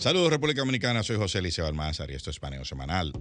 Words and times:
Saludos 0.00 0.30
República 0.30 0.62
Dominicana, 0.62 1.02
soy 1.02 1.16
José 1.16 1.42
Liceo 1.42 1.66
Almázar 1.66 2.10
y 2.10 2.14
esto 2.14 2.30
es 2.30 2.40
Paneo 2.40 2.64
Semanal. 2.64 3.12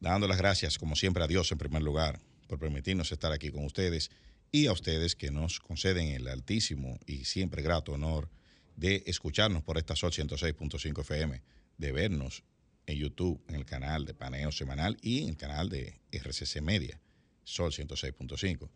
Dando 0.00 0.26
las 0.26 0.36
gracias, 0.36 0.76
como 0.76 0.96
siempre, 0.96 1.22
a 1.22 1.28
Dios 1.28 1.52
en 1.52 1.58
primer 1.58 1.80
lugar 1.80 2.18
por 2.48 2.58
permitirnos 2.58 3.12
estar 3.12 3.30
aquí 3.30 3.52
con 3.52 3.64
ustedes 3.64 4.10
y 4.50 4.66
a 4.66 4.72
ustedes 4.72 5.14
que 5.14 5.30
nos 5.30 5.60
conceden 5.60 6.08
el 6.08 6.26
altísimo 6.26 6.98
y 7.06 7.24
siempre 7.24 7.62
grato 7.62 7.92
honor 7.92 8.28
de 8.74 9.04
escucharnos 9.06 9.62
por 9.62 9.78
esta 9.78 9.94
Sol 9.94 10.10
106.5 10.10 11.02
FM, 11.02 11.40
de 11.76 11.92
vernos 11.92 12.42
en 12.86 12.96
YouTube, 12.96 13.40
en 13.46 13.54
el 13.54 13.64
canal 13.64 14.04
de 14.04 14.12
Paneo 14.12 14.50
Semanal 14.50 14.96
y 15.00 15.22
en 15.22 15.28
el 15.28 15.36
canal 15.36 15.68
de 15.68 16.00
RCC 16.10 16.60
Media, 16.62 17.00
Sol 17.44 17.70
106.5. 17.70 18.68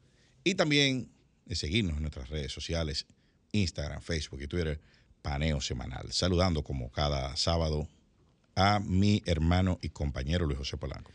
Y 0.45 0.55
también 0.55 1.11
de 1.47 1.57
seguirnos 1.57 1.97
en 1.97 2.03
nuestras 2.03 2.29
redes 2.29 2.53
sociales, 2.53 3.05
Instagram, 3.51 4.01
Facebook 4.01 4.43
y 4.43 4.47
Twitter, 4.47 4.81
Paneo 5.23 5.61
Semanal. 5.61 6.13
Saludando 6.13 6.63
como 6.63 6.91
cada 6.91 7.37
sábado 7.37 7.89
a 8.55 8.81
mi 8.81 9.23
hermano 9.25 9.79
y 9.81 9.89
compañero 9.89 10.47
Luis 10.47 10.59
José 10.59 10.77
Polanco. 10.77 11.11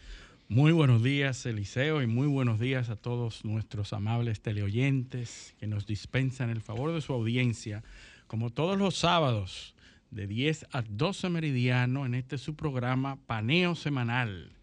Muy 0.50 0.72
buenos 0.72 1.04
días, 1.04 1.46
Eliseo, 1.46 2.02
y 2.02 2.08
muy 2.08 2.26
buenos 2.26 2.58
días 2.58 2.90
a 2.90 2.96
todos 2.96 3.44
nuestros 3.44 3.92
amables 3.92 4.40
teleoyentes 4.40 5.54
que 5.60 5.68
nos 5.68 5.86
dispensan 5.86 6.50
el 6.50 6.62
favor 6.62 6.94
de 6.94 7.02
su 7.02 7.12
audiencia, 7.12 7.84
como 8.28 8.50
todos 8.50 8.78
los 8.78 8.96
sábados, 8.96 9.76
de 10.10 10.26
10 10.26 10.68
a 10.72 10.84
12 10.84 11.30
meridiano, 11.30 12.06
en 12.06 12.16
este 12.16 12.38
su 12.38 12.56
programa 12.56 13.18
Paneo 13.28 13.76
Semanal. 13.76 14.54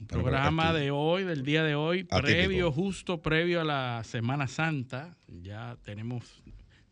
Un 0.00 0.06
programa 0.06 0.72
de 0.72 0.90
hoy, 0.90 1.24
del 1.24 1.44
día 1.44 1.62
de 1.62 1.74
hoy, 1.74 2.04
previo, 2.04 2.72
justo 2.72 3.20
previo 3.20 3.60
a 3.60 3.64
la 3.64 4.02
Semana 4.04 4.46
Santa. 4.46 5.14
Ya 5.42 5.76
tenemos 5.84 6.24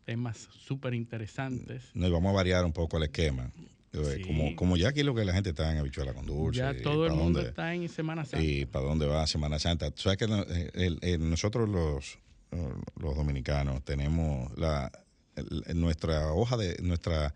temas 0.07 0.47
súper 0.57 0.93
interesantes. 0.93 1.83
Nos 1.93 2.09
vamos 2.09 2.29
a 2.29 2.33
variar 2.33 2.63
un 2.63 2.71
poco 2.71 2.95
el 2.95 3.03
esquema. 3.03 3.51
Eh, 3.91 4.21
como, 4.25 4.55
como 4.55 4.77
ya 4.77 4.89
aquí 4.89 5.03
lo 5.03 5.13
que 5.13 5.25
la 5.25 5.33
gente 5.33 5.49
está 5.49 5.69
en 5.69 5.79
habichuela 5.79 6.13
con 6.13 6.25
dulce. 6.25 6.59
Ya 6.59 6.81
todo 6.81 7.05
el 7.07 7.11
mundo 7.11 7.41
está 7.41 7.73
en 7.73 7.89
Semana 7.89 8.23
Santa. 8.23 8.41
Y 8.41 8.65
para 8.65 8.85
dónde 8.85 9.05
va 9.05 9.27
Semana 9.27 9.59
Santa. 9.59 9.91
Tú 9.91 10.03
sabes 10.03 10.17
que 10.17 10.27
eh, 10.75 11.17
nosotros 11.17 11.67
los, 11.67 12.19
los 12.95 13.15
dominicanos 13.17 13.83
tenemos 13.83 14.57
la, 14.57 14.89
nuestra 15.75 16.31
hoja 16.31 16.55
de 16.55 16.77
nuestra 16.81 17.35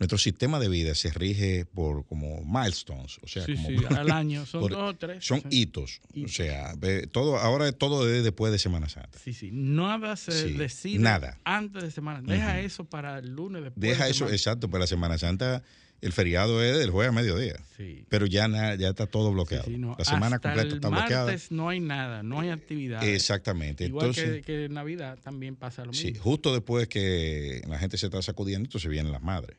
nuestro 0.00 0.16
sistema 0.18 0.58
de 0.58 0.68
vida 0.68 0.94
se 0.94 1.10
rige 1.10 1.66
por 1.66 2.06
como 2.06 2.42
milestones, 2.42 3.20
o 3.22 3.28
sea, 3.28 3.44
como, 3.44 3.88
al 3.96 4.10
año 4.10 4.46
son 4.46 4.68
dos 4.68 4.94
o 4.94 4.96
tres. 4.96 5.24
Son 5.24 5.42
hitos, 5.50 6.00
o 6.24 6.28
sea, 6.28 6.74
todo 7.12 7.38
ahora 7.38 7.70
todo 7.72 8.10
es 8.12 8.24
después 8.24 8.50
de 8.50 8.58
Semana 8.58 8.88
Santa. 8.88 9.18
Sí, 9.22 9.34
sí, 9.34 9.50
nada 9.52 10.16
se 10.16 10.52
decide 10.54 10.98
nada. 10.98 11.38
antes 11.44 11.82
de 11.82 11.90
Semana 11.90 12.20
Santa. 12.20 12.32
Deja 12.32 12.60
eso 12.60 12.84
para 12.84 13.18
el 13.18 13.30
lunes 13.34 13.62
después. 13.62 13.80
Deja 13.80 14.08
eso, 14.08 14.28
exacto, 14.28 14.70
para 14.70 14.80
la 14.80 14.86
Semana 14.86 15.18
Santa 15.18 15.62
el 16.00 16.12
feriado 16.12 16.62
es 16.62 16.78
del 16.78 16.90
jueves 16.90 17.10
a 17.10 17.12
mediodía. 17.12 17.56
Sí. 17.76 18.06
Pero 18.08 18.26
ya, 18.26 18.48
ya 18.76 18.88
está 18.88 19.06
todo 19.06 19.32
bloqueado. 19.32 19.68
La 19.98 20.04
semana 20.04 20.38
completa 20.38 20.74
está 20.74 20.88
bloqueada. 20.88 21.26
martes 21.26 21.50
no 21.50 21.68
hay 21.68 21.80
nada, 21.80 22.22
no 22.22 22.40
hay 22.40 22.48
actividad. 22.48 23.06
Exactamente. 23.06 23.84
Igual 23.84 24.06
entonces, 24.06 24.44
que, 24.44 24.68
Navidad 24.70 25.18
también 25.22 25.56
pasa 25.56 25.84
lo 25.84 25.92
mismo. 25.92 26.08
Sí, 26.08 26.14
justo 26.18 26.54
después 26.54 26.88
que 26.88 27.62
la 27.68 27.78
gente 27.78 27.98
se 27.98 28.06
está 28.06 28.22
sacudiendo, 28.22 28.66
entonces 28.66 28.90
vienen 28.90 29.12
las 29.12 29.22
madres. 29.22 29.58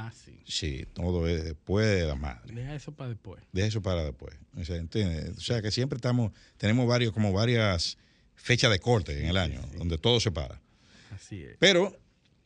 Ah, 0.00 0.12
sí. 0.12 0.40
Sí, 0.46 0.86
todo 0.92 1.26
es 1.26 1.42
después 1.42 1.84
de 1.88 2.06
las 2.06 2.16
madres. 2.16 2.54
Deja 2.54 2.72
eso 2.72 2.92
para 2.92 3.10
después. 3.10 3.42
Deja 3.50 3.66
eso 3.66 3.82
para 3.82 4.04
después. 4.04 4.32
O 4.56 4.64
sea, 4.64 4.80
o 4.80 5.40
sea 5.40 5.60
que 5.60 5.72
siempre 5.72 5.96
estamos, 5.96 6.30
tenemos 6.56 6.86
varios, 6.86 7.12
como 7.12 7.32
varias 7.32 7.98
fechas 8.36 8.70
de 8.70 8.78
corte 8.78 9.20
en 9.20 9.26
el 9.26 9.36
año, 9.36 9.60
donde 9.76 9.98
todo 9.98 10.20
se 10.20 10.30
para. 10.30 10.60
Así 11.10 11.42
es. 11.42 11.56
Pero, 11.58 11.98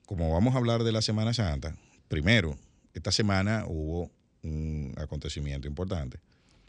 como 0.06 0.32
vamos 0.32 0.54
a 0.54 0.58
hablar 0.58 0.82
de 0.82 0.92
la 0.92 1.02
Semana 1.02 1.34
Santa, 1.34 1.76
primero, 2.08 2.58
esta 2.94 3.12
semana 3.12 3.66
hubo 3.66 4.10
un 4.42 4.94
acontecimiento 4.96 5.68
importante, 5.68 6.20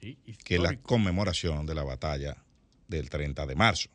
que 0.01 0.55
es 0.55 0.61
la 0.61 0.75
conmemoración 0.75 1.65
de 1.65 1.75
la 1.75 1.83
batalla 1.83 2.43
del 2.89 3.09
30 3.09 3.45
de 3.45 3.55
marzo. 3.55 3.89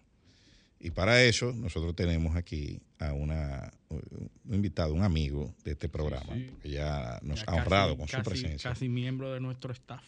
Y 0.81 0.91
para 0.91 1.22
eso 1.22 1.53
nosotros 1.53 1.94
tenemos 1.94 2.34
aquí 2.34 2.81
a 2.98 3.12
una, 3.12 3.72
un 3.88 4.54
invitado, 4.54 4.92
un 4.94 5.03
amigo 5.03 5.54
de 5.64 5.72
este 5.72 5.88
programa, 5.88 6.34
que 6.62 6.70
ya 6.70 7.19
nos 7.22 7.47
ha 7.47 7.54
honrado 7.54 7.97
con 7.97 8.09
su 8.09 8.20
presencia. 8.22 8.70
Casi 8.70 8.88
miembro 8.88 9.32
de 9.32 9.41
nuestro 9.41 9.72
staff. 9.72 10.03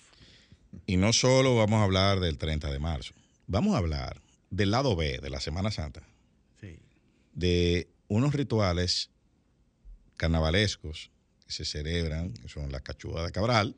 Y 0.86 0.96
no 0.96 1.12
solo 1.12 1.56
vamos 1.56 1.80
a 1.80 1.84
hablar 1.84 2.20
del 2.20 2.38
30 2.38 2.70
de 2.70 2.78
marzo, 2.78 3.14
vamos 3.46 3.74
a 3.74 3.78
hablar 3.78 4.20
del 4.50 4.70
lado 4.70 4.96
B 4.96 5.18
de 5.18 5.30
la 5.30 5.40
Semana 5.40 5.70
Santa. 5.70 6.02
De 7.32 7.88
unos 8.08 8.34
rituales 8.34 9.10
carnavalescos 10.16 11.10
que 11.46 11.52
se 11.52 11.64
celebran, 11.64 12.32
que 12.34 12.48
son 12.48 12.72
la 12.72 12.80
cachuda 12.80 13.24
de 13.24 13.30
Cabral, 13.30 13.76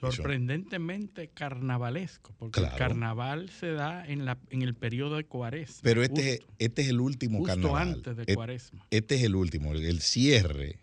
Sorprendentemente 0.00 1.28
carnavalesco, 1.28 2.34
porque 2.38 2.60
el 2.60 2.70
carnaval 2.70 3.50
se 3.50 3.72
da 3.72 4.04
en, 4.06 4.24
la, 4.24 4.38
en 4.50 4.62
el 4.62 4.74
periodo 4.74 5.16
de 5.16 5.24
cuaresma. 5.24 5.80
Pero 5.82 6.02
este, 6.02 6.42
este 6.58 6.82
es 6.82 6.88
el 6.88 7.00
último 7.00 7.38
justo 7.38 7.54
carnaval. 7.54 7.88
antes 7.94 8.16
de 8.16 8.34
cuaresma. 8.34 8.86
Este 8.90 9.14
es 9.14 9.22
el 9.22 9.36
último, 9.36 9.72
el 9.72 10.00
cierre 10.00 10.78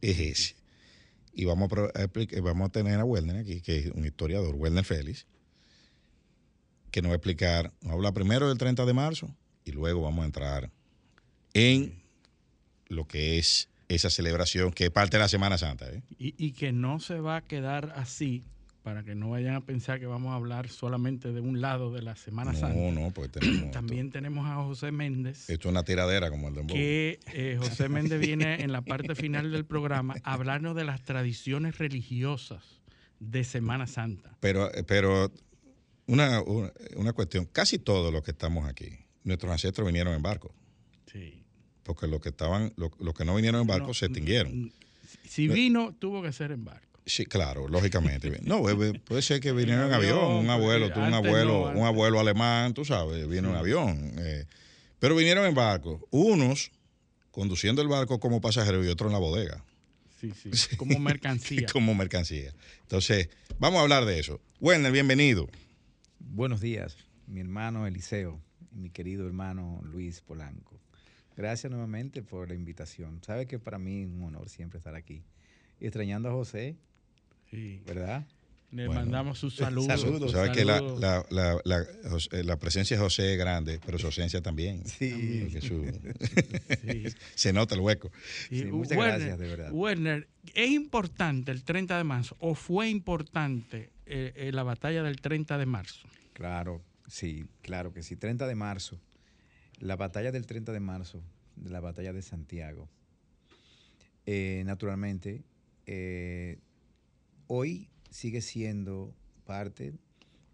es 0.00 0.18
ese. 0.18 0.56
Y 1.34 1.46
vamos 1.46 1.70
a, 1.72 2.10
vamos 2.42 2.68
a 2.68 2.72
tener 2.72 3.00
a 3.00 3.04
Werner 3.04 3.38
aquí, 3.38 3.60
que 3.62 3.78
es 3.78 3.86
un 3.92 4.04
historiador, 4.04 4.54
Werner 4.54 4.84
Félix, 4.84 5.26
que 6.90 7.00
nos 7.00 7.10
va 7.10 7.14
a 7.14 7.16
explicar, 7.16 7.72
nos 7.80 7.88
va 7.88 7.92
a 7.92 7.94
hablar 7.94 8.14
primero 8.14 8.48
del 8.48 8.58
30 8.58 8.84
de 8.84 8.92
marzo 8.92 9.34
y 9.64 9.72
luego 9.72 10.02
vamos 10.02 10.22
a 10.24 10.26
entrar 10.26 10.70
en 11.54 12.02
lo 12.88 13.06
que 13.06 13.38
es 13.38 13.68
esa 13.94 14.10
celebración 14.10 14.72
que 14.72 14.84
es 14.84 14.90
parte 14.90 15.16
de 15.16 15.22
la 15.22 15.28
Semana 15.28 15.58
Santa. 15.58 15.90
¿eh? 15.90 16.02
Y, 16.18 16.52
que 16.52 16.72
no 16.72 17.00
se 17.00 17.20
va 17.20 17.36
a 17.36 17.40
quedar 17.42 17.92
así, 17.96 18.44
para 18.82 19.04
que 19.04 19.14
no 19.14 19.30
vayan 19.30 19.54
a 19.54 19.60
pensar 19.60 20.00
que 20.00 20.06
vamos 20.06 20.32
a 20.32 20.36
hablar 20.36 20.68
solamente 20.68 21.32
de 21.32 21.40
un 21.40 21.60
lado 21.60 21.92
de 21.92 22.02
la 22.02 22.16
Semana 22.16 22.52
Santa. 22.54 22.74
No, 22.74 22.92
no, 22.92 23.10
pues 23.10 23.30
tenemos. 23.30 23.70
También 23.72 24.10
tenemos 24.10 24.48
a 24.48 24.56
José 24.56 24.90
Méndez. 24.90 25.48
Esto 25.48 25.68
es 25.68 25.72
una 25.72 25.84
tiradera 25.84 26.30
como 26.30 26.48
el 26.48 26.54
de 26.54 26.66
Que 26.66 27.20
eh, 27.32 27.56
José 27.58 27.88
Méndez 27.88 28.20
viene 28.20 28.62
en 28.62 28.72
la 28.72 28.82
parte 28.82 29.14
final 29.14 29.52
del 29.52 29.64
programa 29.64 30.14
a 30.24 30.32
hablarnos 30.32 30.74
de 30.74 30.84
las 30.84 31.02
tradiciones 31.02 31.78
religiosas 31.78 32.80
de 33.20 33.44
Semana 33.44 33.86
Santa. 33.86 34.36
Pero, 34.40 34.70
pero 34.86 35.30
una, 36.06 36.42
una 36.96 37.12
cuestión, 37.12 37.46
casi 37.46 37.78
todos 37.78 38.12
los 38.12 38.22
que 38.22 38.32
estamos 38.32 38.68
aquí, 38.68 38.98
nuestros 39.22 39.52
ancestros 39.52 39.86
vinieron 39.86 40.14
en 40.14 40.22
barco. 40.22 40.52
Sí 41.12 41.41
porque 41.82 42.06
los 42.06 42.20
que 42.20 42.30
estaban, 42.30 42.72
los, 42.76 43.14
que 43.14 43.24
no 43.24 43.34
vinieron 43.34 43.62
en 43.62 43.66
barco 43.66 43.94
se 43.94 44.06
extinguieron. 44.06 44.72
Si 45.28 45.48
vino, 45.48 45.94
tuvo 45.98 46.22
que 46.22 46.32
ser 46.32 46.52
en 46.52 46.64
barco. 46.64 47.00
Sí, 47.04 47.26
claro, 47.26 47.68
lógicamente. 47.68 48.40
No, 48.42 48.62
puede 48.62 49.22
ser 49.22 49.40
que 49.40 49.52
vinieron 49.52 49.86
en 49.86 49.92
avión, 49.92 50.32
un 50.36 50.50
abuelo, 50.50 50.86
un 50.94 51.14
abuelo, 51.14 51.70
un 51.70 51.84
abuelo 51.84 52.20
alemán, 52.20 52.74
tú 52.74 52.84
sabes, 52.84 53.28
vino 53.28 53.50
en 53.50 53.56
avión. 53.56 54.12
Eh, 54.18 54.46
pero 54.98 55.16
vinieron 55.16 55.46
en 55.46 55.54
barco. 55.54 56.06
Unos 56.10 56.70
conduciendo 57.30 57.82
el 57.82 57.88
barco 57.88 58.20
como 58.20 58.40
pasajeros 58.40 58.84
y 58.86 58.88
otros 58.88 59.08
en 59.08 59.14
la 59.14 59.18
bodega. 59.18 59.64
Sí, 60.20 60.32
sí, 60.32 60.76
como 60.76 60.98
mercancía. 61.00 61.66
como 61.72 61.94
mercancía. 61.94 62.54
Entonces, 62.82 63.28
vamos 63.58 63.80
a 63.80 63.82
hablar 63.82 64.04
de 64.04 64.20
eso. 64.20 64.40
Bueno, 64.60 64.92
bienvenido. 64.92 65.48
Buenos 66.20 66.60
días, 66.60 66.96
mi 67.26 67.40
hermano 67.40 67.86
Eliseo 67.86 68.40
y 68.70 68.76
mi 68.76 68.90
querido 68.90 69.26
hermano 69.26 69.80
Luis 69.82 70.20
Polanco. 70.20 70.81
Gracias 71.42 71.72
nuevamente 71.72 72.22
por 72.22 72.48
la 72.48 72.54
invitación. 72.54 73.20
Sabe 73.20 73.48
que 73.48 73.58
para 73.58 73.76
mí 73.76 74.02
es 74.02 74.06
un 74.06 74.22
honor 74.22 74.48
siempre 74.48 74.78
estar 74.78 74.94
aquí. 74.94 75.24
Y 75.80 75.86
extrañando 75.86 76.28
a 76.28 76.32
José, 76.32 76.76
sí. 77.50 77.82
¿verdad? 77.84 78.24
Le 78.70 78.88
mandamos 78.88 79.40
sus 79.40 79.56
saludos. 79.56 80.00
Saludos. 80.00 80.30
Sabes 80.30 80.52
que 80.52 80.64
la, 80.64 80.80
la, 80.80 81.26
la, 81.64 81.80
eh, 82.30 82.44
la, 82.44 82.56
presencia 82.60 82.96
de 82.96 83.02
José 83.02 83.32
es 83.32 83.38
grande, 83.40 83.80
pero 83.84 83.98
su 83.98 84.06
ausencia 84.06 84.40
también. 84.40 84.86
Sí. 84.86 85.48
Se 87.34 87.52
nota 87.52 87.74
el 87.74 87.80
hueco. 87.80 88.12
muchas 88.70 88.96
gracias, 88.96 89.36
de 89.36 89.48
verdad. 89.48 89.72
Werner, 89.72 90.28
¿es 90.54 90.70
importante 90.70 91.50
el 91.50 91.64
30 91.64 91.98
de 91.98 92.04
marzo 92.04 92.36
o 92.38 92.54
fue 92.54 92.88
importante 92.88 93.90
eh, 94.06 94.32
eh, 94.36 94.52
la 94.52 94.62
batalla 94.62 95.02
del 95.02 95.20
30 95.20 95.58
de 95.58 95.66
marzo? 95.66 96.06
Claro, 96.34 96.80
sí, 97.08 97.46
claro 97.62 97.92
que 97.92 98.04
sí. 98.04 98.14
30 98.14 98.46
de 98.46 98.54
marzo 98.54 99.00
la 99.82 99.96
batalla 99.96 100.30
del 100.30 100.46
30 100.46 100.70
de 100.70 100.78
marzo, 100.78 101.20
la 101.64 101.80
batalla 101.80 102.12
de 102.12 102.22
Santiago, 102.22 102.88
eh, 104.26 104.62
naturalmente, 104.64 105.42
eh, 105.86 106.60
hoy 107.48 107.88
sigue 108.08 108.42
siendo 108.42 109.12
parte 109.44 109.92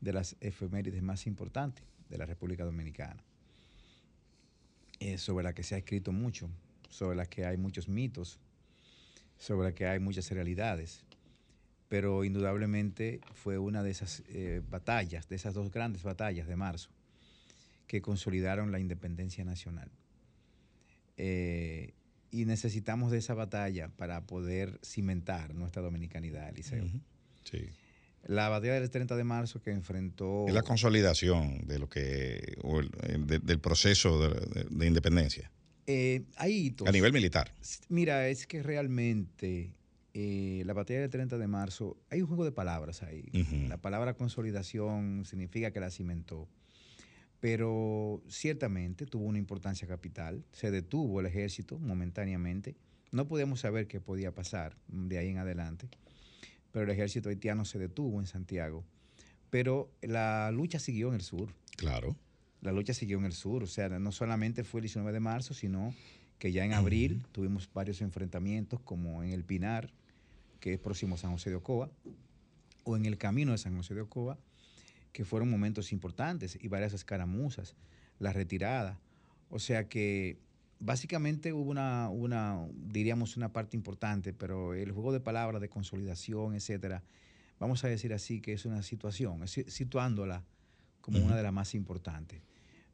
de 0.00 0.12
las 0.14 0.36
efemérides 0.40 1.02
más 1.02 1.26
importantes 1.26 1.84
de 2.08 2.16
la 2.16 2.24
República 2.24 2.64
Dominicana, 2.64 3.22
eh, 4.98 5.18
sobre 5.18 5.44
la 5.44 5.52
que 5.52 5.62
se 5.62 5.74
ha 5.74 5.78
escrito 5.78 6.10
mucho, 6.10 6.48
sobre 6.88 7.14
la 7.14 7.26
que 7.26 7.44
hay 7.44 7.58
muchos 7.58 7.86
mitos, 7.86 8.40
sobre 9.36 9.68
la 9.68 9.74
que 9.74 9.86
hay 9.86 9.98
muchas 9.98 10.30
realidades, 10.30 11.04
pero 11.90 12.24
indudablemente 12.24 13.20
fue 13.34 13.58
una 13.58 13.82
de 13.82 13.90
esas 13.90 14.22
batallas, 14.70 15.28
de 15.28 15.36
esas 15.36 15.52
dos 15.52 15.70
grandes 15.70 16.02
batallas 16.02 16.48
de 16.48 16.56
marzo, 16.56 16.90
que 17.88 18.00
consolidaron 18.00 18.70
la 18.70 18.78
independencia 18.78 19.44
nacional. 19.44 19.90
Eh, 21.16 21.94
y 22.30 22.44
necesitamos 22.44 23.10
de 23.10 23.18
esa 23.18 23.34
batalla 23.34 23.88
para 23.88 24.26
poder 24.26 24.78
cimentar 24.84 25.54
nuestra 25.54 25.82
dominicanidad, 25.82 26.48
Eliseo. 26.50 26.84
Sí. 27.44 27.70
La 28.24 28.48
batalla 28.50 28.74
del 28.74 28.90
30 28.90 29.16
de 29.16 29.24
marzo 29.24 29.62
que 29.62 29.70
enfrentó... 29.70 30.46
Es 30.46 30.52
la 30.54 30.62
consolidación 30.62 31.66
de 31.66 31.78
lo 31.78 31.88
que 31.88 32.56
o 32.62 32.80
el- 32.80 32.90
de- 33.26 33.38
del 33.38 33.58
proceso 33.58 34.20
de, 34.28 34.40
de- 34.64 34.64
de 34.70 34.86
independencia 34.86 35.50
Eh, 35.86 36.24
hay 36.36 36.66
hitos. 36.66 36.86
a 36.86 36.92
nivel 36.92 37.12
militar. 37.14 37.54
Mira, 37.88 38.28
es 38.28 38.46
que 38.46 38.62
realmente 38.62 39.72
eh, 40.12 40.62
la 40.66 40.74
batalla 40.74 41.00
del 41.00 41.10
30 41.10 41.38
de 41.38 41.46
marzo, 41.46 41.96
hay 42.10 42.20
un 42.20 42.26
juego 42.26 42.44
de 42.44 42.52
palabras 42.52 43.02
ahí. 43.02 43.24
La 43.68 43.78
palabra 43.78 44.12
consolidación 44.14 45.24
significa 45.24 45.70
que 45.70 45.80
la 45.80 45.90
cimentó. 45.90 46.46
Pero 47.40 48.22
ciertamente 48.28 49.06
tuvo 49.06 49.24
una 49.24 49.38
importancia 49.38 49.86
capital. 49.86 50.44
Se 50.52 50.70
detuvo 50.70 51.20
el 51.20 51.26
ejército 51.26 51.78
momentáneamente. 51.78 52.74
No 53.12 53.28
podíamos 53.28 53.60
saber 53.60 53.86
qué 53.86 54.00
podía 54.00 54.34
pasar 54.34 54.76
de 54.88 55.18
ahí 55.18 55.28
en 55.28 55.38
adelante. 55.38 55.88
Pero 56.72 56.84
el 56.84 56.90
ejército 56.90 57.28
haitiano 57.28 57.64
se 57.64 57.78
detuvo 57.78 58.20
en 58.20 58.26
Santiago. 58.26 58.84
Pero 59.50 59.90
la 60.02 60.50
lucha 60.50 60.78
siguió 60.78 61.08
en 61.08 61.14
el 61.14 61.22
sur 61.22 61.54
Claro. 61.76 62.16
la 62.60 62.72
lucha 62.72 62.92
siguió 62.92 63.18
en 63.18 63.24
el 63.24 63.32
sur. 63.32 63.62
O 63.62 63.66
sea, 63.68 63.88
no 63.88 64.10
solamente 64.12 64.64
fue 64.64 64.80
el 64.80 64.82
19 64.82 65.12
de 65.12 65.20
marzo, 65.20 65.54
sino 65.54 65.94
que 66.38 66.52
ya 66.52 66.64
en 66.64 66.72
abril 66.72 67.24
tuvimos 67.32 67.70
varios 67.72 68.00
enfrentamientos, 68.02 68.80
como 68.80 69.22
en 69.22 69.30
el 69.30 69.44
Pinar, 69.44 69.90
que 70.60 70.74
es 70.74 70.78
próximo 70.80 71.14
a 71.14 71.18
San 71.18 71.30
José 71.32 71.50
de 71.50 71.56
Ocoa, 71.56 71.90
o 72.84 72.96
en 72.96 73.06
el 73.06 73.16
camino 73.16 73.52
de 73.52 73.58
San 73.58 73.76
José 73.76 73.94
de 73.94 74.02
Ocoa, 74.02 74.38
que 75.18 75.24
fueron 75.24 75.50
momentos 75.50 75.90
importantes, 75.90 76.56
y 76.62 76.68
varias 76.68 76.92
escaramuzas, 76.92 77.74
la 78.20 78.32
retirada. 78.32 79.00
O 79.50 79.58
sea 79.58 79.88
que 79.88 80.38
básicamente 80.78 81.52
hubo 81.52 81.68
una, 81.72 82.08
una, 82.08 82.64
diríamos, 82.86 83.36
una 83.36 83.52
parte 83.52 83.76
importante, 83.76 84.32
pero 84.32 84.74
el 84.74 84.92
juego 84.92 85.12
de 85.12 85.18
palabras, 85.18 85.60
de 85.60 85.68
consolidación, 85.68 86.54
etcétera, 86.54 87.02
vamos 87.58 87.82
a 87.82 87.88
decir 87.88 88.12
así 88.14 88.40
que 88.40 88.52
es 88.52 88.64
una 88.64 88.84
situación, 88.84 89.48
situándola 89.48 90.44
como 91.00 91.18
una 91.18 91.34
de 91.34 91.42
las 91.42 91.52
más 91.52 91.74
importantes. 91.74 92.40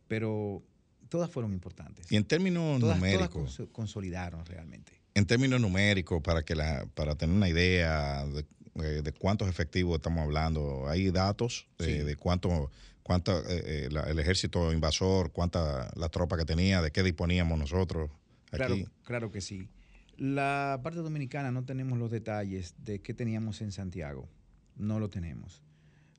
Pero 0.08 0.62
todas 1.10 1.30
fueron 1.30 1.52
importantes. 1.52 2.10
Y 2.10 2.16
en 2.16 2.24
términos 2.24 2.80
Todas, 2.80 2.98
todas 3.00 3.12
numéricos, 3.12 3.60
cons- 3.60 3.70
consolidaron 3.70 4.46
realmente. 4.46 4.92
en 5.14 5.26
términos 5.26 5.60
numéricos, 5.60 6.22
para 6.22 6.42
que 6.42 6.54
la, 6.54 6.86
para 6.94 7.16
tener 7.16 7.36
una 7.36 7.50
idea 7.50 8.24
de, 8.24 8.46
eh, 8.76 9.02
de 9.02 9.12
cuántos 9.12 9.48
efectivos 9.48 9.96
estamos 9.96 10.22
hablando, 10.24 10.88
hay 10.88 11.10
datos 11.10 11.66
de, 11.78 12.16
cuánto, 12.16 12.70
cuánta 13.02 13.38
eh, 13.40 13.44
eh, 13.86 13.88
la- 13.90 14.02
el 14.04 14.18
ejército 14.18 14.72
invasor, 14.72 15.30
cuánta 15.32 15.90
la 15.96 16.08
tropa 16.08 16.36
que 16.36 16.44
tenía, 16.44 16.82
de 16.82 16.90
qué 16.90 17.02
disponíamos 17.02 17.58
nosotros 17.58 18.10
Claro, 18.50 18.74
aquí. 18.74 18.86
claro 19.04 19.30
que 19.32 19.40
sí. 19.40 19.68
La 20.16 20.80
parte 20.82 21.00
dominicana 21.00 21.50
no 21.50 21.64
tenemos 21.64 21.98
los 21.98 22.10
detalles 22.10 22.74
de 22.78 23.00
qué 23.00 23.14
teníamos 23.14 23.60
en 23.62 23.72
Santiago. 23.72 24.28
No 24.76 25.00
lo 25.00 25.10
tenemos. 25.10 25.60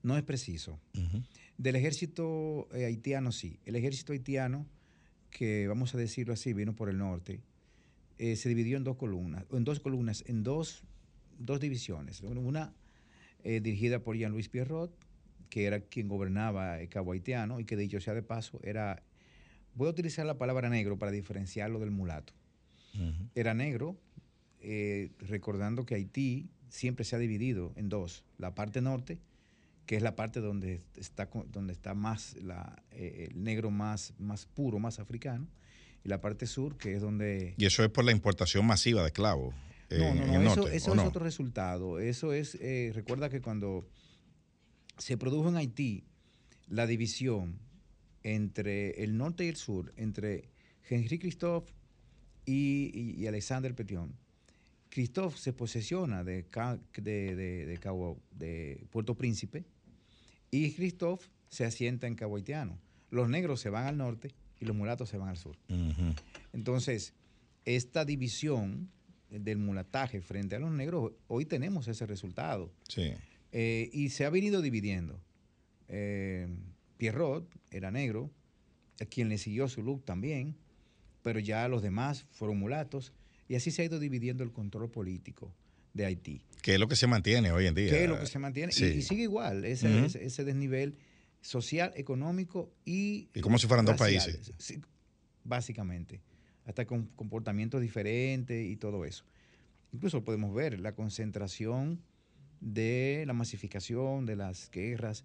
No 0.03 0.17
es 0.17 0.23
preciso. 0.23 0.79
Del 1.57 1.75
ejército 1.77 2.67
haitiano, 2.73 3.31
sí. 3.31 3.57
El 3.65 3.75
ejército 3.77 4.11
haitiano, 4.11 4.65
que 5.31 5.67
vamos 5.67 5.95
a 5.95 5.97
decirlo 5.97 6.33
así, 6.33 6.51
vino 6.53 6.75
por 6.75 6.89
el 6.89 6.97
norte, 6.97 7.39
eh, 8.17 8.35
se 8.35 8.49
dividió 8.49 8.75
en 8.77 8.83
dos 8.83 8.97
columnas, 8.97 9.45
o 9.49 9.57
en 9.57 9.63
dos 9.63 9.79
columnas, 9.79 10.23
en 10.27 10.43
dos, 10.43 10.83
dos 11.37 11.59
divisiones. 11.59 12.21
Una 12.21 12.73
eh, 13.43 13.59
dirigida 13.61 13.99
por 13.99 14.17
Jean-Louis 14.17 14.49
Pierrot, 14.49 14.91
que 15.49 15.65
era 15.65 15.79
quien 15.79 16.07
gobernaba 16.07 16.81
el 16.81 16.89
Cabo 16.89 17.11
Haitiano 17.11 17.59
y 17.59 17.65
que 17.65 17.77
dicho 17.77 17.99
sea 18.01 18.13
de 18.13 18.23
paso, 18.23 18.59
era, 18.63 19.03
voy 19.75 19.87
a 19.87 19.91
utilizar 19.91 20.25
la 20.25 20.37
palabra 20.37 20.69
negro 20.69 20.97
para 20.97 21.11
diferenciarlo 21.11 21.79
del 21.79 21.91
mulato. 21.91 22.33
Era 23.35 23.53
negro, 23.53 23.97
eh, 24.61 25.11
recordando 25.19 25.85
que 25.85 25.95
Haití 25.95 26.49
siempre 26.69 27.03
se 27.03 27.17
ha 27.17 27.19
dividido 27.19 27.73
en 27.75 27.89
dos, 27.89 28.23
la 28.37 28.55
parte 28.55 28.81
norte, 28.81 29.19
que 29.85 29.97
es 29.97 30.01
la 30.01 30.15
parte 30.15 30.39
donde 30.39 30.81
está, 30.95 31.29
donde 31.51 31.73
está 31.73 31.93
más 31.93 32.35
la, 32.41 32.81
eh, 32.91 33.27
el 33.29 33.43
negro 33.43 33.69
más, 33.69 34.13
más 34.17 34.45
puro, 34.45 34.79
más 34.79 34.99
africano, 34.99 35.47
y 36.03 36.09
la 36.09 36.21
parte 36.21 36.47
sur, 36.47 36.77
que 36.77 36.95
es 36.95 37.01
donde... 37.01 37.53
Y 37.57 37.65
eso 37.65 37.83
es 37.83 37.89
por 37.89 38.05
la 38.05 38.11
importación 38.11 38.65
masiva 38.65 39.01
de 39.01 39.07
esclavos. 39.07 39.53
Eh, 39.89 39.97
No, 39.99 40.05
en 40.07 40.17
no, 40.17 40.23
el 40.25 40.31
no, 40.43 40.51
eso, 40.51 40.61
norte, 40.61 40.75
eso 40.77 40.91
¿o 40.91 40.95
es 40.95 41.01
no? 41.01 41.07
otro 41.07 41.23
resultado. 41.23 41.99
Eso 41.99 42.33
es, 42.33 42.55
eh, 42.55 42.91
recuerda 42.93 43.29
que 43.29 43.41
cuando 43.41 43.87
se 44.97 45.17
produjo 45.17 45.49
en 45.49 45.57
Haití 45.57 46.03
la 46.67 46.87
división 46.87 47.59
entre 48.23 49.03
el 49.03 49.17
norte 49.17 49.45
y 49.45 49.49
el 49.49 49.55
sur, 49.55 49.93
entre 49.97 50.49
Henri 50.89 51.19
Christophe 51.19 51.73
y, 52.45 52.91
y- 52.93 53.21
y 53.21 53.27
Alexander 53.27 53.73
Petion, 53.75 54.15
Christophe 54.89 55.37
se 55.37 55.51
posesiona 55.53 56.23
de, 56.23 56.45
Ca- 56.45 56.79
de, 56.97 57.35
de- 57.35 57.65
de 57.65 57.77
Cabo, 57.77 58.19
de 58.31 58.85
Puerto 58.91 59.15
Príncipe 59.15 59.65
y 60.51 60.71
Christophe 60.73 61.27
se 61.49 61.65
asienta 61.65 62.07
en 62.07 62.15
Cabo 62.15 62.37
Haitiano. 62.37 62.79
Los 63.11 63.29
negros 63.29 63.59
se 63.61 63.69
van 63.69 63.85
al 63.85 63.97
norte 63.97 64.33
y 64.59 64.65
los 64.65 64.75
mulatos 64.75 65.09
se 65.09 65.17
van 65.17 65.29
al 65.29 65.37
sur. 65.37 65.57
Entonces, 66.53 67.13
esta 67.65 68.05
división 68.05 68.89
del 69.39 69.57
mulataje 69.57 70.21
frente 70.21 70.55
a 70.55 70.59
los 70.59 70.71
negros, 70.71 71.11
hoy 71.27 71.45
tenemos 71.45 71.87
ese 71.87 72.05
resultado. 72.05 72.71
Sí. 72.87 73.11
Eh, 73.51 73.89
y 73.93 74.09
se 74.09 74.25
ha 74.25 74.29
venido 74.29 74.61
dividiendo. 74.61 75.19
Eh, 75.87 76.47
Pierrot 76.97 77.47
era 77.71 77.91
negro, 77.91 78.31
a 79.01 79.05
quien 79.05 79.29
le 79.29 79.37
siguió 79.37 79.67
su 79.67 79.81
look 79.83 80.03
también, 80.05 80.55
pero 81.21 81.39
ya 81.39 81.67
los 81.67 81.81
demás 81.81 82.25
fueron 82.31 82.57
mulatos, 82.59 83.13
y 83.47 83.55
así 83.55 83.71
se 83.71 83.81
ha 83.81 83.85
ido 83.85 83.99
dividiendo 83.99 84.43
el 84.43 84.51
control 84.51 84.89
político 84.89 85.53
de 85.93 86.05
Haití. 86.05 86.41
Que 86.61 86.73
es 86.75 86.79
lo 86.79 86.87
que 86.87 86.95
se 86.95 87.07
mantiene 87.07 87.51
hoy 87.51 87.67
en 87.67 87.75
día. 87.75 87.89
¿Qué 87.89 88.03
es 88.03 88.09
lo 88.09 88.19
que 88.19 88.25
se 88.25 88.39
mantiene? 88.39 88.71
Y- 88.71 88.75
Sí. 88.75 88.85
Y, 88.85 89.01
sigue 89.01 89.23
igual, 89.23 89.65
ese, 89.65 90.05
ese- 90.05 90.25
ese 90.25 90.43
desnivel 90.43 90.95
social, 91.41 91.91
económico 91.95 92.71
y... 92.85 93.29
Y 93.33 93.41
como 93.41 93.57
si 93.59 93.67
fueran 93.67 93.85
dos 93.85 93.97
países. 93.97 94.51
Sí, 94.57 94.81
básicamente. 95.43 96.21
Hasta 96.65 96.85
con 96.85 97.05
comportamientos 97.15 97.81
diferentes 97.81 98.65
y 98.65 98.75
todo 98.75 99.05
eso. 99.05 99.23
Incluso 99.93 100.23
podemos 100.23 100.53
ver 100.53 100.79
la 100.79 100.93
concentración 100.93 102.01
de 102.59 103.23
la 103.27 103.33
masificación, 103.33 104.25
de 104.25 104.35
las 104.35 104.69
guerras, 104.71 105.23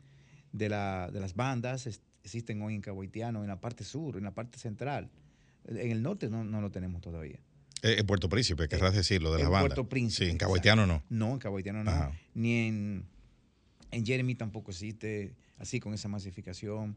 de, 0.53 0.69
la- 0.69 1.11
de 1.11 1.21
las 1.21 1.35
bandas, 1.35 1.87
es- 1.87 2.03
existen 2.23 2.61
hoy 2.63 2.75
en 2.75 2.83
Cabo 2.83 3.01
Haitiano, 3.03 3.43
en 3.43 3.49
la 3.49 3.61
parte 3.61 3.85
sur, 3.85 4.17
en 4.19 4.25
la 4.25 4.35
parte 4.35 4.59
central. 4.59 5.09
En 5.67 5.91
el 5.91 6.03
norte 6.03 6.29
no, 6.29 6.45
no 6.45 6.61
lo 6.61 6.71
tenemos 6.71 7.01
todavía. 7.01 7.39
Eh, 7.83 7.97
en 7.99 8.07
Puerto 8.07 8.29
Príncipe, 8.29 8.69
querrás 8.69 8.95
decirlo, 8.95 9.31
de 9.33 9.39
en 9.39 9.45
las 9.45 9.51
bandas. 9.53 9.69
Puerto 9.69 9.89
Príncipe, 9.89 10.27
Sí, 10.27 10.31
en 10.31 10.37
Cabo 10.37 10.57
exacto. 10.57 10.71
Haitiano 10.81 10.87
no. 10.87 11.03
No, 11.09 11.33
en 11.33 11.39
Cabo 11.39 11.57
Haitiano 11.57 11.83
no. 11.85 11.91
Ajá. 11.91 12.13
Ni 12.35 12.53
en, 12.69 13.05
en 13.91 14.05
Jeremy 14.05 14.35
tampoco 14.35 14.71
existe 14.71 15.35
así 15.59 15.81
con 15.81 15.95
esa 15.95 16.09
masificación. 16.09 16.97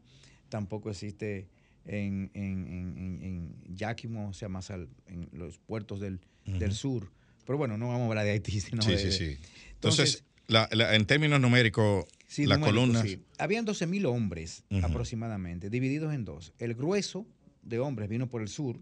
Tampoco 0.49 0.89
existe 0.89 1.47
en, 1.85 2.31
en, 2.33 2.67
en, 2.67 3.19
en- 3.23 3.75
Yakimo, 3.75 4.29
o 4.29 4.33
sea, 4.33 4.49
más 4.49 4.71
al- 4.71 4.89
en 5.07 5.29
los 5.33 5.57
puertos 5.59 5.99
del, 5.99 6.19
del 6.45 6.71
sur. 6.73 7.11
Pero 7.45 7.57
bueno, 7.57 7.77
no 7.77 7.87
vamos 7.89 8.03
a 8.03 8.07
hablar 8.09 8.25
de 8.25 8.31
Haití, 8.31 8.59
sino 8.61 8.81
sí, 8.81 8.91
de- 8.91 8.97
sí, 8.97 9.11
sí. 9.11 9.37
Entonces, 9.73 9.73
Entonces, 9.75 10.23
la- 10.47 10.69
la- 10.71 10.95
en 10.95 11.05
términos 11.05 11.39
numéricos, 11.41 12.05
Sí, 12.27 12.45
las 12.45 12.57
numérico, 12.59 12.81
columnas. 12.81 13.03
sí. 13.09 13.19
Habían 13.37 13.65
12.000 13.65 14.05
hombres 14.05 14.63
aproximadamente, 14.81 15.69
divididos 15.69 16.13
en 16.13 16.25
dos. 16.25 16.53
El 16.59 16.73
grueso 16.73 17.27
de 17.61 17.79
hombres 17.79 18.09
vino 18.09 18.27
por 18.29 18.41
el 18.41 18.47
sur, 18.47 18.79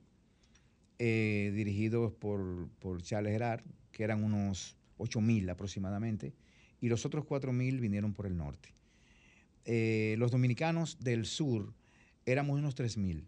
eh, 0.99 1.51
dirigidos 1.55 2.13
por, 2.13 2.69
por 2.79 3.01
Charles 3.01 3.33
Gerard, 3.33 3.61
que 3.91 4.03
eran 4.03 4.23
unos 4.23 4.77
8.000 4.99 5.49
aproximadamente, 5.49 6.33
y 6.79 6.89
los 6.89 7.05
otros 7.05 7.25
4.000 7.25 7.79
vinieron 7.79 8.13
por 8.13 8.25
el 8.27 8.37
norte. 8.37 8.69
Eh, 9.65 10.15
los 10.17 10.31
dominicanos 10.31 10.97
del 10.99 11.25
sur 11.25 11.73
éramos 12.25 12.57
unos 12.57 12.75
3.000, 12.75 13.23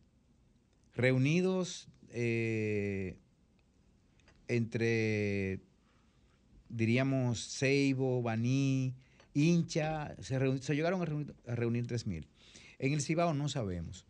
reunidos 0.96 1.88
eh, 2.10 3.18
entre, 4.48 5.62
diríamos, 6.70 7.58
Ceibo, 7.58 8.22
Baní, 8.22 8.94
Hincha, 9.34 10.16
se, 10.22 10.58
se 10.60 10.76
llegaron 10.76 11.02
a 11.02 11.06
reunir, 11.06 11.36
a 11.48 11.56
reunir 11.56 11.88
3.000. 11.88 12.28
En 12.80 12.94
el 12.94 13.02
Cibao 13.02 13.34
no 13.34 13.50
sabemos, 13.50 14.06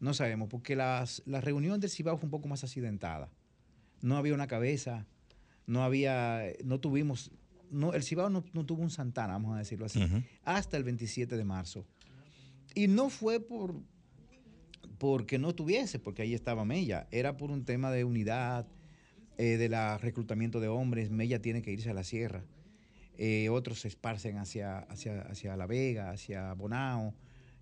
no 0.00 0.14
sabemos, 0.14 0.48
porque 0.48 0.76
las, 0.76 1.22
la 1.26 1.40
reunión 1.40 1.80
del 1.80 1.90
Cibao 1.90 2.16
fue 2.16 2.26
un 2.26 2.30
poco 2.30 2.48
más 2.48 2.64
accidentada. 2.64 3.30
No 4.02 4.16
había 4.16 4.34
una 4.34 4.46
cabeza, 4.46 5.06
no 5.66 5.84
había, 5.84 6.42
no 6.64 6.80
tuvimos, 6.80 7.30
no, 7.70 7.94
el 7.94 8.02
Cibao 8.02 8.28
no, 8.28 8.44
no 8.52 8.66
tuvo 8.66 8.82
un 8.82 8.90
Santana, 8.90 9.34
vamos 9.34 9.54
a 9.54 9.58
decirlo 9.58 9.86
así, 9.86 10.02
hasta 10.44 10.76
el 10.76 10.84
27 10.84 11.36
de 11.36 11.44
marzo. 11.44 11.86
Y 12.74 12.88
no 12.88 13.10
fue 13.10 13.40
por 13.40 13.74
porque 15.00 15.38
no 15.38 15.54
tuviese, 15.54 15.98
porque 15.98 16.20
ahí 16.20 16.34
estaba 16.34 16.66
Mella, 16.66 17.08
era 17.10 17.38
por 17.38 17.50
un 17.50 17.64
tema 17.64 17.90
de 17.90 18.04
unidad, 18.04 18.66
eh, 19.38 19.56
de 19.56 19.70
la 19.70 19.96
reclutamiento 19.96 20.60
de 20.60 20.68
hombres, 20.68 21.10
Mella 21.10 21.40
tiene 21.40 21.62
que 21.62 21.72
irse 21.72 21.88
a 21.88 21.94
la 21.94 22.04
sierra, 22.04 22.44
eh, 23.16 23.48
otros 23.48 23.80
se 23.80 23.88
esparcen 23.88 24.36
hacia, 24.36 24.80
hacia, 24.80 25.22
hacia 25.22 25.56
La 25.56 25.66
Vega, 25.66 26.10
hacia 26.10 26.52
Bonao 26.52 27.14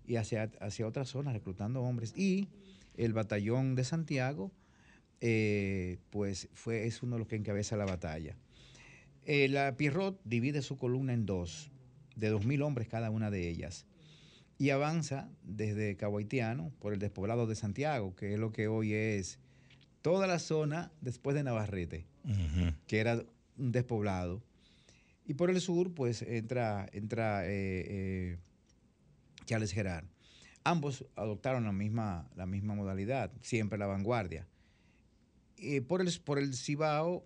y 0.05 0.17
hacia, 0.17 0.51
hacia 0.59 0.85
otras 0.85 1.07
zonas 1.07 1.33
reclutando 1.33 1.81
hombres. 1.81 2.13
Y 2.17 2.49
el 2.97 3.13
batallón 3.13 3.73
de 3.75 3.85
Santiago 3.85 4.51
eh, 5.21 5.97
pues 6.09 6.49
fue, 6.53 6.87
es 6.87 7.01
uno 7.03 7.15
de 7.15 7.19
los 7.19 7.27
que 7.29 7.37
encabeza 7.37 7.77
la 7.77 7.85
batalla. 7.85 8.35
La 9.25 9.77
Pierrot 9.77 10.19
divide 10.25 10.61
su 10.61 10.75
columna 10.75 11.13
en 11.13 11.25
dos, 11.25 11.71
de 12.17 12.33
2.000 12.33 12.63
hombres 12.63 12.89
cada 12.89 13.11
una 13.11 13.31
de 13.31 13.47
ellas, 13.47 13.85
y 14.59 14.71
avanza 14.71 15.29
desde 15.41 15.95
Cabo 15.95 16.17
Haitiano 16.17 16.71
por 16.79 16.93
el 16.93 16.99
despoblado 16.99 17.47
de 17.47 17.55
Santiago, 17.55 18.13
que 18.15 18.33
es 18.33 18.39
lo 18.39 18.51
que 18.51 18.67
hoy 18.67 18.93
es 18.93 19.39
toda 20.01 20.27
la 20.27 20.37
zona 20.37 20.91
después 20.99 21.33
de 21.35 21.43
Navarrete, 21.43 22.05
que 22.85 22.99
era 22.99 23.23
un 23.57 23.71
despoblado. 23.71 24.43
Y 25.25 25.35
por 25.35 25.49
el 25.49 25.61
sur, 25.61 25.93
pues 25.93 26.21
entra, 26.23 26.87
entra 26.91 27.45
eh, 27.45 27.85
eh, 27.87 28.37
Charles 29.45 29.71
Gerard. 29.71 30.05
Ambos 30.65 31.05
adoptaron 31.15 31.63
la 31.63 31.71
misma, 31.71 32.29
la 32.35 32.45
misma 32.45 32.75
modalidad, 32.75 33.31
siempre 33.41 33.79
la 33.79 33.87
vanguardia. 33.87 34.45
Eh, 35.57 35.81
por, 35.81 36.01
el, 36.01 36.11
por 36.25 36.37
el 36.37 36.53
Cibao, 36.53 37.25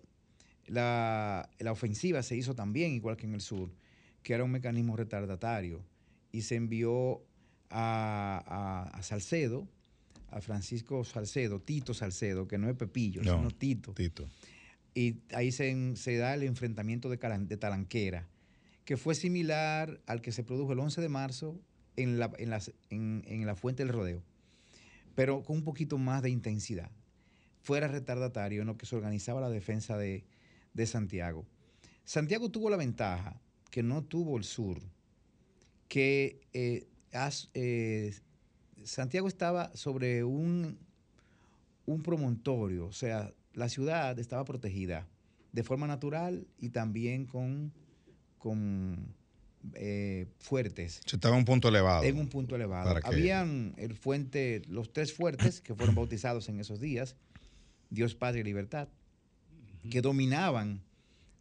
la, 0.66 1.50
la 1.58 1.72
ofensiva 1.72 2.22
se 2.22 2.36
hizo 2.36 2.54
también, 2.54 2.92
igual 2.92 3.16
que 3.16 3.26
en 3.26 3.34
el 3.34 3.40
sur, 3.40 3.72
que 4.22 4.34
era 4.34 4.44
un 4.44 4.52
mecanismo 4.52 4.96
retardatario. 4.96 5.84
Y 6.34 6.42
se 6.42 6.56
envió 6.56 7.22
a, 7.70 8.42
a- 8.46 8.98
a 8.98 9.02
Salcedo, 9.02 9.68
a 10.30 10.40
Francisco 10.40 11.04
Salcedo, 11.04 11.60
Tito 11.60 11.94
Salcedo, 11.94 12.48
que 12.48 12.58
no 12.58 12.68
es 12.68 12.76
Pepillo, 12.76 13.22
No. 13.22 13.36
sino 13.36 13.50
Tito 13.52 13.92
Tito. 13.94 14.28
y 14.94 15.18
ahí 15.32 15.52
se, 15.52 15.94
se 15.96 16.16
da 16.16 16.34
el 16.34 16.42
enfrentamiento 16.42 17.08
de, 17.08 17.16
de 17.18 17.56
Talanquera, 17.56 18.26
que 18.84 18.96
fue 18.96 19.14
similar 19.14 20.00
al 20.06 20.20
que 20.22 20.32
se 20.32 20.42
produjo 20.42 20.72
el 20.72 20.80
11 20.80 21.00
de 21.00 21.08
marzo 21.08 21.60
en 21.96 22.18
la, 22.18 22.32
en 22.38 22.50
las- 22.50 22.72
en- 22.90 23.22
en 23.26 23.46
la 23.46 23.54
Fuente 23.54 23.84
del 23.84 23.92
Rodeo, 23.92 24.22
pero 25.14 25.42
con 25.44 25.58
un 25.58 25.64
poquito 25.64 25.98
más 25.98 26.20
de 26.22 26.30
intensidad. 26.30 26.90
Fuera 27.62 27.86
retardatario 27.88 28.60
en 28.62 28.66
lo 28.66 28.76
que 28.76 28.86
se 28.86 28.96
organizaba 28.96 29.40
la 29.40 29.48
defensa 29.50 29.96
de, 29.96 30.24
de 30.74 30.86
Santiago. 30.86 31.46
Santiago 32.04 32.50
tuvo 32.50 32.68
la 32.70 32.76
ventaja 32.76 33.40
que 33.70 33.82
no 33.84 34.02
tuvo 34.04 34.36
el 34.36 34.44
sur, 34.44 34.80
que 35.88 36.40
eh, 36.52 36.86
as- 37.12 37.50
eh, 37.54 38.14
Santiago 38.84 39.28
estaba 39.28 39.70
sobre 39.74 40.24
un, 40.24 40.78
un 41.86 42.02
promontorio, 42.02 42.86
o 42.86 42.92
sea, 42.92 43.32
la 43.54 43.68
ciudad 43.68 44.18
estaba 44.18 44.44
protegida 44.44 45.06
de 45.52 45.62
forma 45.62 45.86
natural 45.86 46.46
y 46.58 46.70
también 46.70 47.26
con, 47.26 47.72
con 48.38 49.14
eh, 49.74 50.26
fuertes 50.38 51.00
Se 51.06 51.16
estaba 51.16 51.34
en 51.36 51.40
un 51.40 51.44
punto 51.44 51.68
elevado. 51.68 52.02
en 52.04 52.18
un 52.18 52.28
punto 52.28 52.56
elevado. 52.56 52.88
Para 52.88 53.00
que- 53.00 53.06
Habían 53.06 53.74
el 53.78 53.94
fuente, 53.94 54.62
los 54.68 54.92
tres 54.92 55.12
fuertes 55.14 55.60
que 55.60 55.74
fueron 55.74 55.94
bautizados 55.94 56.48
en 56.48 56.58
esos 56.60 56.80
días, 56.80 57.16
Dios, 57.90 58.14
Padre 58.14 58.40
y 58.40 58.44
Libertad, 58.44 58.88
que 59.88 60.00
dominaban, 60.02 60.82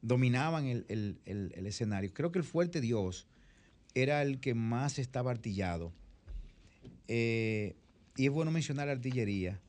dominaban 0.02 0.66
el, 0.68 0.86
el- 0.90 1.20
el- 1.26 1.52
el 1.56 1.66
escenario. 1.66 2.14
Creo 2.14 2.32
que 2.32 2.40
el 2.40 2.46
fuerte 2.46 2.80
Dios 2.80 3.26
era 3.96 4.22
el 4.22 4.40
que 4.40 4.54
más 4.54 5.00
estaba 5.00 5.32
artillado. 5.32 5.92
Eh, 7.08 7.76
y 8.16 8.26
es 8.26 8.32
bueno 8.32 8.52
mencionar 8.52 8.88
la 8.88 8.94
artillería. 8.94 9.60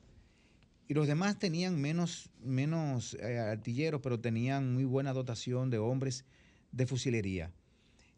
Y 0.87 0.93
los 0.93 1.07
demás 1.07 1.39
tenían 1.39 1.79
menos, 1.81 2.29
menos 2.43 3.15
eh, 3.15 3.39
artilleros, 3.39 4.01
pero 4.01 4.19
tenían 4.19 4.73
muy 4.73 4.83
buena 4.85 5.13
dotación 5.13 5.69
de 5.71 5.79
hombres 5.79 6.25
de 6.71 6.85
fusilería. 6.85 7.51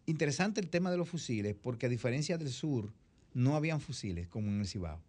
Interesante 0.06 0.60
el 0.60 0.70
tema 0.70 0.92
de 0.92 0.98
los 0.98 1.08
fusiles, 1.08 1.56
porque 1.62 1.86
a 1.86 1.90
diferencia 1.90 2.38
del 2.38 2.50
sur, 2.50 2.94
no 3.34 3.56
habían 3.56 3.80
fusiles 3.80 4.28
como 4.28 4.48
en 4.50 4.60
el 4.62 4.68
Cibao. 4.68 5.00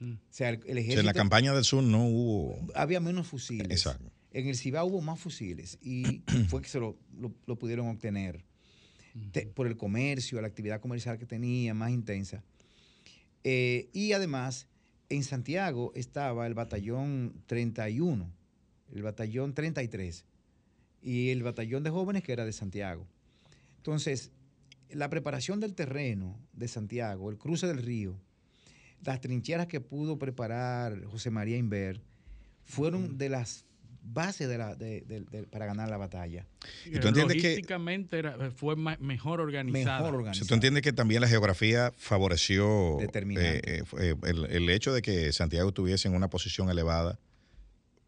O 0.00 0.16
sea, 0.30 0.48
el, 0.50 0.56
el 0.56 0.60
O 0.60 0.64
sea, 0.64 0.72
ejército 0.80 1.00
en 1.00 1.06
la 1.06 1.12
campaña 1.14 1.54
del 1.54 1.64
sur 1.64 1.82
no 1.84 2.04
hubo. 2.06 2.58
había 2.74 3.00
menos 3.00 3.28
fusiles. 3.28 3.70
Exacto. 3.70 4.10
En 4.32 4.46
el 4.48 4.56
Cibao 4.56 4.86
hubo 4.86 5.00
más 5.00 5.20
fusiles 5.20 5.78
y 5.80 6.22
fue 6.48 6.60
que 6.62 6.68
se 6.68 6.80
lo, 6.80 6.96
lo- 7.18 7.32
lo 7.46 7.56
pudieron 7.58 7.86
obtener 7.88 8.44
Te- 9.32 9.46
por 9.46 9.66
el 9.66 9.76
comercio, 9.76 10.40
la 10.40 10.48
actividad 10.48 10.80
comercial 10.80 11.18
que 11.18 11.26
tenía 11.26 11.74
más 11.74 11.90
intensa. 11.90 12.42
Eh, 13.44 13.88
y 13.92 14.12
además, 14.12 14.66
en 15.08 15.24
Santiago 15.24 15.92
estaba 15.94 16.46
el 16.46 16.54
batallón 16.54 17.32
31, 17.46 18.30
el 18.92 19.02
batallón 19.02 19.54
33 19.54 20.24
y 21.02 21.30
el 21.30 21.42
batallón 21.42 21.82
de 21.84 21.90
jóvenes 21.90 22.22
que 22.22 22.32
era 22.32 22.44
de 22.44 22.52
Santiago. 22.52 23.06
Entonces, 23.76 24.30
la 24.90 25.08
preparación 25.08 25.60
del 25.60 25.74
terreno 25.74 26.38
de 26.52 26.68
Santiago, 26.68 27.30
el 27.30 27.38
cruce 27.38 27.66
del 27.66 27.78
río, 27.82 28.18
las 29.04 29.20
trincheras 29.20 29.66
que 29.66 29.80
pudo 29.80 30.18
preparar 30.18 31.04
José 31.04 31.30
María 31.30 31.56
Inver, 31.56 32.00
fueron 32.64 33.16
de 33.16 33.28
las 33.28 33.64
bases 34.02 34.48
de 34.48 34.58
la- 34.58 34.74
de- 34.74 35.02
de- 35.02 35.20
de- 35.20 35.42
para 35.44 35.66
ganar 35.66 35.88
la 35.88 35.96
batalla. 35.96 36.46
¿Y 36.86 36.98
tú 36.98 37.08
entiendes 37.08 37.42
que- 37.42 37.54
era- 38.18 38.50
fue 38.50 38.76
mejor 38.76 39.40
organizada. 39.40 39.98
Mejor 39.98 40.14
O 40.14 40.18
organizada. 40.18 40.44
sea, 40.44 40.48
tú 40.48 40.54
entiendes 40.54 40.82
que 40.82 40.92
también 40.92 41.20
la 41.20 41.28
geografía 41.28 41.92
favoreció 41.96 42.96
Determinante. 43.00 43.58
eh, 43.58 43.78
eh, 43.80 43.84
fue- 43.84 44.14
el, 44.24 44.44
el 44.46 44.70
hecho 44.70 44.92
de 44.92 45.02
que 45.02 45.32
Santiago 45.32 45.68
estuviese 45.68 46.08
en 46.08 46.14
una 46.14 46.28
posición 46.28 46.70
elevada 46.70 47.18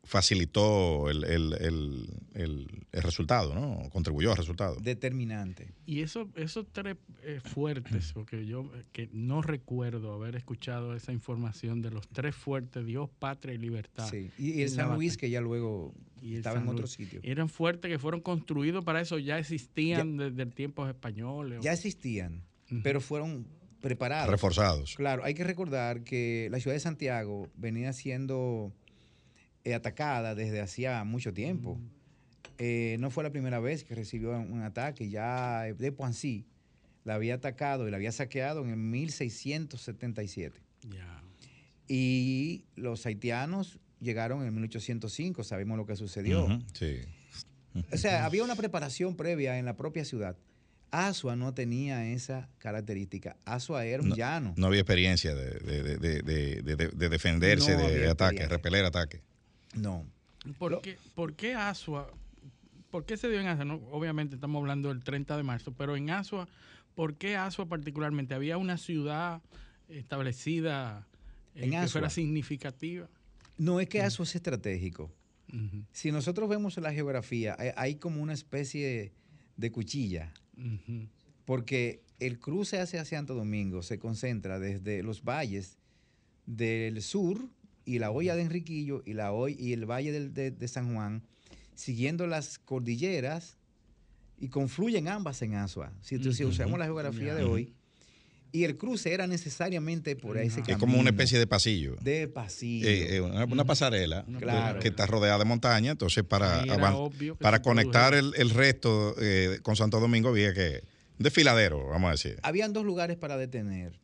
facilitó 0.02 1.08
el, 1.10 1.24
el- 1.24 1.52
el- 1.60 2.08
el- 2.34 2.86
el 2.92 3.02
resultado, 3.02 3.54
¿no? 3.54 3.88
Contribuyó 3.90 4.30
al 4.32 4.36
resultado. 4.36 4.76
Determinante. 4.80 5.72
Y 5.86 6.00
eso, 6.00 6.28
esos 6.36 6.66
tres 6.72 6.96
eh, 7.22 7.40
fuertes, 7.44 8.12
porque 8.14 8.44
yo 8.46 8.62
eh, 8.74 8.84
que 8.92 9.08
no 9.12 9.42
recuerdo 9.42 10.12
haber 10.12 10.36
escuchado 10.36 10.94
esa 10.94 11.12
información 11.12 11.82
de 11.82 11.90
los 11.90 12.08
tres 12.08 12.34
fuertes, 12.34 12.84
Dios, 12.84 13.08
Patria 13.18 13.54
y 13.54 13.58
Libertad. 13.58 14.08
Sí. 14.10 14.30
Y, 14.38 14.52
y 14.52 14.62
el 14.62 14.70
San 14.70 14.94
Luis, 14.94 15.12
batalla. 15.12 15.20
que 15.20 15.30
ya 15.30 15.40
luego 15.40 15.94
Y 16.22 16.36
estaba 16.36 16.58
en 16.58 16.66
otro 16.68 16.80
Luis. 16.80 16.92
sitio. 16.92 17.20
Eran 17.22 17.48
fuertes 17.48 17.90
que 17.90 17.98
fueron 17.98 18.20
construidos 18.20 18.84
para 18.84 19.00
eso, 19.00 19.18
ya 19.18 19.38
existían 19.38 20.16
desde 20.16 20.42
el 20.42 20.52
tiempos 20.54 20.88
españoles. 20.88 21.60
Ya 21.62 21.72
existían, 21.72 22.42
pero 22.82 23.00
fueron 23.00 23.46
preparados. 23.80 24.30
Reforzados. 24.30 24.94
Claro, 24.96 25.24
hay 25.24 25.34
que 25.34 25.44
recordar 25.44 26.04
que 26.04 26.48
la 26.50 26.58
ciudad 26.60 26.74
de 26.74 26.80
Santiago 26.80 27.48
venía 27.56 27.92
siendo 27.92 28.72
eh, 29.70 29.74
atacada 29.74 30.34
desde 30.34 30.60
hacía 30.60 31.02
mucho 31.04 31.32
tiempo. 31.32 31.78
Eh, 32.58 32.96
no 33.00 33.10
fue 33.10 33.24
la 33.24 33.30
primera 33.30 33.58
vez 33.60 33.84
que 33.84 33.94
recibió 33.94 34.38
un 34.38 34.62
ataque, 34.62 35.08
ya 35.08 35.66
eh, 35.68 35.74
de 35.74 35.92
Poissy 35.92 36.44
la 37.04 37.14
había 37.14 37.34
atacado 37.36 37.88
y 37.88 37.90
la 37.90 37.96
había 37.96 38.12
saqueado 38.12 38.62
en 38.62 38.70
el 38.70 38.76
1677. 38.76 40.60
Ya. 40.90 41.22
Y 41.88 42.64
los 42.76 43.04
haitianos 43.06 43.78
llegaron 44.00 44.44
en 44.46 44.54
1805, 44.54 45.42
sabemos 45.44 45.76
lo 45.76 45.86
que 45.86 45.96
sucedió. 45.96 46.46
Sí. 46.74 47.00
O 47.92 47.96
sea, 47.96 48.24
había 48.26 48.44
una 48.44 48.56
preparación 48.56 49.16
previa 49.16 49.58
en 49.58 49.64
la 49.64 49.76
propia 49.76 50.04
ciudad. 50.04 50.36
Asua 50.90 51.36
no 51.36 51.54
tenía 51.54 52.10
esa 52.10 52.48
característica. 52.58 53.36
Asua 53.44 53.84
era 53.86 54.02
un 54.02 54.12
llano. 54.14 54.54
No 54.56 54.66
había 54.66 54.80
experiencia 54.80 55.34
de, 55.36 55.50
de- 55.60 55.82
de- 55.82 55.96
de- 56.22 56.22
de- 56.62 56.76
de- 56.76 56.88
de 56.88 57.08
defenderse 57.08 57.76
No 57.76 57.88
de 57.88 58.08
ataques, 58.08 58.48
repeler 58.48 58.84
ataques. 58.84 59.20
No. 59.74 60.04
¿Por, 60.58 60.72
Lo- 60.72 60.82
qué, 60.82 60.96
por 61.14 61.34
qué 61.34 61.54
Asua? 61.54 62.10
¿Por 62.90 63.04
qué 63.04 63.16
se 63.16 63.28
dio 63.28 63.40
en 63.40 63.46
Asua? 63.46 63.64
No, 63.64 63.74
obviamente 63.92 64.34
estamos 64.34 64.60
hablando 64.60 64.88
del 64.88 65.02
30 65.04 65.36
de 65.36 65.42
marzo, 65.42 65.72
pero 65.72 65.96
en 65.96 66.10
Asua, 66.10 66.48
¿por 66.94 67.14
qué 67.16 67.36
Asua 67.36 67.66
particularmente? 67.66 68.34
¿Había 68.34 68.56
una 68.56 68.76
ciudad 68.78 69.42
establecida 69.88 71.06
eh, 71.54 71.64
En 71.64 71.70
que 71.70 71.88
fuera 71.88 72.06
Asua. 72.08 72.10
significativa? 72.10 73.08
No 73.58 73.78
es 73.80 73.88
que 73.88 74.00
Asua 74.02 74.24
es 74.24 74.34
estratégico. 74.34 75.10
Si 75.92 76.12
nosotros 76.12 76.48
vemos 76.48 76.76
la 76.78 76.92
geografía, 76.92 77.56
hay, 77.58 77.70
hay 77.76 77.94
como 77.96 78.22
una 78.22 78.32
especie 78.32 79.12
de 79.56 79.72
cuchilla, 79.72 80.32
porque 81.44 82.02
el 82.20 82.38
cruce 82.38 82.78
hacia 82.80 83.04
Santo 83.04 83.34
Domingo 83.34 83.82
se 83.82 83.98
concentra 83.98 84.60
desde 84.60 85.02
los 85.02 85.24
valles 85.24 85.76
del 86.46 87.02
sur 87.02 87.48
y 87.94 87.98
la 87.98 88.10
olla 88.10 88.36
de 88.36 88.42
Enriquillo 88.42 89.02
y, 89.04 89.14
la 89.14 89.32
hoy 89.32 89.56
y 89.58 89.72
el 89.72 89.84
valle 89.84 90.12
del- 90.12 90.32
de, 90.32 90.50
de 90.50 90.68
San 90.68 90.94
Juan, 90.94 91.22
siguiendo 91.74 92.26
las 92.26 92.58
cordilleras 92.58 93.56
y 94.38 94.48
confluyen 94.48 95.08
ambas 95.08 95.42
en 95.42 95.54
Asua. 95.54 95.92
Si, 96.00 96.18
tú- 96.18 96.32
si 96.32 96.44
usamos 96.44 96.78
la 96.78 96.84
geografía 96.86 97.34
de 97.34 97.44
hoy, 97.44 97.74
y 98.52 98.64
el 98.64 98.76
cruce 98.76 99.12
era 99.14 99.28
necesariamente 99.28 100.16
por 100.16 100.36
ese 100.36 100.60
Es 100.60 100.68
Es 100.68 100.76
como 100.76 100.94
una 100.94 101.04
camino 101.04 101.10
especie 101.10 101.38
de 101.38 101.46
pasillo. 101.46 101.96
de 102.00 102.26
pasillo. 102.26 102.88
Eh, 102.88 103.16
eh, 103.16 103.20
una, 103.20 103.44
una 103.44 103.64
pasarela 103.64 104.24
Una 104.26 104.40
Claro. 104.40 104.80
que 104.80 104.88
está 104.88 105.06
rodeada 105.06 105.38
de 105.38 105.44
montaña, 105.44 105.92
entonces 105.92 106.24
para, 106.24 106.64
para 107.38 107.62
conectar 107.62 108.12
el, 108.14 108.32
el 108.36 108.50
resto 108.50 109.14
eh, 109.20 109.60
con 109.62 109.76
Santo 109.76 110.00
Domingo 110.00 110.30
había 110.30 110.52
que 110.52 110.82
un 111.18 111.22
desfiladero, 111.24 111.86
vamos 111.88 112.08
a 112.08 112.12
decir. 112.12 112.38
Habían 112.42 112.72
dos 112.72 112.84
lugares 112.84 113.16
para 113.18 113.36
detener, 113.36 114.00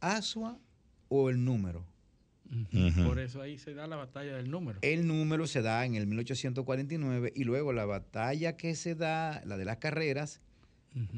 Asua 0.00 0.58
o 1.08 1.28
el 1.30 1.44
número. 1.44 1.84
Por 3.06 3.18
eso 3.20 3.40
ahí 3.40 3.58
se 3.58 3.74
da 3.74 3.86
la 3.86 3.96
batalla 3.96 4.36
del 4.36 4.50
número. 4.50 4.78
El 4.82 5.06
número 5.06 5.46
se 5.46 5.62
da 5.62 5.84
en 5.86 5.94
el 5.94 6.06
1849 6.06 7.32
y 7.34 7.44
luego 7.44 7.72
la 7.72 7.84
batalla 7.84 8.56
que 8.56 8.74
se 8.74 8.94
da, 8.94 9.42
la 9.44 9.56
de 9.56 9.64
las 9.64 9.76
carreras, 9.78 10.40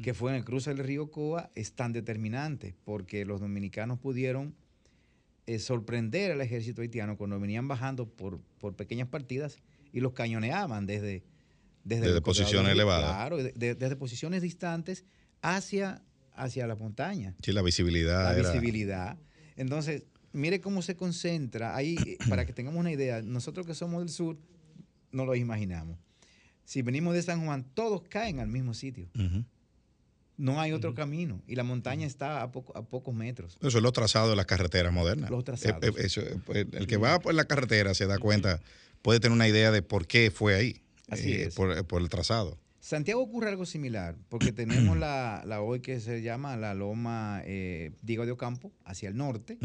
que 0.03 0.13
fue 0.13 0.29
en 0.31 0.37
el 0.37 0.45
cruce 0.45 0.69
del 0.69 0.79
río 0.85 1.09
Coa, 1.09 1.49
es 1.55 1.73
tan 1.73 1.93
determinante 1.93 2.75
porque 2.85 3.25
los 3.25 3.41
dominicanos 3.41 3.97
pudieron 3.97 4.53
eh, 5.47 5.57
sorprender 5.57 6.31
al 6.31 6.41
ejército 6.41 6.81
haitiano 6.83 7.17
cuando 7.17 7.39
venían 7.39 7.67
bajando 7.67 8.07
por, 8.07 8.39
por 8.59 8.75
pequeñas 8.75 9.07
partidas 9.07 9.57
y 9.91 9.99
los 9.99 10.13
cañoneaban 10.13 10.85
desde, 10.85 11.23
desde, 11.83 12.11
los 12.11 12.21
posiciones 12.21 12.71
elevadas. 12.71 13.09
Claro, 13.15 13.37
de- 13.37 13.51
de- 13.53 13.73
desde 13.75 13.95
posiciones 13.95 14.43
distantes 14.43 15.03
hacia, 15.41 16.03
hacia 16.35 16.67
la 16.67 16.75
montaña. 16.75 17.33
Sí, 17.41 17.51
la 17.51 17.63
visibilidad. 17.63 18.23
La 18.25 18.37
era- 18.39 18.51
visibilidad. 18.51 19.17
Entonces, 19.55 20.05
mire 20.33 20.59
cómo 20.59 20.81
se 20.81 20.95
concentra. 20.95 21.75
Ahí, 21.75 21.95
eh, 22.05 22.17
para 22.29 22.45
que 22.45 22.53
tengamos 22.53 22.79
una 22.79 22.91
idea, 22.91 23.21
nosotros 23.21 23.65
que 23.65 23.73
somos 23.73 24.01
del 24.01 24.09
sur, 24.09 24.37
no 25.11 25.25
lo 25.25 25.35
imaginamos. 25.35 25.97
Si 26.65 26.81
venimos 26.81 27.13
de 27.13 27.21
San 27.21 27.45
Juan, 27.45 27.65
todos 27.73 28.01
caen 28.09 28.39
al 28.39 28.47
mismo 28.47 28.73
sitio. 28.73 29.09
No 30.35 30.59
hay 30.59 30.71
otro 30.71 30.95
camino. 30.95 31.41
Y 31.47 31.55
la 31.55 31.63
montaña 31.63 32.07
está 32.07 32.41
a, 32.41 32.51
poco- 32.51 32.75
a 32.75 32.83
pocos 32.83 33.13
metros. 33.13 33.57
Eso 33.61 33.77
es 33.77 33.83
lo 33.83 33.91
trazado 33.91 34.29
de 34.31 34.35
las 34.35 34.45
carreteras 34.47 34.91
modernas. 34.91 35.29
Los 35.29 35.43
trazados. 35.43 35.83
Eh, 35.83 35.89
eh, 35.89 36.05
eso, 36.05 36.21
eh, 36.21 36.37
pues, 36.43 36.65
el 36.71 36.87
que 36.87 36.97
va 36.97 37.19
por 37.19 37.33
la 37.35 37.45
carretera 37.45 37.93
se 37.93 38.07
da 38.07 38.17
cuenta, 38.17 38.59
puede 39.03 39.19
tener 39.19 39.35
una 39.35 39.47
idea 39.47 39.71
de 39.71 39.83
por 39.83 40.07
qué 40.07 40.31
fue 40.31 40.55
ahí. 40.55 40.81
Así 41.09 41.33
eh, 41.33 41.43
es. 41.47 41.55
Por, 41.55 41.85
por 41.85 42.01
el 42.01 42.09
trazado. 42.09 42.57
Santiago 42.79 43.21
ocurre 43.21 43.49
algo 43.49 43.65
similar, 43.67 44.15
porque 44.29 44.51
tenemos 44.53 44.97
la, 44.97 45.43
la 45.45 45.61
hoy 45.61 45.81
que 45.81 45.99
se 45.99 46.21
llama 46.23 46.57
la 46.57 46.73
Loma 46.73 47.41
eh, 47.45 47.91
Diego 48.01 48.25
de 48.25 48.31
Ocampo, 48.31 48.71
hacia 48.85 49.09
el 49.09 49.15
norte. 49.15 49.57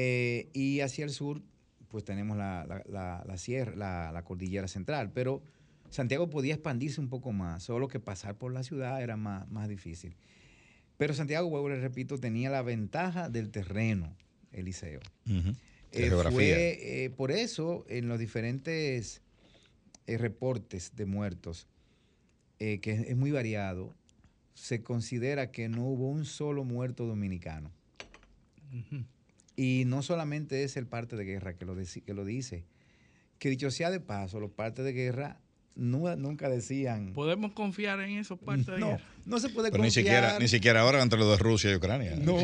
Eh, 0.00 0.48
y 0.52 0.78
hacia 0.78 1.04
el 1.04 1.10
sur, 1.10 1.42
pues 1.88 2.04
tenemos 2.04 2.36
la, 2.36 2.64
la- 2.68 2.84
la- 2.88 3.24
la 3.26 3.36
sierra, 3.36 3.74
la, 3.74 4.12
la 4.12 4.22
cordillera 4.22 4.68
central. 4.68 5.10
Pero 5.12 5.42
Santiago 5.90 6.30
podía 6.30 6.54
expandirse 6.54 7.00
un 7.00 7.08
poco 7.08 7.32
más, 7.32 7.64
solo 7.64 7.88
que 7.88 7.98
pasar 7.98 8.36
por 8.36 8.52
la 8.52 8.62
ciudad 8.62 9.02
era 9.02 9.16
más, 9.16 9.48
más 9.50 9.68
difícil. 9.68 10.14
Pero 10.98 11.14
Santiago, 11.14 11.48
vuelvo 11.50 11.68
les 11.70 11.80
repito, 11.80 12.16
tenía 12.18 12.48
la 12.48 12.62
ventaja 12.62 13.28
del 13.28 13.50
terreno, 13.50 14.14
Eliseo. 14.52 15.00
Ujú. 15.26 15.52
De 15.90 16.04
Eh, 16.04 16.08
geografía. 16.08 16.30
fue, 16.32 17.04
eh, 17.04 17.10
por 17.10 17.32
eso, 17.32 17.84
en 17.88 18.06
los 18.08 18.18
diferentes 18.20 19.20
eh, 20.06 20.16
reportes 20.18 20.94
de 20.94 21.06
muertos, 21.06 21.66
eh, 22.60 22.78
que 22.80 22.92
es, 22.92 23.00
es 23.08 23.16
muy 23.16 23.30
variado, 23.32 23.94
se 24.54 24.82
considera 24.82 25.50
que 25.50 25.68
no 25.68 25.84
hubo 25.86 26.08
un 26.10 26.24
solo 26.24 26.62
muerto 26.64 27.06
dominicano. 27.06 27.70
Ujú. 28.72 29.04
Y 29.60 29.82
no 29.86 30.02
solamente 30.02 30.62
es 30.62 30.76
el 30.76 30.86
parte 30.86 31.16
de 31.16 31.24
guerra 31.24 31.54
que 31.58 31.64
lo, 31.64 31.74
que 31.74 32.14
lo 32.14 32.24
dice, 32.24 32.64
que 33.40 33.50
dicho 33.50 33.72
sea 33.72 33.90
de 33.90 33.98
paso, 33.98 34.38
los 34.38 34.52
partes 34.52 34.84
de 34.84 34.92
guerra 34.92 35.40
nu- 35.74 36.14
nunca 36.16 36.48
decían... 36.48 37.12
¿Podemos 37.12 37.52
confiar 37.54 37.98
en 38.00 38.18
esos 38.18 38.38
partes 38.38 38.66
de 38.66 38.78
no, 38.78 38.90
guerra? 38.90 39.04
no 39.26 39.40
se 39.40 39.48
puede 39.48 39.72
Pero 39.72 39.82
ni 39.82 39.88
confiar. 39.88 40.04
siquiera, 40.04 40.38
ni 40.38 40.46
siquiera 40.46 40.80
ahora 40.82 41.02
entre 41.02 41.18
los 41.18 41.28
de 41.36 41.42
Rusia 41.42 41.72
y 41.72 41.74
Ucrania. 41.74 42.14
No, 42.14 42.34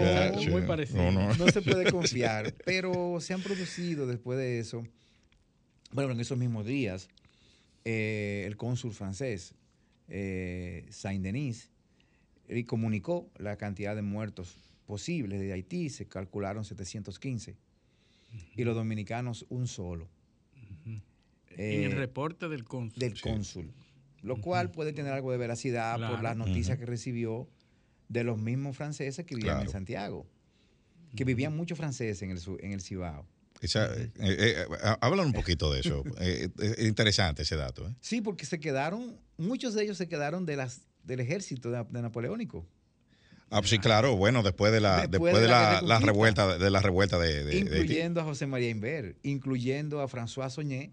muy 0.50 0.62
parecido. 0.62 1.12
no, 1.12 1.28
no. 1.28 1.34
no 1.36 1.48
se 1.52 1.62
puede 1.62 1.88
confiar, 1.92 2.52
pero 2.64 3.18
se 3.20 3.32
han 3.32 3.42
producido 3.42 4.08
después 4.08 4.36
de 4.36 4.58
eso, 4.58 4.84
bueno, 5.92 6.10
en 6.10 6.18
esos 6.20 6.36
mismos 6.36 6.66
días, 6.66 7.08
eh, 7.84 8.42
el 8.48 8.56
cónsul 8.56 8.92
francés, 8.92 9.54
eh, 10.08 10.84
Saint-Denis, 10.90 11.70
comunicó 12.66 13.30
la 13.38 13.56
cantidad 13.56 13.94
de 13.94 14.02
muertos 14.02 14.56
posibles 14.86 15.40
de 15.40 15.52
Haití, 15.52 15.88
se 15.90 16.06
calcularon 16.06 16.64
715, 16.64 17.56
y 18.56 18.64
los 18.64 18.74
dominicanos 18.74 19.46
un 19.48 19.66
solo, 19.66 20.08
en 20.84 21.84
el 21.84 21.92
eh, 21.92 21.94
reporte 21.94 22.48
del 22.48 22.64
cónsul. 22.64 22.98
del 22.98 23.14
Sí. 23.16 23.22
cónsul, 23.22 23.72
lo 24.22 24.40
cual 24.40 24.70
puede 24.70 24.92
tener 24.92 25.12
algo 25.12 25.30
de 25.32 25.38
veracidad 25.38 25.96
por 26.10 26.22
las 26.22 26.36
noticias 26.36 26.78
que 26.78 26.86
recibió 26.86 27.48
de 28.08 28.24
los 28.24 28.38
mismos 28.40 28.76
franceses 28.76 29.24
que 29.24 29.34
vivían 29.36 29.62
en. 29.62 29.68
Santiago, 29.68 30.26
que 31.16 31.24
vivían 31.24 31.56
muchos 31.56 31.78
franceses 31.78 32.22
en 32.22 32.30
el, 32.30 32.38
su- 32.38 32.58
en 32.60 32.72
el 32.72 32.80
Cibao. 32.80 33.26
Esa- 33.60 33.94
eh, 33.94 34.10
eh, 34.18 34.66
hablan 35.00 35.26
un 35.26 35.32
poquito 35.32 35.72
de 35.72 35.80
eso. 35.80 36.02
Eh, 36.20 36.48
es 36.58 36.86
interesante 36.86 37.42
ese 37.42 37.56
dato. 37.56 37.88
¿eh? 37.88 37.94
Sí, 38.00 38.20
porque 38.20 38.44
se 38.46 38.58
quedaron, 38.60 39.16
muchos 39.38 39.74
de 39.74 39.84
ellos 39.84 39.96
se 39.96 40.08
quedaron 40.08 40.44
de 40.44 40.56
las, 40.56 40.82
del 41.04 41.20
ejército 41.20 41.70
de, 41.70 41.84
de 41.84 42.02
napoleónico, 42.02 42.66
Ah, 43.50 43.60
pues 43.60 43.70
sí, 43.70 43.78
claro. 43.78 44.16
Bueno, 44.16 44.42
después 44.42 44.72
de 44.72 44.80
la, 44.80 45.02
Después 45.06 45.10
después 45.32 45.40
de 45.42 45.48
la 45.48 45.80
la, 45.82 45.98
revuelta, 46.00 46.58
de 46.58 46.70
la 46.70 46.80
revuelta 46.80 47.18
de, 47.18 47.44
de- 47.44 47.44
de 47.44 47.50
Haití. 47.50 47.68
incluyendo 47.68 48.20
a 48.20 48.24
José 48.24 48.46
María 48.46 48.68
Inver, 48.70 49.16
incluyendo 49.22 50.00
a 50.00 50.08
François 50.08 50.50
Soñé, 50.50 50.90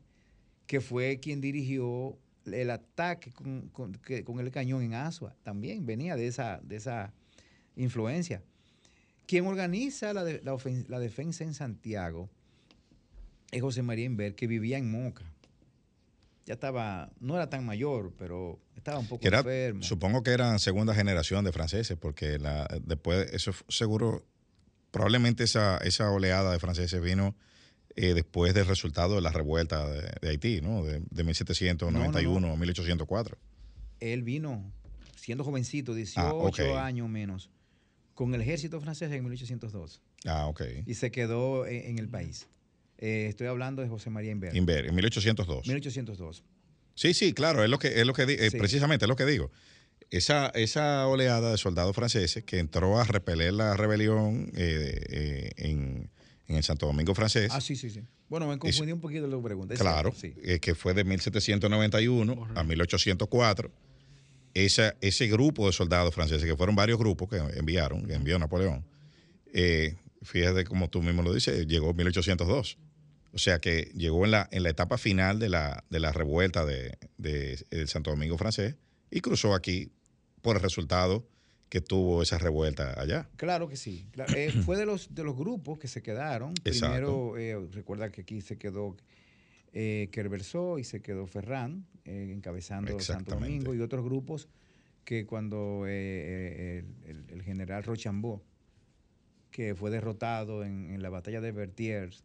que 0.67 0.79
fue 0.81 1.19
quien 1.19 1.41
dirigió 1.41 2.17
el 2.45 2.69
ataque 2.69 3.31
con, 3.31 3.69
con- 3.69 3.93
que- 3.93 4.23
con 4.23 4.39
el 4.39 4.51
cañón 4.51 4.83
en 4.83 4.93
Asua. 4.93 5.35
También 5.43 5.85
venía 5.85 6.15
de 6.15 6.27
esa, 6.27 6.59
de 6.63 6.75
esa 6.75 7.13
influencia. 7.75 8.41
Quien 9.25 9.45
organiza 9.47 10.13
la, 10.13 10.23
de- 10.23 10.41
la 10.43 10.53
ofen- 10.53 10.85
la 10.87 10.99
defensa 10.99 11.43
en 11.43 11.53
Santiago 11.53 12.29
es 13.51 13.61
José 13.61 13.81
María 13.81 14.05
Inver, 14.05 14.35
que 14.35 14.45
vivía 14.47 14.77
en 14.77 14.91
Moca. 14.91 15.23
Ya 16.45 16.55
estaba, 16.55 17.11
no 17.19 17.35
era 17.35 17.49
tan 17.49 17.65
mayor, 17.65 18.13
pero 18.17 18.59
estaba 18.75 18.97
un 18.99 19.07
poco 19.07 19.25
era- 19.27 19.39
enfermo. 19.39 19.83
supongo 19.83 20.23
que 20.23 20.31
eran 20.31 20.59
segunda 20.59 20.95
generación 20.95 21.45
de 21.45 21.51
franceses, 21.51 21.97
porque 21.97 22.39
la, 22.39 22.67
después, 22.83 23.31
eso 23.31 23.51
seguro, 23.69 24.25
probablemente 24.89 25.43
esa, 25.43 25.77
esa 25.77 26.09
oleada 26.09 26.51
de 26.51 26.59
franceses 26.59 26.99
vino 27.01 27.35
eh, 27.95 28.13
después 28.13 28.53
del 28.53 28.65
resultado 28.65 29.15
de 29.15 29.21
la 29.21 29.31
revuelta 29.31 29.87
de, 29.89 30.01
de 30.21 30.29
Haití, 30.29 30.61
¿no? 30.61 30.83
De, 30.83 31.01
de 31.11 31.23
1791 31.23 32.39
No, 32.39 32.47
no, 32.47 32.53
a 32.53 32.57
1804. 32.57 33.37
Él 33.99 34.23
vino 34.23 34.71
siendo 35.15 35.43
jovencito, 35.43 35.93
18 35.93 36.75
Ah, 36.77 36.85
años 36.85 37.07
menos, 37.07 37.49
con 38.15 38.33
el 38.33 38.41
ejército 38.41 38.81
francés 38.81 39.11
en 39.11 39.23
1802 39.23 40.01
Ah, 40.25 40.47
ok. 40.47 40.61
y 40.85 40.93
se 40.95 41.11
quedó 41.11 41.67
en, 41.67 41.91
en 41.91 41.99
el 41.99 42.09
país. 42.09 42.47
Eh, 43.01 43.25
estoy 43.29 43.47
hablando 43.47 43.81
de 43.81 43.87
José 43.89 44.09
María 44.09 44.31
Inver. 44.31 44.55
Inver, 44.55 44.85
en 44.85 44.95
1802. 44.95 45.67
1802. 45.67 46.43
Sí, 46.93 47.13
sí, 47.13 47.33
claro, 47.33 47.63
es 47.63 47.69
lo 47.69 47.79
que, 47.79 47.99
es 47.99 48.05
lo 48.05 48.13
que 48.13 48.23
eh, 48.23 48.49
Sí. 48.51 48.57
precisamente 48.57 49.05
es 49.05 49.09
lo 49.09 49.15
que 49.15 49.25
digo. 49.25 49.51
Esa, 50.11 50.47
esa 50.49 51.07
oleada 51.07 51.51
de 51.51 51.57
soldados 51.57 51.95
franceses 51.95 52.43
que 52.43 52.59
entró 52.59 52.99
a 52.99 53.03
repeler 53.05 53.53
la 53.53 53.75
rebelión 53.77 54.51
eh, 54.55 55.49
en, 55.57 56.09
en 56.47 56.55
el 56.57 56.63
Santo 56.63 56.85
Domingo 56.85 57.15
francés, 57.15 57.49
Ah, 57.53 57.61
sí, 57.61 57.75
sí, 57.75 57.89
sí. 57.89 58.01
Bueno, 58.29 58.47
me 58.47 58.57
confundí 58.59 58.91
un 58.91 58.99
poquito 59.01 59.25
la 59.27 59.41
pregunta. 59.41 59.73
claro, 59.75 60.13
sí. 60.15 60.33
que 60.61 60.75
fue 60.75 60.93
de 60.93 61.03
1791 61.03 62.31
a 62.33 62.35
Correcto. 62.35 62.63
1804, 62.65 63.71
esa, 64.53 64.95
ese 65.01 65.27
grupo 65.27 65.65
de 65.67 65.73
soldados 65.73 66.13
franceses, 66.13 66.45
que 66.45 66.55
fueron 66.55 66.75
varios 66.75 66.99
grupos 66.99 67.29
que 67.29 67.37
enviaron, 67.57 68.05
que 68.05 68.13
envió 68.13 68.37
Napoleón, 68.37 68.85
eh, 69.53 69.95
fíjate 70.21 70.65
como 70.65 70.89
tú 70.89 71.01
mismo 71.01 71.23
lo 71.23 71.33
dices, 71.33 71.65
llegó 71.67 71.89
en 71.91 71.95
1802. 71.97 72.77
O 73.33 73.37
sea 73.37 73.59
que 73.59 73.91
llegó 73.95 74.25
en 74.25 74.31
la, 74.31 74.49
en 74.51 74.63
la 74.63 74.69
etapa 74.69 74.97
final 74.97 75.39
de 75.39 75.49
la, 75.49 75.83
de 75.89 75.99
la 75.99 76.11
revuelta 76.11 76.65
de, 76.65 76.97
de- 77.17 77.63
del 77.69 77.87
Santo 77.87 78.09
Domingo 78.11 78.37
francés 78.37 78.75
y 79.09 79.21
cruzó 79.21 79.53
aquí 79.55 79.91
por 80.41 80.57
el 80.57 80.61
resultado 80.61 81.27
que 81.69 81.79
tuvo 81.79 82.21
esa 82.21 82.37
revuelta 82.37 82.99
allá. 82.99 83.29
Claro 83.37 83.69
que 83.69 83.77
sí. 83.77 84.05
Eh, 84.35 84.51
fue 84.65 84.75
de 84.75 84.85
los, 84.85 85.15
de 85.15 85.23
los 85.23 85.37
grupos 85.37 85.79
que 85.79 85.87
se 85.87 86.01
quedaron. 86.01 86.53
Exacto. 86.65 87.33
Primero, 87.37 87.37
eh, 87.37 87.69
recuerda 87.71 88.11
que 88.11 88.21
aquí 88.21 88.41
se 88.41 88.57
quedó 88.57 88.97
eh, 89.71 90.09
Kerversó 90.11 90.79
y 90.79 90.83
se 90.83 91.01
quedó 91.01 91.25
Ferran 91.27 91.85
eh, 92.03 92.31
encabezando 92.35 92.99
Santo. 92.99 93.35
Domingo 93.35 93.73
y 93.73 93.79
otros 93.79 94.03
grupos 94.03 94.49
que 95.05 95.25
cuando 95.25 95.85
eh, 95.87 95.91
eh, 95.93 96.83
el, 97.05 97.15
el- 97.17 97.29
el 97.29 97.41
general 97.43 97.83
Rochambeau, 97.85 98.41
que 99.51 99.75
fue 99.75 99.91
derrotado 99.91 100.63
en, 100.63 100.89
en 100.91 101.01
la 101.01 101.09
batalla 101.09 101.41
de 101.41 101.51
Vertiers 101.51 102.23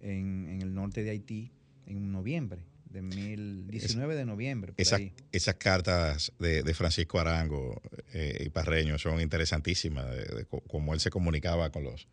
en, 0.00 0.48
en 0.48 0.62
el 0.62 0.74
norte 0.74 1.02
de 1.02 1.10
Haití 1.10 1.50
en 1.86 2.12
noviembre, 2.12 2.62
de 2.90 3.02
mil, 3.02 3.66
19 3.68 4.14
de 4.14 4.24
noviembre. 4.24 4.72
Esa- 4.76 4.96
esas 5.32 5.54
cartas 5.56 6.32
de, 6.38 6.62
de 6.62 6.74
Francisco 6.74 7.18
Arango 7.18 7.82
eh, 8.14 8.44
y 8.46 8.48
Parreño 8.50 8.98
son 8.98 9.20
interesantísimas, 9.20 10.08
de, 10.10 10.24
de 10.36 10.44
co- 10.46 10.60
cómo 10.68 10.94
él 10.94 11.00
se 11.00 11.10
comunicaba 11.10 11.70
con 11.70 11.84
los 11.84 12.06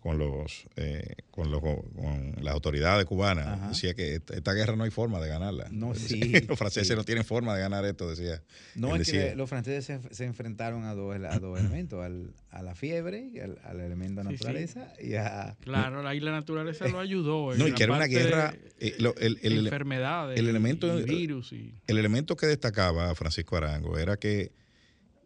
con 0.00 0.18
los 0.18 0.66
eh, 0.76 1.16
con 1.30 1.50
los 1.50 1.60
con 1.60 2.34
las 2.40 2.54
autoridades 2.54 3.04
cubanas. 3.06 3.46
Ajá. 3.46 3.68
Decía 3.70 3.94
que 3.94 4.14
esta, 4.16 4.52
guerra 4.52 4.76
no 4.76 4.84
hay 4.84 4.90
forma 4.90 5.20
de 5.20 5.28
ganarla. 5.28 5.66
No, 5.70 5.94
sí, 5.94 6.20
los 6.48 6.58
franceses 6.58 6.88
sí. 6.88 6.94
no 6.94 7.02
tienen 7.04 7.24
forma 7.24 7.54
de 7.54 7.60
ganar 7.60 7.84
esto, 7.84 8.08
decía. 8.08 8.42
No, 8.76 8.94
Él 8.94 9.02
es 9.02 9.10
que 9.10 9.34
los 9.34 9.48
franceses 9.48 9.84
se, 9.84 10.14
se 10.14 10.24
enfrentaron 10.24 10.84
a 10.84 10.94
dos, 10.94 11.16
a 11.16 11.38
dos 11.38 11.58
elementos, 11.58 12.04
al- 12.04 12.34
a 12.50 12.62
la 12.62 12.74
fiebre, 12.74 13.28
y 13.34 13.40
al, 13.40 13.58
al 13.64 13.80
elemento 13.80 14.22
Sí, 14.22 14.28
sí. 14.28 14.32
naturaleza 14.34 14.92
y 15.00 15.14
a... 15.14 15.56
Claro, 15.60 16.06
ahí 16.06 16.20
la 16.20 16.30
naturaleza 16.30 16.86
lo 16.88 17.00
ayudó. 17.00 17.54
No, 17.56 17.66
y 17.68 17.72
que 17.72 17.82
era 17.82 17.94
una 17.94 18.06
guerra. 18.06 18.52
de 18.52 18.88
eh, 18.88 18.94
lo- 18.98 19.14
el- 19.16 19.38
el- 19.42 19.52
el- 19.52 19.66
enfermedades, 19.66 20.38
el 20.38 20.48
elemento- 20.48 20.98
y 21.00 21.02
virus 21.04 21.52
y 21.52 21.74
el 21.86 21.98
elemento 21.98 22.36
que 22.36 22.46
destacaba 22.46 23.14
Francisco 23.14 23.56
Arango 23.56 23.98
era 23.98 24.16
que 24.18 24.52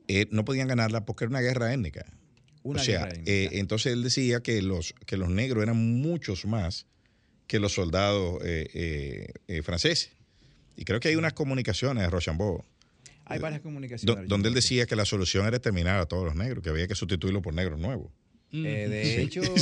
eh, 0.09 0.27
no 0.31 0.45
podían 0.45 0.67
ganarla 0.69 1.05
porque 1.05 1.25
era 1.25 1.31
una 1.31 1.41
guerra 1.41 1.73
étnica. 1.73 2.05
Una 2.62 2.81
o 2.81 2.85
sea, 2.85 3.09
eh, 3.27 3.49
entonces 3.53 3.92
él 3.92 4.03
decía 4.03 4.40
que 4.42 4.61
los, 4.62 4.94
que 5.07 5.16
los 5.16 5.29
negros 5.31 5.62
eran 5.62 5.77
muchos 6.01 6.44
más 6.44 6.87
que 7.46 7.59
los 7.59 7.73
soldados 7.73 8.40
eh, 8.44 8.68
eh, 8.75 9.33
eh, 9.49 9.62
franceses. 9.62 10.11
Y 10.77 10.85
creo 10.85 11.01
que 11.01 11.09
hay 11.09 11.16
unas 11.16 11.33
comunicaciones 11.33 12.03
de 12.05 12.11
Rochambeau 12.11 12.62
Hay 13.25 13.38
varias 13.38 13.61
do- 13.61 13.64
comunicaciones. 13.64 14.29
donde 14.29 14.49
él 14.49 14.55
decía 14.55 14.87
que 14.87 14.94
la 14.96 15.05
solución 15.05 15.46
era 15.46 15.57
exterminar 15.57 15.99
a 16.01 16.07
todos 16.07 16.25
los 16.25 16.35
negros, 16.37 16.62
que 16.62 16.70
había 16.70 16.87
que 16.87 16.94
sustituirlo 16.94 17.42
por 17.42 17.55
negros 17.55 17.79
nuevos. 17.81 18.11
Eh, 18.53 18.88
de 18.88 19.23
hecho, 19.23 19.42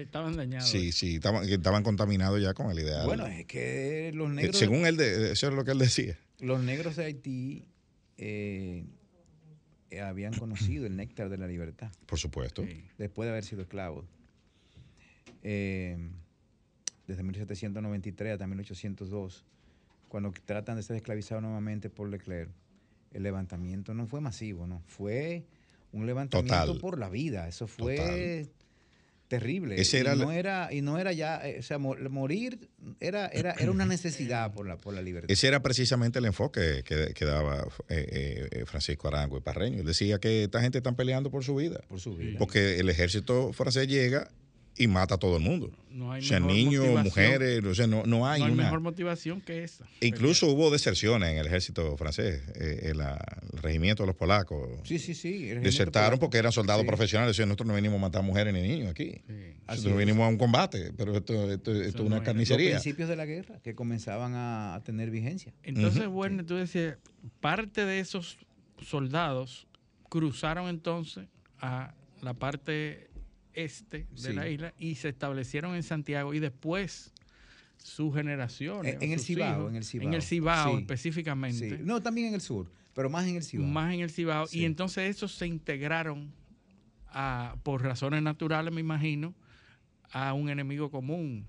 estaban 0.00 0.36
dañados. 0.36 0.68
Sí, 0.68 0.92
sí, 0.92 1.16
estaban, 1.16 1.82
contaminados 1.82 2.40
ya 2.42 2.54
con 2.54 2.70
el 2.70 2.78
ideal. 2.78 3.06
bueno, 3.06 3.26
es 3.26 3.46
que 3.46 4.10
los 4.14 4.30
negros, 4.30 4.56
Según 4.56 4.86
él, 4.86 4.96
de- 4.96 5.32
eso 5.32 5.48
es 5.48 5.54
lo 5.54 5.64
que 5.64 5.70
él 5.72 5.78
decía. 5.78 6.18
los 6.40 6.62
negros 6.62 6.96
de 6.96 7.04
Haití 7.04 7.64
eh, 8.18 8.84
habían 10.02 10.34
conocido 10.34 10.86
el 10.86 10.96
néctar 10.96 11.28
de 11.28 11.38
la 11.38 11.46
libertad 11.46 11.90
Por 12.06 12.18
supuesto. 12.18 12.64
Después 12.98 13.26
de 13.26 13.30
haber 13.30 13.44
sido 13.44 13.62
esclavos. 13.62 14.04
Eh, 15.42 15.96
desde 17.06 17.22
1793 17.22 18.32
hasta 18.32 18.46
1802, 18.46 19.44
cuando 20.08 20.32
tratan 20.44 20.76
de 20.76 20.82
ser 20.82 20.96
esclavizados 20.96 21.42
nuevamente 21.42 21.88
por 21.88 22.08
Leclerc, 22.08 22.50
el 23.12 23.22
levantamiento 23.22 23.94
no 23.94 24.06
fue 24.06 24.20
masivo, 24.20 24.66
no, 24.66 24.82
fue 24.86 25.44
un 25.92 26.06
levantamiento 26.06 26.66
Total. 26.66 26.80
por 26.80 26.98
la 26.98 27.08
vida. 27.08 27.48
Eso 27.48 27.66
fue 27.66 27.96
Total. 27.96 28.50
Terrible. 29.28 29.80
Ese 29.80 29.98
y, 29.98 30.00
era 30.00 30.14
no 30.14 30.32
era, 30.32 30.72
y 30.72 30.82
no 30.82 30.98
era 30.98 31.12
ya, 31.12 31.46
eh, 31.48 31.56
o 31.58 31.62
sea, 31.62 31.78
mo- 31.78 31.96
morir 32.10 32.68
era, 33.00 33.26
era, 33.28 33.52
era 33.58 33.70
una 33.70 33.84
necesidad 33.86 34.52
por 34.52 34.66
la, 34.66 34.76
por 34.76 34.94
la 34.94 35.02
libertad. 35.02 35.30
Ese 35.30 35.48
era 35.48 35.62
precisamente 35.62 36.18
el 36.18 36.24
enfoque 36.26 36.82
que, 36.84 37.12
que 37.14 37.24
daba 37.24 37.66
eh, 37.88 38.48
eh, 38.50 38.64
Francisco 38.66 39.08
Arango 39.08 39.38
y 39.38 39.40
Parreño. 39.40 39.80
Él 39.80 39.86
decía 39.86 40.18
que 40.18 40.44
esta 40.44 40.60
gente 40.60 40.78
están 40.78 40.96
peleando 40.96 41.30
por 41.30 41.44
su 41.44 41.54
vida. 41.56 41.80
por 41.88 42.00
su 42.00 42.16
vida. 42.16 42.38
Porque 42.38 42.78
el 42.78 42.88
ejército 42.88 43.52
francés 43.52 43.88
llega 43.88 44.30
y 44.78 44.86
mata 44.88 45.14
a 45.14 45.18
todo 45.18 45.36
el 45.38 45.42
mundo. 45.42 45.70
No 45.90 46.12
hay 46.12 46.20
O 46.22 46.24
sea, 46.24 46.38
niños, 46.40 47.02
mujeres, 47.02 47.64
o 47.64 47.74
sea, 47.74 47.86
no, 47.86 48.02
no 48.04 48.28
hay 48.28 48.40
No 48.40 48.46
hay 48.46 48.52
una. 48.52 48.64
mejor 48.64 48.80
motivación 48.80 49.40
que 49.40 49.64
esa. 49.64 49.86
Incluso 50.02 50.46
hubo 50.48 50.70
deserciones 50.70 51.30
en 51.30 51.38
el 51.38 51.46
ejército 51.46 51.96
francés, 51.96 52.42
eh, 52.54 52.90
en 52.90 52.98
la- 52.98 53.18
el 53.54 53.62
regimiento 53.62 54.02
de 54.02 54.08
los 54.08 54.16
polacos. 54.16 54.68
Sí, 54.84 54.98
sí, 54.98 55.14
sí. 55.14 55.46
Desertaron 55.46 56.10
polaco. 56.10 56.20
porque 56.20 56.36
eran 56.36 56.52
soldados 56.52 56.82
Sí. 56.82 56.86
profesionales. 56.88 57.34
Decían, 57.34 57.48
nosotros 57.48 57.68
no 57.68 57.72
venimos 57.74 57.96
a 57.96 58.00
matar 58.02 58.22
mujeres 58.22 58.52
ni 58.52 58.60
niños 58.60 58.90
aquí. 58.90 59.22
Sí. 59.26 59.34
Nosotros 59.66 59.92
es. 59.94 59.98
vinimos 59.98 60.26
a 60.26 60.28
un 60.28 60.36
combate, 60.36 60.92
pero 60.96 61.16
esto, 61.16 61.50
esto- 61.50 61.72
esto 61.72 61.82
es 61.82 61.94
no 61.96 62.02
una. 62.04 62.16
Los 62.16 62.24
carnicería. 62.26 62.70
principios 62.72 63.08
de 63.08 63.16
la 63.16 63.24
guerra 63.24 63.58
que 63.64 63.74
comenzaban 63.74 64.34
a, 64.34 64.74
a 64.74 64.82
tener 64.84 65.10
vigencia. 65.10 65.54
Entonces, 65.62 66.02
Ujú. 66.02 66.10
bueno, 66.10 66.44
tú 66.44 66.56
decías, 66.56 66.98
parte 67.40 67.86
de 67.86 68.00
esos 68.00 68.36
soldados 68.82 69.66
cruzaron 70.10 70.68
entonces 70.68 71.26
a 71.58 71.94
la 72.22 72.34
parte 72.34 73.05
este 73.56 74.06
de 74.10 74.16
Sí. 74.16 74.32
la 74.32 74.48
isla 74.48 74.74
y 74.78 74.94
se 74.94 75.08
establecieron 75.08 75.74
en 75.74 75.82
Santiago 75.82 76.32
y 76.34 76.38
después 76.38 77.12
sus 77.78 78.14
generaciones. 78.14 78.96
En- 79.00 79.12
el 79.12 79.20
Cibao, 79.20 79.58
hijos, 79.60 79.70
en 79.70 79.76
el 79.76 79.84
Cibao. 79.84 80.08
En 80.08 80.14
el 80.14 80.22
Cibao 80.22 80.72
Sí. 80.76 80.80
específicamente. 80.82 81.70
Sí. 81.78 81.82
No, 81.84 82.02
también 82.02 82.28
en 82.28 82.34
el 82.34 82.40
sur, 82.40 82.70
pero 82.94 83.10
más 83.10 83.26
en 83.26 83.36
el 83.36 83.42
Cibao. 83.42 83.66
Más 83.66 83.92
en 83.94 84.00
el 84.00 84.10
Cibao. 84.10 84.46
Y 84.52 84.64
entonces 84.64 85.10
esos 85.16 85.32
se 85.32 85.46
integraron 85.46 86.32
a- 87.08 87.56
por 87.62 87.82
razones 87.82 88.22
naturales, 88.22 88.72
me 88.72 88.80
imagino, 88.80 89.34
a 90.12 90.32
un 90.34 90.48
enemigo 90.50 90.90
común. 90.90 91.46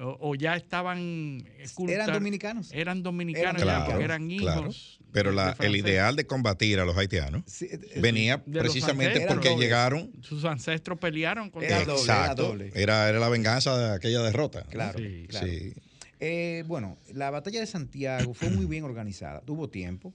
O, 0.00 0.16
o 0.30 0.34
ya 0.34 0.56
estaban 0.56 1.44
Eran 1.86 2.12
dominicanos. 2.14 2.70
Eran 2.72 3.02
dominicanos 3.02 3.60
Eran 3.60 3.80
ya, 3.80 3.84
Claro, 3.84 3.84
porque 3.90 4.04
eran 4.04 4.30
hijos. 4.30 4.98
claro. 4.98 5.08
Pero 5.12 5.32
la- 5.32 5.54
el 5.60 5.76
ideal 5.76 6.16
de 6.16 6.26
combatir 6.26 6.80
a 6.80 6.86
los 6.86 6.96
haitianos 6.96 7.42
Sí, 7.46 7.66
eh, 7.66 7.78
eh, 7.94 8.00
venía 8.00 8.42
de 8.46 8.60
precisamente 8.60 9.26
porque 9.28 9.54
llegaron. 9.56 10.10
Sus 10.22 10.46
ancestros 10.46 10.98
pelearon 10.98 11.50
con 11.50 11.62
Era 11.62 11.80
doble, 11.80 11.92
era 11.92 12.00
Exacto. 12.00 12.42
doble. 12.48 12.70
Era, 12.74 13.06
era 13.10 13.18
la 13.18 13.28
venganza 13.28 13.76
de 13.76 13.94
aquella 13.94 14.22
derrota. 14.22 14.62
Claro, 14.70 14.98
Sí. 14.98 15.26
claro. 15.28 15.46
Sí. 15.46 15.74
Eh, 16.20 16.64
bueno, 16.66 16.96
la 17.12 17.30
batalla 17.30 17.60
de 17.60 17.66
Santiago 17.66 18.32
fue 18.32 18.48
muy 18.48 18.64
bien 18.64 18.84
organizada. 18.84 19.42
Tuvo 19.42 19.68
tiempo, 19.68 20.14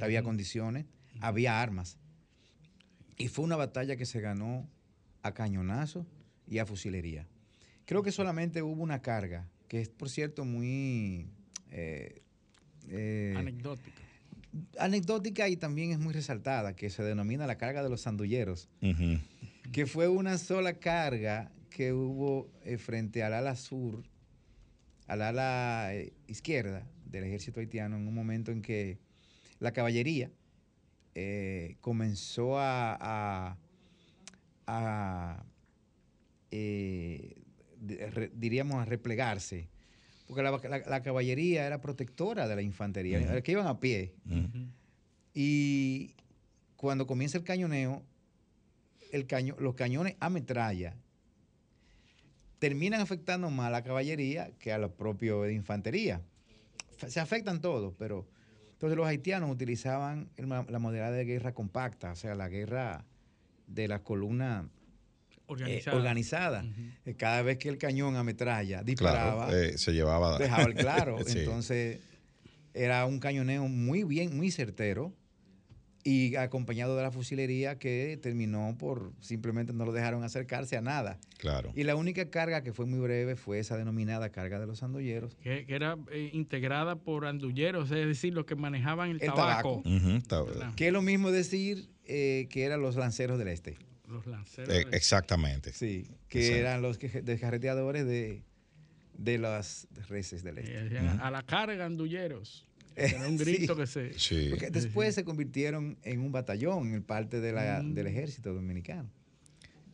había 0.00 0.22
condiciones, 0.22 0.84
había 1.20 1.62
armas. 1.62 1.96
Y 3.16 3.28
fue 3.28 3.44
una 3.44 3.56
batalla 3.56 3.96
que 3.96 4.04
se 4.04 4.20
ganó 4.20 4.68
a 5.22 5.32
cañonazo 5.32 6.04
y 6.46 6.58
a 6.58 6.66
fusilería. 6.66 7.26
Creo 7.86 8.02
que 8.02 8.12
solamente 8.12 8.62
hubo 8.62 8.82
una 8.82 9.02
carga, 9.02 9.48
que 9.68 9.80
es, 9.80 9.88
por 9.88 10.08
cierto, 10.08 10.44
muy 10.44 11.26
eh, 11.70 12.22
eh, 12.88 13.34
anecdótica. 13.36 14.02
anecdótica 14.78 15.48
y 15.48 15.56
también 15.56 15.90
es 15.90 15.98
muy 15.98 16.12
resaltada, 16.12 16.74
que 16.76 16.90
se 16.90 17.02
denomina 17.02 17.46
la 17.46 17.56
carga 17.56 17.82
de 17.82 17.90
los 17.90 18.02
sandulleros. 18.02 18.68
Que 19.72 19.86
fue 19.86 20.08
una 20.08 20.38
sola 20.38 20.74
carga 20.74 21.50
que 21.70 21.92
hubo 21.92 22.48
eh, 22.64 22.78
frente 22.78 23.22
al 23.22 23.34
ala 23.34 23.56
sur, 23.56 24.04
al 25.06 25.22
ala 25.22 25.94
eh, 25.94 26.12
izquierda 26.28 26.86
del 27.06 27.24
ejército 27.24 27.60
haitiano, 27.60 27.96
en 27.96 28.06
un 28.06 28.14
momento 28.14 28.52
en 28.52 28.62
que 28.62 28.98
la 29.58 29.72
caballería 29.72 30.30
eh, 31.14 31.76
comenzó 31.80 32.58
a, 32.58 33.56
eh, 36.50 37.43
diríamos, 38.32 38.80
a 38.82 38.84
replegarse. 38.84 39.68
Porque 40.26 40.42
la, 40.42 40.50
la- 40.52 40.78
la 40.78 41.02
caballería 41.02 41.66
era 41.66 41.80
protectora 41.80 42.48
de 42.48 42.56
la 42.56 42.62
infantería, 42.62 43.20
Ujú. 43.20 43.42
que 43.42 43.52
iban 43.52 43.66
a 43.66 43.78
pie. 43.80 44.14
Y 45.34 46.14
cuando 46.76 47.06
comienza 47.06 47.36
el 47.38 47.44
cañoneo, 47.44 48.02
el 49.12 49.26
caño- 49.26 49.56
los 49.58 49.74
cañones 49.74 50.16
a 50.20 50.30
metralla 50.30 50.96
terminan 52.58 53.00
afectando 53.00 53.50
más 53.50 53.66
a 53.66 53.70
la 53.70 53.82
caballería 53.84 54.50
que 54.58 54.72
a 54.72 54.78
los 54.78 54.92
propios 54.92 55.44
de 55.46 55.52
infantería. 55.54 56.22
Se 57.08 57.20
afectan 57.20 57.60
todos, 57.60 57.92
pero 57.98 58.26
entonces 58.72 58.96
los 58.96 59.06
haitianos 59.06 59.50
utilizaban 59.50 60.28
la 60.36 60.78
modalidad 60.78 61.12
de 61.12 61.24
guerra 61.24 61.52
compacta, 61.52 62.12
o 62.12 62.16
sea, 62.16 62.34
la 62.34 62.48
guerra 62.48 63.04
de 63.66 63.88
la 63.88 64.02
eh, 65.48 65.82
Organizada. 65.92 66.62
Ujú. 66.64 66.80
Eh, 67.04 67.14
Cada 67.14 67.42
vez 67.42 67.58
que 67.58 67.68
el 67.68 67.78
cañón 67.78 68.16
a 68.16 68.24
metralla 68.24 68.82
disparaba, 68.82 69.46
Claro, 69.48 69.62
eh, 69.62 69.78
se 69.78 69.92
llevaba. 69.92 70.38
dejaba 70.38 70.64
el 70.64 70.74
claro. 70.74 71.16
Sí. 71.26 71.40
Entonces, 71.40 72.00
era 72.72 73.06
un 73.06 73.18
cañoneo 73.20 73.68
muy 73.68 74.04
bien, 74.04 74.36
muy 74.36 74.50
certero 74.50 75.12
y 76.06 76.36
acompañado 76.36 76.96
de 76.98 77.02
la 77.02 77.10
fusilería 77.10 77.78
que 77.78 78.18
terminó 78.20 78.76
por 78.78 79.12
simplemente 79.20 79.72
no 79.72 79.86
lo 79.86 79.92
dejaron 79.92 80.22
acercarse 80.22 80.76
a 80.76 80.82
nada. 80.82 81.18
Claro. 81.38 81.72
Y 81.74 81.84
la 81.84 81.96
única 81.96 82.28
carga 82.30 82.62
que 82.62 82.74
fue 82.74 82.84
muy 82.84 82.98
breve 82.98 83.36
fue 83.36 83.58
esa 83.58 83.78
denominada 83.78 84.28
carga 84.30 84.58
de 84.58 84.66
los 84.66 84.82
andolleros. 84.82 85.34
Que, 85.36 85.64
que 85.64 85.74
era 85.74 85.96
eh, 86.12 86.28
integrada 86.34 86.96
por 86.96 87.24
andulleros, 87.24 87.90
es 87.90 88.06
decir, 88.06 88.34
los 88.34 88.44
que 88.44 88.54
manejaban 88.54 89.08
el, 89.10 89.22
El 89.22 89.32
tabaco. 89.32 89.82
tabaco. 90.28 90.46
¿verdad? 90.52 90.74
Que 90.74 90.88
es 90.88 90.92
lo 90.92 91.00
mismo 91.00 91.30
decir 91.30 91.88
eh, 92.04 92.48
que 92.50 92.64
eran 92.64 92.82
los 92.82 92.96
lanceros 92.96 93.38
del 93.38 93.48
este. 93.48 93.78
Los 94.08 94.26
lanceros. 94.26 94.74
eh, 94.74 94.86
exactamente. 94.92 95.72
Sí, 95.72 96.06
que 96.28 96.40
Exacto. 96.40 96.60
eran 96.60 96.82
los 96.82 96.98
que, 96.98 97.08
descarreteadores 97.22 98.04
de, 98.06 98.42
de 99.16 99.38
las 99.38 99.86
reses 100.08 100.42
del 100.42 100.58
eh, 100.58 100.62
este. 100.62 100.82
decían, 100.84 101.20
A 101.20 101.30
la 101.30 101.42
carga, 101.42 101.86
andulleros. 101.86 102.66
Era 102.96 103.26
un 103.26 103.38
Sí. 103.38 103.44
grito 103.44 103.74
que 103.76 103.86
se. 103.86 104.16
Sí. 104.18 104.48
Porque 104.50 104.70
después 104.70 105.14
se 105.14 105.24
convirtieron 105.24 105.98
en 106.02 106.20
un 106.20 106.30
batallón, 106.32 106.94
en 106.94 107.02
parte 107.02 107.40
de 107.40 107.52
la- 107.52 107.82
Mm. 107.82 107.94
del 107.94 108.06
ejército 108.06 108.52
dominicano. 108.54 109.10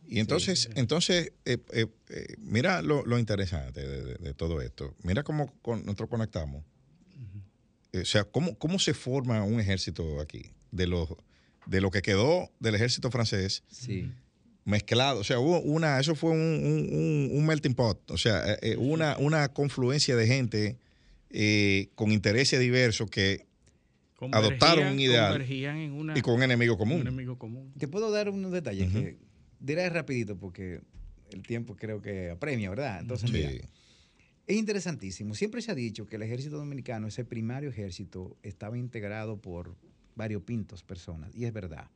Y 0.07 0.19
entonces, 0.19 0.69
entonces 0.75 1.31
eh, 1.45 1.57
eh, 1.71 1.87
eh, 2.09 2.35
mira 2.39 2.81
lo, 2.81 3.05
lo 3.05 3.17
interesante 3.17 3.79
de, 3.87 4.03
de- 4.03 4.15
de 4.15 4.33
todo 4.33 4.61
esto. 4.61 4.93
Mira 5.03 5.23
cómo 5.23 5.53
con- 5.61 5.85
nosotros 5.85 6.09
conectamos. 6.09 6.65
Eh, 7.93 8.01
o 8.01 8.05
sea, 8.05 8.23
cómo, 8.25 8.57
cómo 8.57 8.77
se 8.77 8.93
forma 8.93 9.43
un 9.43 9.59
ejército 9.59 10.19
aquí. 10.19 10.51
De 10.71 10.85
lo, 10.87 11.17
de 11.65 11.81
lo 11.81 11.91
que 11.91 12.01
quedó 12.01 12.49
del 12.59 12.75
ejército 12.75 13.11
francés 13.11 13.63
Sí. 13.69 14.11
mezclado. 14.65 15.19
O 15.19 15.23
sea, 15.23 15.39
hubo 15.39 15.59
una, 15.61 15.99
eso 15.99 16.15
fue 16.15 16.31
un, 16.31 16.37
un- 16.39 16.89
un- 16.93 17.29
un 17.37 17.45
melting 17.45 17.73
pot. 17.73 18.09
O 18.11 18.17
sea, 18.17 18.53
eh, 18.53 18.57
eh, 18.61 18.77
una, 18.77 19.17
una 19.17 19.49
confluencia 19.53 20.15
de 20.15 20.27
gente 20.27 20.77
eh, 21.29 21.89
con 21.95 22.11
intereses 22.11 22.59
diversos 22.59 23.09
que 23.09 23.45
adoptaron 24.31 24.87
un 24.93 24.99
ideal 24.99 25.31
convergían 25.31 25.77
en 25.77 25.91
una, 25.93 26.17
y 26.17 26.21
con 26.21 26.35
un 26.35 26.43
enemigo 26.43 26.73
un 26.73 26.79
común. 26.79 27.01
enemigo 27.01 27.37
común. 27.37 27.73
Te 27.77 27.87
puedo 27.87 28.11
dar 28.11 28.29
unos 28.29 28.51
detalles 28.51 28.89
Ujú. 28.89 28.99
que 29.01 29.17
diré 29.59 29.89
rapidito 29.89 30.37
porque 30.37 30.81
el 31.31 31.41
tiempo 31.41 31.75
creo 31.75 32.01
que 32.01 32.29
apremia, 32.29 32.69
¿verdad? 32.69 32.99
Entonces, 32.99 33.29
Sí. 33.29 33.35
mira, 33.37 33.49
es 34.47 34.55
interesantísimo. 34.57 35.33
Siempre 35.33 35.61
se 35.61 35.71
ha 35.71 35.75
dicho 35.75 36.05
que 36.05 36.17
el 36.17 36.23
ejército 36.23 36.57
dominicano, 36.57 37.07
ese 37.07 37.23
primario 37.25 37.69
ejército, 37.69 38.35
estaba 38.43 38.77
integrado 38.77 39.37
por 39.37 39.75
variopintos 40.15 40.83
personas. 40.83 41.31
Y 41.35 41.45
es 41.45 41.53
verdad. 41.53 41.87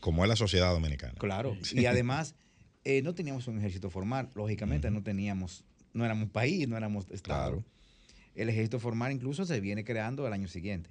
Como 0.00 0.24
es 0.24 0.28
la 0.28 0.36
sociedad 0.36 0.72
dominicana. 0.72 1.14
Claro. 1.18 1.56
Sí. 1.62 1.80
Y 1.80 1.86
además, 1.86 2.34
eh, 2.84 3.02
no 3.02 3.14
teníamos 3.14 3.46
un 3.48 3.58
ejército 3.58 3.90
formal. 3.90 4.30
Lógicamente, 4.34 4.90
no 4.90 5.02
teníamos, 5.02 5.64
no 5.92 6.04
éramos 6.04 6.30
país, 6.30 6.66
no 6.68 6.76
éramos 6.76 7.04
Estado. 7.10 7.50
Claro. 7.62 7.64
El 8.34 8.48
ejército 8.48 8.78
formal 8.78 9.12
incluso 9.12 9.44
se 9.44 9.60
viene 9.60 9.84
creando 9.84 10.26
el 10.26 10.32
año 10.32 10.48
siguiente. 10.48 10.90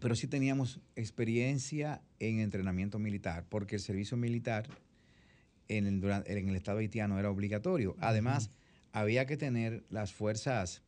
Pero 0.00 0.16
sí 0.16 0.26
teníamos 0.26 0.80
experiencia 0.96 2.00
en 2.18 2.40
entrenamiento 2.40 2.98
militar, 2.98 3.44
porque 3.48 3.76
el 3.76 3.80
servicio 3.80 4.16
militar 4.16 4.68
en 5.68 5.86
el, 5.86 6.00
duran- 6.00 6.24
en 6.26 6.48
el 6.48 6.56
Estado 6.56 6.78
haitiano 6.78 7.18
era 7.20 7.30
obligatorio. 7.30 7.94
Además, 8.00 8.50
había 8.92 9.26
que 9.26 9.36
tener 9.36 9.84
las 9.90 10.12
fuerzas 10.12 10.82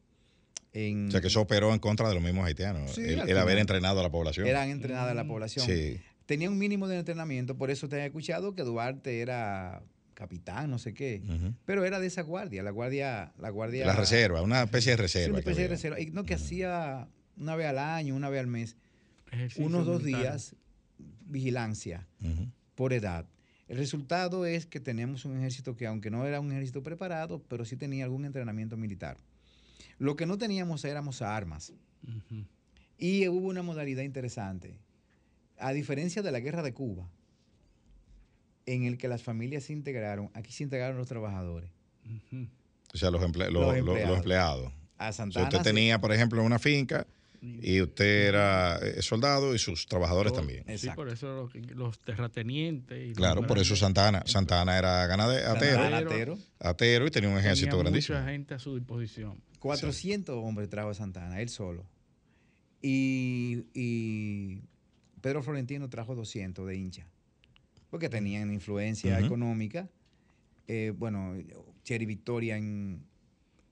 en... 0.74 1.08
O 1.08 1.10
sea, 1.10 1.20
que 1.22 1.28
eso 1.28 1.40
operó 1.40 1.72
en 1.72 1.78
contra 1.78 2.06
de 2.08 2.14
los 2.14 2.22
mismos 2.22 2.44
haitianos. 2.46 2.94
Sí, 2.94 3.00
el, 3.02 3.38
haber 3.38 3.56
entrenado 3.58 4.00
a 4.00 4.02
la 4.02 4.10
población. 4.10 4.46
Eran 4.46 4.68
entrenadas 4.68 5.14
la 5.16 5.24
Mm. 5.24 5.28
población. 5.28 5.64
Sí. 5.66 6.00
tenía 6.26 6.50
un 6.50 6.58
mínimo 6.58 6.86
de 6.88 6.98
entrenamiento, 6.98 7.56
por 7.56 7.70
eso 7.70 7.88
te 7.88 7.96
he 7.98 8.04
escuchado 8.06 8.54
que 8.54 8.62
Duarte 8.62 9.20
era 9.20 9.82
capitán, 10.14 10.70
no 10.70 10.78
sé 10.78 10.94
qué, 10.94 11.22
pero 11.66 11.84
era 11.84 11.98
de 12.00 12.06
esa 12.06 12.22
guardia, 12.22 12.62
la 12.62 12.70
guardia, 12.70 13.32
la 13.38 13.50
guardia. 13.50 13.84
La 13.86 13.94
reserva, 13.96 14.40
una 14.42 14.62
especie 14.62 14.92
de 14.92 14.96
Sí, 14.96 15.02
reserva. 15.02 15.28
una 15.34 15.34
que 15.34 15.40
especie 15.50 15.62
de 15.64 15.68
reserva. 15.68 16.00
Y 16.00 16.06
no 16.12 16.24
que 16.24 16.34
hacía 16.34 17.08
una 17.36 17.56
vez 17.56 17.66
al 17.66 17.78
año, 17.78 18.14
una 18.14 18.28
vez 18.30 18.40
al 18.40 18.46
mes, 18.46 18.76
Ejercicio 19.32 19.66
unos 19.66 19.84
dos 19.86 20.02
militar. 20.02 20.22
días 20.22 20.54
vigilancia 21.26 22.06
por 22.74 22.92
edad. 22.92 23.26
El 23.68 23.78
resultado 23.78 24.44
es 24.46 24.66
que 24.66 24.78
tenemos 24.80 25.24
un 25.24 25.38
ejército 25.38 25.74
que, 25.76 25.86
aunque 25.86 26.10
no 26.10 26.26
era 26.26 26.38
un 26.40 26.50
ejército 26.52 26.82
preparado, 26.82 27.42
pero 27.48 27.64
sí 27.64 27.76
tenía 27.76 28.04
algún 28.04 28.24
entrenamiento 28.24 28.76
militar. 28.76 29.16
Lo 29.98 30.16
que 30.16 30.26
no 30.26 30.38
teníamos 30.38 30.84
éramos 30.84 31.22
armas. 31.22 31.72
Y 32.98 33.28
hubo 33.28 33.48
una 33.48 33.62
modalidad 33.62 34.02
interesante. 34.02 34.76
A 35.58 35.72
diferencia 35.72 36.22
de 36.22 36.32
la 36.32 36.40
guerra 36.40 36.62
de 36.62 36.72
Cuba, 36.74 37.08
en 38.66 38.84
el 38.84 38.96
que 38.98 39.08
las 39.08 39.22
familias 39.22 39.64
se 39.64 39.72
integraron, 39.72 40.30
aquí 40.34 40.52
se 40.52 40.64
integraron 40.64 40.96
los 40.96 41.06
trabajadores. 41.08 41.70
O 42.92 42.96
sea, 42.98 43.10
los, 43.10 43.22
emple- 43.22 43.50
Los 43.50 43.52
los- 43.52 43.76
los- 43.76 43.84
los 43.84 43.96
empleados. 43.96 44.16
empleados. 44.18 44.72
A 44.96 45.08
O 45.08 45.12
sea, 45.12 45.12
Santana. 45.12 45.48
usted 45.48 45.62
tenía, 45.62 46.00
por 46.00 46.12
ejemplo, 46.12 46.42
una 46.42 46.58
finca 46.58 47.06
y 47.62 47.80
usted 47.82 48.28
era 48.28 48.78
eh, 48.78 49.02
soldado 49.02 49.54
y 49.54 49.58
sus 49.58 49.86
trabajadores 49.86 50.32
también. 50.32 50.64
Sí, 50.78 50.88
por 50.94 51.08
eso 51.08 51.34
los, 51.52 51.54
los 51.76 51.98
terratenientes. 52.00 52.98
y 52.98 53.08
los 53.08 53.16
Claro, 53.16 53.46
por 53.46 53.58
eso 53.58 53.76
Santana, 53.76 54.22
Santana 54.26 54.78
era 54.78 55.06
ganadero, 55.06 55.50
atero, 55.50 55.96
atero. 55.96 56.38
atero 56.60 57.06
y 57.06 57.10
tenía 57.10 57.28
un 57.30 57.38
ejército 57.38 57.70
tenía 57.70 57.82
grandísimo. 57.82 58.18
mucha 58.18 58.30
gente 58.30 58.54
a 58.54 58.58
su 58.58 58.74
disposición. 58.76 59.40
400 59.58 60.36
hombres 60.36 60.68
trajo 60.68 60.92
Santana, 60.94 61.40
él 61.40 61.48
solo. 61.48 61.84
Y, 62.82 63.64
y 63.72 64.60
Pedro 65.20 65.42
Florentino 65.42 65.88
trajo 65.88 66.14
200 66.14 66.66
de 66.66 66.76
hincha, 66.76 67.06
porque 67.90 68.08
tenían 68.08 68.52
influencia 68.52 69.18
económica. 69.20 69.88
Eh, 70.68 70.92
bueno, 70.96 71.34
Cherry 71.82 72.04
Victoria 72.06 72.56
en, 72.56 73.02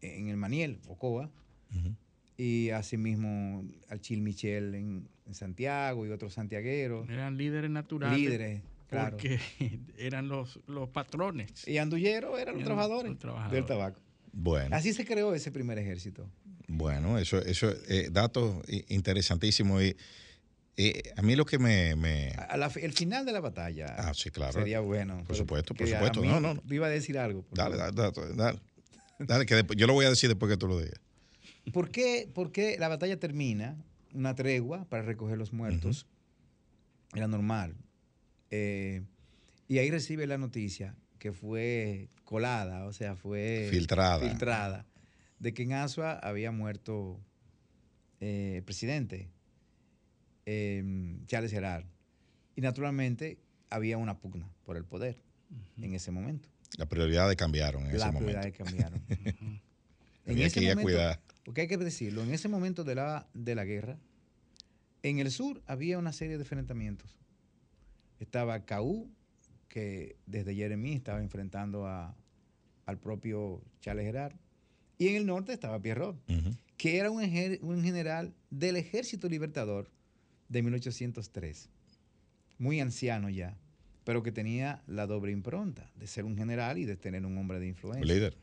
en 0.00 0.28
el 0.28 0.36
Maniel, 0.36 0.78
Ocoa, 0.88 1.30
Ujú. 1.74 1.94
Y 2.36 2.70
asimismo 2.70 3.64
Alchil 3.88 4.22
Michel 4.22 4.74
en, 4.74 5.08
en 5.26 5.34
Santiago 5.34 6.06
y 6.06 6.10
otros 6.10 6.34
santiagueros, 6.34 7.08
Eran 7.08 7.36
líderes 7.36 7.70
naturales. 7.70 8.18
líderes, 8.18 8.62
claro. 8.88 9.16
Porque 9.16 9.38
eran 9.98 10.28
los, 10.28 10.60
los 10.66 10.88
patrones. 10.88 11.66
Y 11.68 11.78
Andullero 11.78 12.38
eran 12.38 12.54
los 12.56 12.64
trabajadores, 12.64 13.10
los 13.10 13.18
trabajadores. 13.18 13.54
del 13.54 13.66
tabaco. 13.66 14.00
Bueno, 14.32 14.74
Así 14.74 14.92
se 14.94 15.04
creó 15.04 15.34
ese 15.34 15.52
primer 15.52 15.78
ejército. 15.78 16.26
bueno, 16.66 17.18
eso, 17.18 17.38
eso, 17.44 17.70
eh, 17.88 18.08
datos 18.10 18.62
interesantísimos. 18.88 19.82
Y 19.82 19.94
eh, 20.78 21.02
a 21.16 21.20
mí 21.22 21.36
lo 21.36 21.44
que 21.44 21.58
me, 21.58 21.94
me- 21.96 22.30
A 22.48 22.56
la- 22.56 22.72
el 22.76 22.92
final 22.94 23.26
de 23.26 23.32
la 23.32 23.40
batalla 23.40 23.94
Ah, 23.98 24.14
sí, 24.14 24.30
claro. 24.30 24.52
sería 24.54 24.80
bueno. 24.80 25.22
Por 25.26 25.36
supuesto, 25.36 25.74
por 25.74 25.86
supuesto. 25.86 26.24
No, 26.24 26.40
no, 26.40 26.54
no. 26.54 26.62
Iba 26.74 26.86
a 26.86 26.90
decir 26.90 27.18
algo. 27.18 27.44
Dale, 27.52 27.76
dale, 27.76 27.92
dale, 27.94 28.34
dale. 28.34 28.58
Dale, 29.18 29.44
que 29.46 29.54
después- 29.54 29.78
yo 29.78 29.86
lo 29.86 29.92
voy 29.92 30.06
a 30.06 30.10
decir 30.10 30.30
después 30.30 30.50
que 30.50 30.56
tú 30.56 30.66
lo 30.66 30.78
digas. 30.78 30.98
¿Por 31.72 31.90
qué, 31.90 32.28
por 32.32 32.50
qué 32.52 32.76
la 32.78 32.88
batalla 32.88 33.18
termina? 33.18 33.76
Una 34.14 34.34
tregua 34.34 34.84
para 34.86 35.02
recoger 35.02 35.38
los 35.38 35.52
muertos. 35.52 36.06
Era 37.14 37.28
normal. 37.28 37.76
Eh, 38.50 39.02
y 39.68 39.78
ahí 39.78 39.90
recibe 39.90 40.26
la 40.26 40.38
noticia 40.38 40.94
que 41.18 41.32
fue 41.32 42.08
colada, 42.24 42.84
o 42.86 42.92
sea, 42.92 43.14
fue 43.14 43.68
Filtrada. 43.70 44.28
filtrada, 44.28 44.86
de 45.38 45.54
que 45.54 45.62
en 45.62 45.72
Asua 45.74 46.14
había 46.14 46.50
muerto 46.50 47.20
eh, 48.20 48.54
el 48.56 48.64
presidente, 48.64 49.30
eh, 50.46 51.16
Charles 51.26 51.52
Gerard. 51.52 51.84
Y 52.56 52.60
naturalmente 52.60 53.38
había 53.70 53.96
una 53.98 54.18
pugna 54.18 54.50
por 54.64 54.76
el 54.76 54.84
poder 54.84 55.22
en 55.80 55.94
ese 55.94 56.10
momento. 56.10 56.48
Las 56.76 56.88
prioridades 56.88 57.36
cambiaron 57.36 57.82
en 57.84 57.90
ese 57.90 57.98
Las 57.98 58.12
momento. 58.12 58.26
prioridades 58.26 58.56
cambiaron. 58.56 59.02
en 60.26 60.38
ese 60.38 60.60
que 60.60 60.64
ir 60.66 60.72
a 60.72 60.74
momento, 60.74 60.82
cuidar. 60.82 61.20
Porque 61.44 61.62
hay 61.62 61.68
que 61.68 61.76
decirlo, 61.76 62.22
en 62.22 62.32
ese 62.32 62.48
momento 62.48 62.84
de 62.84 62.94
la, 62.94 63.28
de 63.34 63.54
la 63.54 63.64
guerra, 63.64 63.98
en 65.02 65.18
el 65.18 65.30
sur 65.30 65.62
había 65.66 65.98
una 65.98 66.12
serie 66.12 66.36
de 66.36 66.42
enfrentamientos. 66.42 67.16
Estaba 68.20 68.64
Caú, 68.64 69.10
que 69.68 70.16
desde 70.26 70.54
Jeremí 70.54 70.92
estaba 70.92 71.20
enfrentando 71.20 71.86
a, 71.86 72.14
al 72.86 72.98
propio 72.98 73.62
Charles 73.80 74.04
Gerard. 74.06 74.36
Y 74.98 75.08
en 75.08 75.16
el 75.16 75.26
norte 75.26 75.52
estaba 75.52 75.80
Pierrot, 75.80 76.16
que 76.76 76.98
era 76.98 77.10
un, 77.10 77.22
un 77.62 77.82
general 77.82 78.34
del 78.50 78.76
Ejército 78.76 79.28
Libertador 79.28 79.90
de 80.48 80.62
1803. 80.62 81.68
Muy 82.58 82.78
anciano 82.78 83.28
ya, 83.28 83.58
pero 84.04 84.22
que 84.22 84.30
tenía 84.30 84.82
la 84.86 85.06
doble 85.06 85.32
impronta 85.32 85.90
de 85.96 86.06
ser 86.06 86.24
un 86.24 86.36
general 86.36 86.78
y 86.78 86.84
de 86.84 86.96
tener 86.96 87.26
un 87.26 87.36
hombre 87.38 87.58
de 87.58 87.66
influencia. 87.66 88.14
Líder. 88.14 88.36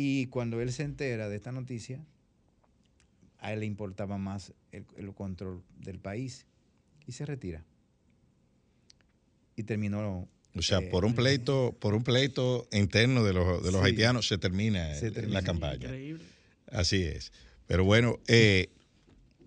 Y 0.00 0.26
cuando 0.28 0.60
él 0.60 0.72
se 0.72 0.84
entera 0.84 1.28
de 1.28 1.34
esta 1.34 1.50
noticia, 1.50 1.98
a 3.40 3.52
él 3.52 3.58
le 3.60 3.66
importaba 3.66 4.16
más 4.16 4.52
el, 4.70 4.84
el 4.96 5.12
control 5.12 5.60
del 5.80 5.98
país 5.98 6.46
y 7.04 7.10
se 7.12 7.26
retira. 7.26 7.64
Y 9.56 9.64
terminó. 9.64 10.28
O 10.54 10.62
sea, 10.62 10.78
eh, 10.78 10.82
por 10.88 11.04
un 11.04 11.14
pleito, 11.14 11.76
por 11.80 11.94
un 11.96 12.04
pleito 12.04 12.68
interno 12.70 13.24
de 13.24 13.32
los, 13.32 13.60
de 13.64 13.72
los 13.72 13.80
Sí. 13.80 13.86
haitianos 13.88 14.28
se 14.28 14.38
termina, 14.38 14.94
Se 14.94 15.08
el- 15.08 15.14
termina. 15.14 15.40
la 15.40 15.44
campaña. 15.44 15.86
Increíble. 15.86 16.24
Así 16.70 17.02
es. 17.02 17.32
Pero 17.66 17.82
bueno, 17.82 18.20
eh, 18.28 18.68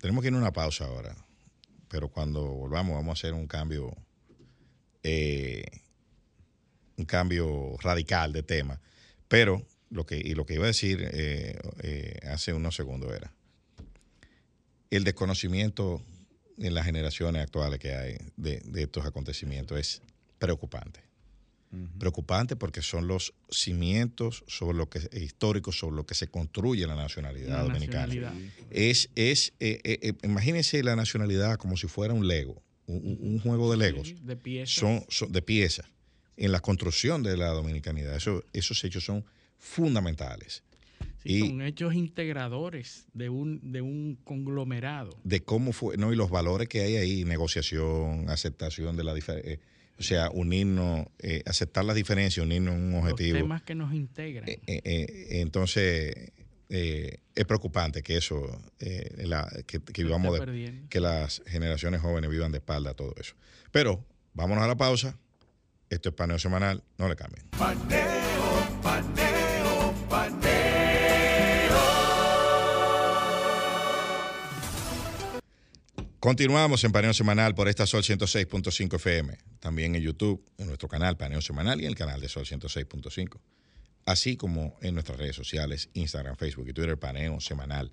tenemos 0.01 0.21
que 0.21 0.27
ir 0.27 0.33
a 0.33 0.37
una 0.37 0.51
pausa 0.51 0.83
ahora. 0.83 1.15
Pero 1.87 2.09
cuando 2.09 2.43
volvamos 2.43 2.95
vamos 2.95 3.09
a 3.11 3.13
hacer 3.19 3.33
un 3.33 3.47
cambio, 3.47 3.95
eh, 5.03 5.63
un 6.97 7.05
cambio 7.05 7.77
radical 7.79 8.33
de 8.33 8.43
tema. 8.43 8.81
Pero 9.29 9.65
lo 9.91 10.05
que 10.05 10.17
y 10.17 10.33
lo 10.33 10.45
que 10.45 10.55
iba 10.55 10.63
a 10.63 10.67
decir 10.67 11.07
eh, 11.13 11.59
eh, 11.83 12.17
hace 12.27 12.53
unos 12.53 12.75
segundos 12.75 13.13
era 13.13 13.31
el 14.89 15.03
desconocimiento 15.03 16.01
en 16.57 16.73
las 16.73 16.85
generaciones 16.85 17.41
actuales 17.43 17.79
que 17.79 17.93
hay 17.95 18.17
de, 18.37 18.59
de 18.65 18.83
estos 18.83 19.05
acontecimientos 19.05 19.77
es 19.79 20.01
preocupante 20.39 21.01
preocupante 21.99 22.57
porque 22.57 22.81
son 22.81 23.07
los 23.07 23.33
cimientos 23.49 24.43
sobre 24.45 24.77
lo 24.77 24.89
que 24.89 24.99
históricos 25.17 25.79
sobre 25.79 25.95
lo 25.95 26.05
que 26.05 26.15
se 26.15 26.27
construye 26.27 26.85
la 26.85 26.95
nacionalidad 26.95 27.63
dominicana. 27.63 28.07
nacionalidad. 28.07 28.33
Es, 28.71 29.09
es 29.15 29.53
eh, 29.61 29.79
eh, 29.85 29.99
eh, 30.01 30.13
imagínense 30.23 30.83
la 30.83 30.97
nacionalidad 30.97 31.55
como 31.57 31.77
si 31.77 31.87
fuera 31.87 32.13
un 32.13 32.27
Lego, 32.27 32.61
un, 32.87 32.97
un- 32.97 33.19
un 33.21 33.39
juego 33.39 33.71
de 33.71 33.77
Legos. 33.77 34.09
Sí, 34.09 34.17
de 34.21 34.35
piezas. 34.35 34.75
Son, 34.75 35.05
son 35.07 35.31
de 35.31 35.41
piezas 35.41 35.85
en 36.35 36.51
la 36.51 36.59
construcción 36.59 37.23
de 37.23 37.37
la 37.37 37.47
dominicanidad. 37.51 38.17
Eso, 38.17 38.43
esos 38.51 38.83
hechos 38.83 39.05
son 39.05 39.23
fundamentales 39.61 40.63
Sí, 41.23 41.35
y- 41.35 41.39
son 41.47 41.61
hechos 41.61 41.93
integradores 41.93 43.05
de 43.13 43.29
un, 43.29 43.71
de 43.71 43.81
un 43.81 44.17
conglomerado. 44.23 45.17
de 45.23 45.41
cómo 45.43 45.71
fue, 45.71 45.95
no 45.95 46.11
y 46.11 46.15
los 46.15 46.31
valores 46.31 46.67
que 46.67 46.81
hay 46.81 46.95
ahí, 46.97 47.23
negociación, 47.25 48.27
aceptación 48.29 48.97
de 48.97 49.03
la 49.03 49.13
diferencia, 49.13 49.59
o 49.99 50.03
sea, 50.03 50.31
unirnos, 50.31 51.05
eh, 51.19 51.43
aceptar 51.45 51.85
las 51.85 51.95
diferencias, 51.95 52.43
unirnos 52.43 52.73
en 52.73 52.81
un 52.81 52.95
objetivo. 52.95 53.33
Los 53.33 53.43
temas 53.43 53.61
que 53.61 53.75
nos 53.75 53.93
integran. 53.93 54.49
Eh, 54.49 54.59
eh, 54.65 54.81
eh, 54.83 55.41
entonces, 55.41 56.31
eh, 56.69 57.17
es 57.35 57.45
preocupante 57.45 58.01
que 58.01 58.17
eso, 58.17 58.59
eh, 58.79 59.23
la- 59.27 59.47
que, 59.67 59.77
vivamos 60.03 60.39
de- 60.39 60.81
que 60.89 60.99
las 60.99 61.43
generaciones 61.45 62.01
jóvenes 62.01 62.31
vivan 62.31 62.51
de 62.51 62.57
espalda 62.57 62.91
a 62.91 62.93
todo 62.95 63.13
eso. 63.19 63.35
Pero 63.71 64.03
vámonos 64.33 64.63
a 64.63 64.67
la 64.67 64.75
pausa. 64.75 65.19
Esto 65.91 66.09
es 66.09 66.15
paneo 66.15 66.39
semanal, 66.39 66.83
no 66.97 67.07
le 67.07 67.15
cambien. 67.15 67.45
Continuamos 76.21 76.83
en 76.83 76.91
Paneo 76.91 77.15
Semanal 77.15 77.55
por 77.55 77.67
esta 77.67 77.87
Sol 77.87 78.03
106.5 78.03 78.95
FM. 78.95 79.37
También 79.59 79.95
en 79.95 80.03
YouTube, 80.03 80.45
en 80.59 80.67
nuestro 80.67 80.87
canal 80.87 81.17
Paneo 81.17 81.41
Semanal 81.41 81.81
y 81.81 81.85
en 81.85 81.89
el 81.89 81.95
canal 81.95 82.21
de 82.21 82.29
Sol 82.29 82.45
106.5. 82.45 83.39
Así 84.05 84.37
como 84.37 84.77
en 84.81 84.93
nuestras 84.93 85.17
redes 85.17 85.35
sociales, 85.35 85.89
Instagram, 85.93 86.35
Facebook 86.35 86.69
y 86.69 86.73
Twitter, 86.73 86.99
Paneo 86.99 87.41
Semanal. 87.41 87.89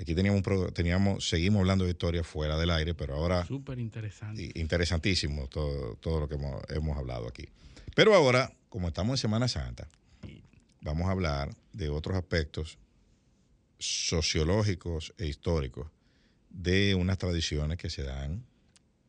Aquí 0.00 0.14
teníamos, 0.16 0.42
teníamos 0.74 1.28
seguimos 1.28 1.60
hablando 1.60 1.84
de 1.84 1.92
historia 1.92 2.24
fuera 2.24 2.58
del 2.58 2.70
aire, 2.70 2.94
pero 2.94 3.14
ahora 3.14 3.46
Súper 3.46 3.78
interesante. 3.78 4.50
interesantísimo 4.56 5.46
todo, 5.46 5.94
todo 5.96 6.18
lo 6.20 6.28
que 6.28 6.34
hemos, 6.34 6.62
hemos 6.68 6.98
hablado 6.98 7.28
aquí. 7.28 7.48
Pero 7.94 8.12
ahora, 8.12 8.52
como 8.68 8.88
estamos 8.88 9.12
en 9.12 9.22
Semana 9.22 9.46
Santa, 9.46 9.88
vamos 10.80 11.08
a 11.08 11.12
hablar 11.12 11.54
de 11.72 11.88
otros 11.88 12.16
aspectos 12.16 12.78
sociológicos 13.78 15.14
e 15.18 15.26
históricos 15.26 15.88
de 16.50 16.94
unas 16.94 17.18
tradiciones 17.18 17.78
que 17.78 17.90
se 17.90 18.02
dan 18.02 18.44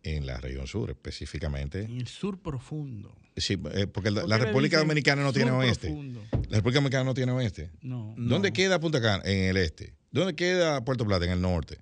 en 0.03 0.25
la 0.25 0.38
región 0.38 0.67
sur, 0.67 0.89
específicamente. 0.89 1.81
En 1.84 1.99
el 1.99 2.07
sur 2.07 2.39
profundo. 2.39 3.15
Sí, 3.38 3.57
eh, 3.73 3.88
porque 3.88 4.12
la, 4.12 4.21
¿Por 4.21 4.29
la 4.29 4.36
qué 4.38 4.41
le 4.41 4.47
República 4.47 4.77
Dominicana 4.79 5.23
no 5.23 5.31
tiene 5.34 5.51
oeste. 5.51 5.88
profundo? 5.88 6.21
La 6.49 6.57
República 6.57 6.79
Dominicana 6.79 7.03
no 7.03 7.13
tiene 7.13 7.31
oeste. 7.31 7.69
No. 7.81 8.13
No. 8.17 8.29
¿Dónde 8.29 8.51
queda 8.51 8.79
Punta 8.79 9.01
Cana? 9.01 9.23
En 9.25 9.49
el 9.49 9.57
este. 9.57 9.93
¿Dónde 10.12 10.36
queda 10.36 10.84
Puerto 10.84 11.05
Plata? 11.05 11.25
En 11.25 11.31
el 11.31 11.41
norte. 11.41 11.79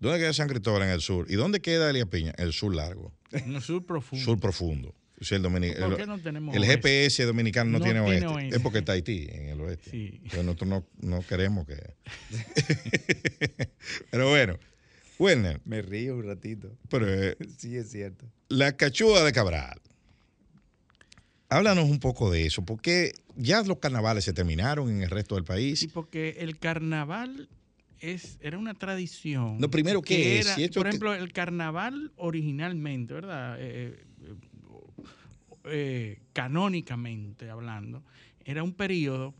¿Dónde 0.00 0.18
queda 0.18 0.32
San 0.32 0.48
Cristóbal 0.48 0.82
en 0.82 0.90
el 0.90 1.00
sur? 1.00 1.26
¿Y 1.30 1.34
dónde 1.34 1.60
queda 1.60 1.90
Elías 1.90 2.08
Piña? 2.08 2.32
En 2.38 2.46
el 2.46 2.52
sur 2.52 2.74
largo, 2.74 3.12
En 3.32 3.54
el 3.56 3.62
sur 3.62 3.84
profundo. 3.84 4.24
sur 4.24 4.38
profundo. 4.40 4.94
O 5.20 5.24
sea, 5.24 5.36
el, 5.36 5.42
domini- 5.44 5.74
¿Por 5.76 5.90
el- 5.92 5.96
qué 5.96 6.06
no 6.06 6.18
tenemos 6.20 6.54
el 6.54 6.62
oeste? 6.62 6.76
GPS 6.76 7.24
dominicano 7.24 7.70
no, 7.72 7.78
No 7.78 7.84
tiene, 7.84 8.00
tiene 8.00 8.10
oeste. 8.26 8.26
oeste. 8.28 8.56
Es 8.56 8.62
porque 8.62 8.78
está 8.78 8.92
Haití 8.92 9.26
en 9.30 9.48
el 9.48 9.60
oeste. 9.60 9.90
Sí. 9.90 10.10
Entonces 10.22 10.44
nosotros 10.44 10.68
no, 10.70 10.86
no 11.00 11.22
queremos 11.26 11.66
que. 11.66 11.76
Pero 14.10 14.28
bueno, 14.30 14.58
Werner, 15.18 15.60
Me 15.64 15.82
río 15.82 16.14
un 16.16 16.24
ratito. 16.24 16.70
pero 16.88 17.06
eh, 17.12 17.36
Sí, 17.58 17.76
es 17.76 17.90
cierto. 17.90 18.26
la 18.48 18.76
cachúa 18.76 19.24
de 19.24 19.32
Cabral. 19.32 19.80
Háblanos 21.50 21.88
un 21.88 21.98
poco 21.98 22.30
de 22.30 22.44
eso, 22.46 22.62
porque 22.64 23.14
ya 23.34 23.62
los 23.62 23.78
carnavales 23.78 24.24
se 24.24 24.32
terminaron 24.34 24.90
en 24.90 25.02
el 25.02 25.08
resto 25.10 25.34
del 25.34 25.44
país. 25.44 25.80
Sí, 25.80 25.88
porque 25.88 26.36
el 26.40 26.58
carnaval 26.58 27.48
es, 28.00 28.36
era 28.42 28.58
una 28.58 28.74
tradición. 28.74 29.56
Lo 29.58 29.70
primero 29.70 30.02
que 30.02 30.38
es, 30.38 30.46
era, 30.46 30.54
si 30.56 30.64
esto 30.64 30.80
por 30.80 30.88
ejemplo, 30.88 31.14
el 31.14 31.32
carnaval 31.32 32.12
originalmente, 32.16 33.14
¿verdad? 33.14 33.56
Eh, 33.58 33.98
eh, 35.70 36.20
canónicamente 36.32 37.50
hablando, 37.50 38.02
era 38.44 38.62
un 38.62 38.72
periodo 38.72 39.34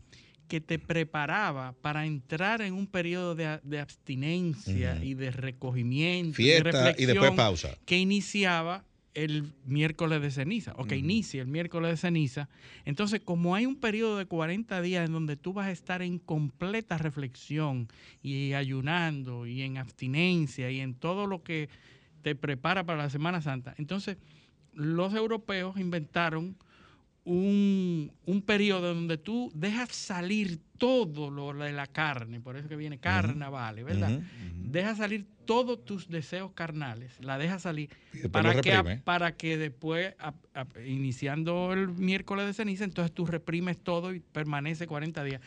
que 0.47 0.59
te 0.59 0.79
preparaba 0.79 1.73
para 1.81 2.05
entrar 2.05 2.61
en 2.61 2.73
un 2.73 2.87
periodo 2.87 3.35
de, 3.35 3.59
de 3.63 3.79
abstinencia 3.79 5.01
y 5.03 5.13
de 5.13 5.31
recogimiento, 5.31 6.41
y 6.41 6.45
de 6.45 6.61
Fiesta 6.61 6.95
y 6.97 7.05
después 7.05 7.31
pausa. 7.31 7.77
que 7.85 7.97
iniciaba 7.97 8.83
el 9.13 9.51
miércoles 9.65 10.21
de 10.21 10.31
ceniza, 10.31 10.73
o 10.77 10.85
que 10.85 10.95
inicia 10.95 11.41
el 11.41 11.47
miércoles 11.47 11.91
de 11.91 11.97
ceniza. 11.97 12.49
Entonces, 12.85 13.21
como 13.23 13.55
hay 13.55 13.65
un 13.65 13.75
periodo 13.75 14.17
de 14.17 14.25
40 14.25 14.81
días 14.81 15.05
en 15.05 15.13
donde 15.13 15.35
tú 15.35 15.53
vas 15.53 15.67
a 15.67 15.71
estar 15.71 16.01
en 16.01 16.19
completa 16.19 16.97
reflexión 16.97 17.87
y 18.21 18.53
ayunando 18.53 19.45
y 19.45 19.61
en 19.61 19.77
abstinencia 19.77 20.71
y 20.71 20.79
en 20.79 20.93
todo 20.93 21.27
lo 21.27 21.43
que 21.43 21.69
te 22.21 22.35
prepara 22.35 22.85
para 22.85 23.03
la 23.03 23.09
Semana 23.09 23.41
Santa, 23.41 23.73
entonces 23.77 24.17
los 24.79 25.13
europeos 25.13 25.77
inventaron 25.79 26.55
un, 27.25 28.11
un 28.25 28.41
periodo 28.41 28.93
donde 28.95 29.17
tú 29.17 29.51
dejas 29.53 29.89
salir 29.93 30.59
todo 30.77 31.29
lo 31.29 31.53
de 31.53 31.73
la 31.73 31.85
carne, 31.85 32.39
por 32.39 32.55
eso 32.55 32.67
que 32.69 32.75
viene 32.75 32.97
carnaval, 32.97 33.83
¿verdad? 33.83 34.09
Deja 34.71 34.95
salir 34.95 35.25
todos 35.45 35.83
tus 35.83 36.07
deseos 36.09 36.51
carnales, 36.53 37.19
la 37.19 37.37
deja 37.37 37.59
salir 37.59 37.89
para 38.31 38.49
que, 38.61 38.69
para 39.03 39.35
que 39.35 39.57
después, 39.57 40.15
a- 40.19 40.33
a- 40.53 40.65
iniciando 40.85 41.73
el 41.73 41.89
miércoles 41.89 42.45
de 42.45 42.53
ceniza, 42.53 42.83
entonces 42.83 43.13
tú 43.13 43.25
reprimes 43.25 43.77
todo 43.77 44.13
y 44.13 44.19
permanece 44.21 44.87
40 44.87 45.23
días. 45.23 45.41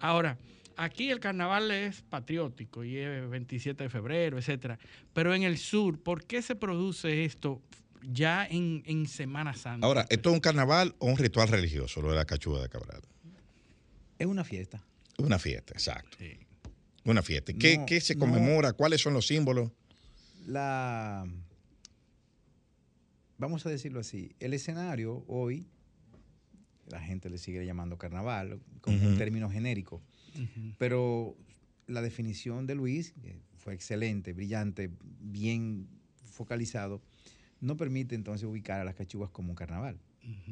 Ahora, 0.00 0.38
aquí 0.76 1.10
el 1.10 1.20
carnaval 1.20 1.70
es 1.70 2.02
patriótico 2.02 2.84
y 2.84 2.96
es 2.98 3.28
27 3.28 3.84
de 3.84 3.90
febrero, 3.90 4.38
etcétera. 4.38 4.78
Pero 5.12 5.34
en 5.34 5.42
el 5.42 5.58
sur, 5.58 5.98
¿por 5.98 6.24
qué 6.24 6.40
se 6.42 6.54
produce 6.54 7.24
esto 7.24 7.60
ya 8.12 8.46
en, 8.46 8.82
en 8.86 9.06
Semana 9.06 9.54
Santa? 9.54 9.86
Ahora, 9.86 10.06
¿esto 10.08 10.30
es 10.30 10.34
un 10.34 10.40
carnaval 10.40 10.94
o 10.98 11.06
un 11.06 11.16
ritual 11.16 11.48
religioso, 11.48 12.00
lo 12.02 12.10
de 12.10 12.16
la 12.16 12.24
cachúa 12.24 12.62
de 12.62 12.68
Cabral? 12.68 13.02
Es 14.18 14.26
una 14.26 14.44
fiesta. 14.44 14.82
Una 15.18 15.38
fiesta, 15.38 15.72
exacto. 15.74 16.16
Sí. 16.18 16.38
Una 17.04 17.22
fiesta. 17.22 17.52
¿Qué, 17.52 17.78
No, 17.78 17.86
qué 17.86 18.00
se 18.00 18.14
no. 18.14 18.20
conmemora? 18.20 18.72
¿Cuáles 18.72 19.00
son 19.00 19.12
los 19.14 19.26
símbolos? 19.26 19.70
La. 20.46 21.26
Vamos 23.38 23.66
a 23.66 23.70
decirlo 23.70 24.00
así. 24.00 24.34
El 24.40 24.54
escenario 24.54 25.24
hoy, 25.26 25.66
la 26.88 27.00
gente 27.00 27.28
le 27.28 27.38
sigue 27.38 27.64
llamando 27.66 27.98
carnaval, 27.98 28.60
como 28.80 28.96
un 29.06 29.18
término 29.18 29.50
genérico. 29.50 30.02
Pero 30.78 31.36
la 31.86 32.02
definición 32.02 32.66
de 32.66 32.74
Luis 32.74 33.12
que 33.22 33.38
fue 33.58 33.74
excelente, 33.74 34.32
brillante, 34.32 34.90
bien 35.20 35.88
focalizado, 36.32 37.02
no 37.60 37.76
permite 37.76 38.14
entonces 38.14 38.46
ubicar 38.46 38.80
a 38.80 38.84
las 38.84 38.94
cachugas 38.94 39.30
como 39.30 39.50
un 39.50 39.56
carnaval. 39.56 39.98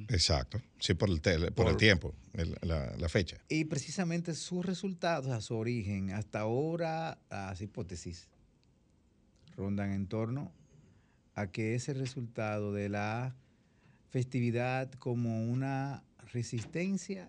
Exacto. 0.09 0.63
Sí, 0.79 0.95
por 0.95 1.11
el, 1.11 1.21
por 1.53 1.69
el 1.69 1.77
tiempo, 1.77 2.15
el- 2.35 2.57
la, 2.63 2.95
la 2.97 3.09
fecha. 3.09 3.39
Y 3.49 3.65
precisamente 3.65 4.33
sus 4.35 4.65
resultados, 4.65 5.27
a 5.33 5.41
su 5.41 5.57
origen, 5.57 6.13
hasta 6.13 6.41
ahora, 6.41 7.19
las 7.31 7.61
hipótesis 7.61 8.29
rondan 9.57 9.91
en 9.93 10.07
torno 10.07 10.53
a 11.35 11.49
que 11.49 11.75
es 11.75 11.89
el 11.89 11.99
resultado 11.99 12.73
de 12.73 12.89
la 12.89 13.35
festividad 14.11 14.93
como 14.93 15.45
una 15.45 16.05
resistencia 16.33 17.29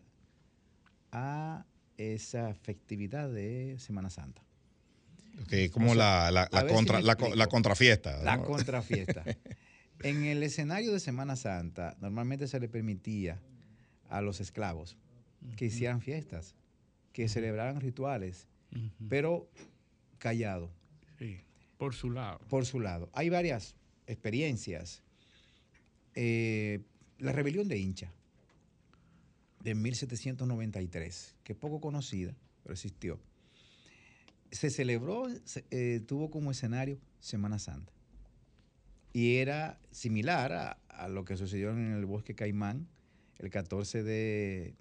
a 1.11 1.65
esa 1.97 2.53
festividad 2.53 3.29
de 3.31 3.77
Semana 3.79 4.09
Santa. 4.11 4.43
Que 5.47 5.69
como 5.71 5.91
O 5.91 5.95
sea, 5.95 6.29
la, 6.31 6.47
la- 6.51 6.61
si 6.61 6.73
contra, 6.73 7.01
la, 7.01 7.15
co- 7.15 7.25
explico. 7.25 7.35
la 7.37 7.47
contrafiesta. 7.47 8.21
En 10.01 10.23
el 10.25 10.43
escenario 10.43 10.91
de 10.91 10.99
Semana 10.99 11.35
Santa, 11.35 11.95
normalmente 12.01 12.47
se 12.47 12.59
le 12.59 12.67
permitía 12.67 13.41
a 14.09 14.21
los 14.21 14.39
esclavos 14.41 14.97
que 15.55 15.65
hicieran 15.65 16.01
fiestas, 16.01 16.55
que 17.13 17.27
celebraran 17.29 17.79
rituales, 17.81 18.47
pero 19.07 19.49
callado, 20.17 20.69
Sí, 21.17 21.37
por 21.77 21.93
su 21.95 22.11
lado. 22.11 22.39
por 22.49 22.65
su 22.65 22.79
lado. 22.79 23.09
Hay 23.13 23.29
varias 23.29 23.75
experiencias. 24.07 25.01
Eh, 26.13 26.81
la 27.19 27.31
rebelión 27.31 27.67
de 27.67 27.77
hincha 27.77 28.11
de 29.61 29.75
1793, 29.75 31.35
que 31.43 31.53
es 31.53 31.59
poco 31.59 31.79
conocida, 31.79 32.35
pero 32.63 32.73
existió. 32.73 33.19
Se 34.51 34.69
celebró, 34.69 35.27
eh, 35.71 36.01
tuvo 36.05 36.29
como 36.29 36.51
escenario 36.51 36.99
Semana 37.19 37.59
Santa. 37.59 37.91
Y 39.15 39.37
era 39.37 39.79
similar 39.91 40.51
a, 40.51 40.77
a 40.89 41.07
lo 41.07 41.23
que 41.23 41.37
sucedió 41.37 41.69
en 41.71 41.93
el 41.93 42.05
bosque 42.05 42.35
Caimán 42.35 42.85
el 43.39 43.49
14 43.49 44.03
de... 44.03 44.75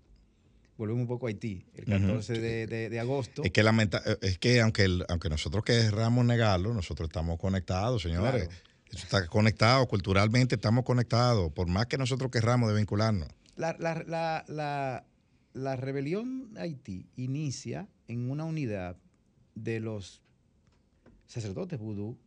Volvemos 0.77 1.03
un 1.03 1.07
poco 1.07 1.27
a 1.27 1.29
Haití, 1.29 1.65
el 1.77 1.85
Ujú. 1.85 2.01
14 2.09 2.41
de, 2.41 2.67
de- 2.67 2.91
de 2.91 2.99
agosto. 2.99 3.45
Es 3.45 3.53
que, 3.53 3.63
lamenta- 3.63 4.03
es 4.23 4.39
que 4.39 4.61
aunque, 4.61 4.83
el- 4.87 5.05
aunque 5.09 5.29
nosotros 5.29 5.63
querramos 5.63 6.25
negarlo, 6.25 6.75
nosotros 6.75 7.09
estamos 7.11 7.39
conectados, 7.39 8.03
señores. 8.03 8.49
Claro. 8.49 8.61
Eso 8.91 9.05
está 9.05 9.27
conectado, 9.29 9.87
culturalmente 9.87 10.57
estamos 10.57 10.85
conectados, 10.85 11.53
por 11.53 11.69
más 11.69 11.87
que 11.87 11.97
nosotros 11.97 12.29
querramos 12.33 12.69
de 12.73 12.77
vincularnos. 12.77 13.29
La, 13.55 13.77
la- 13.79 14.03
la- 14.05 14.45
la- 14.49 15.05
la 15.53 15.77
rebelión 15.77 16.53
de 16.55 16.61
Haití 16.63 17.07
inicia 17.15 17.87
en 18.09 18.29
una 18.29 18.43
unidad 18.45 18.97
de 19.55 19.79
los 19.79 20.23
sacerdotes 21.29 21.79
vudú 21.79 22.19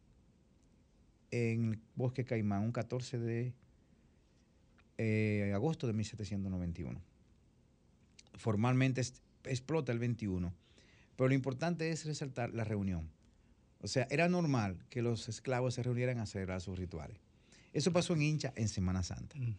en 1.32 1.74
el 1.74 1.80
bosque 1.96 2.26
Caimán, 2.26 2.64
un 2.64 2.72
14 2.72 3.18
de 3.20 3.54
eh, 4.98 5.52
agosto 5.54 5.88
de 5.88 5.94
1791. 5.94 7.00
Formalmente 8.36 9.02
es- 9.02 9.22
explota 9.46 9.92
el 9.92 10.00
21, 10.00 10.54
pero 11.16 11.28
lo 11.30 11.34
importante 11.36 11.90
es 11.92 12.06
resaltar 12.06 12.54
la 12.54 12.64
reunión. 12.64 13.10
O 13.82 13.88
sea, 13.88 14.08
era 14.10 14.28
normal 14.28 14.78
que 14.90 15.02
los 15.02 15.30
esclavos 15.30 15.76
se 15.76 15.84
reunieran 15.84 16.20
a 16.20 16.26
celebrar 16.26 16.62
sus 16.62 16.78
rituales. 16.78 17.18
Eso 17.74 17.92
pasó 17.94 18.14
en 18.14 18.24
Hincha 18.24 18.54
en 18.56 18.70
Semana 18.70 19.04
Santa. 19.04 19.38
Ujú. 19.38 19.54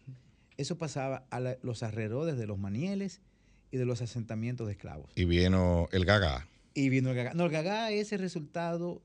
Eso 0.57 0.77
pasaba 0.77 1.25
a 1.29 1.39
la- 1.39 1.57
los 1.61 1.83
alrededores 1.83 2.37
de 2.37 2.45
los 2.47 2.57
manieles 2.57 3.21
y 3.71 3.77
de 3.77 3.85
los 3.85 4.01
asentamientos 4.01 4.67
de 4.67 4.73
esclavos. 4.73 5.11
Y 5.15 5.23
vino 5.25 5.87
el 5.91 6.03
gaga. 6.05 6.47
Y 6.73 6.89
vino 6.89 7.11
el 7.11 7.15
gagá. 7.15 7.33
No, 7.33 7.45
el 7.45 7.51
gagá 7.51 7.91
es 7.91 8.11
el 8.11 8.19
resultado 8.19 9.01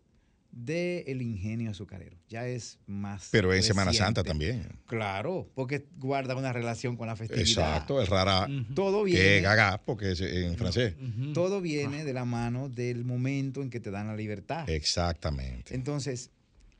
del 0.54 1.20
ingenio 1.20 1.72
azucarero. 1.72 2.16
Ya 2.28 2.46
es 2.46 2.78
más. 2.86 3.28
Pero 3.32 3.52
en 3.52 3.62
Semana. 3.62 3.92
Santa 3.92 4.22
también. 4.22 4.68
Claro, 4.86 5.50
porque 5.54 5.86
guarda 5.98 6.36
una 6.36 6.52
relación 6.52 6.96
con 6.96 7.08
la 7.08 7.16
festividad. 7.16 7.48
Exacto, 7.48 8.00
el 8.00 8.06
rara. 8.06 8.48
Todo 8.74 9.02
viene, 9.02 9.40
gaga, 9.40 9.82
porque 9.84 10.12
es 10.12 10.20
en 10.20 10.56
francés. 10.56 10.94
Todo 11.32 11.60
viene 11.60 12.04
de 12.04 12.12
la 12.12 12.24
mano 12.24 12.68
del 12.68 13.04
momento 13.04 13.62
en 13.62 13.70
que 13.70 13.80
te 13.80 13.90
dan 13.90 14.06
la 14.06 14.16
libertad. 14.16 14.68
Exactamente. 14.70 15.74
Entonces, 15.74 16.30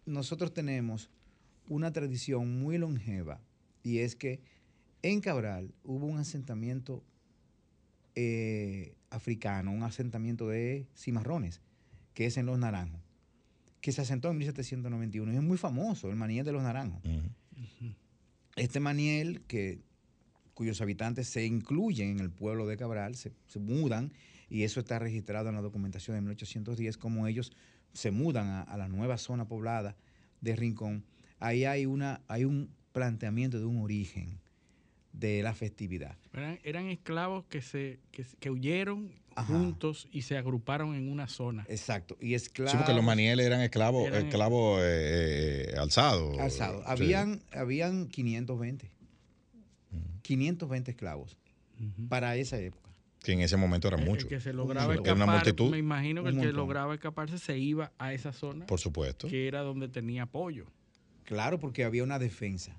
nosotros 0.07 0.55
tenemos 0.55 1.11
una 1.69 1.93
tradición 1.93 2.61
muy 2.61 2.79
longeva 2.79 3.41
y 3.83 3.99
es 3.99 4.15
que 4.15 4.41
en 5.03 5.21
Cabral 5.21 5.75
hubo 5.83 6.07
un 6.07 6.19
asentamiento 6.19 7.03
eh, 8.15 8.95
africano, 9.11 9.73
un 9.73 9.83
asentamiento 9.83 10.49
de 10.49 10.87
cimarrones, 10.97 11.61
que 12.15 12.27
es 12.27 12.37
en 12.37 12.47
Los 12.47 12.59
Naranjos, 12.59 13.04
que 13.85 13.93
se 13.93 14.01
asentó 14.01 14.31
en 14.31 14.39
1791 14.39 15.31
y 15.31 15.37
es 15.37 15.43
muy 15.43 15.59
famoso, 15.59 16.09
el 16.09 16.17
maniel 16.17 16.47
de 16.47 16.53
Los 16.53 16.63
Naranjos. 16.63 17.03
Este 18.57 18.81
maniel, 18.81 19.43
que, 19.43 19.83
cuyos 20.55 20.81
habitantes 20.81 21.29
se 21.29 21.45
incluyen 21.45 22.13
en 22.13 22.21
el 22.21 22.31
pueblo 22.31 22.67
de 22.67 22.79
Cabral, 22.79 23.15
se, 23.15 23.35
se 23.47 23.59
mudan, 23.59 24.15
y 24.49 24.63
eso 24.63 24.81
está 24.81 24.99
registrado 24.99 25.51
en 25.51 25.57
la 25.57 25.61
documentación 25.61 26.17
de 26.17 26.23
1810, 26.23 26.97
como 26.97 27.27
ellos 27.27 27.53
se 27.93 28.11
mudan 28.11 28.47
a, 28.47 28.63
a 28.63 28.79
la 28.79 28.89
nueva 28.89 29.19
zona 29.19 29.47
poblada 29.47 29.99
de 30.41 30.57
Rincón. 30.57 31.05
Ahí 31.39 31.67
hay, 31.67 31.85
una, 31.85 32.23
hay 32.27 32.47
un 32.47 32.71
planteamiento 32.93 33.59
de 33.59 33.67
un 33.67 33.83
origen 33.83 34.41
de 35.13 35.43
la 35.43 35.53
festividad. 35.53 36.17
Eran, 36.33 36.59
eran 36.65 36.87
esclavos 36.87 37.45
que, 37.51 37.61
se, 37.61 38.01
que, 38.13 38.25
que 38.41 38.49
huyeron 38.49 39.13
Ajá. 39.37 39.53
juntos 39.53 40.09
y 40.13 40.23
se 40.23 40.37
agruparon 40.37 40.95
en 40.95 41.09
una 41.11 41.27
zona. 41.29 41.65
Exacto. 41.69 42.17
Y 42.21 42.35
esclavos. 42.35 42.71
Sí, 42.73 42.77
porque 42.79 42.93
los 42.95 43.03
manieles 43.05 43.45
eran 43.47 43.61
esclavos, 43.61 44.07
Eran- 44.09 44.27
esclavos 44.27 44.81
eh, 44.83 45.71
eh, 45.73 45.77
alzados. 45.79 46.39
alzados. 46.39 46.83
Sí. 46.85 46.91
Habían, 46.91 47.43
habían 47.53 48.07
520. 48.09 48.91
520 50.23 50.91
esclavos 50.91 51.37
para 52.09 52.37
esa 52.37 52.59
época. 52.59 52.91
Que 53.23 53.33
en 53.33 53.41
ese 53.41 53.57
momento 53.57 53.89
era 53.89 53.97
El- 53.97 54.03
el 54.05 54.09
mucho. 54.09 54.29
que 54.29 54.41
se 54.41 54.53
lograba. 54.53 54.93
Era 54.95 55.01
una 55.03 55.13
escapar, 55.13 55.35
multitud. 55.37 55.71
me 55.71 55.79
imagino 55.79 56.23
que 56.23 56.31
el 56.31 56.41
que 56.41 56.53
lograba 56.53 56.95
escaparse 56.95 57.39
se 57.39 57.59
iba 57.59 57.93
a 57.99 58.13
esa 58.13 58.33
zona 58.33 58.67
Por 58.67 58.81
supuesto. 58.81 59.29
que 59.29 59.49
era 59.49 59.61
donde 59.63 59.89
tenía 59.89 60.25
apoyo. 60.25 60.67
Claro, 61.25 61.59
porque 61.59 61.85
había 61.85 62.03
una 62.05 62.19
defensa. 62.19 62.77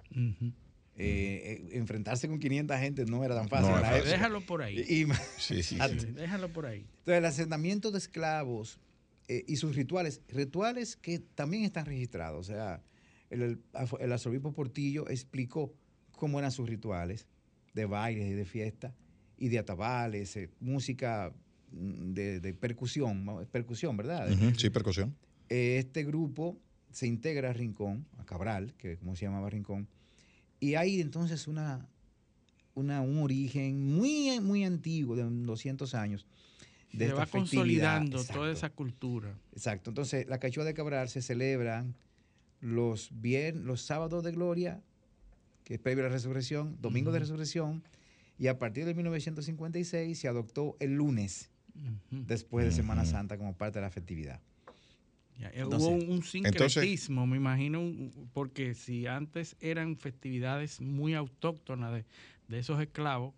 Eh, 0.98 1.68
eh, 1.74 1.78
enfrentarse 1.78 2.28
con 2.30 2.40
500 2.40 2.78
gente 2.80 3.06
no 3.06 3.24
era 3.26 3.36
tan 3.36 3.50
fácil. 3.50 3.70
No 3.72 3.78
época. 3.80 4.10
Déjalo 4.10 4.42
por 4.46 4.62
ahí. 4.62 4.80
Y- 4.80 5.06
Sí, 5.38 5.62
sí, 5.62 5.78
sí. 6.00 6.06
Déjalo 6.14 6.50
por 6.54 6.66
ahí. 6.66 6.80
Entonces, 7.00 7.18
el 7.18 7.26
asentamiento 7.26 7.92
de 7.92 7.98
esclavos 7.98 8.80
eh, 9.28 9.44
y 9.48 9.58
sus 9.58 9.76
rituales, 9.76 10.22
rituales 10.30 10.96
que 10.96 11.20
también 11.20 11.64
están 11.66 11.86
registrados. 11.86 12.40
O 12.50 12.54
sea, 12.54 12.82
el, 13.30 13.42
el, 13.42 13.60
el 14.00 14.12
arzobispo 14.14 14.54
Portillo 14.54 15.10
explicó 15.10 15.74
cómo 16.12 16.40
eran 16.40 16.52
sus 16.52 16.70
rituales 16.70 17.28
de 17.74 17.86
bailes 17.86 18.28
y 18.32 18.34
de 18.34 18.46
fiesta 18.46 18.94
y 19.38 19.50
de 19.50 19.60
atabales, 19.60 20.38
eh, 20.38 20.50
música 20.62 21.34
mm, 21.72 22.14
de, 22.14 22.40
de 22.40 22.54
percusión, 22.54 23.46
percusión, 23.52 23.98
¿verdad? 23.98 24.30
Sí, 24.58 24.70
percusión. 24.70 25.14
Eh, 25.50 25.76
Este 25.80 26.06
grupo 26.06 26.58
se 26.90 27.06
integra 27.08 27.50
a 27.50 27.54
Rincón, 27.54 28.08
a 28.18 28.24
Cabral, 28.24 28.74
que 28.78 28.96
como 28.98 29.18
se 29.18 29.26
llamaba 29.26 29.50
Rincón, 29.50 29.90
y 30.60 30.76
hay 30.76 31.02
entonces 31.02 31.48
una, 31.48 31.88
una, 32.74 33.02
un 33.02 33.18
origen 33.20 33.96
muy, 33.96 34.40
muy 34.42 34.64
antiguo, 34.64 35.16
de 35.16 35.24
200 35.24 35.94
años. 35.96 36.26
De 36.92 37.00
se 37.00 37.06
esta 37.06 37.20
va 37.20 37.26
festividad. 37.26 37.42
consolidando 38.00 38.18
Exacto, 38.20 38.40
toda 38.40 38.52
esa 38.54 38.70
cultura. 38.70 39.34
Exacto. 39.54 39.90
Entonces, 39.92 40.28
la 40.28 40.40
cachua 40.40 40.64
de 40.64 40.74
Cabral 40.74 41.10
se 41.10 41.22
celebran 41.22 41.96
los, 42.62 43.12
vier- 43.12 43.56
los 43.56 43.82
sábados 43.82 44.24
de 44.24 44.32
gloria, 44.32 44.82
que 45.66 45.74
es 45.76 45.80
previo 45.80 46.06
a 46.06 46.08
la 46.08 46.14
resurrección, 46.14 46.78
domingo 46.82 47.12
de 47.12 47.20
resurrección, 47.20 47.84
y 48.40 48.48
a 48.48 48.58
partir 48.60 48.86
de 48.86 48.94
1956 48.94 50.18
se 50.18 50.28
adoptó 50.28 50.76
el 50.80 50.94
lunes, 50.96 51.50
después 52.12 52.66
de 52.66 52.72
Semana. 52.72 53.04
Santa, 53.06 53.38
como 53.38 53.54
parte 53.54 53.80
de 53.80 53.84
la 53.86 53.92
festividad. 53.92 54.40
Ya, 55.40 55.50
eh, 55.50 55.54
Entonces- 55.56 55.90
Hubo 55.90 55.96
un, 55.96 56.10
un 56.12 56.24
sincretismo, 56.24 57.28
me 57.28 57.38
imagino, 57.38 57.82
porque 58.34 58.74
si 58.74 59.06
antes 59.08 59.56
eran 59.60 59.98
festividades 59.98 60.80
muy 60.82 61.14
autóctonas 61.14 61.94
de, 61.94 62.06
de 62.48 62.60
esos 62.60 62.80
esclavos, 62.82 63.34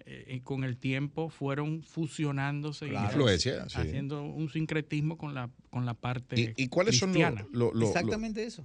eh, 0.00 0.34
y 0.36 0.40
con 0.40 0.62
el 0.64 0.76
tiempo 0.76 1.30
fueron 1.30 1.82
fusionándose 1.82 2.88
Claro. 2.88 3.06
y 3.06 3.08
Influencia, 3.08 3.68
sí. 3.68 3.78
haciendo 3.78 4.22
un 4.24 4.48
sincretismo 4.50 5.16
con 5.16 5.34
la, 5.34 5.50
con 5.70 5.86
la 5.86 5.94
parte 5.94 6.54
¿Y, 6.56 6.64
y 6.64 6.68
cuáles 6.68 6.98
son 6.98 7.12
los... 7.14 7.32
lo- 7.34 7.48
lo- 7.52 7.74
lo- 7.74 7.86
Exactamente 7.86 8.44
eso. 8.44 8.64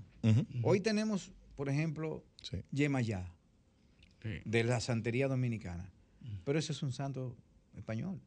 Hoy 0.64 0.82
tenemos, 0.82 1.32
por 1.56 1.70
ejemplo, 1.70 2.24
sí. 2.42 2.58
Yemayá, 2.72 3.32
Sí. 4.24 4.30
de 4.46 4.64
la 4.64 4.80
santería 4.82 5.28
dominicana, 5.28 5.90
pero 6.44 6.60
eso 6.60 6.74
es 6.74 6.84
un 6.84 6.92
santo 6.92 7.36
español. 7.76 8.20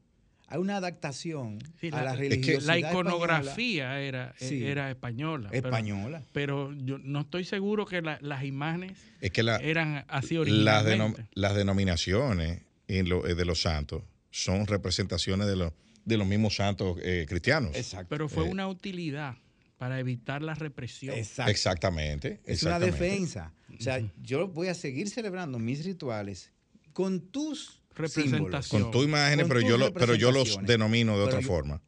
Hay 0.47 0.59
una 0.59 0.77
adaptación 0.77 1.59
Sí, 1.81 1.89
a 1.89 1.97
la 1.97 2.03
la- 2.05 2.17
religiosidad 2.17 2.63
La 2.67 2.77
española. 2.77 3.11
iconografía 3.11 4.01
era, 4.01 4.35
eh, 4.39 4.49
Sí. 4.49 4.65
era 4.65 4.91
española. 4.91 5.49
pero- 5.51 5.69
española. 5.69 6.23
Pero, 6.33 6.73
yo 6.75 6.99
no 6.99 7.23
estoy 7.23 7.45
seguro 7.45 7.87
que 7.87 8.03
la- 8.03 8.19
las 8.21 8.45
imágenes 8.45 8.99
Es 9.21 9.31
que 9.31 9.43
la, 9.43 9.57
eran 9.57 10.05
así 10.09 10.35
las, 10.35 10.43
originalmente. 10.43 11.23
denom- 11.23 11.29
las 11.33 11.55
denominaciones 11.57 12.63
en 12.89 13.09
lo- 13.09 13.27
eh, 13.27 13.35
de 13.35 13.45
los 13.45 13.63
santos 13.63 14.03
son 14.31 14.67
representaciones 14.67 15.47
de, 15.47 15.57
los 15.57 15.73
de 16.05 16.19
los 16.19 16.27
mismos 16.27 16.57
santos 16.57 16.99
eh, 17.03 17.25
cristianos. 17.27 17.75
Exacto. 17.75 18.09
Pero 18.11 18.29
fue 18.29 18.47
Eh, 18.47 18.51
una 18.51 18.69
utilidad 18.69 19.37
para 19.79 19.99
evitar 19.99 20.43
la 20.43 20.55
represión. 20.55 21.17
Exacto. 21.17 21.51
Exactamente. 21.51 22.41
Es 22.45 22.63
una 22.63 22.79
defensa. 22.79 23.55
O 23.79 23.83
sea, 23.83 24.01
yo 24.23 24.47
voy 24.49 24.69
a 24.69 24.75
seguir 24.75 25.09
celebrando 25.09 25.59
mis 25.59 25.85
rituales 25.85 26.53
con 26.93 27.21
tus 27.21 27.81
Representación. 27.95 28.63
símbolos. 28.63 28.69
Con 28.69 28.91
tu 28.91 29.03
imagen, 29.03 29.41
Con 29.41 29.49
pero 29.49 29.61
tus 29.61 29.69
yo, 29.69 29.79
lo- 29.79 29.93
pero 29.95 30.15
yo 30.15 30.33
los 30.33 30.59
denomino 30.65 31.13
de 31.13 31.19
Pero 31.19 31.27
otra 31.27 31.41
yo- 31.41 31.47
forma. 31.47 31.81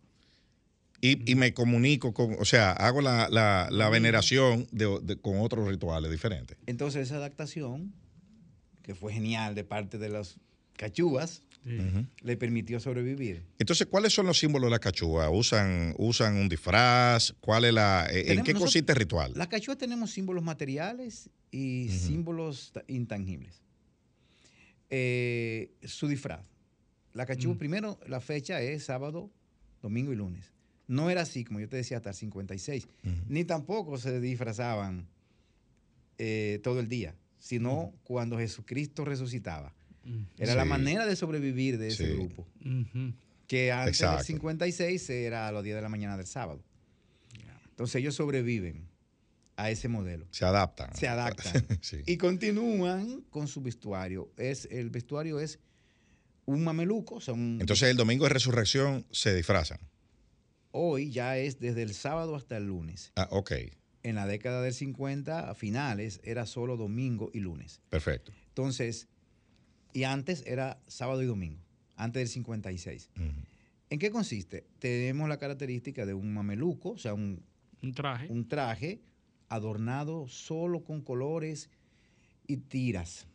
Y, 1.01 1.31
y 1.31 1.35
me 1.35 1.53
comunico 1.53 2.15
con, 2.15 2.37
o 2.39 2.45
sea, 2.45 2.73
hago 2.73 3.03
la, 3.03 3.29
la- 3.29 3.69
la 3.71 3.89
veneración 3.91 4.67
de- 4.73 4.99
de- 5.03 5.17
con 5.17 5.39
otros 5.41 5.69
rituales 5.69 6.11
diferentes. 6.11 6.57
Entonces, 6.67 7.03
esa 7.09 7.17
adaptación, 7.17 7.93
que 8.83 8.95
fue 8.95 9.13
genial 9.13 9.55
de 9.55 9.65
parte 9.65 9.99
de 9.99 10.09
los 10.09 10.39
cachúas, 10.77 11.43
Sí. 11.65 11.81
Le 12.23 12.37
permitió 12.37 12.79
sobrevivir. 12.79 13.43
Entonces, 13.59 13.89
¿cuáles 13.89 14.13
son 14.15 14.25
los 14.27 14.39
símbolos 14.39 14.69
de 14.69 14.71
la 14.71 14.79
cachúa? 14.79 15.31
¿Usan, 15.31 15.97
usan 15.99 16.37
un 16.37 16.49
disfraz? 16.49 17.35
¿Cuál 17.41 17.65
es 17.65 17.75
la, 17.75 18.07
eh, 18.09 18.35
¿En 18.35 18.45
qué 18.45 18.55
consiste 18.55 18.93
el 18.93 18.99
ritual? 18.99 19.33
Las 19.35 19.49
cachúas 19.49 19.77
tenemos 19.77 20.13
símbolos 20.13 20.45
materiales 20.45 21.29
y 21.51 21.89
Ujú. 21.89 21.99
símbolos 22.07 22.71
ta- 22.73 22.85
intangibles. 22.87 23.63
Eh, 24.91 25.73
su 25.85 26.09
disfraz. 26.09 26.45
La 27.13 27.27
cachúa, 27.27 27.55
Mm. 27.55 27.59
primero, 27.59 27.99
la 28.07 28.21
fecha 28.21 28.61
es 28.61 28.85
sábado, 28.85 29.31
domingo 29.83 30.13
y 30.13 30.17
lunes. 30.17 30.53
No 30.87 31.11
era 31.11 31.23
así, 31.23 31.45
como 31.45 31.59
yo 31.61 31.69
te 31.69 31.77
decía, 31.77 31.97
hasta 31.97 32.11
el 32.11 32.15
56. 32.17 32.87
Ujú. 33.05 33.15
Ni 33.29 33.45
tampoco 33.45 33.99
se 33.99 34.21
disfrazaban 34.21 35.09
eh, 36.19 36.61
todo 36.63 36.81
el 36.81 36.89
día, 36.89 37.15
sino 37.39 37.93
cuando 38.05 38.39
Jesucristo 38.39 39.05
resucitaba. 39.05 39.75
Ujú. 40.05 40.25
Era 40.39 40.55
la 40.55 40.65
manera 40.65 41.05
de 41.07 41.15
sobrevivir 41.17 41.77
de 41.79 41.89
ese 41.89 42.07
Sí. 42.07 42.13
grupo. 42.15 42.47
Ujú. 42.65 43.13
Que 43.47 43.71
antes 43.73 43.97
Exacto. 44.01 44.17
del 44.19 44.27
56 44.27 45.11
era 45.11 45.47
a 45.49 45.53
los 45.53 45.63
10 45.63 45.77
de 45.77 45.83
la 45.83 45.89
mañana 45.89 46.17
del 46.17 46.27
sábado. 46.27 46.63
Entonces 47.69 47.97
ellos 47.97 48.15
sobreviven 48.15 48.89
a 49.57 49.71
ese 49.71 49.89
modelo. 49.89 50.27
Se 50.31 50.45
adaptan. 50.45 50.95
Se 50.95 51.09
adaptan. 51.09 51.67
Sí. 51.83 51.99
Y 52.07 52.17
continúan 52.19 53.23
con 53.31 53.49
su 53.49 53.63
vestuario. 53.63 54.31
Es, 54.37 54.67
el 54.71 54.91
vestuario 54.91 55.41
es 55.41 55.59
un 56.45 56.63
mameluco. 56.65 57.17
o 57.17 57.21
sea, 57.21 57.35
un- 57.35 57.59
Entonces, 57.61 57.89
el 57.91 57.97
domingo 57.97 58.25
de 58.25 58.31
resurrección 58.31 59.07
se 59.11 59.35
disfrazan. 59.35 59.79
hoy 60.73 61.11
ya 61.11 61.39
es 61.39 61.59
desde 61.59 61.83
el 61.83 61.95
sábado 61.95 62.37
hasta 62.37 62.57
el 62.59 62.67
lunes. 62.67 63.13
Ah, 63.17 63.29
ok, 63.31 63.53
En 64.03 64.15
la 64.15 64.27
década 64.27 64.63
del 64.63 64.75
50, 64.75 65.51
a 65.51 65.55
finales, 65.55 66.21
era 66.23 66.45
solo 66.47 66.77
domingo 66.77 67.31
y 67.33 67.41
lunes. 67.41 67.81
perfecto. 67.89 68.33
Entonces, 68.49 69.09
y 69.95 70.05
antes 70.05 70.43
era 70.47 70.79
sábado 70.87 71.23
y 71.23 71.27
domingo, 71.27 71.63
antes 71.97 72.21
del 72.21 72.29
56. 72.29 73.11
Ujú. 73.17 73.25
¿En 73.89 73.99
qué 73.99 74.11
consiste? 74.11 74.67
Tenemos 74.79 75.29
la 75.29 75.39
característica 75.39 76.05
de 76.05 76.13
un 76.15 76.35
mameluco, 76.35 76.91
o 76.91 76.99
sea, 76.99 77.15
un, 77.15 77.43
Un 77.83 77.93
traje. 77.95 78.27
un 78.29 78.47
traje 78.47 79.01
adornado 79.49 80.29
solo 80.29 80.83
con 80.85 81.01
colores 81.03 81.71
y 82.47 82.57
tiras. 82.59 83.27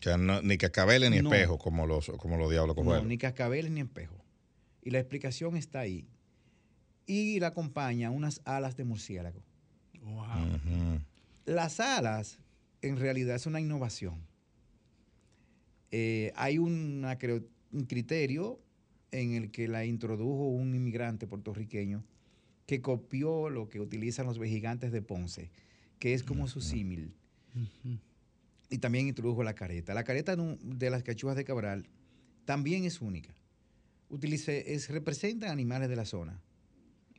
O 0.00 0.02
sea, 0.02 0.16
no- 0.16 0.42
ni 0.42 0.56
cascabeles 0.58 1.10
ni 1.10 1.20
No. 1.20 1.32
espejos 1.32 1.58
como 1.62 1.86
los, 1.86 2.08
como 2.18 2.36
los 2.36 2.50
diablos 2.50 2.76
No, 2.76 3.02
ni 3.02 3.18
cascabeles 3.18 3.70
ni 3.70 3.80
espejo. 3.80 4.14
Y 4.82 4.90
la 4.90 5.00
explicación 5.00 5.56
está 5.56 5.80
ahí. 5.80 6.06
Y 7.06 7.40
la 7.40 7.48
acompaña 7.48 8.10
unas 8.10 8.40
alas 8.44 8.76
de 8.76 8.84
murciélago. 8.84 9.42
Wow. 10.02 11.00
Las 11.46 11.80
alas, 11.80 12.38
en 12.82 12.96
realidad, 12.98 13.34
es 13.36 13.46
una 13.46 13.60
innovación. 13.60 14.22
Eh, 15.90 16.32
hay 16.36 16.58
una, 16.58 17.18
creo, 17.18 17.42
un 17.72 17.84
criterio 17.86 18.60
en 19.10 19.32
el 19.32 19.50
que 19.50 19.68
la 19.68 19.84
introdujo 19.86 20.48
un 20.48 20.74
inmigrante 20.74 21.26
puertorriqueño 21.26 22.04
que 22.68 22.82
copió 22.82 23.48
lo 23.48 23.70
que 23.70 23.80
utilizan 23.80 24.26
los 24.26 24.38
vejigantes 24.38 24.92
de 24.92 25.00
Ponce, 25.00 25.50
que 25.98 26.12
es 26.12 26.22
como 26.22 26.48
su 26.48 26.60
símil. 26.60 27.14
Y 28.68 28.76
también 28.76 29.08
introdujo 29.08 29.42
la 29.42 29.54
careta. 29.54 29.94
La 29.94 30.04
careta 30.04 30.36
de 30.36 30.90
las 30.90 31.02
cachúas 31.02 31.34
de 31.34 31.46
Cabral 31.46 31.86
también 32.44 32.84
es 32.84 33.00
única. 33.00 33.34
Utilice, 34.10 34.74
es, 34.74 34.90
representan 34.90 35.50
animales 35.50 35.88
de 35.88 35.96
la 35.96 36.04
zona. 36.04 36.42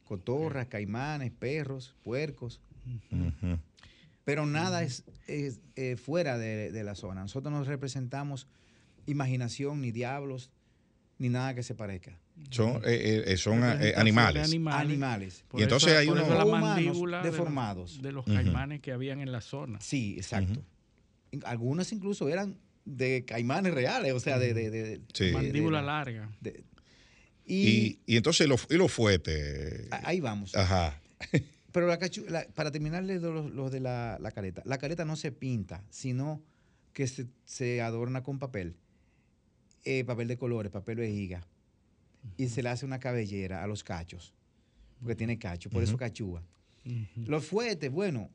Cotorras, 0.04 0.68
caimanes, 0.68 1.32
perros, 1.32 1.96
puercos. 2.04 2.62
Pero 4.26 4.46
nada 4.46 4.84
es, 4.84 5.04
es, 5.26 5.62
eh, 5.76 5.96
fuera 5.96 6.38
de, 6.38 6.72
de 6.72 6.84
la 6.84 6.94
zona. 6.94 7.22
Nosotros 7.22 7.52
no 7.52 7.64
representamos 7.64 8.46
imaginación, 9.08 9.82
ni 9.82 9.92
diablos, 9.92 10.52
ni 11.18 11.30
nada 11.30 11.56
que 11.56 11.64
se 11.64 11.74
parezca. 11.74 12.20
Son, 12.52 12.82
eh, 12.86 13.24
eh, 13.28 13.38
son 13.38 13.64
eh, 13.64 13.94
animales. 13.96 14.44
animales. 14.48 14.80
Animales. 14.82 15.44
Por 15.48 15.60
Y 15.60 15.64
entonces 15.64 15.90
eso- 15.90 16.00
hay 16.00 16.08
por 16.08 16.18
uno- 16.18 16.26
eso 16.26 16.36
la 16.36 16.44
O 16.44 16.48
humanos 16.48 16.70
mandíbula 16.70 17.18
de 17.20 17.24
los- 17.26 17.32
deformados. 17.34 18.02
de 18.02 18.12
los 18.12 18.26
caimanes 18.26 18.82
que 18.82 18.92
habían 18.92 19.20
en 19.22 19.32
la 19.32 19.42
zona. 19.42 19.80
Sí, 19.82 20.16
exacto. 20.18 20.64
In- 21.32 21.44
Algunos 21.46 21.92
incluso 21.92 22.28
eran 22.30 22.58
de 22.86 23.24
caimanes 23.26 23.74
reales, 23.74 24.14
o 24.14 24.20
sea, 24.20 24.40
de... 24.40 24.54
de, 24.56 24.72
de- 24.72 25.02
Sí. 25.14 25.26
de- 25.26 25.34
Mandíbula 25.34 25.82
de- 25.82 25.86
larga. 25.86 26.30
de- 26.42 26.64
Y, 27.46 27.68
y, 27.68 28.00
y 28.08 28.18
entonces 28.18 28.48
los 28.48 28.66
y 28.70 28.76
los 28.76 28.92
fuetes. 28.92 29.88
ahí 29.92 30.20
vamos. 30.20 30.56
Ajá. 30.56 31.00
Pero 31.72 31.86
la 31.88 32.00
cachu- 32.00 32.28
la- 32.30 32.48
para 32.56 32.72
terminarle 32.72 33.20
los, 33.20 33.52
los 33.52 33.72
de 33.72 33.80
la, 33.80 34.18
la 34.20 34.32
careta, 34.32 34.64
la 34.66 34.80
careta 34.80 35.06
no 35.06 35.16
se 35.16 35.32
pinta, 35.32 35.84
sino 35.92 36.42
que 36.94 37.06
se, 37.06 37.28
se 37.46 37.82
adorna 37.82 38.24
con 38.24 38.40
papel, 38.40 38.76
eh, 39.86 40.04
papel 40.04 40.28
de 40.28 40.38
colores, 40.38 40.72
papel 40.72 40.98
vejiga, 40.98 41.46
y 42.38 42.48
se 42.48 42.62
le 42.64 42.70
hace 42.70 42.86
una 42.86 43.00
cabellera 43.00 43.64
a 43.64 43.68
los 43.68 43.84
cachos, 43.84 44.34
porque 45.00 45.16
tiene 45.16 45.38
cacho, 45.40 45.70
por 45.70 45.84
eso 45.84 45.98
cachúa. 45.98 46.44
Los 47.16 47.46
fuetes, 47.46 47.92
bueno, 47.92 48.30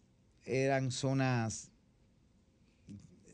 eran 0.44 0.90
zonas 0.90 1.70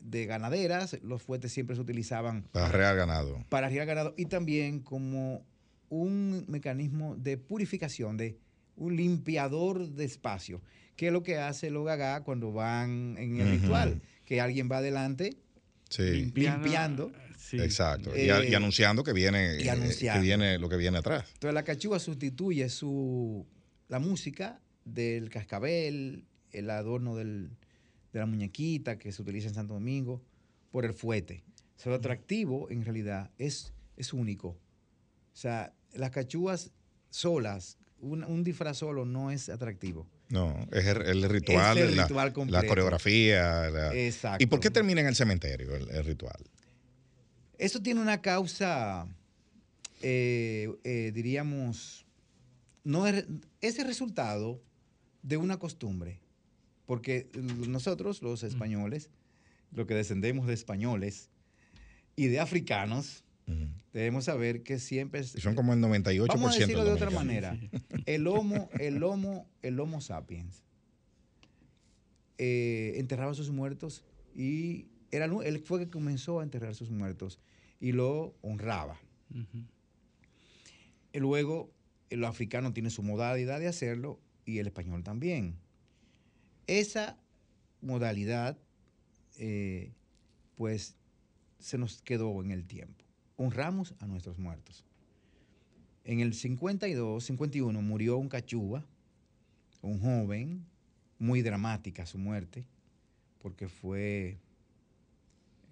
de 0.01 0.25
ganaderas, 0.25 0.97
los 1.03 1.21
fuetes 1.21 1.51
siempre 1.51 1.75
se 1.75 1.81
utilizaban 1.81 2.43
Para 2.51 2.69
real 2.69 2.95
ganado. 2.97 3.45
para 3.49 3.67
arriar 3.67 3.85
ganado 3.85 4.13
y 4.17 4.25
también 4.25 4.79
como 4.79 5.45
un 5.89 6.45
mecanismo 6.47 7.15
de 7.17 7.37
purificación, 7.37 8.17
de 8.17 8.37
un 8.75 8.95
limpiador 8.95 9.89
de 9.89 10.05
espacio, 10.05 10.61
que 10.95 11.07
es 11.07 11.13
lo 11.13 11.21
que 11.21 11.37
hace 11.37 11.69
los 11.69 11.85
gagá 11.85 12.23
cuando 12.23 12.51
van 12.51 13.15
en 13.19 13.39
el 13.39 13.51
ritual, 13.51 14.01
que 14.25 14.41
alguien 14.41 14.69
va 14.71 14.77
adelante 14.77 15.37
Sí. 15.89 16.31
limpiando. 16.33 17.11
Sí. 17.41 17.57
Exacto. 17.59 18.15
y, 18.15 18.29
Eh, 18.29 18.55
anunciando 18.55 19.03
que 19.03 19.13
viene, 19.13 19.57
y 19.59 19.67
eh, 19.67 19.71
anunciando. 19.71 20.21
que 20.21 20.25
viene 20.25 20.57
lo 20.59 20.69
que 20.69 20.77
viene 20.77 20.99
atrás. 20.99 21.25
Entonces 21.33 21.53
la 21.55 21.63
cachúa 21.63 21.99
sustituye 21.99 22.69
su, 22.69 23.45
la 23.89 23.99
música 23.99 24.61
del 24.85 25.29
cascabel, 25.29 26.23
el 26.51 26.69
adorno 26.69 27.15
del- 27.15 27.49
de 28.13 28.19
la 28.19 28.25
muñequita 28.25 28.97
que 28.97 29.11
se 29.11 29.21
utiliza 29.21 29.47
en 29.47 29.53
Santo 29.55 29.73
Domingo, 29.73 30.21
por 30.71 30.85
el 30.85 30.93
fuete. 30.93 31.43
O 31.77 31.79
sea, 31.81 31.89
lo 31.91 31.95
atractivo 31.97 32.69
en 32.69 32.83
realidad 32.85 33.31
es, 33.37 33.73
es 33.97 34.13
único. 34.13 34.49
O 34.49 34.57
sea, 35.37 35.73
las 35.93 36.11
cachúas 36.11 36.71
solas, 37.09 37.77
un, 37.99 38.23
un 38.23 38.43
disfraz 38.43 38.77
solo 38.77 39.05
no 39.05 39.31
es 39.31 39.49
atractivo. 39.49 40.07
No, 40.29 40.55
es 40.71 40.85
el, 40.87 41.01
el 41.01 41.29
ritual, 41.29 41.77
Es 41.77 41.89
el 41.89 41.97
la, 41.97 42.03
ritual 42.03 42.27
la 42.27 42.33
completo. 42.33 42.67
coreografía. 42.67 43.69
la- 43.69 43.93
Exacto. 43.95 44.43
¿Y 44.43 44.47
por 44.47 44.59
qué 44.59 44.69
termina 44.69 45.01
en 45.01 45.07
el 45.07 45.15
cementerio 45.15 45.75
el, 45.75 45.89
el 45.89 46.05
ritual? 46.05 46.37
Eso 47.61 47.79
tiene 47.81 48.01
una 48.01 48.21
causa, 48.21 49.07
eh, 50.01 50.67
eh, 50.83 51.11
diríamos, 51.13 52.05
no 52.83 53.05
es, 53.05 53.25
es 53.61 53.77
el 53.77 53.85
resultado 53.85 54.59
de 55.21 55.37
una 55.37 55.57
costumbre. 55.59 56.19
Porque 56.87 57.29
nosotros, 57.67 58.23
los 58.23 58.41
españoles, 58.41 59.11
los 59.71 59.85
que 59.85 59.93
descendemos 59.93 60.47
de 60.47 60.53
españoles 60.55 61.29
y 62.15 62.25
de 62.27 62.39
africanos, 62.39 63.23
debemos 63.93 64.25
saber 64.25 64.63
que 64.63 64.79
siempre... 64.79 65.19
es- 65.21 65.31
son 65.33 65.53
como 65.55 65.73
el 65.73 65.79
98% 65.81 66.27
Vamos 66.29 66.55
a 66.55 66.59
decirlo 66.59 66.83
de 66.85 66.91
otra 66.93 67.09
manera. 67.11 67.57
El 68.07 68.25
homo, 68.27 68.69
el 68.79 69.03
homo, 69.03 69.45
el 69.61 69.79
homo 69.79 70.01
sapiens 70.01 70.63
eh, 72.37 72.93
enterraba 72.97 73.31
a 73.31 73.35
sus 73.35 73.51
muertos 73.51 74.03
y 74.35 74.87
era, 75.11 75.25
el- 75.25 75.43
él 75.45 75.59
fue 75.59 75.79
que 75.79 75.89
comenzó 75.89 76.39
a 76.39 76.43
enterrar 76.43 76.71
a 76.71 76.73
sus 76.73 76.89
muertos 76.89 77.39
y 77.81 77.91
lo 77.91 78.35
honraba. 78.41 78.97
Y 81.11 81.19
luego, 81.19 81.73
el 82.09 82.23
africano 82.23 82.71
tiene 82.71 82.91
su 82.91 83.03
modalidad 83.03 83.59
de 83.59 83.67
hacerlo 83.67 84.19
y 84.45 84.59
el 84.59 84.67
español 84.67 85.03
también. 85.03 85.55
Esa 86.67 87.17
modalidad, 87.81 88.57
eh, 89.37 89.91
pues, 90.55 90.95
se 91.59 91.77
nos 91.77 92.01
quedó 92.03 92.41
en 92.43 92.51
el 92.51 92.65
tiempo. 92.65 93.03
Honramos 93.35 93.95
a 93.99 94.05
nuestros 94.05 94.37
muertos. 94.37 94.85
En 96.03 96.19
el 96.19 96.33
52, 96.33 97.23
51 97.23 97.81
murió 97.81 98.17
un 98.17 98.29
cachúa, 98.29 98.85
un 99.81 99.99
joven, 99.99 100.65
muy 101.17 101.41
dramática 101.41 102.05
su 102.05 102.17
muerte, 102.17 102.65
porque 103.39 103.67
fue, 103.67 104.37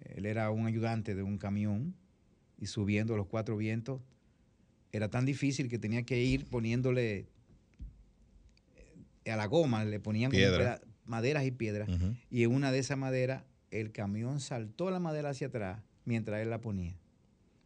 él 0.00 0.26
era 0.26 0.50
un 0.50 0.66
ayudante 0.66 1.14
de 1.14 1.22
un 1.22 1.38
camión 1.38 1.94
y 2.60 2.66
subiendo 2.66 3.16
los 3.16 3.26
cuatro 3.26 3.56
vientos 3.56 4.00
era 4.92 5.08
tan 5.08 5.24
difícil 5.24 5.68
que 5.68 5.78
tenía 5.78 6.02
que 6.04 6.22
ir 6.22 6.46
poniéndole 6.46 7.26
eh, 9.24 9.30
a 9.30 9.36
la 9.36 9.46
goma, 9.46 9.84
le 9.84 10.00
ponían 10.00 10.30
peda- 10.58 10.80
maderas 11.04 11.44
y 11.44 11.50
piedras, 11.50 11.88
y 12.30 12.42
en 12.44 12.52
una 12.54 12.70
de 12.72 12.78
esas 12.78 12.98
maderas 12.98 13.44
el 13.70 13.92
camión 13.92 14.40
saltó 14.40 14.90
la 14.90 14.98
madera 15.00 15.30
hacia 15.30 15.48
atrás 15.48 15.82
mientras 16.04 16.40
él 16.40 16.50
la 16.50 16.60
ponía. 16.60 16.96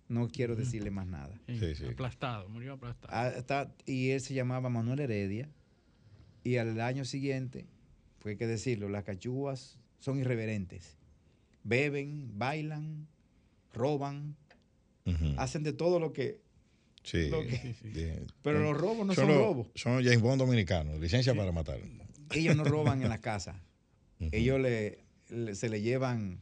No 0.08 0.28
quiero 0.28 0.54
decirle 0.54 0.90
más 0.90 1.06
nada. 1.06 1.38
Sí, 1.46 1.58
Sí, 1.58 1.74
sí. 1.74 1.84
Aplastado, 1.86 2.48
murió 2.48 2.74
aplastado. 2.74 3.08
Ah, 3.10 3.28
está- 3.28 3.74
y 3.86 4.10
él 4.10 4.20
se 4.20 4.34
llamaba 4.34 4.68
Manuel 4.68 5.00
Heredia, 5.00 5.48
y 6.42 6.56
al 6.58 6.78
año 6.80 7.06
siguiente, 7.06 7.66
pues 8.20 8.34
hay 8.34 8.36
que 8.36 8.46
decirlo, 8.46 8.88
las 8.90 9.04
cachúas 9.04 9.78
son 9.98 10.18
irreverentes. 10.18 10.98
Beben, 11.62 12.38
bailan, 12.38 13.06
roban, 13.72 14.36
Hacen 15.36 15.62
de 15.62 15.72
todo 15.72 15.98
lo 16.00 16.12
que... 16.12 16.40
Sí. 17.02 17.28
lo 17.28 17.42
que- 17.42 17.58
Sí, 17.58 17.74
sí. 17.82 17.88
de- 17.90 18.26
Pero 18.42 18.60
los 18.60 18.76
robos 18.80 19.06
no 19.06 19.14
son 19.14 19.26
son 19.26 19.28
los- 19.28 19.36
robos. 19.38 19.66
Son 19.74 20.02
James 20.02 20.20
Bond 20.22 20.40
dominicanos, 20.40 20.98
licencia 21.00 21.34
para 21.34 21.52
matar. 21.52 21.78
ellos 22.30 22.56
no 22.56 22.64
roban 22.64 23.02
en 23.02 23.08
la 23.10 23.20
casa. 23.20 23.60
Ellos 24.32 24.58
le, 24.60 25.04
le- 25.28 25.54
se 25.54 25.68
le 25.68 25.82
llevan 25.82 26.40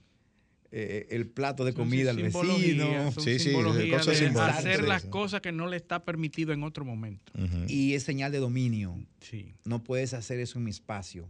eh, 0.71 1.09
el 1.11 1.27
plato 1.27 1.65
de 1.65 1.73
Son 1.73 1.83
comida 1.85 2.11
al 2.13 2.17
vecino 2.17 3.11
Sí, 3.21 3.39
sí, 3.39 3.53
cosas 3.53 4.19
de 4.21 4.41
hacer 4.41 4.85
las 4.85 5.05
cosas 5.05 5.41
que 5.43 5.53
no 5.53 5.67
le 5.67 5.77
está 5.77 6.05
permitido 6.05 6.53
en 6.53 6.63
otro 6.63 6.85
momento. 6.85 7.33
Y 7.69 7.95
es 7.95 8.05
señal 8.05 8.31
de 8.33 8.39
dominio. 8.39 8.97
Sí. 9.21 9.53
No 9.65 9.83
puedes 9.83 10.15
hacer 10.15 10.39
eso 10.39 10.59
en 10.59 10.65
mi 10.65 10.71
espacio. 10.71 11.29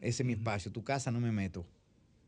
Ese 0.00 0.22
es 0.22 0.26
mi 0.26 0.34
espacio. 0.34 0.70
Tu 0.70 0.84
casa 0.84 1.10
no 1.10 1.20
me 1.20 1.32
meto. 1.32 1.66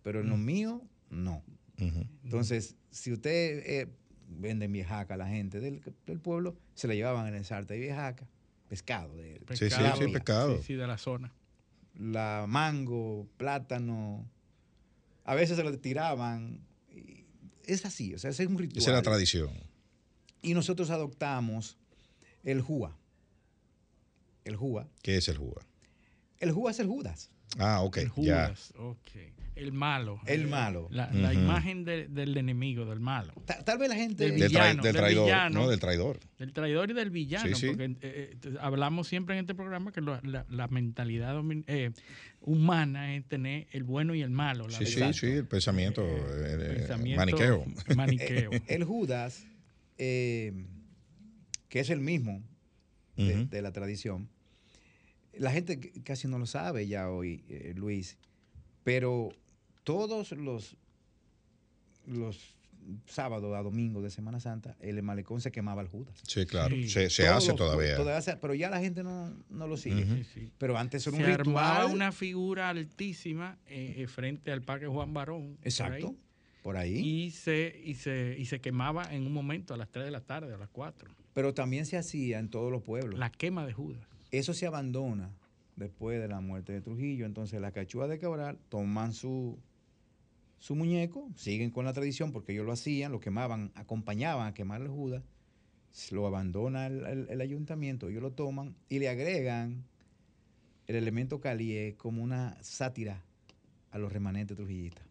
Pero 0.03 0.21
en 0.23 0.29
lo 0.31 0.37
mío, 0.37 0.83
no. 1.11 1.43
Entonces, 1.79 2.75
si 2.91 3.13
usted 3.13 3.63
eh, 3.65 3.89
vende 4.29 4.65
en 4.67 4.73
viejaca 4.73 5.15
a 5.15 5.17
la 5.17 5.29
gente 5.29 5.61
del, 5.61 5.81
del 6.07 6.19
pueblo, 6.21 6.57
se 6.75 6.89
le 6.89 6.97
llevaban 6.97 7.27
en 7.29 7.35
el 7.35 7.45
sarte 7.45 7.75
de 7.75 7.81
viejaca, 7.81 8.27
pescado 8.69 9.15
de 9.17 9.35
Sí, 9.51 9.57
sí, 9.57 9.59
Pescado. 9.67 9.97
sí, 10.03 10.13
pescado. 10.13 10.57
Sí, 10.59 10.63
sí, 10.65 10.75
de 10.75 10.87
la 10.87 10.99
zona. 10.99 11.33
la 11.95 12.45
mango, 12.49 13.27
plátano. 13.37 14.29
A 15.25 15.35
veces 15.35 15.57
se 15.57 15.63
lo 15.65 15.79
tiraban. 15.79 16.61
y 16.93 17.25
Es 17.65 17.85
así, 17.85 18.15
o 18.15 18.19
sea, 18.19 18.31
ese 18.31 18.43
es 18.45 18.49
un 18.49 18.59
ritual. 18.59 18.79
Esa 18.79 18.91
es 18.91 18.97
la 18.97 19.03
tradición. 19.03 19.51
Y 20.43 20.55
nosotros 20.55 20.91
adoptamos 20.91 21.77
el 22.45 22.61
Júa. 22.61 22.97
El 24.45 24.57
Júa. 24.57 24.89
¿Qué 25.03 25.17
es 25.17 25.29
el 25.29 25.37
juga? 25.37 25.63
El 26.39 26.53
Júa 26.53 26.71
es 26.71 26.79
el 26.79 26.87
Judas. 26.87 27.31
Ah, 27.59 27.83
ok, 27.83 27.97
El 27.99 28.07
ya. 28.07 28.11
Judas, 28.15 28.73
ok. 28.79 29.11
El 29.59 29.73
malo. 29.73 30.21
El 30.27 30.43
Eh, 30.43 30.47
malo. 30.47 30.89
La, 30.91 31.33
imagen 31.35 31.85
de- 31.85 32.09
del 32.09 32.37
enemigo, 32.37 32.85
del 32.85 33.01
malo. 33.01 33.33
Ta- 33.45 33.63
tal 33.65 33.79
vez 33.79 33.89
la 33.89 33.97
gente. 33.97 34.25
Del 34.31 34.39
Del, 34.39 34.49
villano, 34.49 34.83
del 34.83 34.93
del 34.93 35.03
traidor, 35.03 35.25
villano. 35.25 35.61
no, 35.61 35.69
del 35.69 35.81
traidor. 35.81 36.21
Del 36.39 36.53
traidor 36.53 36.91
y 36.91 36.95
del 36.95 37.11
villano. 37.11 37.49
Sí, 37.49 37.55
sí. 37.55 37.67
Porque 37.69 37.85
eh, 37.85 37.97
eh, 38.43 38.55
hablamos 38.61 39.09
siempre 39.09 39.35
en 39.37 39.41
este 39.41 39.55
programa 39.55 39.93
que 39.93 40.01
lo- 40.01 40.21
la, 40.23 40.47
la 40.49 40.69
mentalidad 40.69 41.35
eh, 41.67 41.91
humana 42.41 43.17
es 43.17 43.25
tener 43.27 43.67
el 43.73 43.83
bueno 43.85 44.15
y 44.15 44.23
el 44.23 44.31
malo. 44.31 44.69
la 44.69 44.79
Sí, 44.79 44.87
sí, 44.87 45.01
verdad. 45.01 45.13
sí, 45.13 45.27
el 45.27 45.47
pensamiento, 45.47 46.03
Eh, 46.07 46.75
pensamiento 46.79 47.21
maniqueo. 47.21 47.65
maniqueo. 47.97 48.51
El 48.69 48.85
Judas, 48.85 49.45
eh, 49.99 50.53
que 51.69 51.81
es 51.81 51.91
el 51.91 52.01
mismo 52.01 52.43
de, 53.17 53.63
la 53.63 53.73
tradición, 53.73 54.29
la 55.37 55.51
gente 55.51 55.93
casi 56.05 56.29
no 56.29 56.39
lo 56.39 56.47
sabe 56.47 56.87
ya 56.87 57.11
hoy, 57.11 57.45
eh, 57.49 57.73
Luis, 57.77 58.17
pero 58.85 59.31
todos 59.89 60.33
los, 60.33 60.77
los 62.07 62.55
sábados 63.07 63.55
a 63.57 63.63
domingo 63.63 64.01
de 64.03 64.11
Semana 64.11 64.41
Santa, 64.41 64.77
el 64.81 65.03
malecón 65.03 65.41
se 65.41 65.51
quemaba 65.53 65.83
el 65.83 65.89
Judas. 65.89 66.15
Sí, 66.27 66.47
claro. 66.47 66.75
Sí. 66.75 66.89
Se, 66.89 67.11
se 67.11 67.27
hace 67.29 67.49
los- 67.49 67.57
todavía. 67.57 67.97
todavía 67.97 68.21
se- 68.23 68.37
pero 68.37 68.55
ya 68.55 68.71
la 68.71 68.81
gente 68.81 69.03
no, 69.03 69.35
no 69.51 69.67
lo 69.67 69.77
sigue. 69.77 70.05
Ujú. 70.05 70.15
Sí, 70.17 70.25
sí. 70.35 70.51
Pero 70.59 70.77
antes 70.79 71.07
era 71.07 71.17
Se 71.17 71.23
un 71.25 71.31
armaba 71.31 71.75
ritual. 71.81 71.95
una 71.95 72.13
figura 72.13 72.69
altísima 72.71 73.59
eh, 73.67 73.95
eh, 73.99 74.07
frente 74.07 74.53
al 74.53 74.63
Parque 74.63 74.87
Juan 74.87 75.13
Barón. 75.13 75.57
por 75.57 75.67
Exacto. 75.67 76.09
ahí, 76.09 76.17
Por 76.63 76.77
ahí. 76.77 76.97
y, 76.99 77.31
se, 77.31 77.81
y, 77.85 77.95
se, 77.95 78.37
y 78.39 78.47
se 78.47 78.61
quemaba 78.61 79.05
en 79.15 79.27
un 79.27 79.33
momento 79.33 79.75
a 79.75 79.77
las 79.77 79.91
3 79.91 80.05
de 80.07 80.11
la 80.11 80.21
tarde, 80.21 80.55
a 80.55 80.59
las 80.59 80.69
4. 80.71 81.11
Pero 81.35 81.53
también 81.55 81.85
se 81.87 81.97
hacía 81.99 82.39
en 82.39 82.49
todos 82.49 82.71
los 82.73 82.83
pueblos. 82.83 83.19
La 83.19 83.31
quema 83.31 83.67
de 83.67 83.73
Judas. 83.73 84.01
Eso 84.31 84.55
se 84.55 84.67
abandona 84.67 85.31
después 85.77 86.21
de 86.21 86.27
la 86.29 86.41
muerte 86.41 86.73
de 86.73 86.81
Trujillo. 86.81 87.27
Entonces 87.27 87.61
las 87.61 87.73
cachúas 87.73 88.09
de 88.09 88.19
Cabral 88.19 88.59
toman 88.71 89.13
su, 89.13 89.59
su 90.59 90.75
muñeco, 90.75 91.29
siguen 91.37 91.71
con 91.71 91.85
la 91.85 91.93
tradición 91.93 92.33
porque 92.33 92.53
ellos 92.53 92.67
lo 92.67 92.73
hacían, 92.73 93.13
lo 93.13 93.21
quemaban, 93.21 93.71
acompañaban 93.75 94.47
a 94.49 94.55
quemar 94.55 94.81
el 94.83 94.89
Judas, 94.89 95.23
lo 96.11 96.27
abandona 96.27 96.87
el, 96.87 97.05
el- 97.07 97.27
el 97.31 97.41
ayuntamiento, 97.41 98.09
ellos 98.09 98.23
lo 98.23 98.33
toman 98.33 98.75
y 98.89 98.99
le 98.99 99.09
agregan 99.09 99.85
el 100.87 100.97
elemento 100.97 101.41
calié 101.41 101.95
como 101.97 102.23
una 102.23 102.57
sátira 102.63 103.23
a 103.91 103.99
los 103.99 104.13
remanentes 104.13 104.57
trujillistas. 104.57 105.05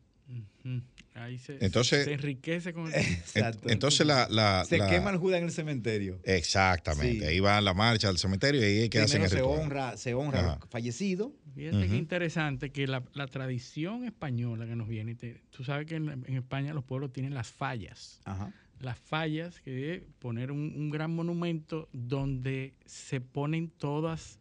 Ahí 1.16 1.40
se, 1.40 1.58
Entonces- 1.66 2.06
se 2.06 2.14
enriquece 2.14 2.74
con 2.74 2.88
el... 2.88 2.94
Exacto. 2.94 3.70
Entonces 3.70 4.06
la... 4.06 4.28
la- 4.30 4.66
se 4.66 4.78
la- 4.78 4.88
quema 4.90 5.10
el 5.10 5.18
Judas 5.18 5.40
en 5.40 5.46
el 5.46 5.52
cementerio. 5.52 6.20
Exactamente. 6.24 7.20
Sí. 7.20 7.26
Ahí 7.26 7.40
va 7.40 7.60
la 7.62 7.74
marcha 7.74 8.10
al 8.10 8.18
cementerio 8.18 8.62
y 8.62 8.64
ahí 8.66 8.80
es 8.84 8.90
que 8.90 9.00
hacen 9.00 9.24
el 9.24 9.30
se 9.30 9.38
ritual. 9.38 9.60
honra, 9.62 9.98
se 9.98 10.14
honra 10.14 10.40
Ajá. 10.40 10.60
fallecido. 10.70 11.34
Fíjate 11.56 11.78
Ujú. 11.78 11.88
qué 11.90 11.96
interesante 11.96 12.70
que 12.72 12.86
la, 12.88 13.04
la 13.14 13.28
tradición 13.28 14.04
española 14.06 14.66
que 14.68 14.76
nos 14.76 14.88
viene, 14.88 15.16
te- 15.16 15.42
tú 15.50 15.64
sabes 15.64 15.88
que 15.88 15.96
en, 15.96 16.10
en 16.10 16.36
España 16.36 16.74
los 16.74 16.84
pueblos 16.84 17.12
tienen 17.14 17.34
las 17.34 17.48
fallas. 17.48 18.20
Ajá. 18.26 18.54
Las 18.80 19.00
fallas, 19.00 19.60
que 19.62 19.96
es 19.96 20.02
poner 20.20 20.52
un, 20.52 20.74
un 20.76 20.92
gran 20.92 21.10
monumento 21.16 21.90
donde 21.94 22.76
se 22.86 23.22
ponen 23.22 23.70
todas, 23.70 24.40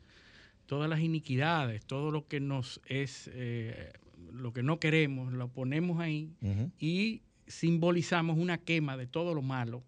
todas 0.66 0.90
las 0.90 1.00
iniquidades, 1.00 1.86
todo 1.86 2.10
lo 2.10 2.26
que 2.28 2.38
nos 2.40 2.82
es, 2.86 3.30
eh, 3.32 3.92
lo 4.32 4.52
que 4.52 4.62
no 4.62 4.78
queremos, 4.80 5.32
lo 5.32 5.48
ponemos 5.48 6.00
ahí 6.00 6.32
y 6.78 7.22
simbolizamos 7.46 8.38
una 8.38 8.58
quema 8.58 8.96
de 8.96 9.06
todo 9.06 9.34
lo 9.34 9.42
malo 9.42 9.82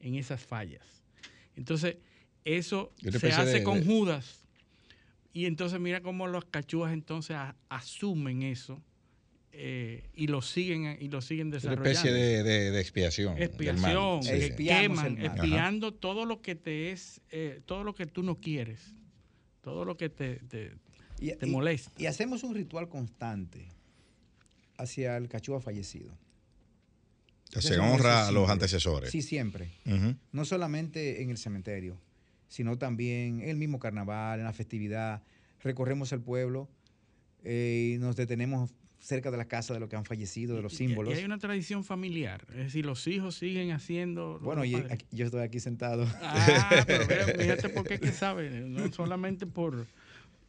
en 0.00 0.14
esas 0.16 0.44
fallas. 0.44 1.02
Entonces, 1.56 1.96
eso 2.44 2.92
Una 3.02 3.18
se 3.18 3.32
hace 3.32 3.58
de- 3.58 3.62
con 3.64 3.80
de- 3.80 3.86
Judas. 3.86 4.40
Y 5.32 5.46
entonces 5.46 5.80
mira 5.80 6.00
cómo 6.00 6.26
los 6.26 6.44
cachúas 6.44 6.92
entonces 6.92 7.34
a- 7.36 7.56
asumen 7.68 8.42
eso 8.42 8.82
eh, 9.56 10.08
y 10.14 10.26
lo 10.26 10.42
siguen 10.42 10.96
y 11.00 11.08
lo 11.08 11.20
siguen 11.20 11.46
Una 11.48 11.56
desarrollando. 11.56 11.88
especie 11.90 12.12
de, 12.12 12.42
de- 12.42 12.70
de 12.72 12.80
expiación. 12.80 13.34
del 13.36 13.48
mal. 13.48 13.48
expiación, 13.48 14.22
Sí. 14.24 14.64
queman, 14.64 15.14
mal. 15.14 15.24
expiando 15.26 15.94
todo 15.94 16.24
lo 16.26 16.42
que 16.42 16.54
te 16.56 16.90
es, 16.90 17.20
eh, 17.30 17.60
todo 17.64 17.84
lo 17.84 17.94
que 17.94 18.06
tú 18.06 18.22
no 18.24 18.40
quieres, 18.40 18.94
todo 19.60 19.84
lo 19.84 19.96
que 19.96 20.08
te, 20.08 20.36
te- 20.48 20.72
Y, 21.20 21.32
te 21.36 21.46
y- 21.46 21.50
molesta. 21.50 21.92
y 22.02 22.06
hacemos 22.06 22.42
un 22.42 22.54
ritual 22.56 22.88
constante 22.88 23.68
hacia 24.76 25.16
el 25.16 25.28
cachúa 25.28 25.60
fallecido. 25.60 26.10
Se 27.60 27.78
honra 27.78 28.26
a 28.28 28.32
los 28.32 28.50
antecesores. 28.50 29.10
Sí, 29.10 29.22
siempre. 29.22 29.70
No 30.32 30.44
solamente 30.44 31.22
en 31.22 31.30
el 31.30 31.38
cementerio, 31.38 31.96
sino 32.48 32.78
también 32.78 33.40
en 33.42 33.48
el 33.48 33.56
mismo 33.56 33.78
carnaval, 33.78 34.40
en 34.40 34.44
la 34.44 34.52
festividad. 34.52 35.22
Recorremos 35.62 36.12
el 36.12 36.20
pueblo 36.20 36.68
eh, 37.44 37.94
y 37.94 37.98
nos 37.98 38.16
detenemos 38.16 38.70
cerca 38.98 39.30
de 39.30 39.36
la 39.36 39.44
casa 39.44 39.74
de 39.74 39.80
los 39.80 39.88
que 39.88 39.96
han 39.96 40.04
fallecido, 40.04 40.56
de 40.56 40.62
los 40.62 40.72
símbolos. 40.74 41.12
Y 41.14 41.18
hay 41.18 41.24
una 41.24 41.38
tradición 41.38 41.84
familiar, 41.84 42.44
es 42.50 42.56
decir, 42.56 42.86
los 42.86 43.06
hijos 43.06 43.34
siguen 43.36 43.70
haciendo. 43.70 44.38
Bueno, 44.40 44.64
y 44.64 44.74
aquí- 44.76 45.04
yo 45.12 45.26
estoy 45.26 45.42
aquí 45.42 45.60
sentado. 45.60 46.06
Ah, 46.22 46.82
pero 46.86 47.04
fíjate 47.38 47.68
por 47.68 47.86
qué 47.86 48.00
que 48.00 48.12
sabe, 48.12 48.48
no 48.50 48.90
solamente 48.92 49.46
por, 49.46 49.86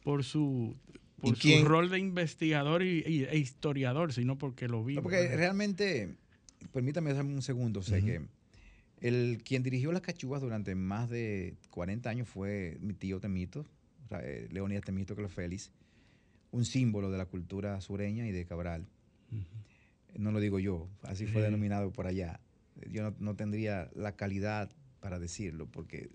por 0.02 0.24
su 0.24 0.74
por 1.20 1.32
¿Y 1.32 1.36
su 1.36 1.42
quién? 1.42 1.64
rol 1.64 1.88
de 1.90 1.98
investigador 1.98 2.82
y, 2.82 3.02
y- 3.06 3.24
e 3.24 3.38
historiador, 3.38 4.12
sino 4.12 4.36
porque 4.38 4.68
lo 4.68 4.84
vive. 4.84 4.96
No, 4.96 5.02
porque 5.02 5.28
realmente, 5.36 6.16
permítame 6.72 7.12
darme 7.14 7.32
un 7.34 7.42
segundo, 7.42 7.82
sé 7.82 7.98
Ujú. 7.98 8.06
que 8.06 8.20
el, 9.00 9.42
quien 9.44 9.62
dirigió 9.62 9.92
las 9.92 10.02
cachúas 10.02 10.40
durante 10.42 10.74
más 10.74 11.08
de 11.10 11.54
40 11.70 12.10
años 12.10 12.28
fue 12.28 12.76
mi 12.80 12.92
tío 12.94 13.20
Temito, 13.20 13.64
o 14.04 14.08
sea, 14.08 14.20
eh, 14.22 14.48
Leonidas 14.50 14.84
Temito 14.84 15.16
que 15.16 15.22
lo 15.22 15.28
Félix, 15.28 15.70
un 16.52 16.64
símbolo 16.64 17.10
de 17.10 17.18
la 17.18 17.26
cultura 17.26 17.80
sureña 17.80 18.26
y 18.26 18.32
de 18.32 18.44
Cabral. 18.46 18.86
No 20.16 20.32
lo 20.32 20.40
digo 20.40 20.58
yo, 20.58 20.88
así 21.02 21.26
fue 21.26 21.42
denominado 21.42 21.90
por 21.92 22.06
allá. 22.06 22.40
Yo 22.90 23.02
no, 23.02 23.14
no 23.18 23.36
tendría 23.36 23.90
la 23.94 24.12
calidad 24.16 24.70
para 25.00 25.18
decirlo, 25.18 25.66
porque 25.66 26.08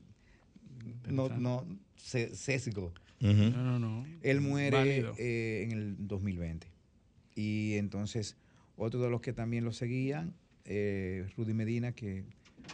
no, 1.08 1.30
no 1.30 1.66
se- 1.97 2.36
sesgo. 2.36 2.93
No, 3.22 3.63
no, 3.63 3.80
no. 3.80 4.05
Él 4.22 4.41
muere 4.41 5.05
eh, 5.17 5.63
en 5.63 5.72
el 5.72 5.95
2020. 6.07 6.67
Y 7.36 7.76
entonces, 7.76 8.36
otro 8.76 8.99
de 9.01 9.09
los 9.09 9.22
que 9.22 9.32
también 9.34 9.63
lo 9.63 9.72
seguían, 9.74 10.34
eh, 10.65 11.28
Rudy 11.38 11.53
Medina, 11.53 11.91
que 11.93 12.24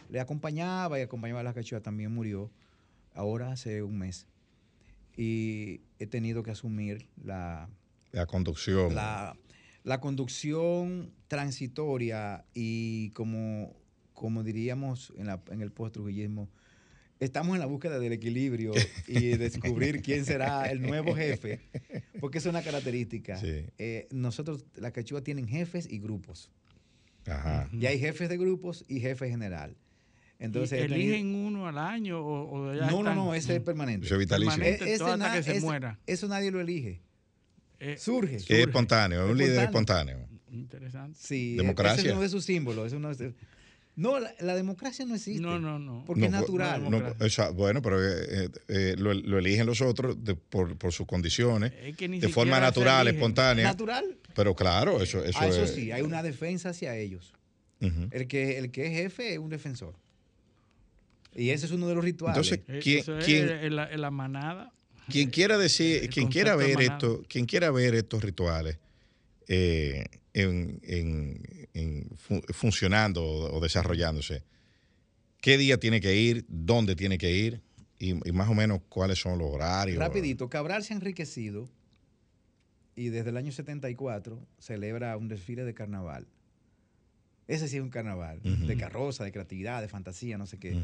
le 0.08 0.20
acompañaba 0.20 0.98
y 0.98 1.02
acompañaba 1.02 1.40
a 1.40 1.42
las 1.44 1.54
cachuas, 1.54 1.82
también 1.82 2.12
murió 2.12 2.50
ahora 3.14 3.52
hace 3.52 3.82
un 3.82 3.98
mes. 3.98 4.26
Y 5.16 5.80
he 5.98 6.06
tenido 6.06 6.42
que 6.42 6.50
asumir 6.52 7.08
la, 7.22 7.68
La 8.12 8.26
conducción. 8.26 8.94
la, 8.94 9.36
la 9.84 10.00
conducción 10.00 11.12
transitoria 11.28 12.44
y 12.54 13.10
como, 13.10 13.74
como 14.14 14.44
diríamos 14.44 15.12
en, 15.16 15.26
la, 15.26 15.42
en 15.50 15.60
el 15.60 15.72
post-trujillismo, 15.72 16.48
estamos 17.20 17.54
en 17.54 17.60
la 17.60 17.66
búsqueda 17.66 17.98
del 17.98 18.12
equilibrio 18.12 18.72
y 19.08 19.36
descubrir 19.36 20.02
quién 20.02 20.24
será 20.24 20.70
el 20.70 20.80
nuevo 20.82 21.14
jefe, 21.14 21.60
porque 22.20 22.38
es 22.38 22.46
una 22.46 22.62
característica. 22.62 23.36
Sí. 23.36 23.64
Eh, 23.78 24.06
nosotros, 24.10 24.64
las 24.76 24.92
cachuas 24.92 25.22
tienen 25.24 25.46
jefes 25.48 25.86
y 25.90 25.98
grupos. 25.98 26.50
Ajá. 27.26 27.68
Y 27.72 27.86
hay 27.86 27.98
jefes 27.98 28.28
de 28.28 28.38
grupos 28.38 28.84
y 28.88 29.00
jefe 29.00 29.28
general. 29.28 29.76
Entonces, 30.38 30.78
¿Y 30.80 30.84
he 30.84 30.88
tenido- 30.88 31.14
¿Eligen 31.14 31.34
uno 31.34 31.66
al 31.66 31.78
año 31.78 32.20
o, 32.20 32.68
o 32.70 32.74
ya 32.74 32.86
no, 32.86 32.90
no, 32.92 32.98
están 33.00 33.16
no, 33.16 33.34
ese 33.34 33.56
es 33.56 33.60
permanente. 33.62 34.06
Eso 34.06 34.14
es 34.14 34.20
vitalicio. 34.20 34.52
permanente 34.52 34.84
E- 34.90 34.94
ese 34.94 35.16
na- 35.16 35.32
que 35.34 35.42
se 35.42 35.50
ese- 35.56 35.60
muera? 35.60 35.98
Eso 36.06 36.28
nadie 36.28 36.50
lo 36.52 36.60
elige. 36.60 37.00
Eh, 37.80 37.96
Surge. 37.98 38.30
Que 38.30 38.36
es 38.36 38.42
surge. 38.46 38.62
espontáneo, 38.62 39.24
es 39.24 39.30
un 39.32 39.38
líder 39.38 39.64
Espontáneo. 39.64 40.28
Interesante. 40.50 41.18
Sí, 41.20 41.56
Democracia. 41.56 41.98
ese 42.00 42.08
es 42.08 42.12
uno 42.14 42.22
de 42.22 42.28
sus 42.28 42.44
símbolos. 42.44 42.92
uno 42.92 43.10
es- 43.10 43.18
no, 43.98 44.20
la, 44.20 44.32
la 44.40 44.54
democracia 44.54 45.04
no 45.04 45.14
existe. 45.16 45.42
No, 45.42 45.58
no, 45.58 45.78
no. 45.78 46.04
Porque 46.06 46.26
es 46.26 46.30
natural. 46.30 46.84
no, 46.84 46.90
No, 46.90 46.96
Democracia. 46.98 47.26
esa- 47.26 47.50
bueno, 47.50 47.82
pero 47.82 48.00
eh, 48.00 48.24
eh, 48.30 48.48
eh, 48.68 48.94
lo, 48.96 49.12
lo 49.12 49.38
eligen 49.38 49.66
los 49.66 49.80
otros 49.80 50.22
de- 50.24 50.36
por, 50.36 50.76
por 50.78 50.92
sus 50.92 51.06
condiciones, 51.06 51.72
Es 51.82 51.96
que 51.96 52.08
ni 52.08 52.20
de 52.20 52.28
forma 52.28 52.60
natural, 52.60 53.08
espontánea. 53.08 53.64
natural. 53.64 54.04
pero 54.34 54.54
claro, 54.54 55.02
eso, 55.02 55.24
eso, 55.24 55.38
Ah, 55.42 55.48
eso 55.48 55.64
es. 55.64 55.74
sí, 55.74 55.90
hay 55.90 56.02
una 56.02 56.22
defensa 56.22 56.68
hacia 56.70 56.94
ellos. 56.96 57.32
El 57.80 58.26
que, 58.28 58.58
el 58.58 58.70
que 58.70 58.86
es 58.86 58.92
jefe 58.92 59.32
es 59.34 59.38
un 59.38 59.48
defensor. 59.50 59.94
Y 61.34 61.50
ese 61.50 61.66
es 61.66 61.72
uno 61.72 61.86
de 61.88 61.94
los 61.94 62.04
rituales. 62.04 62.36
Entonces, 62.50 62.82
¿Quién- 62.82 62.98
eso 63.00 63.18
es 63.18 63.24
quién- 63.24 63.48
en 63.48 64.00
la, 64.00 64.10
manada. 64.10 64.72
Quien 65.08 65.30
quiera 65.30 65.56
decir, 65.58 66.08
quien 66.10 66.28
quiera 66.28 66.56
de 66.56 66.66
ver 66.76 66.80
esto, 66.82 67.22
quien 67.28 67.46
quiera 67.46 67.70
ver 67.70 67.94
estos 67.94 68.22
rituales 68.22 68.78
eh, 69.48 70.04
en, 70.34 70.80
en- 70.82 71.68
en 71.74 72.10
fu- 72.16 72.42
funcionando 72.52 73.24
o, 73.24 73.60
desarrollándose, 73.60 74.44
¿qué 75.40 75.56
día 75.58 75.78
tiene 75.78 76.00
que 76.00 76.14
ir? 76.16 76.44
¿Dónde 76.48 76.94
tiene 76.96 77.18
que 77.18 77.32
ir? 77.34 77.60
Y, 77.98 78.10
y 78.28 78.32
más 78.32 78.48
o 78.48 78.54
menos 78.54 78.80
cuáles 78.88 79.18
son 79.20 79.38
los 79.38 79.48
horarios. 79.50 79.98
Rapidito, 79.98 80.48
Cabral 80.48 80.84
se 80.84 80.92
ha 80.92 80.96
enriquecido 80.96 81.68
y 82.94 83.08
desde 83.08 83.30
el 83.30 83.36
año 83.36 83.50
74 83.52 84.40
celebra 84.58 85.16
un 85.16 85.28
desfile 85.28 85.64
de 85.64 85.74
carnaval. 85.74 86.26
Ese 87.46 87.66
sí 87.68 87.76
es 87.76 87.82
un 87.82 87.88
carnaval, 87.90 88.40
de 88.42 88.76
carroza, 88.76 89.24
de 89.24 89.32
creatividad, 89.32 89.80
de 89.80 89.88
fantasía, 89.88 90.36
no 90.36 90.46
sé 90.46 90.58
qué. 90.58 90.76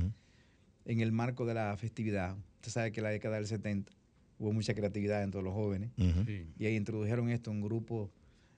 En 0.86 1.00
el 1.00 1.12
marco 1.12 1.44
de 1.44 1.54
la 1.54 1.76
festividad, 1.76 2.36
usted 2.56 2.70
sabe 2.70 2.92
que 2.92 3.00
en 3.00 3.04
la 3.04 3.10
década 3.10 3.36
del 3.36 3.46
70 3.46 3.92
hubo 4.38 4.52
mucha 4.52 4.74
creatividad 4.74 5.22
entre 5.22 5.42
los 5.42 5.52
jóvenes. 5.52 5.90
Sí. 6.26 6.46
y 6.58 6.66
ahí 6.66 6.76
introdujeron 6.76 7.28
esto 7.28 7.50
un 7.50 7.60
grupo 7.60 8.10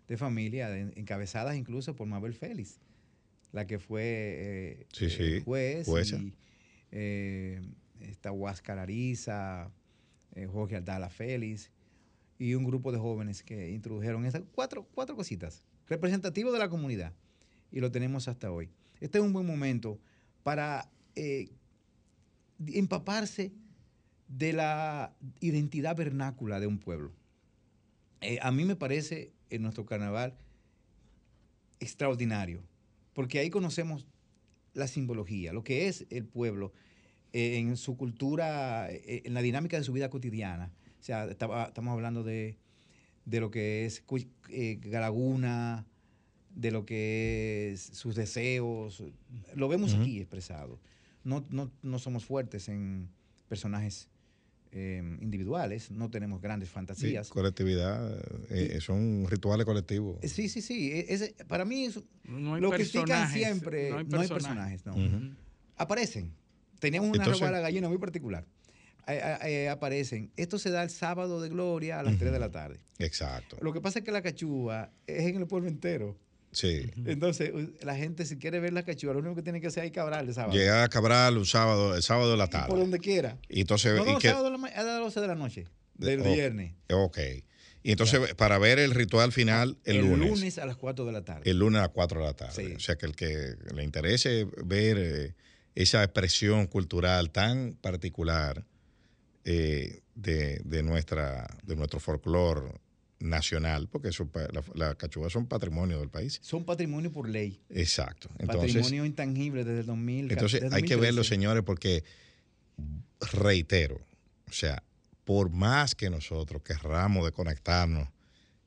de 0.08 0.16
familia, 0.16 0.68
de- 0.68 0.92
encabezadas 0.96 1.56
incluso 1.56 1.94
por 1.96 2.06
Mabel 2.06 2.34
Félix, 2.34 2.78
la 3.52 3.66
que 3.66 3.78
fue 3.78 4.02
eh, 4.04 4.86
Sí, 4.92 5.06
eh, 5.06 5.10
sí, 5.10 5.40
juez, 5.44 5.86
jueza. 5.86 6.16
y 6.16 6.34
eh, 6.92 7.60
esta 8.00 8.30
Huáscar 8.32 8.78
Ariza, 8.78 9.70
eh, 10.34 10.46
Jorge 10.46 10.76
Aldala 10.76 11.08
Félix, 11.10 11.70
y 12.38 12.54
un 12.54 12.64
grupo 12.64 12.92
de 12.92 12.98
jóvenes 12.98 13.42
que 13.42 13.70
introdujeron 13.70 14.26
esas 14.26 14.42
cuatro, 14.54 14.86
cuatro 14.94 15.16
cositas, 15.16 15.62
representativos 15.88 16.52
de 16.52 16.58
la 16.58 16.68
comunidad, 16.68 17.12
y 17.72 17.80
lo 17.80 17.90
tenemos 17.90 18.28
hasta 18.28 18.52
hoy. 18.52 18.68
Este 19.00 19.18
es 19.18 19.24
un 19.24 19.32
buen 19.32 19.46
momento 19.46 19.98
para 20.42 20.90
eh, 21.14 21.48
empaparse 22.72 23.52
de 24.28 24.52
la 24.52 25.14
identidad 25.40 25.96
vernácula 25.96 26.60
de 26.60 26.66
un 26.66 26.78
pueblo. 26.78 27.12
Eh, 28.20 28.38
a 28.42 28.50
mí 28.50 28.64
me 28.64 28.76
parece 28.76 29.32
en 29.50 29.62
nuestro 29.62 29.84
carnaval 29.86 30.36
extraordinario, 31.80 32.62
porque 33.14 33.38
ahí 33.38 33.50
conocemos 33.50 34.06
la 34.74 34.86
simbología, 34.88 35.52
lo 35.52 35.64
que 35.64 35.88
es 35.88 36.06
el 36.10 36.24
pueblo 36.24 36.72
eh, 37.32 37.58
en 37.58 37.76
su 37.76 37.96
cultura, 37.96 38.90
eh, 38.90 39.22
en 39.24 39.34
la 39.34 39.42
dinámica 39.42 39.76
de 39.76 39.84
su 39.84 39.92
vida 39.92 40.10
cotidiana. 40.10 40.72
O 41.00 41.02
sea, 41.02 41.24
estaba- 41.26 41.66
estamos 41.66 41.92
hablando 41.92 42.22
de, 42.24 42.56
de 43.24 43.40
lo 43.40 43.50
que 43.50 43.84
es 43.86 44.02
eh, 44.50 44.78
Galaguna, 44.82 45.86
de 46.54 46.70
lo 46.70 46.86
que 46.86 47.70
es 47.72 47.80
sus 47.82 48.14
deseos. 48.14 49.02
Lo 49.54 49.68
vemos 49.68 49.94
aquí 50.00 50.18
expresado. 50.20 50.80
No, 51.24 51.44
no, 51.50 51.70
no 51.82 51.98
somos 51.98 52.24
fuertes 52.24 52.68
en 52.68 53.08
personajes 53.48 54.08
eh, 54.78 55.02
individuales, 55.22 55.90
no 55.90 56.10
tenemos 56.10 56.42
grandes 56.42 56.68
Sí, 56.68 56.74
fantasías. 56.74 57.30
colectividad, 57.30 58.14
eh, 58.50 58.78
son 58.82 59.26
rituales 59.26 59.64
colectivos. 59.64 60.18
Eh, 60.22 60.28
Sí, 60.28 60.50
sí, 60.50 60.60
sí. 60.60 60.92
e- 60.92 61.06
ese- 61.14 61.34
para 61.48 61.64
mí 61.64 61.86
es- 61.86 62.00
No 62.24 62.54
hay 62.56 62.60
lo 62.60 62.70
critican 62.70 63.04
personajes, 63.06 63.32
siempre. 63.42 63.90
No 64.04 64.20
hay 64.20 64.28
personajes, 64.28 64.84
no. 64.84 64.92
Ujú. 64.94 65.30
Aparecen. 65.76 66.32
Teníamos 66.78 67.08
una 67.08 67.18
Entonces- 67.18 67.40
ropa 67.40 67.46
de 67.46 67.52
la 67.56 67.60
gallina 67.62 67.88
muy 67.88 67.96
particular. 67.98 68.44
Eh, 69.08 69.20
eh, 69.22 69.38
eh, 69.64 69.68
aparecen. 69.68 70.30
Esto 70.36 70.58
se 70.58 70.68
da 70.70 70.82
el 70.82 70.90
sábado 70.90 71.40
de 71.40 71.48
gloria 71.48 72.00
a 72.00 72.02
las 72.02 72.18
3 72.18 72.32
de 72.32 72.38
la 72.38 72.50
tarde. 72.50 72.80
Exacto. 72.98 73.56
Lo 73.62 73.72
que 73.72 73.80
pasa 73.80 74.00
es 74.00 74.04
que 74.04 74.10
la 74.12 74.20
cachúa 74.20 74.92
es 75.06 75.24
en 75.26 75.36
el 75.36 75.46
pueblo 75.46 75.68
entero. 75.68 76.18
Sí. 76.52 76.90
Entonces, 77.04 77.52
la 77.82 77.94
gente 77.96 78.24
si 78.24 78.38
quiere 78.38 78.60
ver 78.60 78.72
la 78.72 78.82
cachua, 78.82 79.12
lo 79.12 79.18
único 79.20 79.34
que 79.36 79.42
tiene 79.42 79.60
que 79.60 79.66
hacer 79.66 79.84
es 79.84 79.90
Cabral 79.92 80.26
el 80.28 80.34
sábado. 80.34 80.54
Llegar 80.56 80.82
a 80.82 80.88
Cabral 80.88 81.36
un 81.36 81.44
sábado, 81.46 81.94
el 81.94 82.02
sábado 82.02 82.30
de 82.30 82.36
la 82.38 82.44
Y 82.44 82.48
por 82.48 82.60
tarde. 82.60 82.78
donde 82.78 82.98
quiera. 82.98 83.38
Y 83.48 83.60
entonces, 83.60 83.94
No, 83.96 84.06
y 84.06 84.12
no, 84.12 84.18
que- 84.18 84.28
sábado 84.28 84.48
a 84.54 84.82
las 84.82 84.98
12 85.00 85.20
de 85.20 85.26
la 85.26 85.34
noche. 85.34 85.64
Del 85.94 86.20
Oh, 86.20 86.24
viernes. 86.32 86.72
ok. 86.90 87.18
Y 87.82 87.92
entonces, 87.92 88.34
para 88.34 88.58
ver 88.58 88.78
el 88.78 88.92
ritual 88.92 89.32
final 89.32 89.78
el, 89.84 89.98
lunes. 89.98 90.58
a 90.58 90.66
las 90.66 90.76
4 90.76 91.04
de 91.04 91.12
la 91.12 91.22
tarde. 91.24 91.48
El 91.48 91.58
lunes 91.58 91.78
a 91.78 91.82
las 91.82 91.90
4 91.92 92.20
de 92.20 92.26
la 92.26 92.34
tarde. 92.34 92.66
Sí. 92.68 92.74
O 92.74 92.80
sea, 92.80 92.96
que 92.96 93.06
el 93.06 93.14
que 93.14 93.54
le 93.74 93.84
interese 93.84 94.46
ver 94.64 94.96
eh, 94.98 95.34
esa 95.74 96.02
expresión 96.02 96.66
cultural 96.66 97.30
tan 97.30 97.74
particular 97.80 98.64
eh, 99.44 100.00
de, 100.14 100.60
de 100.64 100.82
nuestra, 100.82 101.46
de 101.64 101.76
nuestro 101.76 102.00
folclore 102.00 102.72
nacional, 103.18 103.88
porque 103.90 104.08
eso, 104.08 104.28
la- 104.34 104.62
las 104.74 104.94
cachuvas 104.96 105.32
son 105.32 105.46
patrimonio 105.46 105.98
del 106.00 106.10
país. 106.10 106.38
Son 106.42 106.64
patrimonio 106.64 107.10
por 107.10 107.28
ley. 107.28 107.60
Exacto. 107.70 108.28
Entonces, 108.38 108.72
patrimonio 108.74 109.04
intangible 109.04 109.64
desde 109.64 109.80
el 109.80 109.86
2000. 109.86 110.30
entonces 110.32 110.60
desde 110.60 110.76
hay 110.76 110.82
que 110.82 110.94
2013. 110.94 111.00
verlo, 111.00 111.24
señores, 111.24 111.62
porque 111.64 112.04
reitero, 113.32 114.00
o 114.48 114.52
sea, 114.52 114.82
por 115.24 115.50
más 115.50 115.94
que 115.94 116.10
nosotros 116.10 116.62
querramos 116.62 117.24
desconectarnos 117.24 118.08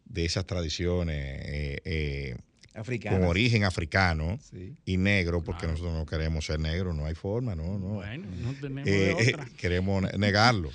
de 0.05 0.25
esas 0.25 0.45
tradiciones 0.45 1.15
eh, 1.45 1.81
eh, 1.85 2.35
Africanas. 2.73 3.19
con 3.19 3.27
origen 3.29 3.63
africano 3.63 4.39
Sí. 4.41 4.75
y 4.85 4.97
negro, 4.97 5.43
porque 5.43 5.59
Claro. 5.61 5.73
nosotros 5.73 5.93
no 5.95 6.05
queremos 6.05 6.45
ser 6.45 6.59
negros, 6.59 6.95
no 6.95 7.05
hay 7.05 7.15
forma, 7.15 7.55
no, 7.55 7.77
no. 7.77 7.87
Bueno, 7.95 8.27
no 8.41 8.53
tenemos 8.59 8.87
Eh, 8.87 8.91
de 8.91 9.11
eh, 9.11 9.33
otra. 9.33 9.45
queremos 9.57 10.01
ne- 10.01 10.17
negarlo, 10.17 10.71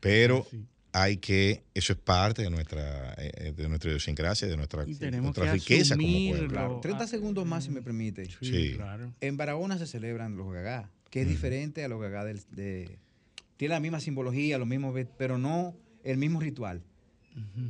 pero 0.00 0.46
Sí. 0.50 0.66
Hay 0.92 1.16
que, 1.16 1.64
eso 1.74 1.92
es 1.94 1.98
parte 1.98 2.42
de 2.42 2.50
nuestra, 2.50 3.14
eh, 3.18 3.52
de 3.56 3.68
nuestra 3.68 3.90
idiosincrasia, 3.90 4.46
de 4.48 4.56
nuestra, 4.56 4.84
Y 4.86 4.94
tenemos 4.94 5.36
nuestra 5.36 5.46
que 5.46 5.52
riqueza 5.52 5.96
como 5.96 6.08
pueblo. 6.30 6.48
Claro. 6.48 6.80
30 6.80 7.04
Ah, 7.04 7.06
segundos 7.06 7.46
más, 7.46 7.64
si 7.64 7.70
me 7.70 7.80
permite. 7.82 8.26
Sí, 8.26 8.36
Sí. 8.42 8.72
claro. 8.76 9.12
En 9.20 9.36
Barahona 9.36 9.78
se 9.78 9.86
celebran 9.86 10.36
los 10.36 10.52
gagá, 10.52 10.90
que 11.10 11.22
es 11.22 11.28
diferente 11.28 11.82
a 11.84 11.88
los 11.88 12.00
gagá 12.00 12.24
del, 12.24 12.40
de... 12.50 12.98
Tiene 13.56 13.74
la 13.74 13.80
misma 13.80 14.00
simbología, 14.00 14.58
los 14.58 14.66
mismos, 14.68 14.94
pero 15.16 15.38
no 15.38 15.74
el 16.04 16.16
mismo 16.18 16.40
ritual. 16.40 16.82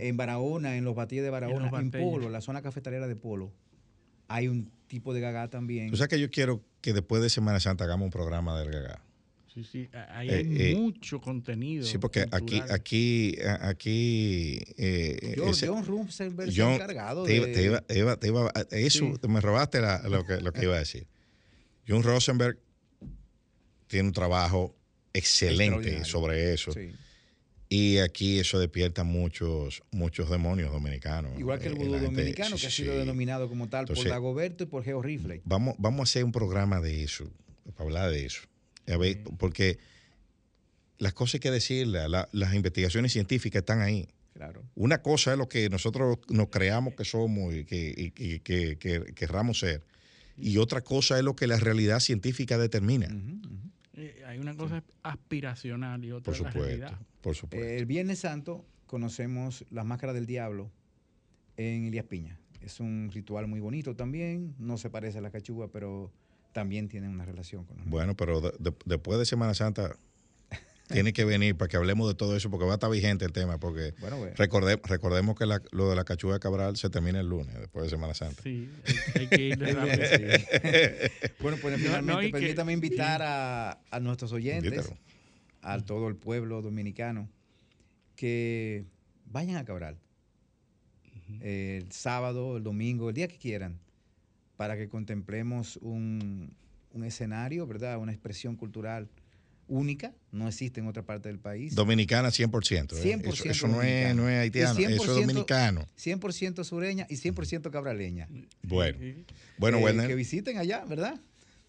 En 0.01 0.16
Barahona, 0.16 0.77
en 0.77 0.85
los 0.85 0.97
batillos 0.97 1.23
de 1.23 1.31
Barahona, 1.31 1.70
en. 1.79 1.91
Polo, 1.93 2.29
la 2.31 2.41
zona 2.41 2.62
cafetalera 2.62 3.07
de 3.07 3.14
Polo, 3.14 3.53
hay 4.27 4.49
un 4.49 4.73
tipo 4.89 5.14
de 5.14 5.20
gagá 5.20 5.49
también. 5.51 5.93
O 5.93 5.97
sea 5.97 6.09
que 6.09 6.18
yo 6.18 6.31
quiero 6.31 6.64
que 6.81 6.93
después 6.93 7.23
de 7.23 7.31
Semana 7.31 7.61
Santa 7.61 7.85
hagamos 7.85 8.07
un 8.07 8.11
programa 8.11 8.59
del 8.59 8.70
Gagá. 8.73 9.05
Sí, 9.53 9.64
sí. 9.64 9.88
a- 9.92 10.18
Ahí 10.18 10.30
Eh, 10.30 10.34
hay 10.34 10.72
eh, 10.72 10.74
mucho 10.76 11.20
contenido. 11.20 11.84
Sí, 11.84 11.98
porque 11.98 12.22
aquí, 12.22 12.59
cultural. 12.59 12.70
aquí, 12.72 13.36
a- 13.44 13.68
aquí, 13.68 14.59
eh, 14.78 15.34
John, 15.36 15.48
ese- 15.50 15.66
John 15.68 15.84
Rumselberg 15.84 16.50
se 16.53 16.62
ha 16.62 16.74
encargado 16.74 17.24
te 17.24 17.36
iba, 17.36 17.46
de... 17.46 17.53
te 17.53 17.62
iba- 17.64 17.80
te 17.82 17.98
iba- 17.98 18.16
te 18.16 18.26
iba 18.28 18.46
a- 18.55 18.66
eso, 18.70 19.12
Sí. 19.20 19.28
me 19.28 19.40
robaste 19.42 19.80
la- 19.80 20.00
lo, 20.09 20.24
que, 20.24 20.40
lo 20.40 20.53
que 20.53 20.62
iba 20.62 20.76
a 20.76 20.78
decir. 20.78 21.07
John 21.86 22.03
Rosenberg 22.03 22.59
tiene 23.88 24.09
un 24.09 24.14
trabajo 24.14 24.74
excelente 25.12 26.05
sobre 26.05 26.55
eso. 26.55 26.72
Sí. 26.72 26.92
Y 27.68 27.98
aquí 27.98 28.38
eso 28.38 28.59
despierta 28.59 29.03
muchos, 29.05 29.82
muchos 29.90 30.28
demonios 30.30 30.70
dominicanos. 30.72 31.38
Igual 31.38 31.59
que 31.59 31.68
el 31.68 31.74
vudú 31.74 31.92
gente- 31.92 32.05
dominicano, 32.07 32.57
sí, 32.57 32.62
que 32.62 32.66
ha 32.68 32.70
sido 32.70 32.92
sí. 32.92 32.98
denominado 33.00 33.48
como 33.48 33.68
tal 33.68 33.80
Entonces- 33.82 34.05
por 34.05 34.12
Dagoberto 34.12 34.64
y 34.64 34.66
por 34.66 34.84
Geo 34.84 35.03
Rifle. 35.03 35.40
Vamos, 35.44 35.74
vamos 35.78 36.00
a 36.00 36.03
hacer 36.05 36.24
un 36.24 36.32
programa 36.32 36.80
de 36.80 37.03
eso, 37.03 37.30
para 37.76 37.84
hablar 37.84 38.11
de 38.11 38.26
eso. 38.26 38.42
A 38.89 38.97
ver, 38.97 39.22
porque 39.39 39.78
las 40.99 41.12
cosas 41.14 41.35
hay 41.35 41.41
que 41.41 41.51
decirlas, 41.51 42.09
la- 42.11 42.28
las 42.33 42.55
investigaciones 42.55 43.12
científicas 43.12 43.61
están 43.61 43.80
ahí. 43.80 44.09
Claro. 44.35 44.62
Una 44.74 45.03
cosa 45.03 45.33
es 45.33 45.39
lo 45.39 45.49
que 45.49 45.68
nosotros 45.68 46.18
nos 46.30 46.49
creamos 46.49 46.95
que 46.95 47.05
somos 47.05 47.55
y 47.55 47.64
que, 47.64 47.95
y 47.97 48.11
que- 48.12 48.41
que- 48.41 48.76
que 48.78 49.12
querramos 49.14 49.59
ser. 49.59 49.85
Y 50.37 50.57
otra 50.57 50.80
cosa 50.83 51.18
es 51.18 51.24
lo 51.24 51.37
que 51.37 51.47
la 51.47 51.59
realidad 51.59 52.01
científica 52.01 52.57
determina. 52.57 53.09
Eh, 53.95 54.22
hay 54.26 54.39
una 54.39 54.57
cosa 54.57 54.83
aspiracional 55.03 56.03
y 56.05 56.12
otra 56.12 56.33
Por 56.33 56.41
la 56.43 56.51
supuesto, 56.51 56.61
realidad. 56.78 56.99
por 57.20 57.35
supuesto. 57.37 57.66
El 57.68 57.85
Viernes 57.87 58.20
Santo 58.20 58.64
conocemos 58.87 59.64
la 59.70 59.85
máscara 59.85 60.12
del 60.14 60.24
diablo 60.26 60.70
en 61.59 61.85
Elías 61.85 62.07
Piña. 62.07 62.39
Es 62.62 62.80
un 62.80 63.11
ritual 63.12 63.47
muy 63.49 63.61
bonito 63.61 63.95
también. 63.95 64.55
No 64.59 64.78
se 64.78 64.89
parece 64.89 65.18
a 65.18 65.20
la 65.20 65.30
cachúa, 65.30 65.70
pero 65.70 66.11
también 66.53 66.88
tiene 66.88 67.09
una 67.09 67.24
relación 67.24 67.64
con 67.64 67.78
los 67.78 67.86
Bueno, 67.88 68.14
pero 68.16 68.40
de- 68.40 68.53
de- 68.59 68.74
después 68.84 69.18
de 69.18 69.24
Semana 69.26 69.55
Santa 69.55 69.96
tiene 70.88 71.12
que 71.12 71.24
venir 71.24 71.57
para 71.57 71.68
que 71.68 71.76
hablemos 71.78 72.07
de 72.09 72.14
todo 72.14 72.36
eso, 72.36 72.50
porque 72.50 72.66
va 72.66 72.72
a 72.72 72.74
estar 72.74 72.90
vigente 72.90 73.24
el 73.24 73.32
tema, 73.32 73.59
porque 73.59 73.94
Bueno, 74.00 74.18
bueno. 74.18 74.34
recorde- 74.36 74.80
recordemos 74.84 75.38
que 75.38 75.46
la- 75.46 75.62
lo 75.70 75.88
de 75.88 75.96
la 75.96 76.05
cachuga 76.05 76.34
de 76.34 76.40
Cabral 76.40 76.76
se 76.76 76.90
termina 76.90 77.20
el 77.20 77.28
lunes, 77.28 77.55
después 77.59 77.84
de 77.84 77.90
Semana 77.90 78.12
Santa. 78.14 78.42
Sí, 78.42 78.68
hay, 78.86 79.20
hay 79.22 79.26
que 79.28 79.42
ir 79.48 79.59
rápido. 79.59 80.07
sí. 80.07 80.22
Bueno, 81.40 81.57
pues 81.62 81.78
No, 81.78 81.84
finalmente 81.84 82.12
no, 82.12 82.20
que- 82.20 82.30
permítame 82.30 82.72
invitar 82.74 83.22
a, 83.22 83.80
a 83.90 84.00
nuestros 84.00 84.32
oyentes, 84.32 84.72
Invítalo. 84.72 84.96
a 85.62 85.80
todo 85.80 86.09
el 86.09 86.16
pueblo 86.16 86.61
dominicano, 86.62 87.28
que 88.16 88.84
vayan 89.26 89.57
a 89.57 89.64
Cabral 89.64 89.98
el 91.40 91.90
sábado, 91.90 92.59
el 92.59 92.62
domingo, 92.62 93.09
el 93.09 93.14
día 93.14 93.26
que 93.28 93.38
quieran, 93.38 93.78
para 94.62 94.76
que 94.76 94.88
contemplemos 94.88 95.76
un, 95.82 96.54
un 96.92 97.04
escenario, 97.04 97.66
¿verdad? 97.66 97.98
Una 97.98 98.12
expresión 98.12 98.54
cultural 98.54 99.08
única, 99.66 100.14
no 100.30 100.46
existe 100.46 100.78
en 100.78 100.86
otra 100.86 101.02
parte 101.02 101.28
del 101.28 101.40
país. 101.40 101.74
Dominicana 101.74 102.28
100%. 102.28 102.92
¿eh? 102.92 103.18
100% 103.18 103.32
eso, 103.32 103.48
eso 103.48 103.66
no, 103.66 103.82
es, 103.82 104.14
no 104.14 104.28
es 104.28 104.38
haitiano, 104.38 104.78
eso 104.78 104.88
es 104.88 105.00
100% 105.00 105.20
dominicano. 105.20 105.84
100% 105.98 106.62
sureña 106.62 107.08
y 107.10 107.16
100% 107.16 107.72
cabraleña. 107.72 108.28
Bueno, 108.62 108.98
bueno, 109.58 109.78
Eh, 109.78 109.82
Werner, 109.82 110.06
Que 110.06 110.14
visiten 110.14 110.58
allá, 110.58 110.84
¿verdad? 110.84 111.20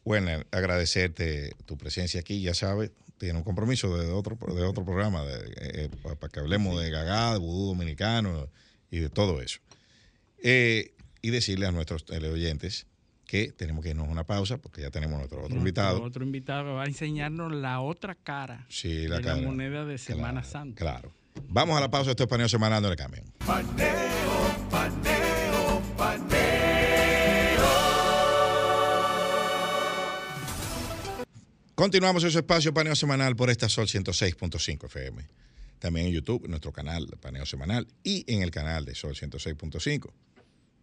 Werner, 0.06 0.46
agradecerte 0.52 1.56
tu 1.66 1.80
presencia 1.80 2.20
aquí, 2.20 2.44
ya 2.44 2.54
sabes, 2.54 2.92
tiene 3.18 3.40
un 3.40 3.44
compromiso 3.44 3.98
de 3.98 4.12
otro, 4.12 4.38
de 4.54 4.62
otro 4.62 4.86
programa 4.86 5.26
para 6.04 6.32
que 6.32 6.40
hablemos 6.40 6.80
de 6.80 6.92
gagá, 6.92 7.34
de 7.34 7.40
vudú 7.40 7.70
dominicano 7.70 8.48
y 8.92 9.00
de 9.00 9.10
todo 9.10 9.42
eso. 9.42 9.62
Y 11.24 11.30
decirle 11.32 11.66
a 11.66 11.72
nuestros 11.72 12.04
teleoyentes 12.06 12.86
que 13.26 13.54
tenemos 13.54 13.82
que 13.82 13.92
irnos 13.92 14.10
a 14.10 14.12
una 14.12 14.26
pausa 14.26 14.58
porque 14.58 14.82
ya 14.82 14.92
tenemos 14.92 15.18
nuestro 15.18 15.38
otro 15.40 15.50
Nuestro 15.56 15.58
invitado. 15.60 16.04
Otro 16.04 16.24
invitado 16.26 16.66
que 16.66 16.72
va 16.72 16.84
a 16.84 16.86
enseñarnos 16.86 17.52
la 17.54 17.80
otra 17.80 18.14
cara 18.14 18.66
Sí, 18.70 19.08
la 19.08 19.18
de 19.18 19.24
cara. 19.24 19.38
la 19.38 19.48
moneda 19.48 19.86
de 19.86 19.98
Semana 19.98 20.42
Claro, 20.42 20.52
Santa. 20.52 20.80
Claro. 20.80 21.14
Vamos 21.48 21.78
a 21.78 21.82
la 21.82 21.90
pausa, 21.90 22.12
esto 22.12 22.24
es 22.24 22.30
Paneo 22.30 22.50
Semanal, 22.50 22.84
no 22.84 22.90
le 22.90 22.98
cambien. 22.98 23.24
Continuamos 31.76 32.24
ese 32.24 32.40
espacio 32.40 32.74
Paneo 32.74 32.96
Semanal 32.96 33.36
por 33.36 33.50
esta 33.50 33.68
Sol 33.68 33.88
106.5 33.88 34.86
FM. 34.86 35.28
También 35.80 36.08
en 36.08 36.14
YouTube, 36.14 36.46
en 36.46 36.52
nuestro 36.52 36.72
canal 36.72 37.08
Paneo 37.20 37.46
Semanal 37.46 37.88
y 38.04 38.24
en 38.32 38.42
el 38.42 38.52
canal 38.52 38.86
de 38.86 38.96
Sol 38.96 39.16
106.5. 39.16 40.12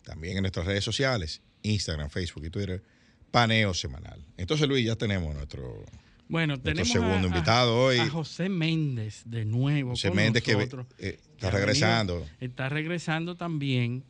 También 0.04 0.36
en 0.36 0.42
nuestras 0.42 0.66
redes 0.66 0.84
sociales, 0.84 1.42
Instagram, 1.62 2.10
Facebook 2.10 2.44
y 2.46 2.50
Twitter, 2.50 2.82
Paneo 3.30 3.74
Semanal. 3.74 4.24
Entonces, 4.36 4.66
Luis, 4.68 4.84
ya 4.86 4.96
tenemos 4.96 5.34
nuestro, 5.34 5.84
Bueno, 6.28 6.54
nuestro 6.54 6.72
tenemos 6.72 6.88
segundo 6.92 7.28
a, 7.28 7.30
invitado 7.30 7.76
hoy. 7.84 7.98
a 7.98 8.08
José 8.08 8.48
Méndez 8.48 9.22
de 9.26 9.44
nuevo. 9.44 9.90
José 9.90 10.08
con 10.08 10.16
Méndez, 10.16 10.42
que 10.42 10.52
eh, 10.52 10.56
que 10.56 11.08
está 11.08 11.48
venido- 11.48 11.50
regresando. 11.52 12.26
está 12.40 12.68
regresando 12.68 13.36
también, 13.36 14.02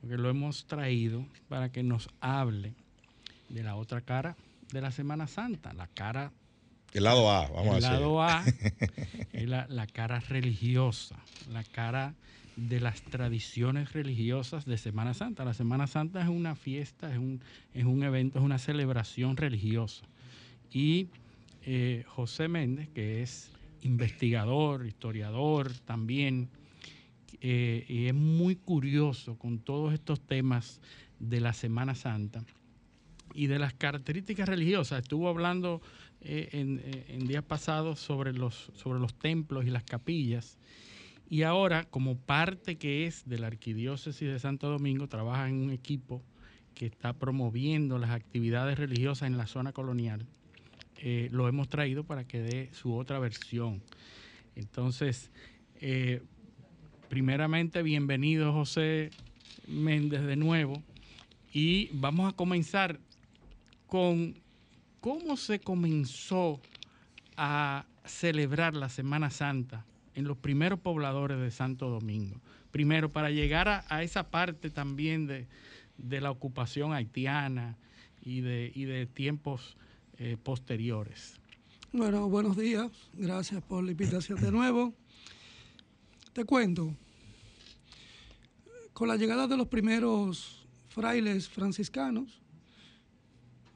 porque 0.00 0.16
lo 0.16 0.28
hemos 0.30 0.66
traído 0.66 1.26
para 1.48 1.72
que 1.72 1.82
nos 1.82 2.08
hable 2.20 2.74
de 3.48 3.62
la 3.62 3.74
otra 3.76 4.00
cara 4.02 4.36
de 4.72 4.80
la 4.80 4.92
Semana 4.92 5.26
Santa, 5.26 5.72
la 5.72 5.86
cara 5.88 6.30
El 6.92 7.04
lado 7.04 7.30
A, 7.32 7.48
vamos 7.48 7.78
el 7.78 7.84
a 7.84 7.88
decir. 7.88 7.90
lado 7.90 8.22
A 8.22 8.44
es 9.32 9.48
la, 9.48 9.66
la 9.68 9.86
cara 9.86 10.20
religiosa, 10.20 11.16
la 11.50 11.64
cara 11.64 12.14
de 12.58 12.80
las 12.80 13.02
tradiciones 13.02 13.92
religiosas 13.92 14.64
de 14.64 14.78
Semana 14.78 15.14
Santa. 15.14 15.44
La 15.44 15.54
Semana 15.54 15.86
Santa 15.86 16.20
es 16.22 16.28
una 16.28 16.56
fiesta, 16.56 17.12
es 17.12 17.18
un, 17.18 17.40
es 17.72 17.84
un 17.84 18.02
evento, 18.02 18.38
es 18.38 18.44
una 18.44 18.58
celebración 18.58 19.36
religiosa. 19.36 20.04
Y 20.72 21.08
eh, 21.62 22.04
José 22.08 22.48
Méndez, 22.48 22.88
que 22.88 23.22
es 23.22 23.52
investigador, 23.82 24.86
historiador 24.86 25.72
también, 25.84 26.48
eh, 27.40 27.84
y 27.88 28.06
es 28.06 28.14
muy 28.14 28.56
curioso 28.56 29.38
con 29.38 29.60
todos 29.60 29.94
estos 29.94 30.20
temas 30.20 30.80
de 31.20 31.40
la 31.40 31.52
Semana 31.52 31.94
Santa 31.94 32.44
y 33.34 33.46
de 33.46 33.60
las 33.60 33.72
características 33.74 34.48
religiosas. 34.48 35.02
Estuvo 35.02 35.28
hablando 35.28 35.80
eh, 36.22 36.48
en, 36.50 36.82
en 37.06 37.28
días 37.28 37.44
pasados 37.44 38.00
sobre 38.00 38.32
los, 38.32 38.72
sobre 38.74 38.98
los 38.98 39.14
templos 39.14 39.64
y 39.64 39.70
las 39.70 39.84
capillas. 39.84 40.58
Y 41.30 41.42
ahora, 41.42 41.84
como 41.84 42.16
parte 42.16 42.78
que 42.78 43.06
es 43.06 43.28
de 43.28 43.38
la 43.38 43.48
Arquidiócesis 43.48 44.26
de 44.26 44.38
Santo 44.38 44.70
Domingo, 44.70 45.08
trabaja 45.08 45.46
en 45.46 45.56
un 45.56 45.70
equipo 45.70 46.22
que 46.74 46.86
está 46.86 47.12
promoviendo 47.12 47.98
las 47.98 48.10
actividades 48.10 48.78
religiosas 48.78 49.26
en 49.26 49.36
la 49.36 49.46
zona 49.46 49.72
colonial. 49.72 50.24
Eh, 50.96 51.28
lo 51.30 51.46
hemos 51.46 51.68
traído 51.68 52.04
para 52.04 52.24
que 52.24 52.40
dé 52.40 52.70
su 52.72 52.94
otra 52.94 53.18
versión. 53.18 53.82
Entonces, 54.56 55.30
eh, 55.82 56.22
primeramente, 57.10 57.82
bienvenido 57.82 58.54
José 58.54 59.10
Méndez 59.66 60.22
de 60.22 60.36
nuevo. 60.36 60.82
Y 61.52 61.90
vamos 61.92 62.32
a 62.32 62.36
comenzar 62.36 63.00
con 63.86 64.34
cómo 65.02 65.36
se 65.36 65.60
comenzó 65.60 66.58
a 67.36 67.84
celebrar 68.06 68.74
la 68.74 68.88
Semana 68.88 69.28
Santa 69.28 69.84
en 70.18 70.24
los 70.24 70.36
primeros 70.36 70.80
pobladores 70.80 71.38
de 71.38 71.52
Santo 71.52 71.88
Domingo. 71.88 72.40
Primero, 72.72 73.08
para 73.08 73.30
llegar 73.30 73.68
a, 73.68 74.02
esa 74.02 74.30
parte 74.30 74.68
también 74.68 75.28
de, 75.28 75.46
la 76.20 76.32
ocupación 76.32 76.92
haitiana 76.92 77.78
y 78.20 78.40
de, 78.40 78.72
de 78.74 79.06
tiempos 79.06 79.76
eh, 80.18 80.36
posteriores. 80.42 81.40
Bueno, 81.92 82.28
buenos 82.28 82.56
días. 82.56 82.90
Gracias 83.12 83.62
por 83.62 83.84
la 83.84 83.92
invitación 83.92 84.40
de 84.40 84.50
nuevo. 84.50 84.92
Te 86.32 86.44
cuento, 86.44 86.92
con 88.92 89.06
la 89.06 89.14
llegada 89.14 89.46
de 89.46 89.56
los 89.56 89.68
primeros 89.68 90.66
frailes 90.88 91.48
franciscanos 91.48 92.42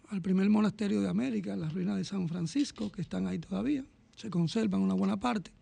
al 0.09 0.21
primer 0.21 0.51
monasterio 0.51 1.01
de 1.03 1.09
América, 1.09 1.55
las 1.55 1.73
ruinas 1.73 1.99
de 1.99 2.05
San 2.05 2.27
Francisco, 2.27 2.91
que 2.91 3.01
están 3.01 3.29
ahí 3.29 3.39
todavía, 3.39 3.85
se 4.17 4.29
conservan 4.29 4.81
una 4.81 4.95
buena 4.95 5.21
parte, 5.21 5.53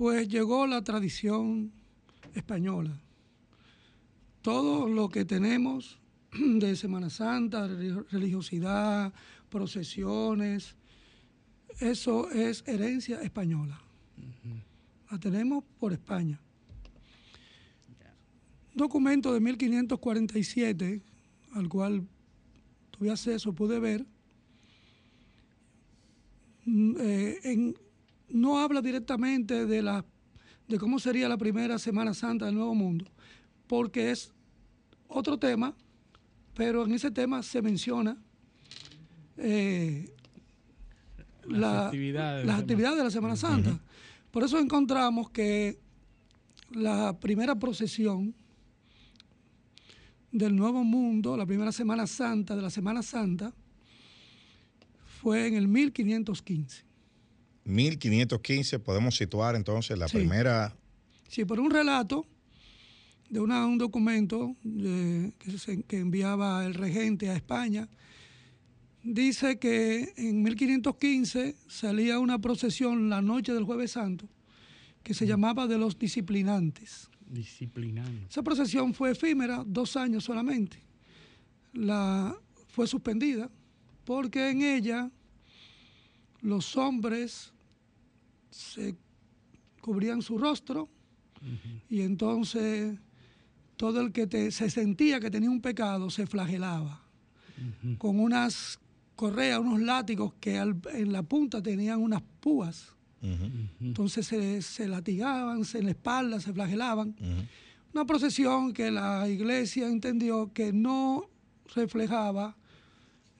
pues 0.00 0.28
llegó 0.28 0.66
la 0.66 0.82
tradición 0.82 1.72
española. 2.34 2.98
Todo 4.40 4.88
lo 4.88 5.10
que 5.10 5.26
tenemos 5.26 5.98
de 6.32 6.74
Semana 6.74 7.10
Santa, 7.10 7.68
religiosidad, 8.10 9.12
procesiones, 9.50 10.74
eso 11.80 12.30
es 12.30 12.64
herencia 12.66 13.20
española. 13.20 13.78
La 15.10 15.18
tenemos 15.18 15.64
por 15.78 15.92
España. 15.92 16.40
Documento 18.72 19.34
de 19.34 19.40
1547, 19.40 21.02
al 21.52 21.68
cual 21.68 22.08
tuve 22.90 23.10
acceso, 23.10 23.52
pude 23.52 23.78
ver, 23.78 24.06
mm, 26.64 26.96
eh, 26.98 27.74
no 28.32 28.58
habla 28.58 28.80
directamente 28.80 29.66
de, 29.66 29.82
la, 29.82 30.04
de 30.68 30.78
cómo 30.78 30.98
sería 30.98 31.28
la 31.28 31.36
primera 31.36 31.78
Semana 31.78 32.14
Santa 32.14 32.46
del 32.46 32.54
Nuevo 32.54 32.74
Mundo, 32.74 33.06
porque 33.66 34.10
es 34.10 34.32
otro 35.08 35.38
tema, 35.38 35.74
pero 36.54 36.84
en 36.84 36.92
ese 36.92 37.10
tema 37.10 37.42
se 37.42 37.62
menciona 37.62 38.16
eh, 39.36 40.12
las, 41.46 41.86
actividades, 41.86 42.96
de 42.96 43.04
la 43.04 43.10
Semana 43.10 43.36
Santa. 43.36 43.80
Por 44.30 44.44
eso 44.44 44.58
encontramos 44.58 45.30
que 45.30 45.78
la 46.72 47.18
primera 47.18 47.58
procesión 47.58 48.34
del 50.30 50.54
Nuevo 50.54 50.84
Mundo, 50.84 51.36
la 51.36 51.46
primera 51.46 51.72
Semana 51.72 52.06
Santa 52.06 52.54
de 52.54 52.62
la 52.62 52.70
Semana 52.70 53.02
Santa, 53.02 53.52
fue 55.20 55.48
en 55.48 55.54
el 55.54 55.66
1515. 55.66 56.89
1515, 57.70 58.78
podemos 58.78 59.16
situar 59.16 59.56
entonces 59.56 59.98
la 59.98 60.08
primera... 60.08 60.76
Sí, 61.28 61.44
por 61.44 61.60
un 61.60 61.70
relato 61.70 62.26
de 63.28 63.40
un 63.40 63.78
documento 63.78 64.56
que, 64.62 65.84
que 65.86 65.98
enviaba 65.98 66.64
el 66.66 66.74
regente 66.74 67.30
a 67.30 67.36
España, 67.36 67.88
dice 69.02 69.58
que 69.58 70.12
en 70.16 70.42
1515 70.42 71.56
salía 71.68 72.18
una 72.18 72.38
procesión 72.40 73.08
la 73.08 73.22
noche 73.22 73.52
del 73.52 73.64
jueves 73.64 73.92
santo 73.92 74.28
que 75.02 75.14
se 75.14 75.26
llamaba 75.26 75.66
de 75.66 75.78
los 75.78 75.98
disciplinantes. 75.98 77.08
Disciplinantes. 77.26 78.30
Esa 78.30 78.42
procesión 78.42 78.92
fue 78.92 79.12
efímera, 79.12 79.62
dos 79.66 79.96
años 79.96 80.24
solamente. 80.24 80.78
La, 81.72 82.36
fue 82.68 82.86
suspendida 82.86 83.50
porque 84.04 84.50
en 84.50 84.62
ella 84.62 85.10
los 86.42 86.76
hombres 86.76 87.52
se 88.50 88.96
cubrían 89.80 90.22
su 90.22 90.38
rostro 90.38 90.88
y 91.88 92.02
entonces 92.02 92.98
todo 93.76 94.00
el 94.00 94.12
que 94.12 94.50
se 94.50 94.68
sentía 94.68 95.20
que 95.20 95.30
tenía 95.30 95.50
un 95.50 95.60
pecado 95.60 96.10
se 96.10 96.26
flagelaba. 96.26 97.02
Con 97.98 98.20
unas 98.20 98.78
correa, 99.16 99.60
unos 99.60 99.80
látigos 99.80 100.32
que 100.40 100.56
en 100.56 101.12
la 101.12 101.22
punta 101.22 101.62
tenían 101.62 102.00
unas 102.00 102.22
púas. 102.40 102.94
Entonces 103.80 104.26
se, 104.64 104.88
latigaban, 104.88 105.64
se 105.64 105.78
en 105.78 105.84
la 105.84 105.90
espalda, 105.90 106.40
se 106.40 106.52
flagelaban. 106.52 107.14
Una 107.92 108.04
procesión 108.04 108.72
que 108.72 108.90
la 108.90 109.28
iglesia 109.28 109.88
entendió 109.88 110.52
que 110.52 110.72
no 110.72 111.28
reflejaba 111.74 112.56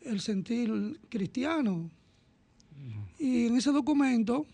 el 0.03 0.21
sentir 0.21 1.01
cristiano. 1.09 1.91
Y 3.19 3.47
en 3.47 3.57
ese 3.57 3.73
documento 3.73 4.47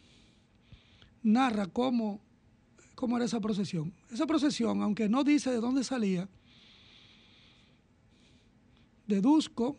narra 1.26 1.66
cómo, 1.66 2.20
cómo 2.94 3.16
era 3.16 3.26
esa 3.26 3.40
procesión. 3.40 3.92
Esa 4.10 4.26
procesión, 4.26 4.80
aunque 4.80 5.08
no 5.08 5.24
dice 5.24 5.50
de 5.50 5.60
dónde 5.60 5.82
salía, 5.82 6.28
deduzco 9.06 9.76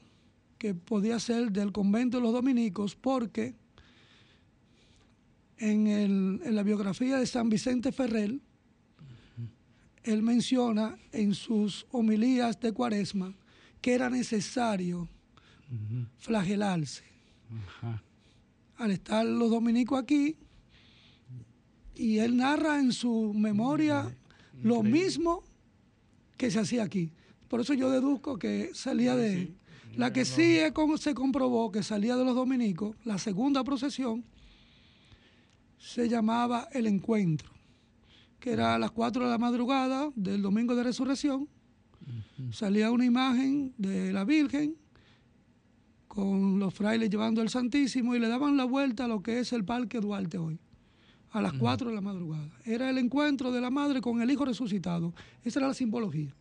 que 0.57 0.75
podía 0.75 1.19
ser 1.19 1.51
del 1.51 1.71
convento 1.71 2.17
de 2.17 2.23
los 2.23 2.33
dominicos 2.33 2.95
porque 2.95 3.55
en, 5.57 6.41
la 6.53 6.63
biografía 6.63 7.17
de 7.17 7.25
San 7.25 7.49
Vicente 7.49 7.91
Ferrer, 7.91 8.39
él 10.03 10.21
menciona 10.21 10.97
en 11.11 11.33
sus 11.33 11.85
homilías 11.91 12.59
de 12.59 12.71
cuaresma 12.73 13.35
que 13.81 13.93
era 13.93 14.09
necesario 14.09 15.07
flagelarse. 16.17 17.03
Al 18.77 18.91
estar 18.91 19.25
los 19.25 19.49
dominicos 19.49 19.99
aquí, 19.99 20.37
y 21.97 22.19
él 22.19 22.37
narra 22.37 22.79
en 22.79 22.91
su 22.91 23.33
memoria 23.33 24.15
lo 24.61 24.83
mismo 24.83 25.43
que 26.37 26.51
se 26.51 26.59
hacía 26.59 26.83
aquí. 26.83 27.11
Por 27.47 27.61
eso 27.61 27.73
yo 27.73 27.89
deduzco 27.89 28.37
que 28.37 28.71
salía 28.73 29.15
de, 29.15 29.53
la 29.95 30.13
que 30.13 30.25
sí 30.25 30.59
se 30.97 31.13
comprobó 31.13 31.71
que 31.71 31.83
salía 31.83 32.15
de 32.15 32.25
los 32.25 32.35
dominicos, 32.35 32.95
la 33.03 33.17
segunda 33.17 33.63
procesión, 33.63 34.23
se 35.77 36.09
llamaba 36.09 36.67
El 36.71 36.87
Encuentro, 36.87 37.51
que 38.39 38.51
era 38.51 38.75
a 38.75 38.79
las 38.79 38.91
4 38.91 39.25
de 39.25 39.29
la 39.29 39.37
madrugada 39.37 40.11
del 40.15 40.41
domingo 40.41 40.75
de 40.75 40.83
resurrección. 40.83 41.47
Salía 42.51 42.91
una 42.91 43.05
imagen 43.05 43.73
de 43.77 44.13
la 44.13 44.23
Virgen 44.23 44.75
con 46.07 46.59
los 46.59 46.73
frailes 46.73 47.09
llevando 47.09 47.41
el 47.41 47.49
Santísimo 47.49 48.15
y 48.15 48.19
le 48.19 48.27
daban 48.27 48.57
la 48.57 48.65
vuelta 48.65 49.05
a 49.05 49.07
lo 49.07 49.21
que 49.21 49.39
es 49.39 49.53
el 49.53 49.65
Parque 49.65 49.99
Duarte 49.99 50.37
hoy, 50.37 50.59
a 51.37 51.41
las 51.41 51.53
4 51.53 51.89
de 51.89 51.95
la 51.95 52.01
madrugada. 52.01 52.49
Era 52.65 52.89
el 52.89 52.97
encuentro 52.97 53.51
de 53.51 53.61
la 53.61 53.69
madre 53.69 54.01
con 54.01 54.21
el 54.21 54.29
Hijo 54.29 54.45
resucitado. 54.45 55.13
Esa 55.43 55.59
era 55.59 55.67
la 55.67 55.73
simbología 55.73 56.33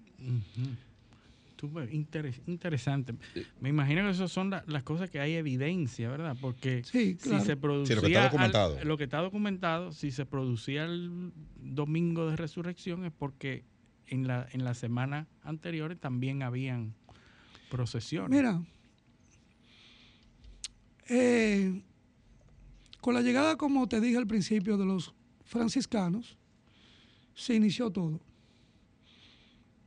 interesante. 1.97 3.15
Me 3.61 3.69
imagino 3.69 4.03
que 4.03 4.11
esas 4.11 4.31
son 4.31 4.51
las 4.51 4.83
cosas 4.83 5.11
que 5.11 5.21
hay 5.21 5.35
evidencia, 5.35 6.09
¿verdad? 6.09 6.37
Porque 6.41 6.83
si 6.85 7.17
se 7.17 7.57
producía. 7.57 7.97
lo, 7.97 8.03
que 8.03 8.09
está 8.09 8.25
documentado. 8.25 8.85
lo 8.85 8.97
que 8.97 9.05
está 9.05 9.19
documentado, 9.19 9.93
si 9.93 10.11
se 10.11 10.27
producía 10.27 10.85
el 10.85 11.33
domingo 11.57 12.31
de 12.31 12.37
resurrección 12.37 13.05
es 13.05 13.13
porque 13.13 13.65
en 14.07 14.27
la, 14.27 14.47
en 14.53 14.65
la 14.65 14.75
semana 14.75 15.27
anteriores 15.43 15.99
también 15.99 16.43
habían 16.43 16.95
procesiones. 17.71 18.31
Mira, 18.31 18.63
eh, 21.09 21.83
con 23.07 23.15
la 23.15 23.23
llegada, 23.23 23.55
como 23.55 23.87
te 23.87 24.01
dije 24.01 24.17
al 24.17 24.27
principio, 24.27 24.77
de 24.77 24.85
los 24.85 25.15
franciscanos, 25.45 26.37
se 27.37 27.55
inició 27.55 27.89
todo. 27.89 28.19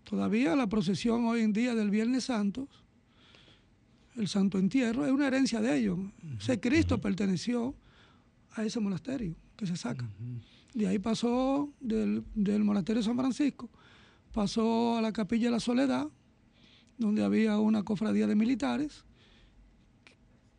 Todavía 0.05 0.55
la 0.55 0.67
procesión 0.67 1.25
hoy 1.25 1.41
en 1.41 1.51
día 1.51 1.75
del 1.75 1.89
Viernes 1.89 2.23
Santo, 2.23 2.69
el 4.15 4.29
Santo 4.29 4.57
Entierro, 4.57 5.05
es 5.05 5.11
una 5.11 5.27
herencia 5.27 5.59
de 5.59 5.79
ellos. 5.79 5.99
Ese 6.39 6.61
Cristo 6.61 7.01
perteneció 7.01 7.75
a 8.51 8.63
ese 8.63 8.79
monasterio 8.79 9.35
que 9.57 9.67
se 9.67 9.75
saca. 9.75 10.09
De 10.73 10.87
ahí 10.87 10.97
pasó 10.97 11.73
del, 11.81 12.23
monasterio 12.63 13.01
de 13.01 13.05
San 13.05 13.17
Francisco, 13.17 13.69
pasó 14.31 14.95
a 14.95 15.01
la 15.01 15.11
capilla 15.11 15.47
de 15.47 15.51
la 15.51 15.59
Soledad, 15.59 16.07
donde 16.97 17.21
había 17.21 17.59
una 17.59 17.83
cofradía 17.83 18.27
de 18.27 18.35
militares 18.35 19.03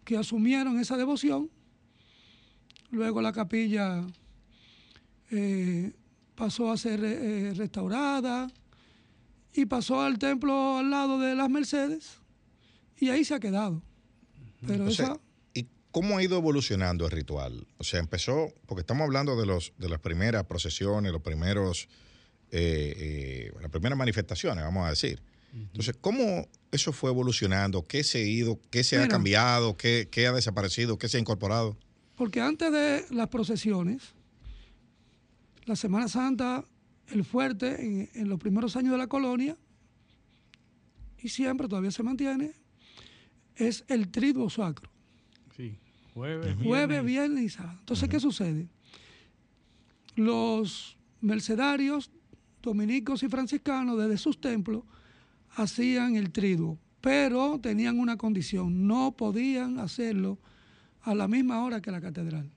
que 0.04 0.18
asumieron 0.18 0.78
esa 0.78 0.98
devoción. 0.98 1.48
Luego 2.90 3.22
la 3.22 3.32
capilla 3.32 4.04
eh, 5.30 5.92
pasó 6.34 6.72
a 6.72 6.76
ser 6.76 7.00
eh, 7.04 7.52
restaurada, 7.54 8.48
y 9.52 9.66
pasó 9.66 10.00
al 10.00 10.18
templo 10.18 10.78
al 10.78 10.90
lado 10.90 11.18
de 11.18 11.34
las 11.34 11.50
Mercedes 11.50 12.18
y 12.98 13.08
ahí 13.08 13.24
se 13.24 13.34
ha 13.34 13.40
quedado. 13.40 13.82
Pero 14.66 14.88
¿Y 15.54 15.66
cómo 15.90 16.18
ha 16.18 16.22
ido 16.22 16.36
evolucionando 16.36 17.06
el 17.06 17.10
ritual? 17.10 17.66
O 17.78 17.84
sea, 17.84 17.98
empezó, 17.98 18.52
porque 18.66 18.80
estamos 18.80 19.04
hablando 19.04 19.36
de, 19.36 19.46
los, 19.46 19.72
de 19.78 19.88
las 19.88 20.00
primeras 20.00 20.44
procesiones, 20.44 21.10
los 21.10 21.22
primeros, 21.22 21.88
eh, 22.50 23.52
las 23.60 23.70
primeras 23.70 23.98
manifestaciones, 23.98 24.64
vamos 24.64 24.86
a 24.86 24.90
decir. 24.90 25.22
Entonces, 25.52 25.96
¿cómo 26.00 26.46
eso 26.70 26.92
fue 26.92 27.10
evolucionando? 27.10 27.84
¿Qué 27.84 28.04
se 28.04 28.18
ha 28.18 28.22
ido? 28.22 28.60
¿Qué 28.70 28.84
se 28.84 28.98
ha 28.98 29.08
cambiado? 29.08 29.76
¿Qué, 29.76 30.08
qué 30.08 30.28
ha 30.28 30.32
desaparecido? 30.32 30.96
¿Qué 30.96 31.08
se 31.08 31.16
ha 31.16 31.20
incorporado? 31.20 31.76
Porque 32.20 32.42
antes 32.42 32.70
de 32.70 33.06
las 33.16 33.28
procesiones, 33.28 34.12
la 35.64 35.74
Semana 35.74 36.06
Santa, 36.06 36.62
el 37.06 37.24
fuerte 37.24 37.82
en, 37.82 38.10
en 38.12 38.28
los 38.28 38.38
primeros 38.38 38.76
años 38.76 38.92
de 38.92 38.98
la 38.98 39.06
colonia, 39.06 39.56
y 41.22 41.30
siempre 41.30 41.66
todavía 41.66 41.90
se 41.90 42.02
mantiene, 42.02 42.52
es 43.56 43.86
el 43.88 44.10
triduo 44.10 44.50
sacro. 44.50 44.90
Sí. 45.56 45.78
Jueves, 46.12 46.56
Jueves, 46.62 47.02
viernes 47.02 47.42
y 47.42 47.48
sábado. 47.48 47.78
Entonces, 47.78 48.06
¿qué 48.10 48.20
sucede? 48.20 48.68
Los 50.14 50.98
mercedarios 51.22 52.10
dominicos 52.60 53.22
y 53.22 53.30
franciscanos 53.30 53.96
desde 53.96 54.18
sus 54.18 54.38
templos 54.38 54.82
hacían 55.52 56.16
el 56.16 56.32
triduo, 56.32 56.78
pero 57.00 57.58
tenían 57.58 57.98
una 57.98 58.18
condición, 58.18 58.86
no 58.86 59.16
podían 59.16 59.78
hacerlo 59.78 60.38
a 61.02 61.14
la 61.14 61.28
misma 61.28 61.64
hora 61.64 61.80
que 61.80 61.90
la 61.90 62.00
catedral. 62.00 62.50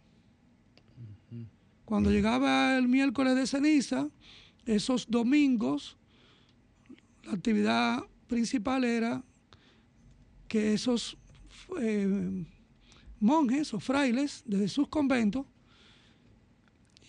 Cuando 1.86 2.12
llegaba 2.12 2.78
el 2.78 2.88
miércoles 2.88 3.36
de 3.36 3.46
ceniza, 3.46 4.10
esos 4.66 5.08
domingos, 5.10 5.98
la 7.24 7.34
actividad 7.34 8.04
principal 8.28 8.84
era 8.84 9.24
que 10.48 10.74
esos 10.74 11.18
eh, 11.80 12.46
monjes 13.20 13.74
o 13.74 13.80
frailes 13.80 14.44
desde 14.46 14.68
sus 14.68 14.88
conventos 14.88 15.46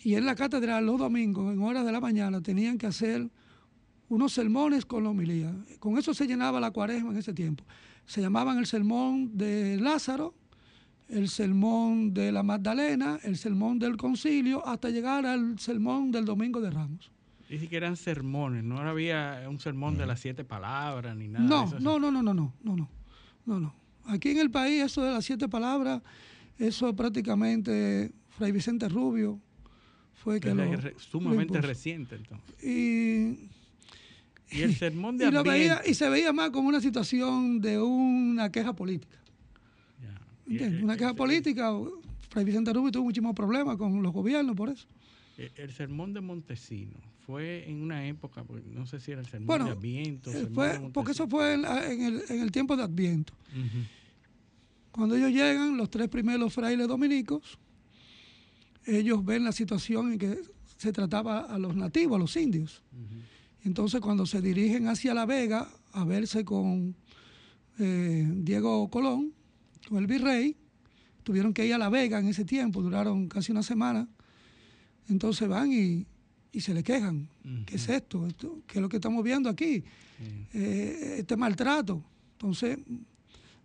y 0.02 0.14
en 0.14 0.26
la 0.26 0.34
catedral 0.34 0.84
los 0.84 0.98
domingos 0.98 1.52
en 1.52 1.62
horas 1.62 1.86
de 1.86 1.92
la 1.92 2.00
mañana 2.00 2.42
tenían 2.42 2.76
que 2.76 2.86
hacer 2.86 3.30
unos 4.08 4.32
sermones 4.32 4.84
con 4.84 5.02
la 5.02 5.10
homilía. 5.10 5.54
Con 5.78 5.96
eso 5.96 6.12
se 6.12 6.26
llenaba 6.26 6.60
la 6.60 6.70
cuaresma 6.70 7.10
en 7.10 7.16
ese 7.16 7.32
tiempo. 7.32 7.64
Se 8.04 8.20
llamaban 8.20 8.58
el 8.58 8.66
sermón 8.66 9.36
de 9.36 9.78
Lázaro, 9.80 10.34
el 11.08 11.28
sermón 11.28 12.14
de 12.14 12.32
la 12.32 12.42
Magdalena, 12.42 13.18
el 13.22 13.36
sermón 13.36 13.78
del 13.78 13.96
concilio, 13.96 14.66
hasta 14.66 14.88
llegar 14.90 15.26
al 15.26 15.58
sermón 15.58 16.10
del 16.10 16.24
domingo 16.24 16.60
de 16.60 16.70
Ramos. 16.70 17.10
Ni 17.50 17.58
siquiera 17.58 17.86
eran 17.86 17.96
sermones, 17.96 18.64
no 18.64 18.78
había 18.78 19.44
un 19.48 19.60
sermón 19.60 19.96
de 19.98 20.06
las 20.06 20.18
siete 20.20 20.44
palabras 20.44 21.14
ni 21.16 21.28
nada. 21.28 21.44
de 21.44 21.48
No, 21.50 21.64
eso. 21.64 21.78
no, 21.80 21.98
no, 21.98 22.10
no, 22.10 22.22
no, 22.22 22.32
no, 22.34 22.54
no, 22.62 22.76
no, 22.76 22.88
no, 23.46 23.60
no. 23.60 23.74
Aquí 24.06 24.30
en 24.30 24.38
el 24.38 24.50
país 24.50 24.82
eso 24.82 25.02
de 25.04 25.12
las 25.12 25.24
siete 25.24 25.48
palabras, 25.48 26.02
eso 26.58 26.94
prácticamente 26.96 28.12
Fray 28.30 28.50
Vicente 28.52 28.88
Rubio 28.88 29.40
fue 30.14 30.40
que 30.40 30.54
lo, 30.54 30.64
re- 30.76 30.94
sumamente 30.98 31.60
reciente 31.60 32.16
entonces. 32.16 32.64
Y, 32.64 33.48
Y 34.50 34.62
el 34.62 34.74
sermón 34.74 35.18
de 35.18 35.26
y, 35.28 35.30
lo 35.30 35.42
veía, 35.44 35.82
y 35.86 35.94
se 35.94 36.08
veía 36.08 36.32
más 36.32 36.50
como 36.50 36.68
una 36.68 36.80
situación 36.80 37.60
de 37.60 37.78
una 37.80 38.50
queja 38.50 38.72
política. 38.74 39.18
¿Entiendes? 40.46 40.78
el- 40.78 40.84
Una 40.84 40.92
el- 40.94 40.98
queja 40.98 41.14
política. 41.14 41.72
Fray 42.30 42.44
Vicente 42.44 42.72
Rubio 42.72 42.90
tuvo 42.90 43.04
muchísimos 43.04 43.34
problemas 43.34 43.76
con 43.76 44.02
los 44.02 44.12
gobiernos 44.12 44.56
por 44.56 44.70
eso. 44.70 44.86
El, 45.36 45.72
sermón 45.72 46.12
de 46.14 46.20
Montesino 46.20 46.96
fue 47.26 47.68
en 47.68 47.82
una 47.82 48.06
época, 48.06 48.44
pues, 48.44 48.64
no 48.66 48.86
sé 48.86 49.00
si 49.00 49.10
era 49.12 49.20
el 49.20 49.26
sermón 49.26 49.46
Bueno, 49.46 49.64
de 49.66 49.70
Adviento. 49.72 50.30
Eh, 50.30 50.40
de 50.44 50.46
fue- 50.46 50.90
porque 50.92 51.12
eso 51.12 51.26
fue 51.28 51.54
en, 51.54 51.64
el, 52.02 52.22
en 52.28 52.40
el 52.40 52.52
tiempo 52.52 52.76
de 52.76 52.84
Adviento. 52.84 53.32
Cuando 54.92 55.16
ellos 55.16 55.30
llegan, 55.32 55.76
los 55.76 55.90
tres 55.90 56.08
primeros 56.08 56.52
frailes 56.52 56.86
dominicos, 56.86 57.58
ellos 58.86 59.24
ven 59.24 59.42
la 59.44 59.52
situación 59.52 60.12
en 60.12 60.18
que 60.18 60.38
se 60.76 60.92
trataba 60.92 61.40
a 61.40 61.58
los 61.58 61.74
nativos, 61.74 62.16
a 62.16 62.18
los 62.20 62.36
indios. 62.36 62.82
Entonces, 63.64 64.00
cuando 64.00 64.26
se 64.26 64.40
dirigen 64.40 64.86
hacia 64.88 65.14
La 65.14 65.26
Vega 65.26 65.68
a 65.92 66.04
verse 66.04 66.44
con 66.44 66.94
eh, 67.78 68.28
Diego 68.36 68.88
Colón, 68.88 69.32
con 69.88 69.98
el 69.98 70.06
virrey, 70.06 70.56
tuvieron 71.22 71.52
que 71.52 71.66
ir 71.66 71.74
a 71.74 71.78
La 71.78 71.88
Vega 71.88 72.18
en 72.18 72.28
ese 72.28 72.44
tiempo, 72.44 72.82
duraron 72.82 73.28
casi 73.28 73.52
una 73.52 73.62
semana. 73.62 74.08
Entonces 75.08 75.48
van 75.48 75.72
y, 75.72 76.06
y 76.52 76.60
se 76.60 76.72
le 76.74 76.82
quejan. 76.82 77.28
¿Qué 77.66 77.76
es 77.76 77.88
esto? 77.88 78.26
esto? 78.26 78.60
¿Qué 78.66 78.78
es 78.78 78.82
lo 78.82 78.88
que 78.88 78.96
estamos 78.96 79.22
viendo 79.22 79.48
aquí? 79.48 79.84
Eh, 80.54 81.16
este 81.18 81.36
maltrato. 81.36 82.02
Entonces, 82.32 82.78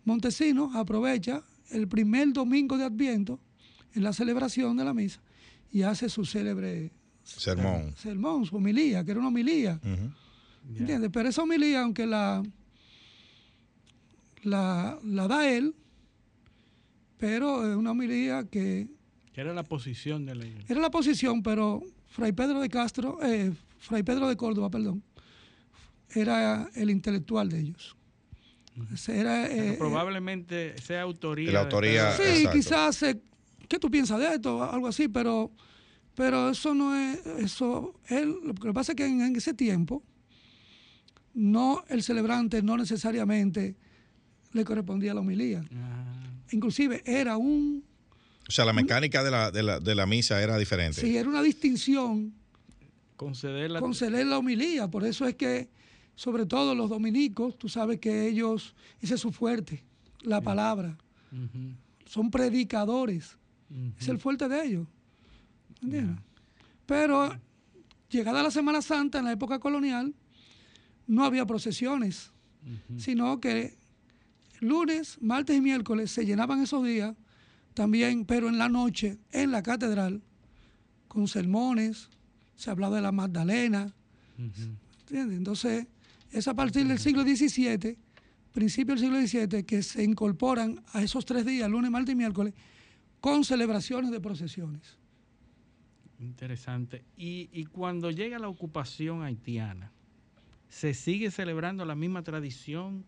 Montesinos 0.04 0.74
aprovecha 0.74 1.42
el 1.70 1.86
primer 1.88 2.32
domingo 2.32 2.76
de 2.76 2.84
Adviento 2.84 3.38
en 3.94 4.02
la 4.02 4.12
celebración 4.12 4.76
de 4.76 4.84
la 4.84 4.92
misa 4.94 5.20
y 5.72 5.82
hace 5.82 6.08
su 6.08 6.24
célebre 6.24 6.90
Sermón. 7.22 7.94
sermón, 7.96 8.44
su 8.44 8.56
homilía, 8.56 9.04
que 9.04 9.12
era 9.12 9.20
una 9.20 9.28
homilía. 9.28 9.80
Ya. 9.82 10.78
¿Entiendes? 10.80 11.10
Pero 11.12 11.28
esa 11.28 11.42
homilía, 11.42 11.82
aunque 11.82 12.06
la, 12.06 12.42
la, 14.42 14.98
la 15.04 15.28
da 15.28 15.48
él, 15.48 15.74
pero 17.20 17.70
es 17.70 17.76
una 17.76 17.92
homilía 17.92 18.44
que 18.50 18.88
Que 19.32 19.42
era 19.42 19.52
la 19.54 19.62
posición 19.62 20.26
de 20.26 20.34
la 20.34 20.44
iglesia. 20.46 20.66
era 20.68 20.80
la 20.80 20.90
posición, 20.90 21.42
pero 21.42 21.82
Fray 22.08 22.32
Pedro 22.32 22.60
de 22.60 22.68
Castro, 22.68 23.18
eh, 23.22 23.52
Fray 23.78 24.02
Pedro 24.02 24.28
de 24.28 24.36
Córdoba, 24.36 24.70
perdón, 24.70 25.02
era 26.12 26.68
el 26.74 26.90
intelectual 26.90 27.48
de 27.48 27.60
ellos. 27.60 27.96
Era, 29.08 29.46
Pero 29.48 29.62
eh, 29.72 29.76
probablemente 29.78 30.74
sea 30.80 31.02
autoría. 31.02 31.52
La 31.52 31.60
autoría-. 31.60 32.12
Sí, 32.16 32.22
Exacto. 32.22 32.50
quizás, 32.56 33.02
eh, 33.02 33.20
¿qué 33.68 33.78
tú 33.78 33.90
piensas 33.90 34.18
de 34.18 34.34
esto? 34.34 34.62
Algo 34.64 34.86
así, 34.88 35.08
pero, 35.08 35.50
pero 36.14 36.50
eso 36.50 36.74
no 36.74 36.96
es, 36.96 37.24
eso, 37.38 37.94
él, 38.08 38.34
lo 38.42 38.54
que 38.54 38.72
pasa 38.72 38.92
es 38.92 38.96
que 38.96 39.06
en, 39.06 39.20
en 39.20 39.36
ese 39.36 39.52
tiempo, 39.52 40.02
no, 41.34 41.84
el 41.88 42.02
celebrante 42.02 42.62
no 42.62 42.76
necesariamente 42.78 43.76
le 44.52 44.64
correspondía 44.64 45.12
la 45.14 45.20
homilía. 45.20 45.62
Ah, 45.74 46.29
Inclusive 46.52 47.02
era 47.04 47.36
un, 47.36 47.84
O 48.48 48.50
sea, 48.50 48.64
la 48.64 48.72
mecánica 48.72 49.22
de 49.22 49.30
la, 49.30 49.50
de 49.50 49.62
la, 49.62 49.80
de 49.80 49.94
la 49.94 50.06
misa 50.06 50.42
era 50.42 50.56
diferente. 50.58 51.00
sí, 51.00 51.16
era 51.16 51.28
una 51.28 51.42
distinción 51.42 52.34
conceder 53.16 53.70
la. 53.70 53.80
conceder 53.80 54.26
la 54.26 54.38
homilía, 54.38 54.88
por 54.88 55.04
eso 55.04 55.26
es 55.26 55.34
que, 55.36 55.68
sobre 56.14 56.46
todo 56.46 56.74
los 56.74 56.88
dominicos, 56.90 57.58
tú 57.58 57.68
sabes 57.68 57.98
que 58.00 58.26
ellos, 58.26 58.74
ese 59.00 59.14
es 59.14 59.20
su 59.20 59.30
fuerte, 59.32 59.84
la 60.22 60.40
palabra, 60.40 60.96
son 62.06 62.30
predicadores. 62.30 63.36
Es 63.98 64.08
el 64.08 64.18
fuerte 64.18 64.48
de 64.48 64.64
ellos. 64.64 64.86
¿Entiendes? 65.80 66.18
Pero 66.86 67.38
llegada 68.10 68.42
la 68.42 68.50
Semana 68.50 68.82
Santa, 68.82 69.20
en 69.20 69.26
la 69.26 69.32
época 69.32 69.60
colonial, 69.60 70.12
no 71.06 71.24
había 71.24 71.46
procesiones, 71.46 72.32
sino 72.98 73.40
que 73.40 73.78
lunes, 74.60 75.18
martes 75.20 75.56
y 75.56 75.60
miércoles 75.60 76.10
se 76.10 76.24
llenaban 76.24 76.62
esos 76.62 76.84
días 76.84 77.14
también, 77.74 78.24
pero 78.24 78.48
en 78.48 78.58
la 78.58 78.68
noche, 78.68 79.18
en 79.32 79.50
la 79.52 79.62
catedral, 79.62 80.22
con 81.08 81.28
sermones, 81.28 82.08
se 82.54 82.70
hablaba 82.70 82.96
de 82.96 83.02
la 83.02 83.12
Magdalena. 83.12 83.92
Entonces, 85.10 85.86
es 86.30 86.46
a 86.46 86.54
partir 86.54 86.86
del 86.86 86.98
siglo 86.98 87.22
XVII, 87.22 87.96
principio 88.52 88.94
del 88.94 89.02
siglo 89.02 89.46
XVII, 89.48 89.64
que 89.64 89.82
se 89.82 90.04
incorporan 90.04 90.82
a 90.92 91.02
esos 91.02 91.24
tres 91.24 91.46
días, 91.46 91.70
lunes, 91.70 91.90
martes 91.90 92.12
y 92.12 92.16
miércoles, 92.16 92.54
con 93.20 93.44
celebraciones 93.44 94.10
de 94.10 94.20
procesiones. 94.20 94.98
Interesante. 96.18 97.04
Y, 97.16 97.48
y 97.52 97.64
cuando 97.64 98.10
llega 98.10 98.38
la 98.38 98.48
ocupación 98.48 99.22
haitiana, 99.22 99.90
¿se 100.68 100.94
sigue 100.94 101.30
celebrando 101.30 101.84
la 101.84 101.94
misma 101.94 102.22
tradición? 102.22 103.04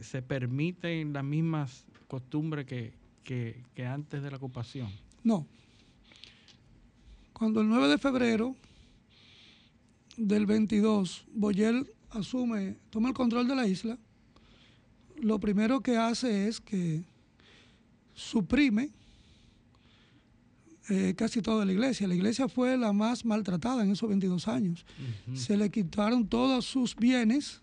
¿Se 0.00 0.22
permiten 0.22 1.12
las 1.12 1.24
mismas 1.24 1.84
costumbres 2.08 2.66
que, 2.66 2.92
que- 3.24 3.62
que 3.74 3.84
antes 3.86 4.22
de 4.22 4.30
la 4.30 4.36
ocupación? 4.36 4.88
No. 5.24 5.46
Cuando 7.32 7.60
el 7.60 7.68
9 7.68 7.88
de 7.88 7.98
febrero 7.98 8.54
del 10.16 10.46
22, 10.46 11.26
Boyel 11.34 11.86
asume, 12.10 12.76
toma 12.90 13.08
el 13.08 13.14
control 13.14 13.46
de 13.48 13.54
la 13.56 13.66
isla, 13.66 13.98
lo 15.20 15.38
primero 15.40 15.80
que 15.80 15.96
hace 15.96 16.46
es 16.48 16.60
que 16.60 17.02
suprime 18.14 18.90
eh, 20.88 21.14
casi 21.16 21.42
toda 21.42 21.64
la 21.64 21.72
iglesia. 21.72 22.06
La 22.06 22.14
iglesia 22.14 22.48
fue 22.48 22.76
la 22.78 22.92
más 22.92 23.24
maltratada 23.24 23.82
en 23.82 23.90
esos 23.90 24.08
22 24.08 24.46
años. 24.48 24.86
Se 25.34 25.56
le 25.56 25.70
quitaron 25.70 26.28
todos 26.28 26.64
sus 26.64 26.94
bienes. 26.94 27.60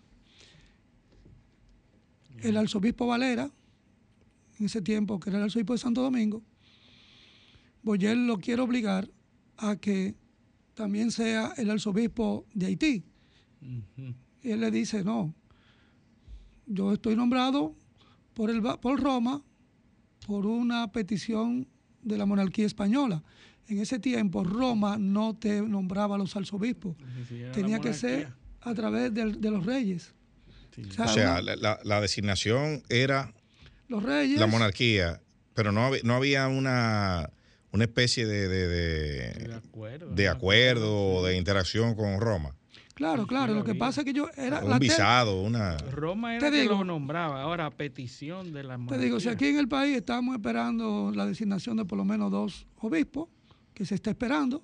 El 2.44 2.58
arzobispo 2.58 3.06
Valera, 3.06 3.50
en 4.58 4.66
ese 4.66 4.82
tiempo, 4.82 5.18
que 5.18 5.30
era 5.30 5.38
el 5.38 5.44
arzobispo 5.44 5.72
de 5.72 5.78
Santo 5.78 6.02
Domingo, 6.02 6.42
Boyel 7.82 8.26
lo 8.26 8.38
quiere 8.38 8.60
obligar 8.60 9.10
a 9.56 9.76
que 9.76 10.14
también 10.74 11.10
sea 11.10 11.54
el 11.56 11.70
arzobispo 11.70 12.46
de 12.52 12.66
Haití. 12.66 13.04
Y 14.42 14.50
él 14.50 14.60
le 14.60 14.70
dice, 14.70 15.02
no, 15.02 15.34
yo 16.66 16.92
estoy 16.92 17.16
nombrado 17.16 17.74
por, 18.34 18.50
el, 18.50 18.62
por 18.62 19.00
Roma 19.00 19.42
por 20.26 20.44
una 20.44 20.92
petición 20.92 21.66
de 22.02 22.18
la 22.18 22.26
monarquía 22.26 22.66
española. 22.66 23.22
En 23.68 23.78
ese 23.78 23.98
tiempo 23.98 24.44
Roma 24.44 24.98
no 24.98 25.34
te 25.34 25.62
nombraba 25.62 26.16
a 26.16 26.18
los 26.18 26.36
arzobispos, 26.36 26.94
tenía 27.54 27.78
que 27.78 27.94
ser 27.94 28.34
a 28.60 28.74
través 28.74 29.14
de 29.14 29.50
los 29.50 29.64
reyes. 29.64 30.14
O 30.98 31.08
sea, 31.08 31.40
la, 31.42 31.56
la- 31.56 31.78
la 31.84 32.00
designación 32.00 32.82
era 32.88 33.32
los 33.88 34.02
reyes. 34.02 34.38
la 34.40 34.46
monarquía, 34.46 35.20
pero 35.54 35.70
no, 35.72 35.86
había- 35.86 36.00
no 36.04 36.14
había 36.14 36.48
una, 36.48 37.30
una 37.72 37.84
especie 37.84 38.26
de, 38.26 38.48
de, 38.48 38.66
De 38.68 39.48
de, 39.48 39.54
acuerdo. 39.54 40.10
de 40.14 40.28
acuerdo 40.28 41.06
o 41.16 41.24
de 41.26 41.36
interacción 41.36 41.94
con 41.94 42.20
Roma. 42.20 42.54
Claro, 42.94 43.26
claro. 43.26 43.54
Lo 43.54 43.64
que 43.64 43.74
pasa 43.74 44.02
es 44.02 44.04
que 44.04 44.12
yo 44.12 44.28
era 44.36 44.60
Un 44.62 44.70
la 44.70 44.78
te- 44.78 44.84
visado, 44.84 45.42
una... 45.42 45.76
Roma 45.78 46.30
Te 46.30 46.36
era 46.36 46.50
que 46.52 46.60
digo. 46.62 46.76
lo 46.78 46.84
nombraba. 46.84 47.42
Ahora, 47.42 47.66
a 47.66 47.70
petición 47.72 48.52
de 48.52 48.62
la 48.62 48.76
Te 48.88 48.98
digo, 48.98 49.18
si 49.18 49.26
monarquía. 49.26 49.32
aquí 49.32 49.46
en 49.48 49.58
el 49.58 49.66
país 49.68 49.96
estamos 49.96 50.34
esperando 50.36 51.10
la 51.12 51.26
designación 51.26 51.76
de 51.76 51.84
por 51.84 51.98
lo 51.98 52.04
menos 52.04 52.30
dos 52.30 52.66
obispos, 52.78 53.28
que 53.74 53.84
se 53.84 53.96
está 53.96 54.10
esperando, 54.10 54.62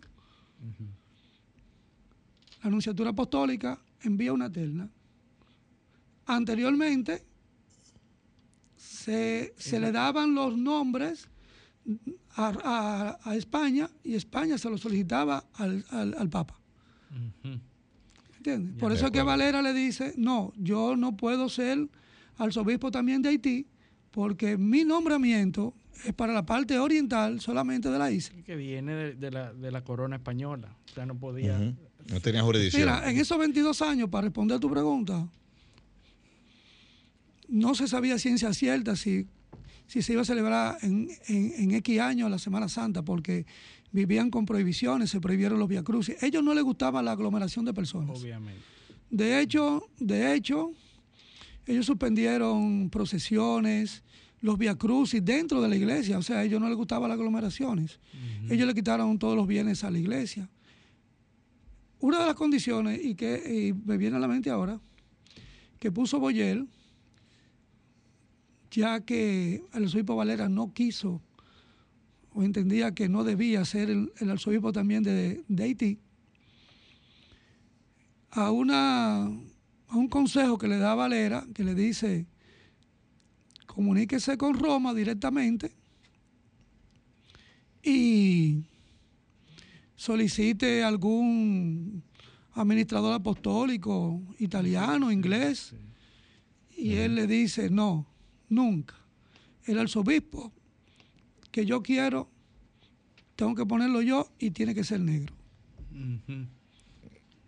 la 2.63 2.69
Anunciatura 2.69 3.11
Apostólica 3.11 3.81
envía 4.03 4.33
una 4.33 4.51
terna. 4.51 4.89
Anteriormente 6.37 7.25
se, 8.77 9.55
se 9.57 9.81
le 9.81 9.93
daban 9.93 10.35
los 10.35 10.57
nombres 10.57 11.29
a, 12.37 12.53
a- 12.65 13.19
a 13.31 13.37
España 13.37 13.91
y 14.05 14.15
España 14.15 14.59
se 14.59 14.71
los 14.71 14.81
solicitaba 14.81 15.45
al, 15.55 15.85
al- 15.91 16.15
al 16.19 16.29
Papa. 16.29 16.59
¿Entiendes? 18.37 18.77
Por 18.79 18.93
eso 18.93 19.07
es 19.07 19.13
que. 19.13 19.23
Valera 19.23 19.61
le 19.63 19.73
dice, 19.75 20.15
no, 20.17 20.53
yo 20.57 20.97
no 20.97 21.17
puedo 21.17 21.49
ser 21.49 21.89
arzobispo 22.39 22.91
también 22.91 23.21
de 23.23 23.29
Haití, 23.31 23.67
porque 24.11 24.57
mi 24.57 24.85
nombramiento 24.85 25.75
es 26.05 26.15
para 26.15 26.33
la 26.33 26.47
parte 26.47 26.79
oriental 26.79 27.41
solamente 27.41 27.91
de 27.91 27.99
la 27.99 28.11
isla. 28.11 28.43
Que 28.43 28.57
viene 28.57 28.95
de, 28.95 29.15
de 29.15 29.31
la, 29.31 29.53
de 29.53 29.71
la 29.71 29.85
corona 29.85 30.17
española. 30.17 30.75
O 30.91 30.95
sea, 30.95 31.05
no 31.05 31.19
podía. 31.19 31.59
No 31.59 32.21
tenía 32.21 32.43
jurisdicción. 32.43 32.83
Mira, 32.83 33.11
en 33.11 33.19
esos 33.19 33.39
22 33.39 33.83
años, 33.83 34.09
para 34.09 34.23
responder 34.23 34.59
tu 34.59 34.71
pregunta, 34.71 35.29
no 37.51 37.75
se 37.75 37.89
sabía 37.89 38.19
ciencia 38.19 38.55
cierta 38.55 38.97
si, 38.97 39.27
si 39.87 40.03
se 40.03 40.13
iba 40.13 40.23
a 40.23 40.25
celebrar 40.25 40.79
en, 40.83 41.09
en, 41.29 41.53
en 41.57 41.71
X 41.73 42.01
años 42.01 42.31
la 42.31 42.39
Semana 42.39 42.69
Santa, 42.69 43.03
porque 43.03 43.45
vivían 43.93 44.31
con 44.31 44.47
prohibiciones, 44.47 45.11
se 45.11 45.21
prohibieron 45.21 45.59
los 45.59 45.69
viacrucis. 45.69 46.23
Ellos 46.23 46.43
no 46.43 46.55
les 46.55 46.63
gustaba 46.63 47.03
la 47.03 47.13
aglomeración 47.13 47.65
de 47.65 47.75
personas. 47.75 48.19
Obviamente. 48.21 48.63
De 49.11 49.41
hecho, 49.41 49.89
de 49.99 50.35
hecho, 50.35 50.73
ellos 51.67 51.87
suspendieron 51.87 52.89
procesiones, 52.91 54.05
los 54.41 54.57
viacrucis 54.57 55.25
dentro 55.25 55.61
de 55.61 55.69
la 55.69 55.77
iglesia. 55.77 56.19
O 56.19 56.23
sea, 56.23 56.39
a 56.39 56.45
ellos 56.45 56.61
no 56.61 56.69
les 56.69 56.77
gustaban 56.77 57.09
las 57.09 57.19
aglomeraciones. 57.19 57.99
Ellos 58.49 58.67
le 58.67 58.75
quitaron 58.75 59.19
todos 59.19 59.37
los 59.37 59.47
bienes 59.47 59.83
a 59.85 59.91
la 59.91 59.99
iglesia. 59.99 60.49
Una 61.99 62.21
de 62.21 62.27
las 62.27 62.35
condiciones, 62.35 63.05
y 63.05 63.15
que 63.15 63.69
y 63.69 63.73
me 63.73 63.99
viene 63.99 64.17
a 64.17 64.21
la 64.21 64.29
mente 64.29 64.49
ahora, 64.49 64.81
que 65.79 65.91
puso 65.91 66.19
Boyer, 66.19 66.65
ya 68.71 69.01
que 69.01 69.63
el 69.73 69.85
arzobispo 69.85 70.17
Valera 70.17 70.49
no 70.49 70.73
quiso 70.73 71.21
o 72.33 72.43
entendía 72.43 72.95
que 72.95 73.09
no 73.09 73.25
debía 73.25 73.65
ser 73.65 73.91
el, 73.91 74.13
el 74.19 74.31
arzobispo 74.31 74.73
también 74.73 75.03
de, 75.03 75.43
de 75.49 75.63
Haití, 75.65 75.99
a, 78.31 78.51
una, 78.53 79.25
a 79.25 79.97
un 79.97 80.09
consejo 80.09 80.57
que 80.57 80.69
le 80.69 80.79
da 80.79 80.95
Valera, 80.95 81.45
que 81.53 81.65
le 81.65 81.75
dice, 81.75 82.27
comuníquese 83.67 84.37
con 84.37 84.55
Roma 84.55 84.95
directamente 84.95 85.73
y 87.83 88.63
solicite 89.97 90.85
algún 90.85 92.03
administrador 92.53 93.15
apostólico 93.15 94.21
italiano, 94.39 95.11
inglés, 95.11 95.75
y 96.77 96.95
él 96.95 97.15
le 97.15 97.27
dice, 97.27 97.71
no, 97.71 98.07
nunca. 98.51 98.95
El 99.65 99.79
arzobispo 99.79 100.53
que 101.51 101.65
yo 101.65 101.83
quiero, 101.83 102.29
tengo 103.37 103.55
que 103.55 103.65
ponerlo 103.65 104.03
yo 104.03 104.29
y 104.39 104.51
tiene 104.51 104.75
que 104.75 104.85
ser 104.85 105.01
negro. 105.01 105.35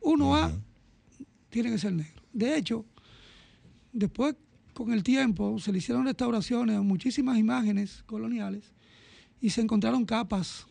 Uno 0.01 0.35
A 0.37 0.53
tiene 1.51 1.71
que 1.71 1.79
ser 1.79 1.93
negro. 1.93 2.23
De 2.33 2.57
hecho, 2.57 2.85
después 3.93 4.35
con 4.75 4.93
el 4.93 5.03
tiempo 5.03 5.59
se 5.59 5.71
le 5.73 5.79
hicieron 5.79 6.05
restauraciones 6.07 6.77
a 6.77 6.83
muchísimas 6.83 7.39
imágenes 7.39 8.03
coloniales 8.07 8.73
y 9.41 9.51
se 9.51 9.61
encontraron 9.61 10.05
capas 10.07 10.67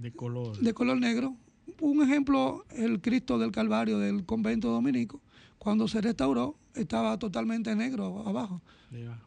De 0.00 0.12
color. 0.12 0.58
de 0.58 0.72
color 0.72 0.98
negro. 0.98 1.36
Un 1.80 2.02
ejemplo, 2.02 2.64
el 2.70 3.00
Cristo 3.00 3.38
del 3.38 3.50
Calvario 3.52 3.98
del 3.98 4.24
convento 4.24 4.68
dominico, 4.70 5.20
cuando 5.60 5.86
se 5.88 6.00
restauró, 6.00 6.56
estaba 6.74 7.18
totalmente 7.18 7.76
negro 7.76 8.26
abajo. 8.26 8.62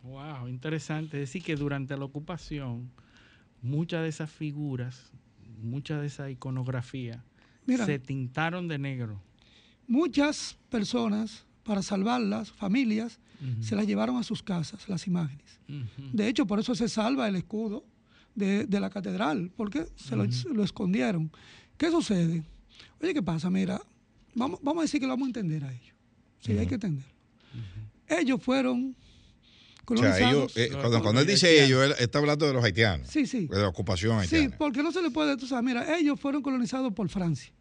Wow, 0.02 0.48
interesante. 0.48 1.18
Es 1.22 1.30
decir, 1.30 1.44
que 1.44 1.56
durante 1.56 1.96
la 1.96 2.06
ocupación, 2.06 2.90
muchas 3.62 4.02
de 4.02 4.10
esas 4.10 4.32
figuras, 4.32 5.12
mucha 5.62 6.02
de 6.02 6.08
esa 6.08 6.32
iconografía, 6.32 7.24
Mira. 7.68 7.86
se 7.86 8.00
tintaron 8.00 8.68
de 8.68 8.80
negro. 8.80 9.22
Muchas 9.88 10.58
personas, 10.70 11.46
para 11.64 11.84
salvarlas, 11.84 12.52
familias, 12.52 13.20
se 13.60 13.76
las 13.76 13.86
llevaron 13.86 14.18
a 14.18 14.24
sus 14.24 14.42
casas, 14.42 14.90
las 14.90 15.06
imágenes. 15.06 15.60
De 16.14 16.28
hecho, 16.28 16.48
por 16.48 16.60
eso 16.60 16.74
se 16.74 16.90
salva 16.90 17.28
el 17.28 17.36
escudo 17.36 17.86
de, 18.34 18.66
de 18.66 18.80
la 18.80 18.90
catedral, 18.90 19.52
porque 19.56 19.86
se 19.96 20.16
lo, 20.16 20.32
se 20.32 20.50
lo 20.50 20.64
escondieron. 20.64 21.30
¿Qué 21.78 21.92
sucede? 21.92 22.44
Oye, 23.00 23.14
¿qué 23.14 23.22
pasa? 23.22 23.52
Mira, 23.52 23.80
vamos, 24.34 24.60
vamos 24.64 24.82
a 24.82 24.86
decir 24.86 25.00
que 25.00 25.06
lo 25.06 25.14
vamos 25.14 25.28
a 25.28 25.30
entender 25.30 25.64
a 25.64 25.72
ellos. 25.72 25.93
Sí, 26.44 26.58
hay 26.58 26.68
que 26.68 26.76
entenderlo. 26.76 27.12
Ellos 28.08 28.42
fueron 28.44 28.96
O 28.96 28.96
sea, 28.96 29.86
colonizados. 29.86 30.56
ellos, 30.58 30.58
eh, 30.58 30.70
cuando, 30.80 31.02
cuando 31.02 31.22
él 31.22 31.28
dice 31.28 31.64
ellos, 31.64 31.84
él 31.84 31.96
está 32.00 32.20
hablando 32.20 32.46
de 32.48 32.54
los 32.54 32.64
haitianos, 32.64 33.08
sí, 33.10 33.26
sí. 33.26 33.48
de 33.48 33.60
la 33.60 33.68
ocupación 33.70 34.20
Sí, 34.28 34.36
haitiana. 34.36 34.58
porque 34.58 34.84
no 34.84 34.92
se 34.92 35.02
le 35.02 35.10
puede, 35.10 35.38
tú 35.38 35.48
sabes, 35.48 35.64
mira, 35.64 35.98
ellos 35.98 36.20
fueron 36.20 36.42
colonizados 36.42 36.94
por 36.94 37.08
Francia 37.10 37.52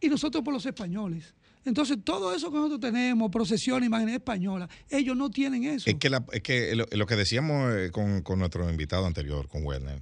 y 0.00 0.08
nosotros 0.08 0.44
por 0.44 0.54
los 0.54 0.64
españoles. 0.66 1.34
Entonces, 1.64 1.98
todo 2.04 2.34
eso 2.34 2.50
que 2.50 2.56
nosotros 2.56 2.80
tenemos, 2.80 3.30
procesión, 3.30 3.82
imágenes 3.84 4.14
españolas, 4.14 4.70
ellos 4.88 5.16
no 5.16 5.28
tienen 5.28 5.64
eso. 5.64 5.90
Es 5.90 5.96
que, 5.96 6.08
la- 6.08 6.24
es 6.32 6.40
que 6.42 6.74
lo, 6.76 6.86
lo 6.90 7.06
que 7.06 7.16
decíamos 7.16 7.74
eh, 7.74 7.90
con, 7.90 8.22
con 8.22 8.38
nuestro 8.38 8.70
invitado 8.70 9.04
anterior, 9.06 9.48
con 9.48 9.64
Werner, 9.66 10.00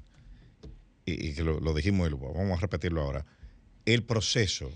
y, 1.06 1.28
y 1.28 1.34
que 1.34 1.42
lo, 1.42 1.58
lo 1.58 1.72
dijimos 1.74 2.06
y 2.06 2.10
lo 2.10 2.18
vamos 2.18 2.58
a 2.58 2.60
repetirlo 2.60 3.00
ahora, 3.02 3.24
el 3.86 4.02
proceso 4.04 4.70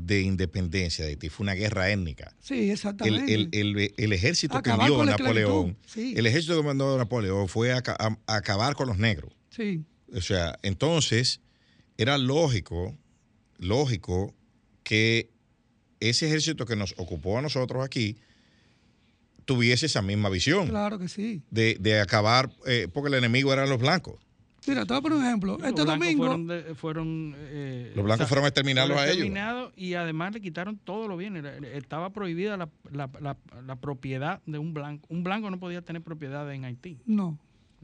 de 0.00 0.20
independencia 0.22 1.04
de 1.04 1.10
Haití 1.12 1.28
fue 1.28 1.44
una 1.44 1.54
guerra 1.54 1.90
étnica. 1.90 2.34
sí, 2.40 2.64
El, 2.64 2.70
exactamente. 2.70 3.34
el- 3.34 3.48
el- 3.52 3.94
el 3.96 4.12
ejército 4.12 4.62
que 4.62 4.70
envió 4.70 5.04
Napoleón, 5.04 5.76
sí. 5.86 6.14
el 6.16 6.26
ejército 6.26 6.56
que 6.56 6.66
mandó 6.66 6.96
Napoleón 6.96 7.48
fue 7.48 7.72
a, 7.72 7.82
ca- 7.82 7.96
a- 7.98 8.18
a 8.26 8.36
acabar 8.36 8.74
con 8.74 8.86
los 8.88 8.98
negros. 8.98 9.32
sí. 9.50 9.84
O 10.14 10.22
sea, 10.22 10.58
entonces 10.62 11.42
era 11.98 12.16
lógico, 12.16 12.96
lógico 13.58 14.34
que 14.82 15.28
ese 16.00 16.26
ejército 16.28 16.64
que 16.64 16.76
nos 16.76 16.94
ocupó 16.96 17.36
a 17.36 17.42
nosotros 17.42 17.84
aquí 17.84 18.16
tuviese 19.44 19.84
esa 19.86 20.00
misma 20.02 20.30
visión 20.30 20.68
Claro 20.68 20.98
que 20.98 21.08
sí. 21.08 21.42
de, 21.50 21.76
de 21.80 22.00
acabar, 22.00 22.50
eh, 22.66 22.88
porque 22.92 23.08
el 23.08 23.14
enemigo 23.14 23.52
eran 23.52 23.68
los 23.68 23.78
blancos. 23.78 24.14
Mira, 24.68 24.84
te 24.86 24.92
voy 24.94 24.98
a 24.98 25.02
poner 25.02 25.18
un 25.18 25.24
ejemplo. 25.24 25.52
Los 25.58 25.66
este 25.68 25.82
blancos 25.82 25.98
domingo, 26.00 26.24
fueron, 26.26 26.46
de- 26.46 26.74
fueron, 26.74 27.34
eh, 27.38 27.92
Los 27.96 28.04
blancos 28.04 28.28
fueron 28.28 28.44
a 28.44 28.48
exterminarlos 28.48 28.96
fueron 28.96 29.08
a 29.08 29.12
ellos. 29.12 29.26
exterminados 29.26 29.72
Y 29.76 29.94
además 29.94 30.32
le 30.34 30.40
quitaron 30.40 30.76
todo 30.78 31.08
lo 31.08 31.16
bienes. 31.16 31.44
Estaba 31.74 32.10
prohibida 32.10 32.56
la, 32.56 32.68
la- 32.92 33.10
la- 33.20 33.36
la 33.66 33.76
propiedad 33.76 34.40
de 34.46 34.58
un 34.58 34.74
blanco. 34.74 35.06
Un 35.10 35.24
blanco 35.24 35.50
no 35.50 35.58
podía 35.58 35.82
tener 35.82 36.02
propiedad 36.02 36.52
en 36.52 36.64
Haití. 36.64 36.98
no, 37.06 37.38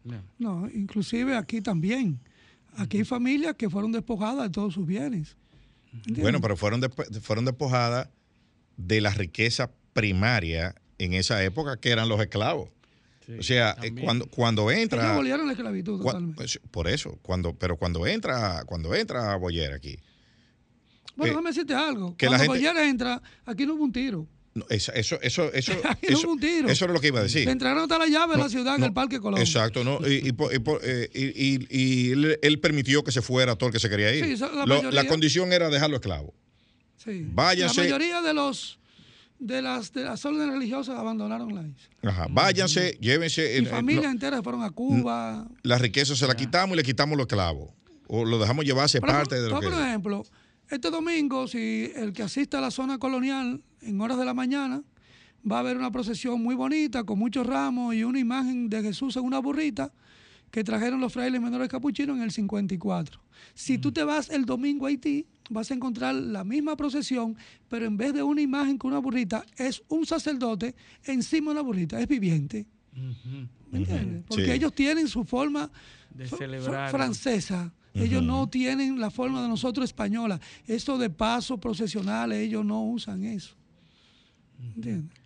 No. 0.05 0.23
no, 0.39 0.69
inclusive 0.73 1.36
aquí 1.36 1.61
también. 1.62 2.20
Aquí 2.77 2.98
hay 2.98 3.05
familias 3.05 3.55
que 3.55 3.70
fueron 3.70 3.93
despojadas 3.93 4.43
de 4.44 4.51
todos 4.51 4.74
sus 4.74 4.86
bienes. 4.86 5.36
¿Entiendes? 5.94 6.23
Bueno, 6.23 6.40
pero 6.40 6.56
fueron, 6.56 6.82
desp- 6.82 7.20
fueron 7.20 7.44
despojadas 7.44 8.09
de 8.77 9.01
la 9.01 9.11
riqueza 9.11 9.70
primaria 9.93 10.74
en 10.98 11.15
esa 11.15 11.43
época, 11.44 11.77
que 11.78 11.90
eran 11.90 12.09
los 12.09 12.20
esclavos. 12.20 12.69
Sí, 13.26 13.32
O 13.38 13.42
sea, 13.42 13.76
eh, 13.82 13.92
cuando, 14.02 14.26
cuando 14.26 14.70
Ellos 14.70 14.82
entra... 14.82 15.12
abolieron 15.12 15.46
la 15.46 15.52
esclavitud 15.52 16.02
pues, 16.36 16.60
por 16.70 16.88
eso, 16.88 17.18
cuando, 17.22 17.55
pero 17.55 17.76
cuando 17.78 18.06
entra, 18.06 18.64
cuando 18.66 18.94
entra 18.94 19.34
Boyer 19.36 19.72
aquí, 19.72 19.96
bueno, 21.16 21.26
eh, 21.26 21.28
déjame 21.30 21.51
decirte 21.51 21.74
algo. 21.74 22.16
que 22.16 22.26
la 22.26 22.36
Cuando 22.36 22.55
gente- 22.55 22.68
Boyer 22.68 22.84
entra, 22.88 23.22
aquí 23.46 23.64
no 23.66 23.74
hubo 23.74 23.84
un 23.84 23.92
tiro. 23.92 24.26
no, 24.55 24.66
eso, 24.68 24.92
eso, 24.92 25.18
eso, 25.22 25.51
eso, 25.52 25.72
Aquí 25.84 26.06
no 26.10 26.18
eso, 26.18 26.26
hubo 26.26 26.32
un 26.34 26.40
tiro. 26.40 26.68
eso 26.68 26.84
era 26.84 26.92
lo 26.94 27.01
que 27.01 27.06
iba 27.09 27.20
a 27.20 27.22
decir. 27.22 27.46
Le 27.46 27.52
entregaron 27.52 27.82
hasta 27.84 27.98
la 27.98 28.06
llave 28.09 28.32
de 28.32 28.38
No, 28.38 28.44
la 28.44 28.51
ciudad 28.51 28.74
en 28.74 28.80
no, 28.80 28.86
el 28.88 28.92
Parque 28.92 29.20
Colón. 29.20 29.40
Exacto, 29.40 29.84
¿no? 29.84 30.01
Y, 30.06 30.28
y 30.28 30.34
eh, 30.82 31.10
y- 31.14 31.55
y- 31.55 31.66
y 31.70 32.10
él, 32.12 32.38
él 32.42 32.60
permitió 32.60 33.02
que 33.05 33.10
se 33.12 33.22
fuera 33.22 33.56
todo 33.56 33.68
el 33.68 33.72
que 33.72 33.80
se 33.80 33.88
quería 33.88 34.12
ir. 34.14 34.24
Sí, 34.24 34.36
la 34.36 34.48
Lo- 34.48 34.66
mayoría. 34.66 34.90
la 35.02 35.06
condición 35.09 35.52
era 35.52 35.70
dejarlo 35.70 35.96
esclavo. 35.96 36.34
Sí. 37.02 37.26
váyanse- 37.34 37.76
La 37.76 37.82
mayoría 37.84 38.20
de 38.22 38.34
los 38.34 38.78
de 39.39 39.62
las 39.62 39.93
de 39.93 40.05
las 40.05 40.24
órdenes 40.24 40.55
religiosas 40.55 40.98
abandonaron 40.98 41.55
la 41.55 41.62
isla. 41.62 42.11
Ajá. 42.11 42.27
Váyanse, 42.31 42.97
llévense. 43.01 43.59
Y 43.59 43.66
familias 43.66 44.05
no, 44.05 44.11
enteras 44.11 44.43
fueron 44.43 44.62
a 44.62 44.70
Cuba. 44.70 45.47
la 45.62 45.78
riqueza 45.78 46.15
se 46.16 46.27
la 46.27 46.35
quitamos 46.35 46.74
y 46.74 46.77
le 46.77 46.82
quitamos 46.82 47.16
los 47.16 47.24
esclavos. 47.24 47.70
O 48.06 48.24
lo 48.24 48.39
dejamos 48.39 48.65
llevarse 48.65 49.01
Por 49.01 49.09
ejemplo, 49.09 49.31
parte 49.31 49.43
de 49.43 49.51
lo 49.51 49.61
que. 49.61 49.66
un 49.66 49.74
ejemplo. 49.74 50.24
Este 50.70 50.90
domingo, 50.90 51.47
si 51.47 51.90
el 51.94 52.12
que 52.12 52.23
asista 52.23 52.59
a 52.59 52.61
la 52.61 52.70
zona 52.70 52.98
colonial 52.98 53.62
en 53.82 54.01
horas 54.01 54.19
de 54.19 54.24
la 54.24 54.35
mañana 54.35 54.82
va 55.51 55.56
a 55.56 55.61
haber 55.61 55.77
una 55.77 55.90
procesión 55.90 56.43
muy 56.43 56.55
bonita 56.55 57.05
con 57.05 57.19
muchos 57.19 57.47
ramos 57.47 57.94
y 57.94 58.05
una 58.05 58.19
imagen 58.19 58.70
de 58.70 58.82
Jesús 58.82 59.16
en 59.16 59.24
una 59.24 59.40
burrita 59.40 59.93
que 60.51 60.65
trajeron 60.65 61.01
los 61.01 61.12
frailes 61.12 61.40
menores 61.40 61.69
capuchinos 61.69 62.16
en 62.16 62.23
el 62.23 62.31
54. 62.31 63.20
Si 63.55 63.77
tú 63.77 63.93
te 63.93 64.05
vas 64.05 64.31
el 64.31 64.47
domingo 64.47 64.86
a 64.86 64.89
Haití, 64.89 65.27
vas 65.51 65.71
a 65.71 65.75
encontrar 65.75 66.15
la 66.15 66.43
misma 66.45 66.77
procesión, 66.77 67.37
pero 67.69 67.87
en 67.87 67.97
vez 67.97 68.15
de 68.15 68.23
una 68.23 68.41
imagen 68.41 68.79
con 68.79 68.91
una 68.93 69.01
burrita, 69.01 69.45
es 69.57 69.83
un 69.89 70.07
sacerdote 70.07 70.75
encima 71.05 71.51
de 71.51 71.53
una 71.53 71.62
burrita, 71.62 72.01
es 72.01 72.09
viviente. 72.09 72.66
¿Me 73.71 73.79
entiendes? 73.79 74.25
Porque 74.29 74.45
Sí. 74.47 74.51
ellos 74.53 74.73
tienen 74.75 75.09
su 75.09 75.25
forma 75.25 75.71
De 76.15 76.29
celebrar. 76.29 76.91
francesa. 76.91 77.73
Ellos 77.93 78.23
no 78.25 78.49
tienen 78.49 78.99
la 78.99 79.11
forma 79.11 79.41
de 79.43 79.49
nosotros 79.49 79.85
española. 79.85 80.41
Esto 80.66 80.99
de 80.99 81.11
pasos 81.11 81.61
procesionales, 81.61 82.39
ellos 82.39 82.65
no 82.65 82.83
usan 82.85 83.25
eso. 83.25 83.55
¿Entiendes? 84.77 85.16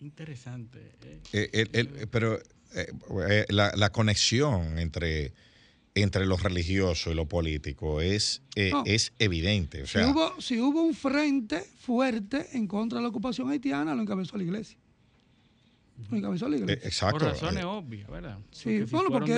Interesante. 0.00 0.78
eh. 1.04 1.20
Eh, 1.32 1.50
el- 1.52 1.70
el- 1.72 2.08
pero 2.08 2.38
eh, 2.74 2.92
eh, 3.28 3.46
la, 3.50 3.72
la 3.76 3.90
conexión 3.90 4.78
entre, 4.78 5.32
entre 6.02 6.26
lo 6.26 6.36
religioso 6.36 7.10
y 7.10 7.14
lo 7.14 7.26
político 7.26 8.00
es, 8.00 8.42
eh, 8.56 8.70
No. 8.72 8.82
es 8.86 9.12
evidente. 9.18 9.82
O 9.82 9.86
sea, 9.86 10.04
si, 10.04 10.10
hubo, 10.10 10.40
si 10.40 10.60
hubo 10.60 10.82
un 10.82 10.94
frente 10.94 11.60
fuerte 11.80 12.46
en 12.52 12.66
contra 12.66 12.98
de 12.98 13.02
la 13.02 13.08
ocupación 13.08 13.50
haitiana, 13.50 13.94
lo 13.94 14.02
encabezó 14.02 14.36
la 14.36 14.42
iglesia. 14.44 14.76
Lo 16.10 16.16
encabezó 16.16 16.48
la 16.48 16.56
eh, 16.56 16.60
iglesia. 16.60 16.86
exacto. 16.88 17.18
Por 17.18 17.28
razones 17.28 17.62
eh, 17.62 17.66
obvias, 17.66 18.08
¿verdad? 18.10 18.38
Sí, 18.50 18.64
Porque 18.64 18.86
si 18.86 18.92
bueno, 18.94 19.10
porque 19.10 19.32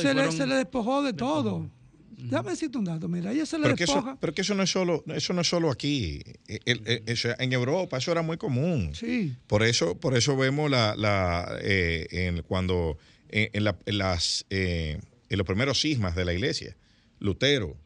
se 0.00 0.14
le, 0.14 0.32
se 0.32 0.46
le 0.46 0.54
despojó 0.54 1.02
de 1.02 1.12
todo. 1.12 1.42
despojados. 1.60 1.80
Déjame 2.22 2.50
decirte 2.50 2.76
un 2.76 2.84
dato, 2.84 3.08
mira, 3.08 3.32
ella 3.32 3.46
se 3.46 3.56
le 3.56 3.62
pero, 3.64 3.76
que 3.76 3.84
eso, 3.84 3.94
despoja. 3.94 4.16
pero 4.20 4.34
que 4.34 4.42
eso 4.42 4.54
no 4.54 4.62
es 4.62 4.70
solo, 4.70 5.02
eso 5.06 5.32
no 5.32 5.40
es 5.40 5.48
solo 5.48 5.70
aquí. 5.70 6.20
El- 6.66 6.82
el- 6.86 7.02
eso- 7.06 7.30
en 7.38 7.52
Europa 7.54 7.96
eso 7.96 8.12
era 8.12 8.20
muy 8.20 8.36
común. 8.36 8.90
Sí, 8.94 9.34
Por 9.46 9.62
eso, 9.62 9.96
por 9.98 10.14
eso 10.14 10.36
vemos 10.36 10.70
la, 10.70 10.94
la 10.96 11.56
eh, 11.62 12.06
en, 12.10 12.42
cuando 12.42 12.98
en, 13.30 13.48
en 13.54 13.64
la- 13.64 13.78
en 13.86 13.98
las 13.98 14.44
eh, 14.50 15.00
en 15.30 15.38
los 15.38 15.46
primeros 15.46 15.80
cismas 15.80 16.14
de 16.14 16.24
la 16.26 16.34
iglesia, 16.34 16.76
Lutero, 17.18 17.76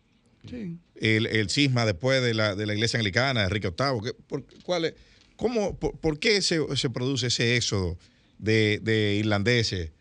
sí. 0.49 0.79
el, 0.97 1.27
el 1.27 1.49
cisma 1.51 1.87
después 1.87 2.21
de 2.23 2.35
la, 2.35 2.57
de 2.57 2.67
la 2.67 2.75
iglesia 2.75 2.99
anglicana, 2.99 3.45
Enrique 3.45 3.69
VIII, 3.71 4.01
¿qué- 4.03 4.15
por, 4.27 4.45
cuál 4.65 4.87
es- 4.87 4.95
cómo, 5.37 5.79
por, 5.79 5.97
por 6.01 6.19
qué 6.19 6.43
se, 6.43 6.59
se 6.77 6.91
produce 6.91 7.29
ese 7.29 7.57
éxodo 7.57 7.97
de, 8.39 8.81
de 8.83 9.15
irlandeses 9.17 9.93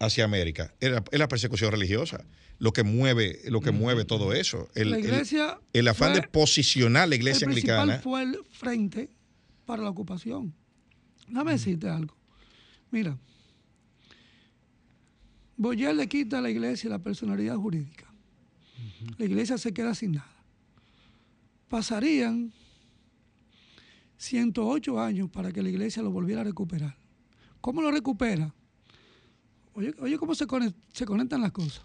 hacia 0.00 0.24
América? 0.24 0.74
Es 0.80 0.90
la, 0.90 1.04
es 1.10 1.18
la 1.18 1.28
persecución 1.28 1.70
religiosa 1.70 2.24
lo 2.60 2.72
que 2.72 2.84
mueve, 2.84 3.40
lo 3.46 3.60
que 3.60 3.72
mueve 3.72 4.04
todo 4.04 4.32
eso. 4.32 4.68
El, 4.76 4.92
la 4.92 4.98
iglesia. 5.00 5.58
el 5.72 5.88
afán 5.88 6.12
fue- 6.12 6.20
de 6.20 6.28
posicionar 6.28 7.08
la 7.08 7.16
iglesia 7.16 7.46
el 7.46 7.50
anglicana. 7.50 7.98
fue 7.98 8.22
el 8.22 8.38
frente 8.52 9.10
para 9.66 9.82
la 9.82 9.90
ocupación. 9.90 10.54
Déjame 11.26 11.52
decirte 11.52 11.88
algo. 11.88 12.16
Mira, 12.92 13.18
Boyer 15.56 15.94
le 15.94 16.08
quita 16.08 16.38
a 16.38 16.40
la 16.40 16.50
iglesia 16.50 16.90
la 16.90 16.98
personalidad 16.98 17.56
jurídica. 17.56 18.06
La 19.18 19.24
iglesia 19.24 19.56
se 19.58 19.72
queda 19.72 19.94
sin 19.94 20.12
nada. 20.12 20.30
Pasarían 21.68 22.52
108 24.16 25.00
años 25.00 25.30
para 25.30 25.52
que 25.52 25.62
la 25.62 25.68
iglesia 25.68 26.02
lo 26.02 26.10
volviera 26.10 26.40
a 26.40 26.44
recuperar. 26.44 26.96
¿Cómo 27.60 27.82
lo 27.82 27.90
recupera? 27.90 28.54
Oye, 29.74 29.94
oye 30.00 30.18
cómo 30.18 30.34
se, 30.34 30.46
conect- 30.46 30.74
se 30.92 31.04
conectan 31.04 31.40
las 31.40 31.52
cosas. 31.52 31.82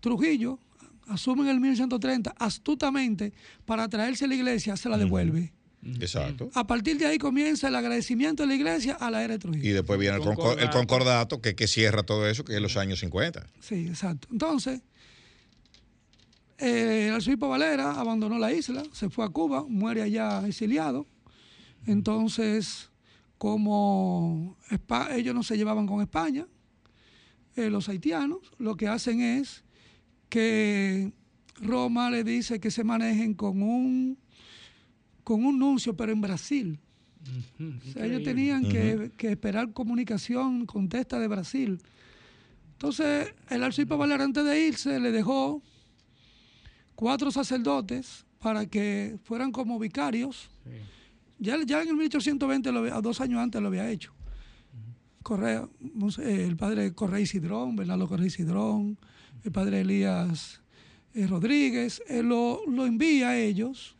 Trujillo 0.00 0.58
asume 1.06 1.42
en 1.42 1.48
el 1.48 1.60
1130 1.60 2.34
astutamente 2.38 3.32
para 3.64 3.88
traerse 3.88 4.24
a 4.24 4.28
la 4.28 4.34
iglesia, 4.34 4.76
se 4.76 4.88
la 4.88 4.98
devuelve. 4.98 5.52
Exacto. 6.00 6.50
A 6.54 6.66
partir 6.66 6.98
de 6.98 7.06
ahí 7.06 7.18
comienza 7.18 7.68
el 7.68 7.74
agradecimiento 7.76 8.42
de 8.42 8.48
la 8.48 8.54
iglesia 8.56 8.94
a 8.94 9.10
la 9.10 9.22
era 9.22 9.34
de 9.34 9.38
Trujillo. 9.38 9.64
Y 9.68 9.70
después 9.72 9.98
viene 9.98 10.16
el, 10.16 10.22
concor- 10.22 10.60
el 10.60 10.70
Concordato. 10.70 11.40
que, 11.40 11.54
que 11.54 11.66
cierra 11.68 12.02
todo 12.02 12.28
eso, 12.28 12.44
que 12.44 12.54
es 12.56 12.60
los 12.60 12.76
años 12.76 12.98
50. 13.00 13.46
Sí, 13.60 13.86
exacto. 13.86 14.28
Entonces, 14.32 14.82
eh, 16.58 17.06
el 17.08 17.14
arzobispo 17.14 17.48
Valera 17.48 17.92
abandonó 17.92 18.38
la 18.38 18.52
isla, 18.52 18.82
se 18.92 19.08
fue 19.08 19.24
a 19.24 19.28
Cuba, 19.28 19.64
muere 19.68 20.02
allá 20.02 20.46
exiliado. 20.46 21.06
Entonces, 21.86 22.90
como 23.38 24.56
ellos 25.12 25.34
no 25.34 25.42
se 25.44 25.56
llevaban 25.56 25.86
con 25.86 26.00
España, 26.02 26.46
eh, 27.56 27.70
los 27.70 27.88
haitianos 27.88 28.38
lo 28.58 28.76
que 28.76 28.88
hacen 28.88 29.20
es 29.20 29.62
que 30.28 31.12
Roma 31.60 32.10
le 32.10 32.24
dice 32.24 32.60
que 32.60 32.70
se 32.70 32.84
manejen 32.84 33.34
con 33.34 33.62
un, 33.62 34.18
con 35.28 35.44
un 35.44 35.58
nuncio, 35.58 35.94
pero 35.94 36.10
en 36.10 36.22
Brasil. 36.22 36.78
Ujú, 37.58 37.72
O 37.86 37.92
sea, 37.92 38.06
ellos 38.06 38.22
tenían 38.22 38.62
que, 38.66 39.10
que 39.14 39.30
esperar 39.32 39.74
comunicación, 39.74 40.64
contesta 40.64 41.18
de 41.18 41.28
Brasil. 41.28 41.78
Entonces, 42.72 43.34
el 43.50 43.62
arzobispo 43.62 43.98
Valera, 43.98 44.24
antes 44.24 44.42
de 44.42 44.66
irse, 44.68 44.98
le 44.98 45.12
dejó 45.12 45.60
cuatro 46.94 47.30
sacerdotes 47.30 48.24
para 48.38 48.64
que 48.64 49.18
fueran 49.24 49.52
como 49.52 49.78
vicarios. 49.78 50.48
Sí. 50.64 50.70
Ya, 51.40 51.56
ya 51.66 51.82
en 51.82 51.88
el 51.88 51.96
1820, 51.96 52.72
lo 52.72 52.78
había- 52.78 52.98
dos 53.02 53.20
años 53.20 53.38
antes 53.40 53.60
lo 53.60 53.68
había 53.68 53.90
hecho. 53.90 54.14
Correa, 55.22 55.68
eh, 56.22 56.46
el 56.48 56.56
padre 56.56 56.94
Correa 56.94 57.20
Isidrón, 57.20 57.76
Bernardo 57.76 58.08
Correa 58.08 58.26
Isidrón, 58.28 58.96
el 59.44 59.52
padre 59.52 59.82
Elías 59.82 60.62
eh, 61.12 61.26
Rodríguez, 61.26 62.00
él 62.08 62.28
lo, 62.30 62.62
lo 62.66 62.86
envía 62.86 63.28
a 63.30 63.38
ellos 63.38 63.97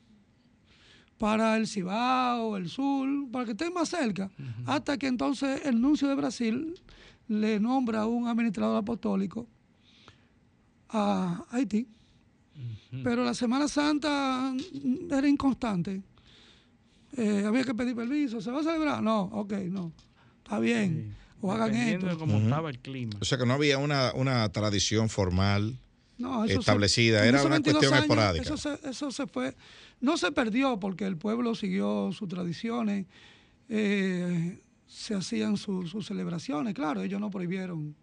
para 1.19 1.57
el 1.57 1.67
Cibao, 1.67 2.57
el 2.57 2.69
Sur, 2.69 3.09
para 3.33 3.45
que 3.45 3.51
estén 3.53 3.73
más 3.75 3.89
cerca, 3.89 4.31
hasta 4.67 4.97
que 4.97 5.07
entonces 5.09 5.63
el 5.67 5.81
nuncio 5.81 6.09
de 6.09 6.15
Brasil 6.15 6.75
le 7.29 7.59
nombra 7.61 8.07
un 8.07 8.29
administrador 8.29 8.77
apostólico 8.77 9.47
a 10.89 11.45
Haití. 11.51 11.87
Pero 13.05 13.23
la 13.25 13.35
Semana 13.35 13.69
Santa 13.69 14.53
era 15.11 15.29
inconstante. 15.29 16.03
Eh, 17.17 17.45
había 17.47 17.65
que 17.65 17.75
pedir 17.75 17.95
permiso. 17.95 18.41
¿Se 18.41 18.51
va 18.51 18.61
a 18.61 18.63
celebrar? 18.63 19.03
No, 19.03 19.23
ok, 19.25 19.53
no. 19.71 19.93
Está 20.43 20.59
bien. 20.59 21.15
O 21.41 21.53
hagan 21.53 21.69
Dependiendo 21.71 22.07
esto. 22.07 22.19
de 22.19 22.33
cómo 22.33 22.39
estaba 22.43 22.71
el 22.71 22.79
clima. 22.81 23.13
O 23.21 23.25
sea 23.25 23.39
que 23.39 23.47
no 23.47 23.55
había 23.55 23.79
una, 23.79 24.13
una 24.15 24.49
tradición 24.51 25.09
formal. 25.09 25.79
No, 26.19 26.45
eso 26.45 26.55
se- 26.55 26.61
establecida, 26.61 27.25
era 27.27 27.41
una 27.43 27.51
22 27.55 27.75
cuestión 27.81 27.93
años, 27.95 28.05
esporádica. 28.05 28.43
Eso 28.43 28.57
se, 28.57 28.89
eso 28.91 29.11
se 29.13 29.27
fue, 29.27 29.55
no 30.01 30.17
se 30.17 30.33
perdió 30.33 30.79
porque 30.81 31.07
el 31.07 31.17
pueblo 31.17 31.55
siguió 31.55 32.11
sus 32.13 32.29
tradiciones, 32.29 33.07
eh, 33.69 34.59
se 34.87 35.15
hacían 35.15 35.57
su- 35.57 35.87
sus 35.87 36.07
celebraciones, 36.07 36.75
claro, 36.75 37.03
ellos 37.03 37.21
no 37.21 37.31
prohibieron. 37.31 37.95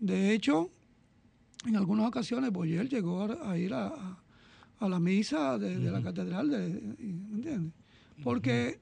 De 0.00 0.32
hecho, 0.32 0.70
en 1.66 1.76
algunas 1.76 2.06
ocasiones 2.06 2.50
Boyer 2.52 2.88
llegó 2.88 3.24
a, 3.44 3.58
ir 3.58 3.74
a, 3.74 3.88
a- 4.78 4.88
la 4.88 4.98
misa 5.00 5.58
de, 5.58 5.78
de 5.78 5.90
la 5.90 6.02
catedral, 6.02 6.48
de, 6.50 6.58
¿me 6.98 7.34
entiendes? 7.36 7.72
Porque 8.22 8.80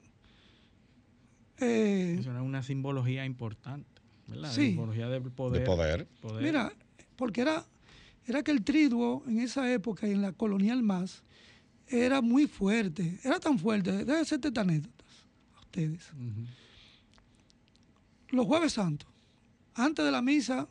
eh, 1.59 2.17
Eso 2.21 2.31
era 2.31 2.43
una 2.43 2.63
simbología 2.63 3.25
importante, 3.25 4.01
¿verdad? 4.27 4.51
Sí. 4.53 4.67
Simbología 4.69 5.09
del 5.09 5.23
poder. 5.23 5.61
De 5.61 5.67
poder. 5.67 6.07
poder. 6.21 6.43
Mira, 6.43 6.73
porque 7.17 7.41
era, 7.43 7.65
era 8.27 8.43
que 8.43 8.51
el 8.51 8.65
triduo 8.65 9.23
en 9.27 9.41
esa 9.41 9.71
época 9.73 10.09
y 10.09 10.13
en 10.13 10.23
la 10.23 10.33
colonial 10.33 10.83
más 10.83 11.23
era 11.87 12.21
muy 12.23 12.47
fuerte. 12.47 13.19
Era 13.23 13.39
tan 13.39 13.59
fuerte. 13.59 13.93
Déjenme 13.93 14.21
hacerte 14.21 14.49
esta 14.49 14.63
anécdotas 14.63 15.27
a 15.57 15.61
ustedes. 15.61 16.11
Los 18.31 18.47
jueves 18.47 18.73
santos, 18.73 19.09
antes 19.75 20.05
de 20.05 20.11
la 20.11 20.23
misa 20.23 20.69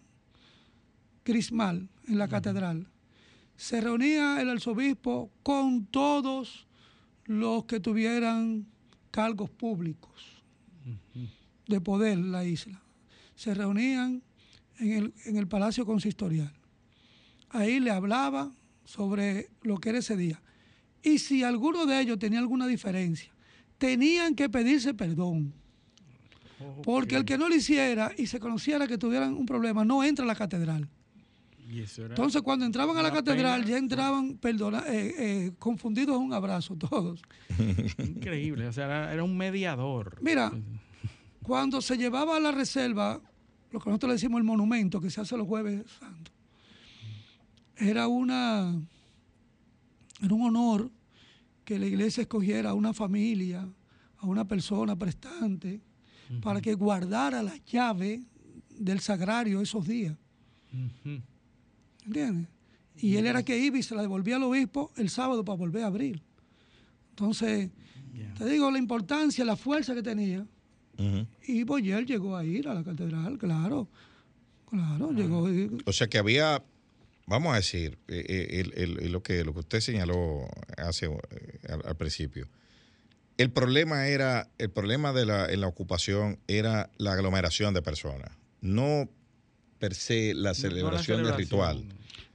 crismal 1.24 1.90
en 2.08 2.18
la 2.18 2.28
catedral, 2.28 2.88
se 3.56 3.80
reunía 3.80 4.42
el 4.42 4.50
arzobispo 4.50 5.32
con 5.44 5.86
todos 5.86 6.68
los 7.26 7.66
que 7.66 7.80
tuvieran 7.80 8.66
cargos 9.12 9.50
públicos 9.50 10.44
de 11.68 11.80
poder 11.80 12.14
en 12.14 12.32
la 12.32 12.44
isla. 12.44 12.82
Se 13.36 13.54
reunían 13.54 14.22
en 14.80 14.92
el, 14.92 15.14
en 15.26 15.38
el 15.38 15.48
Palacio 15.48 15.86
Consistorial. 15.86 16.54
Ahí 17.54 17.80
le 17.80 17.92
hablaba 17.92 18.52
sobre 18.84 19.50
lo 19.62 19.78
que 19.78 19.90
era 19.90 20.00
ese 20.00 20.18
día. 20.18 20.42
Y 21.04 21.20
si 21.20 21.44
alguno 21.44 21.86
de 21.86 22.02
ellos 22.02 22.18
tenía 22.18 22.40
alguna 22.40 22.66
diferencia, 22.68 23.32
tenían 23.78 24.36
que 24.36 24.50
pedirse 24.50 24.94
perdón. 24.94 25.54
Porque 26.84 27.16
el 27.16 27.26
que 27.26 27.38
no 27.38 27.48
lo 27.48 27.56
hiciera 27.56 28.12
y 28.18 28.26
se 28.28 28.40
conociera 28.40 28.88
que 28.88 28.98
tuvieran 28.98 29.34
un 29.34 29.46
problema, 29.46 29.86
no 29.86 30.04
entra 30.04 30.26
a 30.26 30.28
la 30.28 30.36
catedral. 30.36 30.90
Y 31.70 31.82
eso 31.82 32.06
era 32.06 32.16
Entonces, 32.16 32.42
cuando 32.42 32.66
entraban 32.66 32.98
a 32.98 33.02
la 33.02 33.12
catedral, 33.12 33.62
pena. 33.62 33.72
ya 33.72 33.78
entraban 33.78 34.38
perdona, 34.38 34.84
eh, 34.88 35.16
eh, 35.18 35.52
confundidos 35.60 36.18
un 36.18 36.34
abrazo 36.34 36.76
todos. 36.76 37.22
increíble. 38.00 38.68
O 38.68 38.74
sea, 38.74 38.86
era, 38.86 39.14
era 39.14 39.24
un 39.24 39.36
mediador. 39.38 40.18
Mira, 40.22 40.52
cuando 41.42 41.82
se 41.82 41.98
llevaba 41.98 42.38
a 42.38 42.40
la 42.40 42.52
reserva, 42.52 43.22
lo 43.72 43.80
que 43.80 43.90
nosotros 43.90 44.10
le 44.10 44.14
decimos 44.16 44.40
el 44.40 44.46
monumento, 44.46 45.02
que 45.02 45.10
se 45.10 45.22
hace 45.22 45.36
los 45.38 45.48
jueves 45.48 45.84
santos, 46.00 46.33
era 47.78 48.08
una 48.08 48.80
era 50.22 50.34
un 50.34 50.42
honor 50.42 50.90
que 51.66 51.80
la 51.80 51.88
iglesia 51.88 52.22
escogiera 52.22 52.72
a 52.72 52.74
una 52.74 52.94
familia, 52.94 53.68
a 54.18 54.26
una 54.26 54.48
persona 54.48 54.96
prestante, 54.98 55.82
para 56.42 56.62
que 56.62 56.74
guardara 56.74 57.44
la 57.44 57.56
llave 57.58 58.22
del 58.70 59.00
sagrario 59.00 59.62
esos 59.62 59.88
días. 59.88 60.16
Ujú. 60.72 61.22
¿Entiendes? 62.06 62.48
Y 62.98 63.16
él 63.18 63.26
era 63.26 63.44
que 63.44 63.58
iba 63.58 63.78
y 63.78 63.84
se 63.84 63.96
la 63.96 64.02
devolvía 64.02 64.36
al 64.36 64.44
obispo 64.44 64.92
el 64.98 65.10
sábado 65.10 65.44
para 65.44 65.58
volver 65.58 65.84
a 65.84 65.88
abrir. 65.88 66.22
Entonces, 67.10 67.70
te 68.38 68.46
digo 68.46 68.72
la 68.72 68.78
importancia, 68.78 69.44
la 69.46 69.56
fuerza 69.56 69.94
que 69.94 70.04
tenía. 70.04 70.46
Ujú. 70.98 71.28
Y 71.48 71.64
Boyer 71.64 72.06
llegó 72.06 72.36
a 72.36 72.46
ir 72.46 72.68
a 72.68 72.74
la 72.74 72.84
catedral, 72.84 73.38
claro. 73.38 73.88
Claro, 74.70 75.12
llegó. 75.12 75.48
O 75.86 75.94
sea 75.94 76.08
que 76.08 76.18
había, 76.18 76.64
vamos 77.26 77.54
a 77.54 77.58
decir, 77.58 77.98
eh, 78.08 78.26
eh, 78.28 78.60
el- 78.62 78.74
el- 78.76 79.04
el- 79.06 79.12
lo, 79.12 79.24
que, 79.24 79.44
lo 79.44 79.54
que 79.54 79.60
usted 79.60 79.80
señaló 79.82 80.48
hace, 80.78 81.06
eh, 81.08 81.12
al, 81.70 81.82
al 81.86 81.96
principio. 81.98 82.48
El 83.38 83.50
problema 83.52 84.08
era, 84.08 84.50
el 84.60 84.70
problema 84.70 85.12
de 85.14 85.26
la, 85.26 85.46
en 85.52 85.62
la 85.62 85.68
ocupación 85.68 86.38
era 86.48 86.92
la 86.98 87.14
aglomeración 87.14 87.74
de 87.74 87.82
personas, 87.82 88.30
no 88.62 89.10
per 89.80 89.96
se 89.96 90.34
la 90.34 90.34
No- 90.34 90.40
no 90.40 90.44
la 90.44 90.54
celebración 90.54 91.18
del 91.18 91.26
celebración. 91.34 91.38
ritual. 91.38 91.84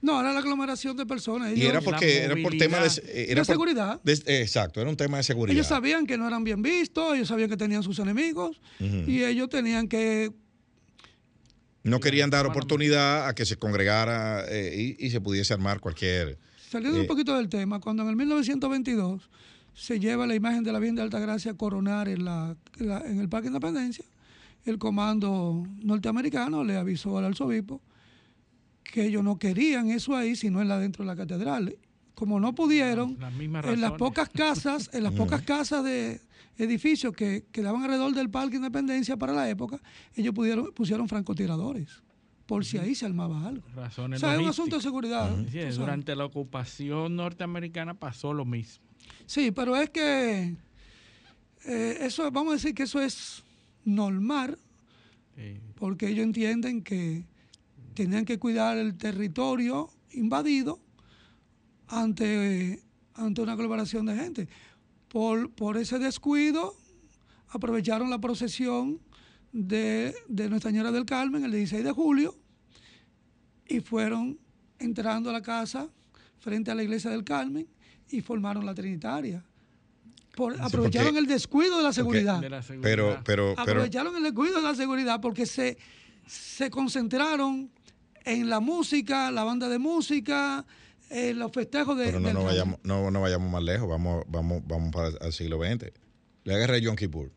No, 0.01 0.19
era 0.21 0.31
la 0.31 0.39
aglomeración 0.39 0.95
de 0.95 1.05
personas. 1.05 1.57
Y 1.57 1.65
era 1.65 1.81
porque 1.81 2.23
era 2.23 2.35
por 2.41 2.55
tema 2.57 2.79
de, 2.79 2.85
era 2.85 3.27
De 3.27 3.35
por- 3.35 3.45
seguridad. 3.45 3.99
de- 4.03 4.13
eh, 4.27 4.41
exacto, 4.41 4.79
era 4.79 4.89
un 4.89 4.95
tema 4.95 5.17
de 5.17 5.23
seguridad. 5.23 5.53
ellos 5.55 5.67
sabían 5.67 6.05
que 6.05 6.17
no 6.17 6.25
eran 6.27 6.43
bien 6.45 6.61
vistos, 6.61 7.15
ellos 7.15 7.27
sabían 7.27 7.49
que 7.49 7.57
tenían 7.57 7.83
sus 7.83 7.99
enemigos 7.99 8.61
y 8.79 9.23
ellos 9.23 9.49
tenían 9.49 9.87
que 9.89 10.31
No 11.89 11.99
querían 11.99 12.29
dar 12.29 12.45
oportunidad 12.45 13.27
a 13.27 13.35
que 13.35 13.45
se 13.45 13.57
congregara 13.57 14.45
eh, 14.47 14.95
y, 14.99 15.05
y 15.05 15.09
se 15.09 15.19
pudiese 15.21 15.53
armar 15.53 15.79
cualquier. 15.79 16.37
Saliendo 16.69 16.97
Eh, 16.99 17.01
un 17.01 17.07
poquito 17.07 17.35
del 17.35 17.49
tema, 17.49 17.79
cuando 17.79 18.03
en 18.03 18.09
el 18.09 18.15
1922 18.15 19.29
se 19.73 19.99
lleva 19.99 20.27
la 20.27 20.35
imagen 20.35 20.63
de 20.63 20.71
la 20.71 20.79
Virgen 20.79 20.95
de 20.95 21.01
Altagracia 21.03 21.51
a 21.51 21.53
coronar 21.55 22.07
en, 22.09 22.25
la, 22.25 22.55
en 22.79 22.87
la- 22.87 23.01
en 23.01 23.19
el 23.19 23.29
Parque 23.29 23.47
Independencia, 23.47 24.05
el 24.65 24.77
comando 24.77 25.65
norteamericano 25.81 26.63
le 26.63 26.75
avisó 26.77 27.17
al 27.17 27.25
arzobispo 27.25 27.81
que 28.83 29.05
ellos 29.05 29.23
no 29.23 29.37
querían 29.39 29.89
eso 29.89 30.15
ahí, 30.15 30.35
sino 30.35 30.61
en 30.61 30.67
la 30.67 30.79
dentro 30.79 31.03
de 31.03 31.07
la 31.07 31.15
catedral. 31.15 31.75
Como 32.19 32.37
no 32.37 32.53
pudieron, 32.53 33.15
Las 33.17 33.31
mismas 33.31 33.65
en 33.65 33.79
las 33.79 33.93
pocas 33.93 34.27
casas, 34.27 34.89
en 34.91 35.03
las 35.03 35.13
pocas 35.13 35.41
casas 35.41 35.85
de 35.85 36.19
edificios 36.57 37.15
que 37.15 37.45
quedaban 37.49 37.81
alrededor 37.81 38.13
del 38.13 38.29
Parque 38.29 38.57
Independencia 38.57 39.15
para 39.15 39.31
la 39.31 39.49
época, 39.49 39.79
ellos 40.17 40.33
pudieron, 40.33 40.73
pusieron 40.73 41.07
francotiradores, 41.07 42.03
por 42.45 42.65
si 42.65 42.77
ahí 42.77 42.93
se 42.93 43.05
armaba 43.05 43.47
algo. 43.47 43.63
O 43.73 43.89
sea, 44.17 44.33
es 44.35 44.39
un 44.41 44.49
asunto 44.49 44.75
de 44.75 44.81
seguridad. 44.81 45.33
Durante 45.77 46.13
la 46.13 46.25
ocupación 46.25 47.15
norteamericana 47.15 47.93
pasó 47.93 48.33
lo 48.33 48.43
mismo. 48.43 48.83
Sí, 49.25 49.51
pero 49.51 49.77
es 49.77 49.89
que 49.89 50.57
eh, 51.67 51.97
eso, 52.01 52.29
vamos 52.31 52.51
a 52.51 52.55
decir 52.55 52.75
que 52.75 52.83
eso 52.83 53.01
es 53.01 53.45
normal, 53.85 54.59
porque 55.75 56.09
ellos 56.09 56.25
entienden 56.25 56.83
que 56.83 57.23
tenían 57.93 58.25
que 58.25 58.37
cuidar 58.39 58.77
el 58.77 58.97
territorio 58.97 59.89
invadido 60.11 60.81
ante, 61.89 62.81
ante 63.15 63.41
una 63.41 63.53
aglomeración 63.53 64.05
de 64.05 64.15
gente. 64.15 64.47
Por, 65.07 65.51
por 65.51 65.77
ese 65.77 65.99
descuido, 65.99 66.75
aprovecharon 67.49 68.09
la 68.09 68.19
procesión 68.19 68.99
de, 69.51 70.13
de 70.27 70.49
Nuestra 70.49 70.69
Señora 70.71 70.91
del 70.91 71.05
Carmen 71.05 71.43
el 71.43 71.51
16 71.51 71.83
de 71.83 71.91
julio 71.91 72.35
y 73.67 73.79
fueron 73.81 74.39
entrando 74.77 75.29
a 75.29 75.33
la 75.33 75.41
casa 75.41 75.89
frente 76.37 76.71
a 76.71 76.75
la 76.75 76.83
iglesia 76.83 77.09
del 77.11 77.23
Carmen 77.23 77.67
y 78.09 78.21
formaron 78.21 78.65
la 78.65 78.73
Trinitaria. 78.73 79.43
Por- 80.35 80.59
aprovecharon 80.61 81.07
porque- 81.09 81.19
el 81.19 81.25
descuido 81.25 81.77
de 81.77 81.83
la 81.83 81.91
seguridad. 81.93 82.39
de 82.39 82.49
la 82.49 82.61
seguridad. 82.61 82.83
Pero, 82.89 83.07
pero, 83.25 83.53
pero, 83.55 83.61
aprovecharon 83.61 84.15
el 84.15 84.23
descuido 84.23 84.57
de 84.57 84.61
la 84.61 84.75
seguridad 84.75 85.19
porque 85.19 85.45
se, 85.45 85.77
se 86.27 86.69
concentraron 86.69 87.71
en 88.25 88.47
la 88.47 88.59
música, 88.59 89.31
la 89.31 89.43
banda 89.43 89.67
de 89.67 89.79
música, 89.79 90.65
en 91.09 91.39
los 91.39 91.51
festejos 91.51 91.97
de, 91.97 92.05
pero 92.05 92.19
no, 92.19 92.27
del 92.27 92.37
no, 92.37 92.43
vayamos, 92.43 92.79
no, 92.83 93.11
no 93.11 93.21
vayamos 93.21 93.51
más 93.51 93.63
lejos, 93.63 93.87
vamos, 93.89 94.23
vamos, 94.27 94.61
vamos 94.67 94.91
para 94.93 95.09
el 95.25 95.33
siglo 95.33 95.57
XX. 95.63 95.91
La 96.43 96.57
guerra 96.57 96.75
de 96.75 96.81
Yom 96.81 96.95
Kippur 96.95 97.31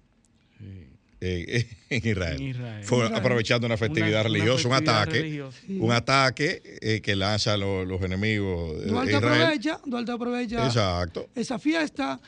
Sí. 0.59 0.89
eh, 1.21 1.67
en 1.91 2.09
Israel. 2.09 2.41
En 2.41 2.49
Israel. 2.49 2.85
Fue 2.85 2.99
Israel. 2.99 3.15
aprovechando 3.17 3.67
una 3.67 3.77
festividad 3.77 4.21
Una- 4.23 4.31
una 4.31 4.39
religiosa, 4.39 4.69
un 4.69 4.75
ataque, 4.75 5.13
religiosa. 5.21 5.59
Sí. 5.67 5.79
un 5.81 5.93
ataque 5.93 6.63
eh, 6.81 7.01
que 7.01 7.17
lanzan 7.17 7.61
los, 7.61 7.87
los 7.87 8.01
enemigos 8.03 8.79
de 8.81 8.87
Duarte 8.87 9.13
Israel. 9.13 9.43
aprovecha, 9.43 9.81
Duarte 9.85 10.13
aprovecha 10.13 10.67
Exacto. 10.67 11.29
esa 11.35 11.59
fiesta, 11.59 12.21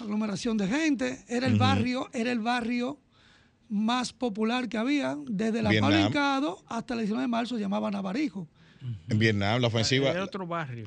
aglomeración 0.00 0.56
de 0.56 0.66
gente, 0.68 1.24
era 1.28 1.46
el 1.46 1.56
barrio, 1.58 2.08
era 2.12 2.32
el 2.32 2.40
barrio 2.40 2.98
más 3.68 4.12
popular 4.12 4.68
que 4.68 4.76
había, 4.76 5.16
desde 5.26 5.62
la 5.62 5.70
Vietnam. 5.70 6.12
Pablo 6.12 6.62
hasta 6.68 6.94
el 6.94 7.00
19 7.00 7.22
de 7.22 7.28
marzo 7.28 7.54
se 7.56 7.60
llamaba 7.62 7.90
Navarijo. 7.90 8.46
En 9.08 9.18
Vietnam, 9.18 9.60
la 9.60 9.68
ofensiva. 9.68 10.10
Era 10.10 10.24
otro 10.24 10.46
barrio. 10.46 10.86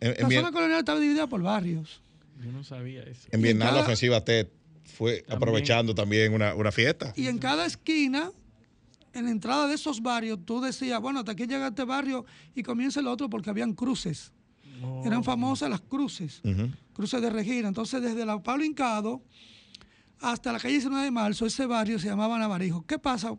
En, 0.00 0.10
en 0.12 0.22
La 0.22 0.28
Vien- 0.28 0.40
zona 0.40 0.52
colonial 0.52 0.78
estaba 0.80 0.98
dividida 1.00 1.26
por 1.26 1.42
barrios. 1.42 2.00
Yo 2.42 2.50
no 2.52 2.64
sabía 2.64 3.02
eso. 3.02 3.28
en 3.30 3.40
y 3.40 3.42
Vietnam, 3.42 3.68
cada- 3.68 3.78
la 3.80 3.84
ofensiva 3.84 4.24
TED 4.24 4.48
fue 4.84 5.18
También. 5.18 5.36
aprovechando 5.36 5.94
también 5.94 6.32
una, 6.32 6.54
una 6.54 6.72
fiesta. 6.72 7.12
Y 7.16 7.26
en 7.28 7.38
cada 7.38 7.64
esquina, 7.66 8.30
en 9.12 9.24
la 9.26 9.30
entrada 9.30 9.66
de 9.68 9.74
esos 9.74 10.02
barrios, 10.02 10.38
tú 10.44 10.60
decías, 10.60 11.00
bueno, 11.00 11.20
hasta 11.20 11.32
aquí 11.32 11.46
llega 11.46 11.68
este 11.68 11.84
barrio 11.84 12.24
y 12.54 12.62
comienza 12.62 13.00
el 13.00 13.06
otro 13.06 13.30
porque 13.30 13.50
habían 13.50 13.72
cruces. 13.72 14.32
Oh, 14.82 15.02
Eran 15.06 15.22
famosas 15.24 15.70
las 15.70 15.80
cruces, 15.80 16.42
cruces 16.92 17.22
de 17.22 17.30
Regina. 17.30 17.68
Entonces, 17.68 18.02
desde 18.02 18.26
la 18.26 18.42
Pablo 18.42 18.64
Hincado 18.64 19.22
hasta 20.20 20.52
la 20.52 20.58
calle 20.58 20.74
19 20.74 21.04
de 21.04 21.10
marzo, 21.10 21.46
ese 21.46 21.66
barrio 21.66 21.98
se 21.98 22.08
llamaba 22.08 22.38
Navarijo. 22.38 22.84
¿Qué 22.86 22.98
pasa? 22.98 23.36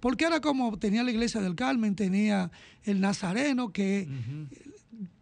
Porque 0.00 0.24
era 0.24 0.40
como 0.40 0.78
tenía 0.78 1.02
la 1.02 1.10
iglesia 1.10 1.40
del 1.40 1.54
Carmen, 1.54 1.96
tenía 1.96 2.50
el 2.84 3.00
Nazareno, 3.00 3.72
que 3.72 4.08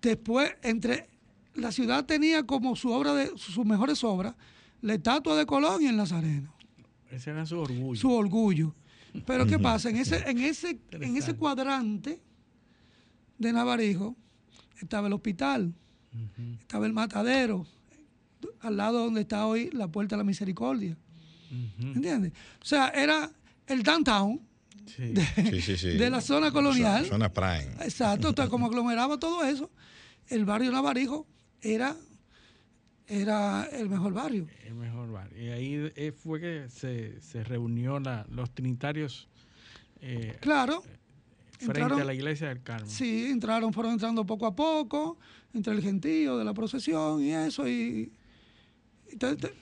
después, 0.03 0.53
entre 0.63 1.09
la 1.55 1.73
ciudad 1.73 2.05
tenía 2.05 2.45
como 2.45 2.77
su 2.77 2.91
obra 2.91 3.15
de 3.15 3.33
sus 3.37 3.65
mejores 3.65 4.05
obras, 4.05 4.35
la 4.83 4.95
estatua 4.95 5.37
de 5.37 5.47
Colón 5.47 5.83
y 5.83 5.87
el 5.87 5.97
Nazareno 5.97 6.53
Ese 7.11 7.31
era 7.31 7.47
su 7.47 7.59
orgullo. 7.59 8.01
su 8.01 8.13
orgullo. 8.13 8.75
Pero 9.27 9.47
¿qué 9.47 9.59
pasa? 9.59 9.89
En 9.89 9.97
ese, 9.97 10.29
en 10.29 10.39
ese, 10.39 10.79
en 10.91 11.17
ese 11.17 11.35
cuadrante 11.35 12.21
de 13.39 13.53
Navarijo 13.53 14.15
estaba 14.81 15.07
el 15.07 15.15
hospital, 15.15 15.75
estaba 16.61 16.85
el 16.87 16.93
matadero, 16.93 17.67
al 18.61 18.77
lado 18.77 19.05
donde 19.05 19.23
está 19.23 19.47
hoy 19.47 19.71
la 19.73 19.89
Puerta 19.89 20.17
de 20.17 20.19
la 20.19 20.25
Misericordia. 20.25 20.97
Ujú. 21.51 21.87
¿Entiendes? 21.95 22.33
O 22.61 22.65
sea, 22.65 22.89
era 22.89 23.31
el 23.67 23.83
downtown 23.83 24.41
Sí. 24.87 25.13
Sí, 25.51 25.61
sí, 25.63 25.77
sí. 25.77 25.89
de 25.97 26.11
la 26.11 26.21
zona 26.21 26.53
colonial. 26.53 27.05
Zona 27.07 27.33
prime. 27.33 27.73
Exacto, 27.81 28.29
entonces 28.29 28.51
como 28.51 28.67
aglomeraba 28.67 29.19
todo 29.19 29.45
eso, 29.45 29.69
el 30.29 30.45
barrio 30.45 30.71
Navarijo 30.71 31.27
era, 31.61 31.97
era 33.09 33.65
el 33.73 33.89
mejor 33.89 34.13
barrio. 34.13 34.47
El 34.65 34.75
mejor 34.75 35.11
barrio. 35.11 35.43
Y 35.45 35.49
ahí 35.51 35.93
eh, 35.97 36.13
fue 36.13 36.41
que 36.41 36.67
se, 36.69 37.21
se 37.21 37.43
reunió 37.45 37.99
la- 38.01 38.27
los 38.31 38.53
trinitarios 38.55 39.29
eh, 40.01 40.37
Claro, 40.41 40.83
frente 41.59 41.81
entraron- 41.81 42.01
a 42.01 42.05
la 42.05 42.15
iglesia 42.15 42.49
del 42.49 42.63
Carmen. 42.63 42.89
Sí, 42.91 43.27
entraron, 43.27 43.73
fueron 43.73 43.93
entrando 43.95 44.25
poco 44.27 44.47
a 44.47 44.55
poco, 44.55 45.19
entre 45.55 45.73
el 45.73 45.83
gentío 45.83 46.37
de 46.39 46.45
la 46.45 46.55
procesión 46.55 47.23
y 47.25 47.31
eso, 47.33 47.67
y 47.69 48.13
te, 49.19 49.37
te- 49.37 49.53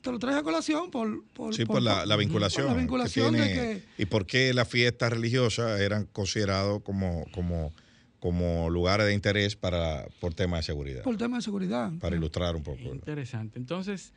te 0.00 0.10
lo 0.12 0.18
traes 0.18 0.36
a 0.38 0.42
colación 0.42 0.90
por, 0.90 1.24
por, 1.32 1.54
Sí, 1.54 1.64
por 1.64 1.80
la, 1.82 2.06
la 2.06 2.16
vinculación. 2.16 2.66
por 2.66 2.70
la 2.72 2.76
que 2.76 2.80
vinculación 2.82 3.32
de 3.34 3.42
tiene- 3.46 3.54
que 3.54 4.02
Y 4.02 4.06
por 4.06 4.26
qué 4.26 4.52
las 4.54 4.68
fiestas 4.68 5.12
religiosas 5.12 5.80
eran 5.80 6.06
considerados 6.06 6.82
como, 6.82 7.24
como, 7.32 7.72
como 8.20 8.70
lugares 8.70 9.06
de 9.06 9.14
interés 9.14 9.56
para, 9.56 10.06
por 10.20 10.34
temas 10.34 10.60
de 10.60 10.62
seguridad. 10.64 11.02
por 11.02 11.16
tema 11.16 11.36
de 11.38 11.42
seguridad. 11.42 11.92
Para 12.00 12.16
ilustrar 12.16 12.54
un 12.56 12.62
poco. 12.62 12.80
Interesante. 12.80 13.58
Entonces, 13.58 14.12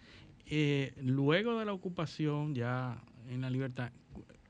eh, 0.48 0.94
luego 1.02 1.58
de 1.60 1.66
la 1.66 1.74
ocupación, 1.74 2.54
ya 2.56 3.02
en 3.30 3.42
la 3.42 3.50
libertad, 3.50 3.92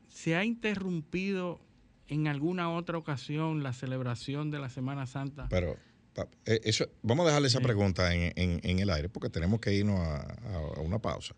¿se 0.10 0.36
ha 0.36 0.44
interrumpido 0.46 1.60
en 2.08 2.28
alguna 2.28 2.70
otra 2.72 2.98
ocasión 2.98 3.64
la 3.64 3.74
celebración 3.74 4.52
de 4.52 4.60
la 4.60 4.70
Semana 4.70 5.08
Santa? 5.08 5.48
Pero 5.50 5.78
eso, 6.46 6.88
vamos 7.02 7.26
a 7.26 7.28
dejarle 7.30 7.48
esa 7.48 7.60
pregunta 7.62 8.14
en, 8.14 8.32
en- 8.36 8.60
en 8.64 8.80
el 8.80 8.90
aire 8.90 9.10
porque 9.10 9.30
tenemos 9.30 9.60
que 9.60 9.74
irnos 9.74 10.00
a, 10.00 10.38
una 10.82 11.00
pausa. 11.00 11.36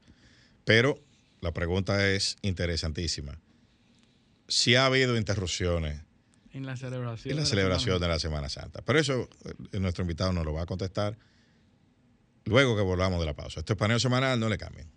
Pero 0.65 0.99
la 1.41 1.51
pregunta 1.53 2.07
es 2.09 2.37
interesantísima. 2.41 3.39
Si 4.47 4.75
ha 4.75 4.85
habido 4.85 5.17
interrupciones 5.17 6.01
En 6.53 6.65
la 6.65 6.75
celebración. 6.77 7.31
en 7.31 7.37
la 7.37 7.43
de 7.43 7.49
celebración 7.49 7.95
Semana 7.95 8.07
de 8.07 8.13
la 8.13 8.19
Semana 8.19 8.49
Santa. 8.49 8.81
Pero 8.83 8.99
eso 8.99 9.29
eh, 9.71 9.79
nuestro 9.79 10.03
invitado 10.03 10.31
nos 10.33 10.45
lo 10.45 10.53
va 10.53 10.63
a 10.63 10.65
contestar 10.65 11.17
luego 12.45 12.75
que 12.75 12.81
volvamos 12.81 13.19
de 13.19 13.25
la 13.25 13.33
pausa. 13.35 13.59
Esto 13.59 13.73
es 13.73 13.79
paneo 13.79 13.99
semanal, 13.99 14.39
no 14.39 14.47
le 14.49 14.57
cambien. 14.57 14.87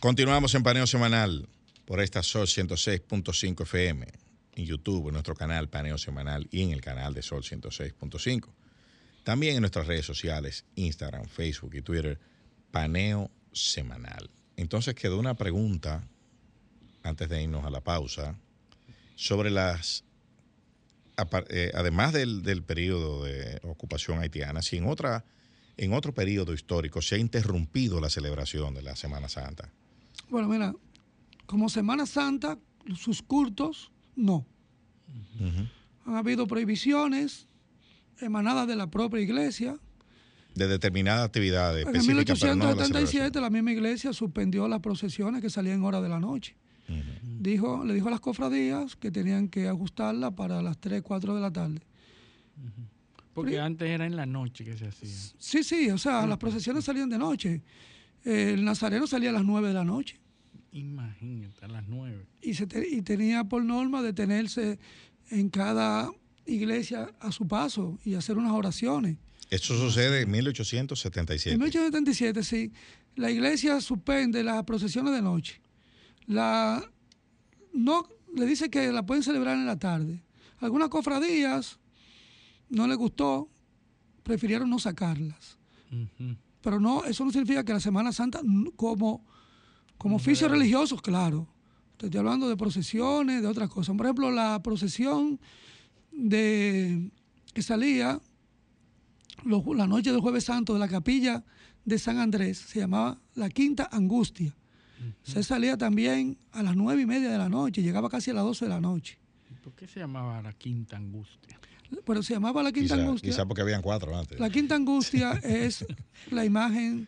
Continuamos 0.00 0.54
en 0.54 0.62
paneo 0.62 0.86
semanal 0.86 1.46
por 1.84 2.00
esta 2.00 2.22
Sol 2.22 2.46
106.5 2.46 3.64
FM 3.64 4.06
en 4.54 4.64
YouTube, 4.64 5.08
en 5.08 5.12
nuestro 5.12 5.34
canal 5.34 5.68
Paneo 5.68 5.98
Semanal 5.98 6.48
y 6.50 6.62
en 6.62 6.70
el 6.70 6.80
canal 6.80 7.12
de 7.12 7.20
Sol 7.20 7.42
106.5. 7.42 8.48
También 9.24 9.56
en 9.56 9.60
nuestras 9.60 9.86
redes 9.86 10.06
sociales, 10.06 10.64
Instagram, 10.74 11.26
Facebook 11.26 11.74
y 11.74 11.82
Twitter, 11.82 12.18
paneo 12.70 13.30
semanal. 13.52 14.30
Entonces 14.56 14.94
quedó 14.94 15.18
una 15.18 15.34
pregunta, 15.34 16.02
antes 17.02 17.28
de 17.28 17.42
irnos 17.42 17.66
a 17.66 17.70
la 17.70 17.82
pausa, 17.82 18.36
sobre 19.16 19.50
las, 19.50 20.04
eh, 21.50 21.72
además 21.74 22.14
del, 22.14 22.42
del 22.42 22.62
periodo 22.62 23.24
de 23.24 23.60
ocupación 23.64 24.20
haitiana, 24.20 24.62
si 24.62 24.78
en, 24.78 24.86
otra, 24.86 25.26
en 25.76 25.92
otro 25.92 26.14
periodo 26.14 26.54
histórico 26.54 27.02
se 27.02 27.16
ha 27.16 27.18
interrumpido 27.18 28.00
la 28.00 28.08
celebración 28.08 28.72
de 28.72 28.80
la 28.80 28.96
Semana 28.96 29.28
Santa. 29.28 29.70
Bueno, 30.30 30.48
mira, 30.48 30.74
como 31.46 31.68
Semana 31.68 32.06
Santa, 32.06 32.58
sus 32.94 33.22
cultos, 33.22 33.90
no. 34.14 34.46
Han 36.06 36.14
habido 36.14 36.46
prohibiciones 36.46 37.48
emanadas 38.20 38.68
de 38.68 38.76
la 38.76 38.88
propia 38.88 39.20
iglesia. 39.20 39.78
De 40.54 40.66
determinadas 40.66 41.26
actividades 41.26 41.86
En 41.86 42.06
1877 42.06 43.40
la, 43.40 43.50
misma 43.50 43.72
iglesia 43.72 44.12
suspendió 44.12 44.66
las 44.68 44.80
procesiones 44.80 45.40
que 45.40 45.48
salían 45.48 45.76
en 45.76 45.84
hora 45.84 46.00
de 46.00 46.08
la 46.08 46.20
noche. 46.20 46.56
dijo, 47.38 47.84
le 47.84 47.94
dijo 47.94 48.08
a 48.08 48.10
las 48.10 48.20
cofradías 48.20 48.96
que 48.96 49.10
tenían 49.10 49.48
que 49.48 49.68
ajustarla 49.68 50.32
para 50.32 50.60
las 50.62 50.78
3, 50.78 51.02
4 51.02 51.34
de 51.34 51.40
la 51.40 51.52
tarde. 51.52 51.80
Porque 53.32 53.58
antes 53.58 53.88
era 53.88 54.06
en 54.06 54.16
la 54.16 54.26
noche 54.26 54.64
que 54.64 54.76
se 54.76 54.88
hacía. 54.88 55.08
Sí, 55.38 55.62
sí, 55.62 55.90
o 55.90 55.98
sea, 55.98 56.26
las 56.26 56.38
procesiones 56.38 56.84
salían 56.84 57.08
de 57.08 57.18
noche. 57.18 57.62
El 58.24 58.64
nazareno 58.64 59.06
salía 59.06 59.30
a 59.30 59.32
las 59.32 59.44
9 59.44 59.68
de 59.68 59.74
la 59.74 59.84
noche. 59.84 60.19
Imagínate, 60.72 61.64
a 61.64 61.68
las 61.68 61.86
9. 61.88 62.26
Y, 62.42 62.54
se 62.54 62.66
y 62.90 63.02
tenía 63.02 63.44
por 63.44 63.64
norma 63.64 64.02
detenerse 64.02 64.78
en 65.30 65.48
cada 65.48 66.10
iglesia 66.46 67.10
a 67.20 67.32
su 67.32 67.46
paso 67.46 67.98
y 68.04 68.14
hacer 68.14 68.38
unas 68.38 68.52
oraciones. 68.52 69.16
Esto 69.50 69.76
sucede 69.76 70.22
en 70.22 70.30
1877. 70.30 71.54
En 71.54 71.60
1877, 71.60 72.44
sí. 72.44 72.72
La 73.16 73.30
iglesia 73.30 73.80
suspende 73.80 74.44
las 74.44 74.62
procesiones 74.64 75.12
de 75.12 75.22
noche. 75.22 75.60
La, 76.26 76.88
no, 77.72 78.08
le 78.34 78.46
dice 78.46 78.70
que 78.70 78.92
la 78.92 79.04
pueden 79.04 79.24
celebrar 79.24 79.56
en 79.56 79.66
la 79.66 79.78
tarde. 79.78 80.22
Algunas 80.58 80.88
cofradías 80.88 81.80
no 82.68 82.86
les 82.86 82.96
gustó, 82.96 83.48
prefirieron 84.22 84.70
no 84.70 84.78
sacarlas. 84.78 85.58
Pero 86.60 86.78
no, 86.78 87.04
eso 87.04 87.24
no 87.24 87.32
significa 87.32 87.64
que 87.64 87.72
la 87.72 87.80
Semana 87.80 88.12
Santa, 88.12 88.40
como 88.76 89.26
como 90.00 90.16
oficios 90.16 90.50
religiosos, 90.50 91.02
claro. 91.02 91.46
Estoy 91.92 92.18
hablando 92.18 92.48
de 92.48 92.56
procesiones, 92.56 93.42
de 93.42 93.46
otras 93.46 93.68
cosas. 93.68 93.94
Por 93.94 94.06
ejemplo, 94.06 94.30
la 94.30 94.62
procesión 94.62 95.38
de 96.10 97.10
que 97.52 97.60
salía 97.60 98.18
la 99.44 99.86
noche 99.86 100.10
del 100.10 100.22
Jueves 100.22 100.44
Santo 100.44 100.72
de 100.72 100.78
la 100.78 100.88
capilla 100.88 101.44
de 101.84 101.98
San 101.98 102.16
Andrés 102.16 102.56
se 102.56 102.80
llamaba 102.80 103.20
la 103.34 103.50
Quinta 103.50 103.90
Angustia. 103.92 104.56
Se 105.22 105.42
salía 105.42 105.76
también 105.76 106.38
a 106.52 106.62
las 106.62 106.76
nueve 106.76 107.02
y 107.02 107.06
media 107.06 107.30
de 107.30 107.36
la 107.36 107.50
noche, 107.50 107.82
llegaba 107.82 108.08
casi 108.08 108.30
a 108.30 108.34
las 108.34 108.44
doce 108.44 108.64
de 108.64 108.70
la 108.70 108.80
noche. 108.80 109.18
¿Por 109.62 109.74
qué 109.74 109.86
se 109.86 110.00
llamaba 110.00 110.40
la 110.40 110.54
Quinta 110.54 110.96
Angustia? 110.96 111.60
Pero 112.06 112.22
se 112.22 112.32
llamaba 112.32 112.62
la 112.62 112.72
Quinta 112.72 112.94
Angustia. 112.94 113.30
Quizá 113.30 113.44
porque 113.44 113.60
habían 113.60 113.82
cuatro 113.82 114.18
antes. 114.18 114.40
La 114.40 114.48
Quinta 114.48 114.76
Angustia 114.76 115.32
es 115.42 115.84
la 116.30 116.46
imagen 116.46 117.06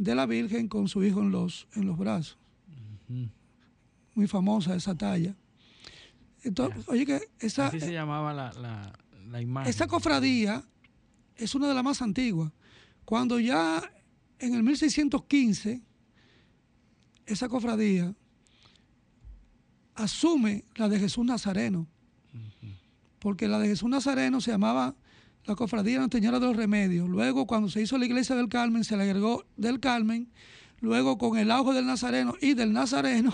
de 0.00 0.14
la 0.14 0.24
Virgen 0.24 0.66
con 0.66 0.88
su 0.88 1.04
hijo 1.04 1.20
en 1.20 1.30
los, 1.30 1.68
en 1.74 1.86
los 1.86 1.98
brazos. 1.98 2.38
Muy 4.14 4.26
famosa 4.26 4.74
esa 4.74 4.94
talla. 4.94 5.36
Entonces, 6.42 6.88
oye, 6.88 7.04
que 7.04 7.20
esa. 7.38 7.66
Así 7.66 7.80
se 7.80 7.92
llamaba 7.92 8.32
la, 8.32 8.94
la, 9.28 9.42
imagen. 9.42 9.68
Esa 9.68 9.86
cofradía 9.86 10.64
es 11.36 11.54
una 11.54 11.68
de 11.68 11.74
las 11.74 11.84
más 11.84 12.00
antiguas. 12.00 12.50
Cuando 13.04 13.38
ya 13.38 13.82
en 14.38 14.54
el 14.54 14.62
1615, 14.62 15.82
esa 17.26 17.48
cofradía 17.50 18.14
asume 19.94 20.64
la 20.76 20.88
de 20.88 20.98
Jesús 20.98 21.26
Nazareno. 21.26 21.86
Porque 23.18 23.48
la 23.48 23.58
de 23.58 23.68
Jesús 23.68 23.90
Nazareno 23.90 24.40
se 24.40 24.50
llamaba 24.50 24.96
la 25.46 25.54
cofradía 25.54 25.98
Nuestra 25.98 26.20
Señora 26.20 26.38
de 26.38 26.46
los 26.46 26.56
Remedios. 26.56 27.08
Luego, 27.08 27.46
cuando 27.46 27.68
se 27.68 27.82
hizo 27.82 27.98
la 27.98 28.06
iglesia 28.06 28.36
del 28.36 28.48
Carmen, 28.48 28.84
se 28.84 28.96
le 28.96 29.04
agregó 29.04 29.44
del 29.56 29.80
Carmen. 29.80 30.28
Luego, 30.80 31.18
con 31.18 31.38
el 31.38 31.50
auge 31.50 31.74
del 31.74 31.86
Nazareno 31.86 32.34
y 32.40 32.54
del 32.54 32.72
Nazareno. 32.72 33.32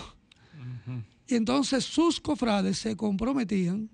Y 1.28 1.35
entonces 1.35 1.85
sus 1.85 2.20
cofrades 2.20 2.78
se 2.78 2.97
comprometían, 2.97 3.91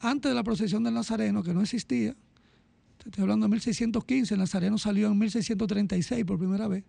antes 0.00 0.30
de 0.30 0.34
la 0.34 0.42
procesión 0.42 0.82
del 0.82 0.94
Nazareno, 0.94 1.42
que 1.42 1.54
no 1.54 1.62
existía, 1.62 2.14
te 2.98 3.08
estoy 3.08 3.22
hablando 3.22 3.44
de 3.46 3.50
1615, 3.50 4.34
el 4.34 4.40
Nazareno 4.40 4.78
salió 4.78 5.08
en 5.08 5.18
1636 5.18 6.24
por 6.24 6.38
primera 6.38 6.68
vez. 6.68 6.84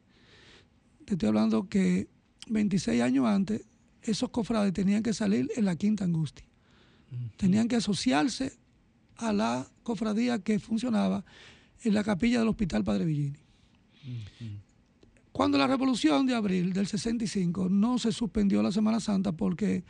Te 1.05 1.13
estoy 1.13 1.27
hablando 1.27 1.67
que 1.67 2.07
26 2.47 3.01
años 3.01 3.25
antes, 3.25 3.65
esos 4.01 4.29
cofrades 4.29 4.71
tenían 4.73 5.03
que 5.03 5.13
salir 5.13 5.49
en 5.55 5.65
la 5.65 5.75
quinta 5.75 6.03
angustia. 6.03 6.45
Tenían 7.37 7.67
que 7.67 7.77
asociarse 7.77 8.57
a 9.17 9.33
la 9.33 9.67
cofradía 9.83 10.39
que 10.39 10.59
funcionaba 10.59 11.23
en 11.83 11.93
la 11.93 12.03
capilla 12.03 12.39
del 12.39 12.47
Hospital 12.47 12.83
Padre 12.83 13.05
Villini. 13.05 13.39
Cuando 15.31 15.57
la 15.57 15.67
revolución 15.67 16.25
de 16.25 16.35
abril 16.35 16.73
del 16.73 16.87
65 16.87 17.67
no 17.69 17.99
se 17.99 18.11
suspendió 18.11 18.61
la 18.63 18.71
Semana 18.71 18.99
Santa 18.99 19.31
porque 19.31 19.83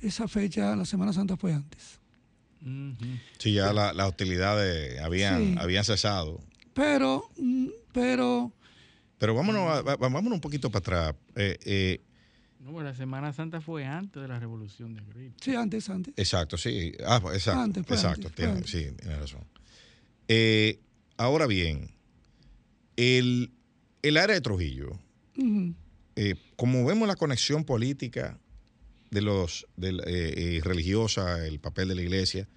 esa 0.00 0.26
fecha, 0.28 0.74
la 0.74 0.84
Semana 0.84 1.12
Santa 1.12 1.36
fue 1.36 1.52
antes. 1.52 2.00
Sí, 3.38 3.52
ya 3.52 3.72
las 3.72 4.08
hostilidades 4.08 5.00
habían, 5.00 5.58
habían 5.58 5.84
cesado. 5.84 6.40
Pero, 6.74 7.30
mm, 7.36 7.68
pero... 7.92 8.52
Pero 9.18 9.34
vámonos, 9.34 9.84
vámonos 9.98 10.32
un 10.32 10.40
poquito 10.40 10.70
para 10.70 11.08
atrás. 11.08 11.14
Eh, 11.34 11.58
eh, 11.64 12.00
no, 12.60 12.82
la 12.82 12.94
Semana 12.94 13.32
Santa 13.32 13.60
fue 13.60 13.84
antes 13.84 14.20
de 14.20 14.28
la 14.28 14.38
Revolución 14.38 14.94
de 14.94 15.00
Abril. 15.00 15.34
Sí, 15.40 15.54
antes, 15.54 15.88
antes. 15.88 16.14
Exacto, 16.16 16.58
sí. 16.58 16.92
Ah, 17.06 17.20
pues, 17.20 17.36
exacto. 17.36 17.80
exacto, 17.80 18.30
sí, 18.66 18.88
tiene 19.00 19.16
razón. 19.18 19.44
Eh, 20.28 20.80
ahora 21.16 21.46
bien, 21.46 21.90
el, 22.96 23.52
área 24.04 24.34
de 24.34 24.40
Trujillo, 24.40 24.98
eh, 26.16 26.34
como 26.56 26.84
vemos 26.84 27.06
la 27.06 27.16
conexión 27.16 27.64
política 27.64 28.38
de 29.10 29.22
los 29.22 29.66
eh, 29.80 30.60
religiosa, 30.62 31.46
el 31.46 31.60
papel 31.60 31.88
de 31.88 31.94
la 31.94 32.02
iglesia, 32.02 32.48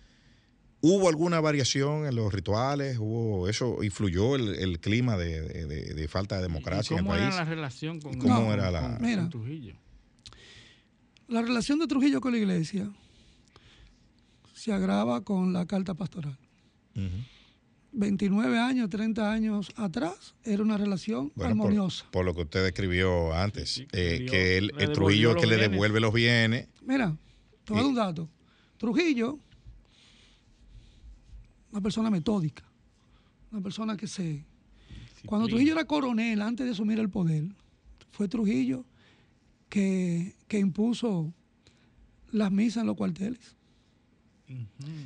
¿Hubo 0.84 1.10
alguna 1.10 1.40
variación 1.40 2.08
en 2.08 2.16
los 2.16 2.34
rituales? 2.34 2.98
¿Hubo 2.98 3.48
eso 3.48 3.84
influyó 3.84 4.36
el, 4.36 4.80
clima 4.80 5.16
de, 5.16 6.08
falta 6.10 6.38
de 6.38 6.42
democracia 6.42 6.98
en 6.98 7.06
el 7.06 7.08
país? 7.08 7.22
¿Cómo 7.22 7.34
era 7.34 7.44
la 7.44 7.50
relación 7.50 8.02
con, 8.02 8.18
¿Cómo 8.18 8.52
era 8.52 8.72
la, 8.72 9.30
Trujillo? 9.30 9.76
La 11.32 11.42
relación 11.42 11.80
de 11.80 11.88
Trujillo 11.88 12.20
con 12.20 12.34
la 12.34 12.40
iglesia 12.40 12.92
se 14.54 14.74
agrava 14.74 15.24
con 15.24 15.54
la 15.54 15.66
carta 15.66 15.94
pastoral. 15.94 16.38
29 17.94 18.60
años, 18.60 18.90
30 18.90 19.32
años 19.32 19.72
atrás, 19.78 20.36
era 20.44 20.62
una 20.62 20.76
relación 20.76 21.32
armoniosa. 21.42 22.06
Por, 22.12 22.26
lo 22.26 22.36
que 22.36 22.42
usted 22.42 22.66
escribió 22.66 23.34
antes, 23.34 23.80
eh, 23.94 24.26
que 24.30 24.58
el, 24.58 24.74
Trujillo 24.92 25.32
es 25.32 25.38
que 25.38 25.48
le 25.48 25.56
devuelve 25.56 26.02
los 26.02 26.14
bienes. 26.14 26.68
Mira, 26.82 27.16
te 27.64 27.72
voy 27.72 27.80
a 27.80 27.82
dar 27.84 27.90
un 27.90 27.96
dato. 27.96 28.30
Trujillo, 28.76 29.40
una 31.72 31.80
persona 31.80 32.10
metódica, 32.10 32.66
una 33.54 33.62
persona 33.62 33.96
que 33.96 34.08
se... 34.08 34.44
Cuando 35.26 35.48
Trujillo 35.48 35.72
era 35.72 35.86
coronel, 35.86 36.42
antes 36.42 36.66
de 36.66 36.74
asumir 36.74 37.00
el 37.00 37.10
poder, 37.10 37.46
fue 38.12 38.28
Trujillo 38.28 38.84
que, 39.72 40.36
impuso 40.52 41.34
las 42.32 42.52
misas 42.52 42.82
en 42.82 42.88
los 42.88 42.98
cuarteles. 42.98 43.56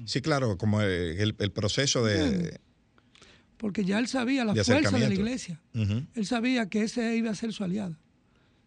Sí, 0.06 0.22
claro, 0.22 0.58
como 0.58 0.82
el, 0.82 1.34
proceso 1.54 2.04
de... 2.04 2.60
Porque 3.58 3.86
ya 3.86 4.00
él 4.00 4.08
sabía 4.08 4.44
la 4.44 4.54
fuerza 4.54 4.98
de 4.98 5.08
la 5.08 5.14
iglesia. 5.14 5.62
Él 5.74 6.26
sabía 6.26 6.68
que 6.68 6.82
ese 6.82 7.16
iba 7.16 7.30
a 7.32 7.36
ser 7.36 7.54
su 7.54 7.64
aliado. 7.64 7.96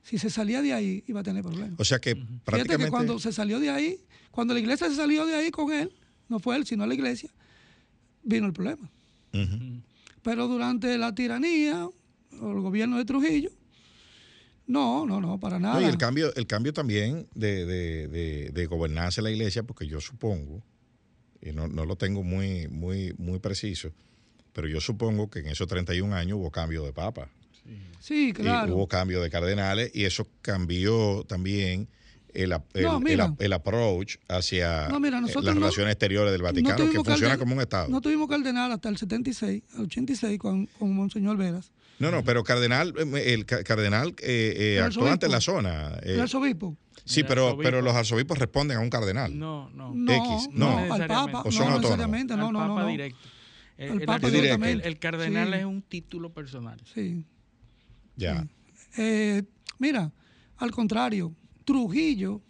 Si 0.02 0.16
se 0.16 0.30
salía 0.30 0.62
de 0.62 0.72
ahí, 0.72 1.04
iba 1.06 1.20
a 1.20 1.22
tener 1.22 1.42
problemas. 1.42 1.78
O 1.78 1.84
sea 1.84 1.98
que 1.98 2.14
prácticamente... 2.14 2.64
Fíjate 2.64 2.84
que 2.84 2.90
cuando 2.90 3.18
se 3.18 3.32
salió 3.32 3.60
de 3.60 3.68
ahí, 3.68 4.00
cuando 4.30 4.54
la 4.54 4.60
iglesia 4.60 4.88
se 4.88 4.94
salió 4.94 5.26
de 5.26 5.34
ahí 5.34 5.50
con 5.50 5.70
él, 5.72 5.92
no 6.28 6.38
fue 6.38 6.56
él, 6.56 6.64
sino 6.64 6.86
la 6.86 6.94
iglesia, 6.94 7.30
vino 8.22 8.46
el 8.46 8.52
problema. 8.52 8.88
Pero 10.22 10.46
durante 10.46 10.96
la 10.96 11.14
tiranía, 11.14 11.86
o 12.40 12.52
el 12.52 12.60
gobierno 12.60 12.96
de 12.98 13.04
Trujillo, 13.04 13.50
no, 14.68 15.04
no, 15.06 15.20
no, 15.20 15.40
para 15.40 15.58
nada. 15.58 15.82
y 15.82 15.84
el 15.84 15.98
cambio, 15.98 16.32
el 16.36 16.46
cambio 16.46 16.72
también 16.72 17.26
de, 17.34 17.64
de, 17.66 18.06
de, 18.08 18.66
gobernarse 18.66 19.20
la 19.22 19.30
iglesia, 19.30 19.64
porque 19.64 19.86
yo 19.88 20.00
supongo, 20.00 20.62
y 21.42 21.50
no, 21.52 21.66
lo 21.84 21.96
tengo 21.96 22.22
muy, 22.22 22.68
muy, 22.68 23.12
muy 23.18 23.38
preciso, 23.40 23.92
pero 24.52 24.68
yo 24.68 24.80
supongo 24.80 25.28
que 25.30 25.40
en 25.40 25.48
esos 25.48 25.66
31 25.68 26.14
años 26.14 26.38
hubo 26.38 26.50
cambio 26.50 26.84
de 26.84 26.92
papa. 26.92 27.28
Sí, 28.00 28.32
claro. 28.32 28.74
hubo 28.74 28.86
cambio 28.88 29.20
de 29.20 29.28
cardenales 29.28 29.90
y 29.94 30.04
eso 30.04 30.26
cambió 30.42 31.24
también 31.28 31.88
el, 32.32 32.52
el- 32.74 32.82
No, 32.84 33.54
approach 33.54 34.16
hacia 34.28 34.88
No, 34.88 35.00
mira, 35.00 35.18
eh, 35.18 35.22
las 35.22 35.34
no- 35.34 35.52
relaciones 35.54 35.92
exteriores 35.92 36.30
del 36.32 36.40
No 36.40 36.46
Vaticano, 36.48 36.76
que 36.90 36.96
funciona 37.02 37.34
carden- 37.34 37.38
como 37.38 37.54
un 37.54 37.60
Estado. 37.60 37.88
No 37.88 38.00
tuvimos 38.00 38.28
cardenal 38.28 38.70
hasta 38.72 38.88
el 38.88 38.96
76, 38.96 39.62
el 39.76 39.80
86 39.82 40.38
con, 40.38 40.66
con 40.78 40.94
Monseñor 40.94 41.36
Veras. 41.36 41.72
No, 41.98 42.10
no, 42.10 42.22
pero 42.24 42.44
cardenal, 42.44 42.94
eh, 42.96 43.34
el 43.34 43.44
ca- 43.46 43.64
cardenal 43.64 44.10
eh, 44.22 44.78
eh, 44.78 44.88
en 45.20 45.30
la 45.32 45.40
zona. 45.40 45.98
eh, 46.02 46.14
el 46.14 46.20
arzobispo. 46.20 46.76
sí, 47.04 47.22
pero, 47.24 47.46
arzobispo. 47.48 47.62
pero 47.62 47.82
los 47.82 47.94
arzobispos 47.94 48.38
responden 48.38 48.76
a 48.76 48.80
un 48.80 48.90
cardenal. 48.90 49.36
No, 49.38 49.68
no. 49.70 49.92
No, 49.94 50.12
X, 50.12 50.48
no, 50.52 50.86
no. 50.86 50.94
al 50.94 51.06
Papa, 51.06 51.42
O 51.44 51.50
son 51.50 51.66
no 51.66 51.74
autónomos. 51.74 51.82
necesariamente, 51.82 52.36
no, 52.36 52.46
Al 52.48 52.52
no, 52.52 52.60
no. 52.66 52.68
Papa 52.74 52.82
no. 52.82 52.88
directo. 52.88 53.18
El, 53.76 53.90
Al 53.92 54.00
el 54.00 54.06
Papa 54.06 54.30
directamente. 54.30 54.86
el- 54.86 54.92
el 54.92 54.98
cardenal 54.98 55.48
Sí. 55.52 55.54
es 55.58 55.64
un 55.64 55.82
título 55.82 56.32
personal. 56.32 56.80
Sí. 56.94 57.24
Ya. 58.16 58.46
Eh, 58.96 59.42
mira, 59.78 60.12
al 60.56 60.70
contrario, 60.72 61.34
Trujillo 61.64 62.42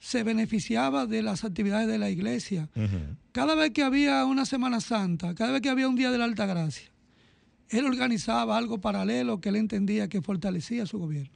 se 0.00 0.22
beneficiaba 0.22 1.06
de 1.06 1.22
las 1.22 1.44
actividades 1.44 1.88
de 1.88 1.98
la 1.98 2.08
iglesia. 2.10 2.68
Cada 3.32 3.54
vez 3.56 3.72
que 3.72 3.82
había 3.82 4.24
una 4.24 4.44
Semana 4.46 4.80
Santa, 4.80 5.34
cada 5.34 5.52
vez 5.52 5.60
que 5.60 5.68
había 5.70 5.88
un 5.88 5.96
Día 5.96 6.10
de 6.10 6.18
la 6.18 6.24
Alta 6.24 6.46
Gracia, 6.46 6.90
él 7.70 7.84
organizaba 7.84 8.56
algo 8.56 8.80
paralelo 8.80 9.40
que 9.40 9.48
él 9.50 9.56
entendía 9.56 10.08
que 10.08 10.22
fortalecía 10.22 10.86
su 10.86 10.98
gobierno. 10.98 11.32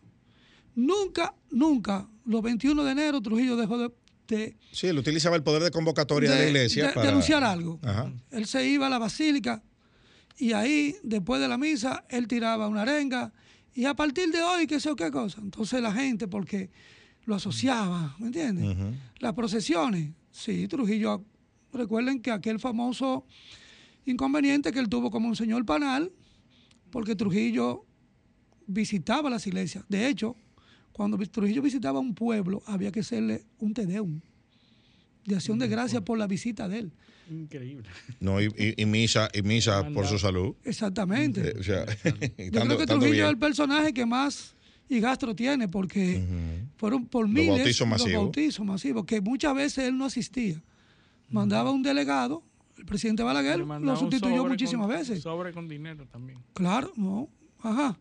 Nunca, 0.74 1.34
nunca, 1.50 2.08
los 2.24 2.42
21 2.42 2.82
de 2.84 2.92
enero, 2.92 3.20
Trujillo 3.20 3.56
dejó 3.56 3.76
de, 3.78 3.90
de- 4.28 4.56
Sí, 4.70 4.86
él 4.86 4.98
utilizaba 4.98 5.36
el 5.36 5.42
poder 5.42 5.62
de 5.62 5.70
convocatoria 5.70 6.30
de, 6.30 6.36
de- 6.36 6.42
la 6.44 6.48
iglesia 6.48 6.86
de- 6.88 6.92
para 6.94 7.06
denunciar 7.08 7.44
algo. 7.44 7.78
Ajá. 7.82 8.10
Él 8.30 8.46
se 8.46 8.66
iba 8.66 8.86
a 8.86 8.90
la 8.90 8.98
basílica 8.98 9.62
y 10.38 10.52
ahí, 10.54 10.96
después 11.02 11.40
de 11.40 11.48
la 11.48 11.58
misa, 11.58 12.04
él 12.08 12.26
tiraba 12.26 12.68
una 12.68 12.82
arenga 12.82 13.32
y 13.74 13.84
a 13.84 13.94
partir 13.94 14.30
de 14.30 14.42
hoy, 14.42 14.66
qué 14.66 14.80
sé 14.80 14.88
yo 14.88 14.96
qué 14.96 15.10
cosa. 15.10 15.40
Entonces 15.42 15.82
la 15.82 15.92
gente, 15.92 16.26
porque 16.28 16.70
lo 17.26 17.34
asociaba, 17.34 18.16
¿me 18.18 18.26
entiendes? 18.26 18.76
Las 19.18 19.34
procesiones, 19.34 20.10
sí, 20.30 20.66
Trujillo, 20.68 21.24
recuerden 21.72 22.20
que 22.20 22.30
aquel 22.30 22.58
famoso 22.58 23.26
inconveniente 24.06 24.72
que 24.72 24.78
él 24.78 24.88
tuvo 24.88 25.10
como 25.10 25.28
un 25.28 25.36
señor 25.36 25.64
panal, 25.64 26.10
porque 26.92 27.16
Trujillo 27.16 27.84
visitaba 28.68 29.28
las 29.28 29.46
iglesias. 29.48 29.84
De 29.88 30.06
hecho, 30.06 30.36
cuando 30.92 31.18
Trujillo 31.18 31.62
visitaba 31.62 31.98
un 31.98 32.14
pueblo, 32.14 32.62
había 32.66 32.92
que 32.92 33.00
hacerle 33.00 33.42
un 33.58 33.74
tedeum 33.74 34.20
de 35.24 35.34
acción 35.36 35.58
de 35.58 35.68
gracias 35.68 36.02
por 36.02 36.18
la 36.18 36.26
visita 36.26 36.68
de 36.68 36.78
él. 36.80 36.92
Increíble. 37.30 37.88
No, 38.20 38.40
y, 38.40 38.46
y- 38.58 38.82
y 38.82 38.86
misa, 38.86 39.28
y 39.32 39.42
misa 39.42 39.88
por 39.90 40.06
su 40.06 40.18
salud. 40.18 40.54
Exactamente. 40.64 41.40
Eh, 41.50 41.54
o 41.58 41.62
sea, 41.62 41.86
Yo 42.04 42.60
creo 42.62 42.78
que 42.78 42.86
Trujillo 42.86 43.10
bien. 43.12 43.24
es 43.24 43.30
el 43.30 43.38
personaje 43.38 43.92
que 43.94 44.04
más 44.04 44.54
higastro 44.88 45.34
tiene 45.34 45.68
porque 45.68 46.22
fueron 46.76 47.06
por 47.06 47.24
Los 47.24 47.32
miles 47.32 47.48
bautizos 47.56 47.88
masivos. 47.88 48.12
los 48.12 48.22
bautizos 48.22 48.66
masivos, 48.66 49.04
que 49.06 49.20
muchas 49.20 49.54
veces 49.54 49.88
él 49.88 49.96
no 49.96 50.04
asistía. 50.04 50.60
Mandaba 51.30 51.70
un 51.70 51.82
delegado, 51.82 52.42
el 52.78 52.86
presidente 52.86 53.22
Balaguer 53.22 53.60
lo 53.60 53.96
sustituyó 53.96 54.36
sobre 54.38 54.48
muchísimas 54.50 54.86
con- 54.86 54.96
veces. 54.96 55.22
Sobre 55.22 55.52
con 55.52 55.68
dinero 55.68 56.06
también. 56.08 56.38
Claro, 56.54 56.90
no, 56.96 57.28
ajá. 57.60 57.96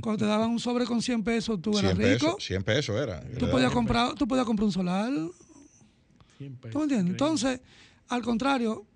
Cuando 0.00 0.18
te 0.18 0.26
daban 0.26 0.50
un 0.50 0.60
sobre 0.60 0.84
con 0.86 1.02
100 1.02 1.24
pesos, 1.24 1.60
tú 1.60 1.76
eras 1.76 1.94
100 1.96 2.12
rico. 2.12 2.26
pesos, 2.36 2.44
100 2.44 2.62
pesos 2.62 2.96
era. 3.00 3.20
Tú 3.38 3.50
podías 3.50 3.72
comprar, 3.72 4.14
tú 4.14 4.28
podías 4.28 4.46
comprar 4.46 4.66
un 4.66 4.72
solar, 4.72 5.10
100 6.38 6.54
pesos. 6.56 6.72
¿tú 6.72 6.78
me 6.78 6.84
entiendes? 6.84 7.10
Entonces, 7.10 7.60
al 8.08 8.22
contrario, 8.22 8.86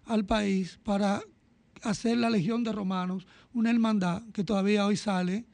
al 0.05 0.25
país 0.25 0.79
para 0.83 1.23
hacer 1.83 2.17
la 2.17 2.31
Legión 2.31 2.65
de 2.65 2.73
Romanos, 2.73 3.27
una 3.53 3.71
hermandad 3.71 4.23
que 4.33 4.45
todavía 4.45 4.87
hoy 4.87 4.97
sale 4.97 5.45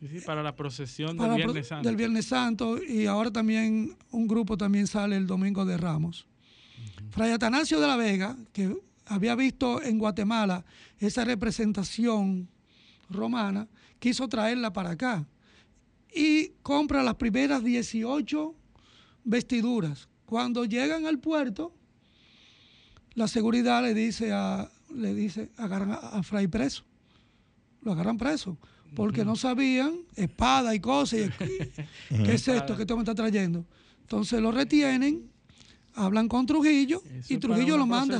Sí, 0.00 0.20
para 0.26 0.42
la 0.42 0.54
procesión 0.54 1.16
para 1.16 1.32
del 1.32 1.42
pro- 1.44 1.52
Viernes 1.52 1.68
Santo. 1.68 1.88
del 1.88 1.96
Viernes 1.96 2.26
Santo 2.26 2.82
y 2.82 3.06
ahora 3.06 3.30
también 3.30 3.96
un 4.10 4.28
grupo 4.28 4.56
también 4.56 4.86
sale 4.86 5.16
el 5.16 5.26
Domingo 5.26 5.64
de 5.64 5.78
Ramos. 5.78 6.26
Fray 7.10 7.30
Atanasio 7.32 7.80
de 7.80 7.86
la 7.86 7.96
Vega, 7.96 8.36
que 8.52 8.76
había 9.06 9.34
visto 9.34 9.80
en 9.82 9.98
Guatemala 9.98 10.62
esa 10.98 11.24
representación 11.24 12.48
romana, 13.08 13.66
quiso 13.98 14.28
traerla 14.28 14.72
para 14.74 14.90
acá 14.90 15.24
y 16.14 16.48
compra 16.62 17.02
las 17.02 17.14
primeras 17.14 17.64
18 17.64 18.54
vestiduras. 19.24 20.08
Cuando 20.26 20.64
llegan 20.64 21.06
al 21.06 21.18
puerto, 21.18 21.72
la 23.14 23.28
seguridad 23.28 23.82
le 23.82 23.94
dice 23.94 24.32
a 24.32 24.70
le 24.94 25.12
dice 25.14 25.50
agarran 25.56 25.92
a, 25.92 25.96
a 25.96 26.22
Fray 26.22 26.46
preso. 26.46 26.84
Lo 27.82 27.92
agarran 27.92 28.16
preso 28.16 28.56
porque 28.94 29.24
no 29.24 29.34
sabían 29.36 29.96
espada 30.16 30.74
y 30.74 30.80
cosas. 30.80 31.20
y- 31.20 31.28
¿Qué 32.24 32.34
es 32.34 32.46
esto 32.48 32.76
que 32.76 32.86
tú 32.86 32.94
me 32.96 33.00
estás 33.02 33.16
trayendo? 33.16 33.64
Entonces 34.02 34.40
lo 34.40 34.52
retienen, 34.52 35.28
hablan 35.94 36.28
con 36.28 36.46
Trujillo 36.46 37.02
Eso 37.18 37.34
y 37.34 37.38
Trujillo 37.38 37.76
lo 37.76 37.86
manda 37.86 38.18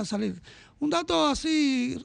a 0.00 0.04
salir. 0.04 0.40
Un 0.78 0.90
dato 0.90 1.26
así, 1.26 2.02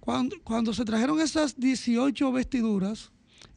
cuando, 0.00 0.36
cuando 0.42 0.72
se 0.74 0.84
trajeron 0.84 1.20
esas 1.20 1.58
18 1.58 2.32
vestiduras, 2.32 3.10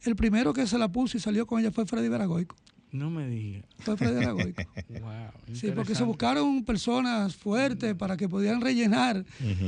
el 0.03 0.15
primero 0.15 0.53
que 0.53 0.68
se 0.68 0.77
la 0.77 0.91
puso 0.91 1.18
y 1.18 1.19
salió 1.19 1.45
con 1.48 1.60
ella 1.60 1.72
fue 1.72 1.85
Freddy 1.85 2.07
Veragoico. 2.10 2.56
No 2.94 3.10
me 3.10 3.28
diga. 3.28 3.64
Fue 3.80 3.98
Freddy. 3.98 4.26
Wow, 5.02 5.11
Sí, 5.53 5.72
porque 5.76 5.94
se 5.95 6.03
buscaron 6.03 6.64
personas 6.64 7.36
fuertes 7.36 7.95
para 7.95 8.15
que 8.15 8.30
pudieran 8.30 8.61
rellenar. 8.61 9.26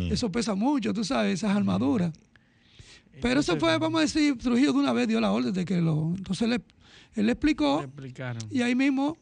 Eso 0.09 0.31
pesa 0.31 0.55
mucho, 0.55 0.93
tú 0.93 1.03
sabes, 1.03 1.33
esas 1.33 1.55
armaduras. 1.57 2.13
Pero 3.21 3.39
eso 3.41 3.57
fue, 3.57 3.77
vamos 3.79 3.99
a 3.99 4.01
decir, 4.01 4.37
Trujillo 4.37 4.73
de 4.73 4.79
una 4.79 4.93
vez 4.93 5.07
dio 5.07 5.19
la 5.19 5.31
orden 5.31 5.53
de 5.53 5.65
que 5.65 5.81
lo... 5.81 6.13
Entonces 6.15 6.47
le- 6.47 6.61
él 7.15 7.25
le 7.25 7.31
explicó 7.31 7.81
explicaron. 7.81 8.43
y 8.51 8.61
ahí 8.61 8.75
mismo 8.75 9.17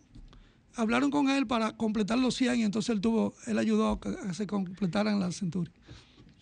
hablaron 0.76 1.10
con 1.12 1.30
él 1.30 1.46
para 1.48 1.72
completar 1.74 2.18
los 2.18 2.36
100 2.36 2.60
y 2.60 2.64
entonces 2.64 2.90
él 2.94 3.02
tuvo, 3.02 3.34
él 3.48 3.58
ayudó 3.60 3.90
a 3.92 4.00
que 4.00 4.10
a 4.10 4.28
que 4.28 4.34
se 4.34 4.48
completaran 4.48 5.20
las 5.20 5.36
centurias. 5.38 5.74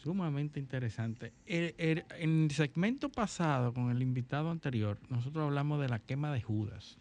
Sumamente 0.02 0.60
interesante. 0.60 1.32
El- 1.46 1.76
el- 1.78 2.06
en 2.20 2.44
el 2.46 2.52
segmento 2.52 3.10
pasado, 3.10 3.74
con 3.74 3.92
el 3.92 4.02
invitado 4.02 4.50
anterior, 4.50 4.98
nosotros 5.10 5.44
hablamos 5.46 5.80
de 5.82 5.90
la 5.90 6.00
quema 6.00 6.32
de 6.34 6.42
Judas. 6.42 6.98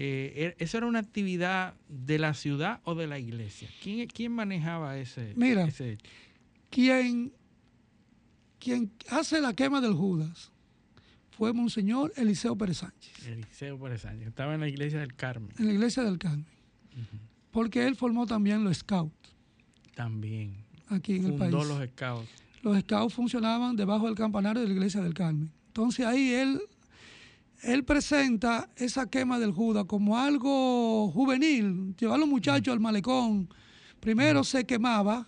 Eh, 0.00 0.54
er- 0.56 0.62
¿Eso 0.62 0.78
era 0.78 0.86
una 0.86 1.00
actividad 1.00 1.74
de 1.88 2.18
la 2.20 2.32
ciudad 2.34 2.80
o 2.84 2.94
de 2.94 3.08
la 3.08 3.18
iglesia? 3.18 3.68
¿Quién, 3.82 4.06
quién 4.06 4.30
manejaba 4.32 4.96
ese, 4.96 5.32
Mira. 5.36 5.64
ese 5.64 5.94
hecho? 5.94 6.06
Quien, 6.70 7.32
quien 8.60 8.92
hace 9.10 9.40
la 9.40 9.54
quema 9.54 9.80
del 9.80 9.94
Judas 9.94 10.52
fue 11.30 11.52
Monseñor 11.52 12.12
Eliseo 12.16 12.56
Pérez 12.56 12.78
Sánchez, 12.78 13.26
Eliseo 13.26 13.78
Pérez 13.78 14.02
Sánchez. 14.02 14.28
Estaba 14.28 14.54
en 14.54 14.60
la 14.60 14.68
iglesia 14.68 15.00
del 15.00 15.14
Carmen 15.16 15.50
en 15.58 15.66
la 15.66 15.72
iglesia 15.72 16.04
del 16.04 16.18
Carmen. 16.18 16.46
Porque 17.50 17.86
él 17.86 17.96
formó 17.96 18.26
también 18.26 18.62
los 18.64 18.78
scouts 18.78 19.34
también. 19.96 20.54
aquí 20.88 21.16
en 21.16 21.24
el 21.24 21.30
Fundó 21.38 21.58
país. 21.58 21.68
los 21.68 21.88
scouts. 21.90 22.28
los 22.62 22.78
scouts 22.82 23.14
funcionaban 23.14 23.74
debajo 23.74 24.06
del 24.06 24.14
campanario 24.14 24.62
de 24.62 24.68
la 24.68 24.74
iglesia 24.74 25.00
del 25.00 25.14
Carmen. 25.14 25.50
Entonces 25.68 26.06
ahí 26.06 26.32
él, 26.34 26.60
él 27.62 27.84
presenta 27.84 28.70
esa 28.76 29.08
quema 29.10 29.38
del 29.38 29.52
Judas 29.52 29.84
como 29.86 30.16
algo 30.18 31.10
juvenil, 31.10 31.94
llevar 31.96 32.16
a 32.16 32.18
los 32.18 32.28
muchachos 32.28 32.72
al 32.72 32.80
malecón. 32.80 33.48
Primero 34.00 34.44
se 34.44 34.64
quemaba 34.64 35.26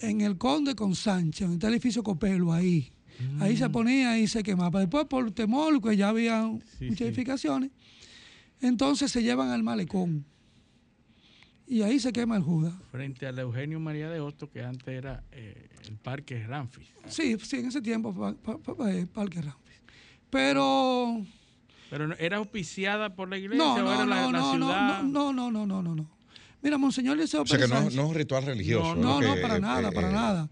en 0.00 0.20
el 0.20 0.36
Conde 0.36 0.74
con 0.74 0.94
Sánchez, 0.94 1.48
en 1.50 1.58
el 1.62 1.72
edificio 1.72 2.02
Copelo, 2.02 2.52
ahí. 2.52 2.92
Ahí 3.38 3.56
se 3.56 3.68
ponía 3.68 4.18
y 4.18 4.26
se 4.26 4.42
quemaba. 4.42 4.80
Después 4.80 5.04
por 5.06 5.30
temor, 5.32 5.80
que 5.82 5.96
ya 5.96 6.08
había 6.08 6.42
Sí, 6.78 6.84
muchas 6.86 6.98
sí. 6.98 7.04
edificaciones, 7.04 7.70
entonces 8.60 9.10
se 9.12 9.22
llevan 9.22 9.48
al 9.50 9.62
malecón. 9.62 10.24
Y 11.66 11.82
ahí 11.82 12.00
se 12.00 12.12
quema 12.12 12.36
el 12.36 12.42
Judas. 12.42 12.74
Frente 12.90 13.26
al 13.26 13.38
Eugenio 13.38 13.78
María 13.78 14.10
de 14.10 14.18
Hosto, 14.20 14.50
que 14.50 14.62
antes 14.64 14.88
era 14.88 15.22
eh, 15.30 15.68
el 15.88 15.96
Parque 15.98 16.44
Ramfis. 16.46 16.88
Sí, 17.06 17.36
sí, 17.42 17.56
en 17.58 17.66
ese 17.66 17.80
tiempo 17.80 18.12
pa- 18.12 18.34
pa- 18.34 18.90
eh, 18.90 19.06
Parque 19.06 19.40
Ramfis. 19.40 19.69
Pero 20.30 21.24
Pero 21.90 22.08
no- 22.08 22.14
¿era 22.18 22.38
auspiciada 22.38 23.14
por 23.14 23.28
la 23.28 23.38
iglesia 23.38 23.64
no, 23.64 23.74
o 23.74 23.78
no, 23.78 23.92
era 23.92 24.06
la, 24.06 24.22
no, 24.22 24.32
la 24.32 24.38
no, 24.38 24.52
ciudad? 24.52 25.02
no, 25.02 25.32
no, 25.32 25.50
no, 25.50 25.66
no, 25.66 25.82
no, 25.82 25.94
no. 25.94 26.10
Mira, 26.62 26.78
Monseñor 26.78 27.16
Liceo 27.16 27.42
O 27.42 27.46
sea 27.46 27.58
que 27.58 27.66
no, 27.68 27.78
es 27.80 27.96
un 27.96 28.14
ritual 28.14 28.44
religioso. 28.44 28.94
No, 28.94 29.20
no, 29.20 29.34
que, 29.34 29.40
para 29.40 29.56
eh, 29.56 29.60
nada, 29.60 29.90
para 29.90 30.10
eh, 30.10 30.12
nada. 30.12 30.50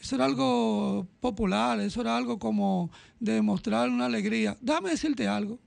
Eso 0.00 0.16
era 0.16 0.24
algo 0.26 1.06
popular, 1.20 1.80
eso 1.80 2.00
era 2.00 2.16
algo 2.16 2.38
como 2.38 2.90
de 3.20 3.40
mostrar 3.40 3.88
una 3.88 4.06
alegría. 4.06 4.58
Déjame 4.60 4.90
decirte 4.90 5.26
algo, 5.28 5.58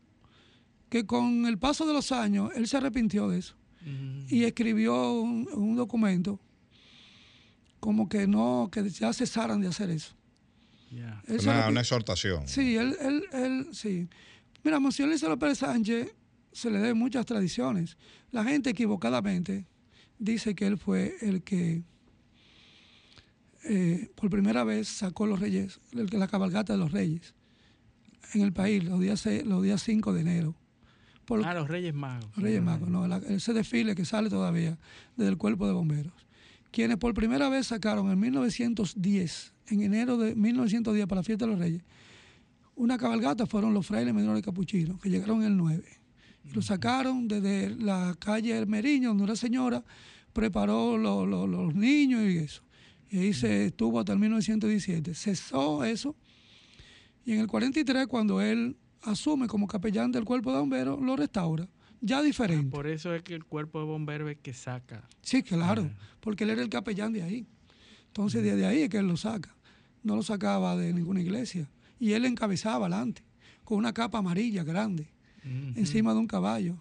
que 0.90 1.06
con 1.06 1.46
el 1.46 1.58
paso 1.58 1.88
de 1.88 1.94
los 1.94 2.12
años, 2.12 2.52
él 2.56 2.68
se 2.68 2.78
arrepintió 2.78 3.28
de 3.30 3.40
eso 3.40 3.56
y 4.30 4.44
escribió 4.44 5.14
un, 5.14 5.48
un 5.54 5.76
documento 5.78 6.40
como 7.80 8.10
que 8.10 8.28
no, 8.28 8.70
que 8.72 8.90
ya 8.90 9.14
cesaran 9.14 9.62
de 9.62 9.68
hacer 9.70 9.90
eso. 9.90 10.14
Se 11.28 11.50
Una, 11.50 11.80
exhortación. 11.82 12.48
Sí, 12.48 12.76
él, 12.78 12.96
él, 13.02 13.24
él, 13.34 13.68
sí. 13.74 14.08
Mira, 14.64 14.80
Monseñor 14.80 15.10
Luis 15.10 15.22
López 15.24 15.58
Sánchez 15.60 16.14
se 16.52 16.70
le 16.72 16.80
deben 16.80 16.98
muchas 16.98 17.26
tradiciones. 17.26 17.98
La 18.32 18.44
gente 18.44 18.70
equivocadamente 18.70 19.66
dice 20.20 20.56
que 20.56 20.66
él 20.68 20.78
fue 20.78 21.16
el 21.22 21.44
que 21.44 21.84
eh, 23.64 24.10
por 24.16 24.30
primera 24.30 24.64
vez 24.64 24.88
sacó 24.88 25.26
los 25.28 25.40
reyes, 25.40 25.80
el 25.94 26.10
que 26.10 26.18
la 26.18 26.28
cabalgata 26.28 26.74
de 26.74 26.80
los 26.80 26.92
reyes 26.92 27.34
en 28.34 28.42
el 28.42 28.54
país, 28.54 28.84
los 28.84 29.00
días, 29.00 29.26
los 29.46 29.64
días 29.64 29.82
5 29.84 30.14
de 30.14 30.22
enero. 30.22 30.56
Por, 31.26 31.46
Ah, 31.46 31.54
los 31.54 31.68
Reyes 31.68 31.94
Magos. 31.94 32.30
los 32.36 32.44
Reyes 32.44 32.62
Magos, 32.62 32.88
no, 32.90 33.06
la- 33.08 33.18
ese 33.18 33.52
desfile 33.54 33.96
que 33.96 34.06
sale 34.06 34.30
todavía 34.30 34.78
desde 35.18 35.30
el 35.32 35.38
cuerpo 35.38 35.68
de 35.68 35.74
bomberos. 35.74 36.14
Quienes 36.72 36.98
por 36.98 37.14
primera 37.14 37.50
vez 37.50 37.68
sacaron 37.68 38.12
en 38.12 38.20
1910, 38.20 39.54
en 39.68 39.82
enero 39.82 40.18
de 40.18 40.36
1910 40.36 41.08
para 41.08 41.20
la 41.20 41.24
fiesta 41.24 41.46
de 41.46 41.52
los 41.52 41.60
Reyes, 41.60 41.84
una 42.76 42.98
cabalgata 42.98 43.46
fueron 43.46 43.74
los 43.74 43.86
frailes 43.88 44.14
menores 44.14 44.44
capuchinos, 44.44 45.00
que 45.00 45.10
llegaron 45.10 45.44
el 45.44 45.58
9. 45.58 45.84
Y 46.44 46.52
lo 46.54 46.62
sacaron 46.62 47.28
desde 47.28 47.72
la 47.76 48.16
calle 48.20 48.58
El 48.58 48.68
Meriño, 48.68 49.10
donde 49.10 49.24
una 49.24 49.36
señora 49.36 49.84
preparó 50.34 50.98
lo- 50.98 51.26
lo- 51.26 51.48
los 51.48 51.74
niños 51.74 52.22
y 52.24 52.38
eso. 52.38 52.62
Y 53.10 53.18
ahí 53.20 53.34
se 53.34 53.68
estuvo 53.68 54.00
hasta 54.00 54.14
el 54.14 54.20
1917. 54.20 55.14
Cesó 55.16 55.84
eso. 55.84 56.16
Y 57.26 57.34
en 57.34 57.40
el 57.40 57.48
43, 57.48 58.06
cuando 58.08 58.42
él 58.42 58.78
asume 59.02 59.48
como 59.48 59.68
capellán 59.68 60.12
del 60.12 60.26
cuerpo 60.26 60.52
de 60.54 60.60
bomberos, 60.60 61.02
lo 61.02 61.16
restaura. 61.16 61.68
Ya 62.02 62.22
diferente. 62.22 62.70
Por 62.70 62.88
eso 62.88 63.14
es 63.16 63.24
que 63.24 63.34
el 63.34 63.44
cuerpo 63.44 63.80
de 63.80 63.86
bomberos 63.86 64.30
es 64.30 64.38
que 64.38 64.54
saca. 64.54 65.08
Sí, 65.22 65.42
claro, 65.44 65.90
porque 66.20 66.44
él 66.44 66.52
era 66.52 66.62
el 66.62 66.70
capellán 66.70 67.12
de 67.14 67.24
ahí. 67.24 67.46
Entonces, 68.08 68.44
desde 68.44 68.66
ahí 68.66 68.82
es 68.84 68.90
que 68.90 68.98
él 68.98 69.08
lo 69.08 69.18
saca. 69.18 69.54
No 70.04 70.16
lo 70.16 70.24
sacaba 70.24 70.76
de 70.76 70.94
ninguna 70.94 71.22
iglesia. 71.22 71.68
Y 72.00 72.14
él 72.14 72.26
encabezaba 72.26 72.86
adelante, 72.86 73.24
con 73.64 73.78
una 73.80 73.94
capa 73.94 74.20
amarilla 74.20 74.64
grande, 74.64 75.08
encima 75.76 76.14
de 76.14 76.20
un 76.20 76.28
caballo. 76.28 76.76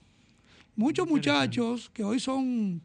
Muchos 0.77 1.09
muchachos 1.09 1.89
que 1.95 2.05
hoy 2.05 2.21
son, 2.21 2.83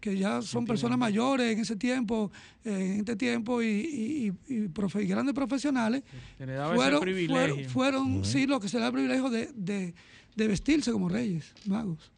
que 0.00 0.16
ya 0.16 0.40
son 0.40 0.64
personas 0.64 0.96
mayores 0.98 1.52
en 1.52 1.58
ese 1.60 1.76
tiempo, 1.76 2.30
eh, 2.64 2.92
en 2.94 3.00
este 3.00 3.16
tiempo, 3.16 3.60
y, 3.62 3.66
y- 3.66 4.26
y- 4.48 4.54
y 4.54 4.68
profe- 4.68 5.02
y 5.04 5.06
grandes 5.06 5.34
profesionales, 5.34 6.02
Se 6.38 6.46
le 6.46 6.54
daba 6.54 6.74
fueron, 6.74 6.94
ese 6.94 7.02
privilegio. 7.02 7.68
fueron, 7.68 8.04
fueron, 8.06 8.24
sí, 8.24 8.46
lo 8.46 8.58
que 8.58 8.68
se 8.70 8.78
le 8.78 8.80
da 8.82 8.86
el 8.86 8.92
privilegio 8.94 9.28
de, 9.28 9.50
de- 9.54 9.94
de 10.36 10.46
vestirse 10.48 10.92
como 10.92 11.08
reyes, 11.08 11.52
magos. 11.66 12.12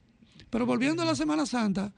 Pero 0.51 0.67
volviendo 0.67 1.03
a 1.03 1.07
la 1.07 1.15
Semana 1.15 1.47
Santa, 1.47 1.93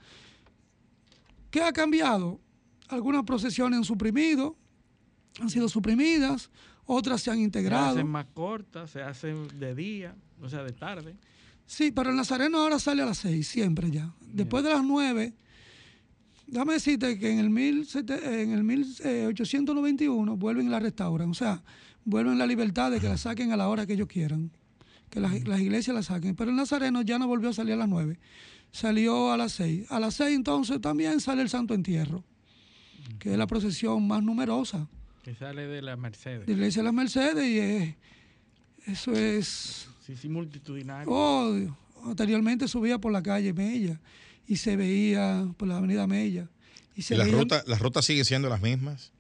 ¿qué 1.51 1.63
ha 1.63 1.73
cambiado? 1.73 2.41
Algunas 2.89 3.25
procesiones 3.25 3.79
han 3.79 3.85
suprimido, 3.85 4.57
han 5.41 5.51
sido 5.51 5.69
suprimidas, 5.69 6.51
otras 6.87 7.23
se 7.23 7.31
han 7.31 7.37
Se 7.39 7.43
integrado. 7.43 7.91
hacen 7.91 8.09
más 8.09 8.27
cortas, 8.35 8.91
se 8.91 9.03
hacen 9.03 9.47
de 9.59 9.75
día, 9.75 10.15
o 10.43 10.49
sea, 10.49 10.63
de 10.65 10.73
tarde. 10.73 11.15
Sí, 11.67 11.93
pero 11.93 12.11
el 12.11 12.17
Nazareno 12.17 12.59
ahora 12.59 12.79
sale 12.81 13.03
a 13.03 13.07
las 13.07 13.19
seis, 13.19 13.47
siempre 13.47 13.91
ya. 13.93 14.13
Después 14.33 14.65
de 14.65 14.71
las 14.71 14.83
nueve, 14.83 15.35
déjame 16.49 16.73
decirte 16.73 17.17
que 17.19 17.31
en 17.31 17.39
el, 17.39 17.49
mil 17.51 17.87
sete- 17.87 18.43
en 18.43 18.51
el 18.51 18.65
1891 18.65 20.37
vuelven 20.37 20.67
y 20.67 20.71
la 20.71 20.81
restauran. 20.81 21.31
O 21.31 21.35
sea, 21.35 21.63
vuelven 22.05 22.39
la 22.39 22.47
libertad 22.47 22.91
de 22.91 22.99
que 22.99 23.09
la 23.09 23.17
saquen 23.17 23.53
a 23.53 23.57
la 23.57 23.69
hora 23.69 23.87
que 23.87 23.93
ellos 23.93 24.09
quieran. 24.09 24.51
Que 25.11 25.21
las, 25.21 25.43
las 25.47 25.61
iglesias 25.61 25.95
la 25.95 26.03
saquen. 26.03 26.35
Pero 26.37 26.51
el 26.51 26.57
Nazareno 26.57 27.03
ya 27.03 27.19
no 27.19 27.27
volvió 27.27 27.51
a 27.51 27.53
salir 27.53 27.75
a 27.75 27.77
las 27.77 27.89
nueve. 27.89 28.19
Salió 28.73 29.33
a 29.33 29.37
las 29.37 29.53
seis. 29.53 29.91
A 29.91 29.99
las 30.01 30.15
seis 30.15 30.37
entonces 30.37 30.81
también 30.81 31.21
sale 31.21 31.43
el 31.43 31.49
Santo 31.49 31.75
Entierro, 31.75 32.25
que 33.19 33.33
es 33.33 33.39
la 33.39 33.47
procesión 33.49 34.07
más 34.07 34.23
numerosa 34.23 34.87
Que 35.25 35.35
sale 35.35 35.67
de 35.67 35.83
la 35.83 35.97
Mercedes. 35.97 36.47
de 36.47 36.53
la 36.53 36.59
iglesia 36.59 36.83
de 36.83 36.85
las 36.85 36.95
Mercedes 36.95 37.45
y 37.47 37.59
es- 37.59 37.95
eso 38.87 39.13
es... 39.13 39.89
Sí, 40.07 40.15
sí, 40.17 40.29
multitudinario. 40.29 41.13
Oh, 41.13 41.53
anteriormente 42.07 42.67
subía 42.69 42.99
por 42.99 43.13
la 43.13 43.23
calle 43.23 43.53
Mella 43.53 44.01
y 44.47 44.57
se 44.57 44.77
veía 44.77 45.47
por 45.57 45.67
la 45.69 45.77
avenida 45.79 46.07
Mella. 46.07 46.49
Y 46.97 47.03
se 47.03 47.15
¿Y 47.15 47.19
las 47.19 47.27
veían- 47.27 47.41
rutas, 47.41 47.65
las 47.69 47.81
rutas 47.81 48.05
siguen 48.05 48.25
siendo 48.25 48.49
las 48.49 48.63
mismas? 48.63 49.13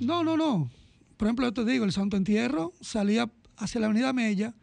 No, 0.00 0.24
no, 0.24 0.36
no. 0.36 0.70
Por 1.18 1.28
ejemplo, 1.28 1.46
yo 1.46 1.52
te 1.52 1.64
digo, 1.70 1.84
el 1.84 1.92
Santo 1.92 2.16
Entierro 2.16 2.72
salía 2.80 3.30
hacia 3.58 3.80
la 3.80 3.86
avenida 3.86 4.12
Mella 4.12 4.54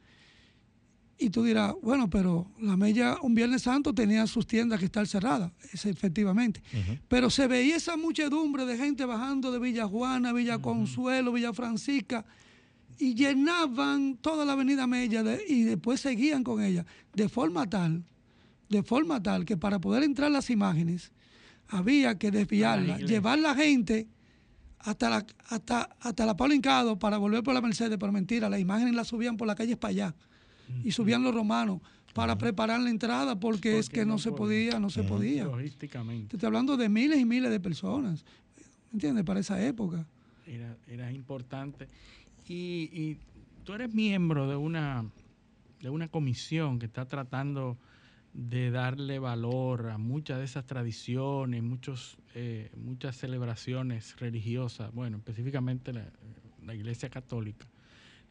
y 1.22 1.30
tú 1.30 1.44
dirás, 1.44 1.74
bueno, 1.82 2.10
pero 2.10 2.52
la 2.60 2.76
Mella 2.76 3.18
un 3.22 3.36
Viernes 3.36 3.62
Santo 3.62 3.94
tenía 3.94 4.26
sus 4.28 4.48
tiendas 4.48 4.80
que 4.80 4.86
estar 4.86 5.06
cerradas, 5.08 5.52
es 5.72 5.86
efectivamente. 5.86 6.62
Pero 7.08 7.30
se 7.30 7.48
veía 7.48 7.76
esa 7.76 7.96
muchedumbre 7.96 8.66
de 8.66 8.78
gente 8.78 9.06
bajando 9.06 9.52
de 9.52 9.60
Villa 9.60 9.88
Juana, 9.88 10.34
Villa 10.34 10.58
Consuelo, 10.60 11.32
Villa 11.32 11.54
Francisca 11.54 12.26
y 13.00 13.14
llenaban 13.14 14.18
toda 14.18 14.46
la 14.46 14.54
avenida 14.54 14.88
Mella 14.88 15.24
de- 15.24 15.44
y 15.48 15.64
después 15.64 16.02
seguían 16.02 16.44
con 16.44 16.62
ella 16.64 16.86
de 17.14 17.30
forma 17.30 17.70
tal, 17.70 18.04
de 18.70 18.84
forma 18.84 19.22
tal 19.22 19.46
que 19.46 19.58
para 19.58 19.80
poder 19.80 20.04
entrar 20.04 20.32
las 20.32 20.50
imágenes 20.50 21.12
había 21.68 22.18
que 22.18 22.32
desviarla, 22.32 22.98
llevar 23.08 23.40
la 23.40 23.56
gente 23.56 24.08
hasta 24.80 25.10
la, 25.10 25.26
hasta, 25.48 25.90
hasta 26.00 26.26
la 26.26 26.36
Pablo 26.36 26.54
Hincado 26.56 26.98
para 26.98 27.18
volver 27.18 27.44
por 27.44 27.54
la 27.54 27.62
Mercedes, 27.62 27.98
pero 28.00 28.12
mentira, 28.12 28.50
las 28.50 28.60
imágenes 28.60 28.96
las 28.96 29.08
subían 29.08 29.38
por 29.38 29.48
la 29.48 29.54
calle 29.56 29.78
para 29.78 29.92
allá 29.92 30.16
y 30.84 30.92
subían 30.92 31.24
los 31.24 31.34
romanos 31.34 31.82
para 32.14 32.38
preparar 32.38 32.80
la 32.80 32.90
entrada 32.90 33.40
porque, 33.40 33.80
es 33.80 33.90
que 33.90 34.06
no, 34.06 34.14
no 34.14 34.18
se 34.18 34.32
podía. 34.32 34.72
podía, 34.72 34.80
no 34.80 34.90
se 34.90 35.04
podía. 35.04 35.44
Logísticamente. 35.46 36.30
Te 36.30 36.36
estoy 36.38 36.48
hablando 36.48 36.78
de 36.78 36.90
miles 36.90 37.20
y 37.20 37.26
miles 37.26 37.52
de 37.52 37.60
personas, 37.60 38.26
¿entiendes? 38.92 39.24
Para 39.24 39.40
esa 39.40 39.66
época. 39.66 40.06
Era, 40.46 40.76
era 40.88 41.12
importante. 41.12 41.88
Y, 42.48 42.90
y 42.92 43.18
tú 43.64 43.74
eres 43.74 43.94
miembro 43.94 44.50
de 44.50 44.56
una, 44.56 45.06
de 45.82 45.90
una 45.90 46.08
comisión 46.08 46.80
que 46.80 46.88
está 46.88 47.06
tratando 47.06 47.78
de 48.34 48.72
darle 48.72 49.20
valor 49.20 49.90
a 49.90 49.98
muchas 49.98 50.40
de 50.40 50.46
esas 50.46 50.66
tradiciones, 50.66 51.62
muchos, 51.64 52.18
eh, 52.34 52.72
muchas 52.78 53.18
celebraciones 53.18 54.18
religiosas, 54.20 54.94
bueno, 54.94 55.18
específicamente 55.18 55.92
la, 55.94 56.06
la 56.66 56.76
Iglesia 56.76 57.10
Católica. 57.10 57.68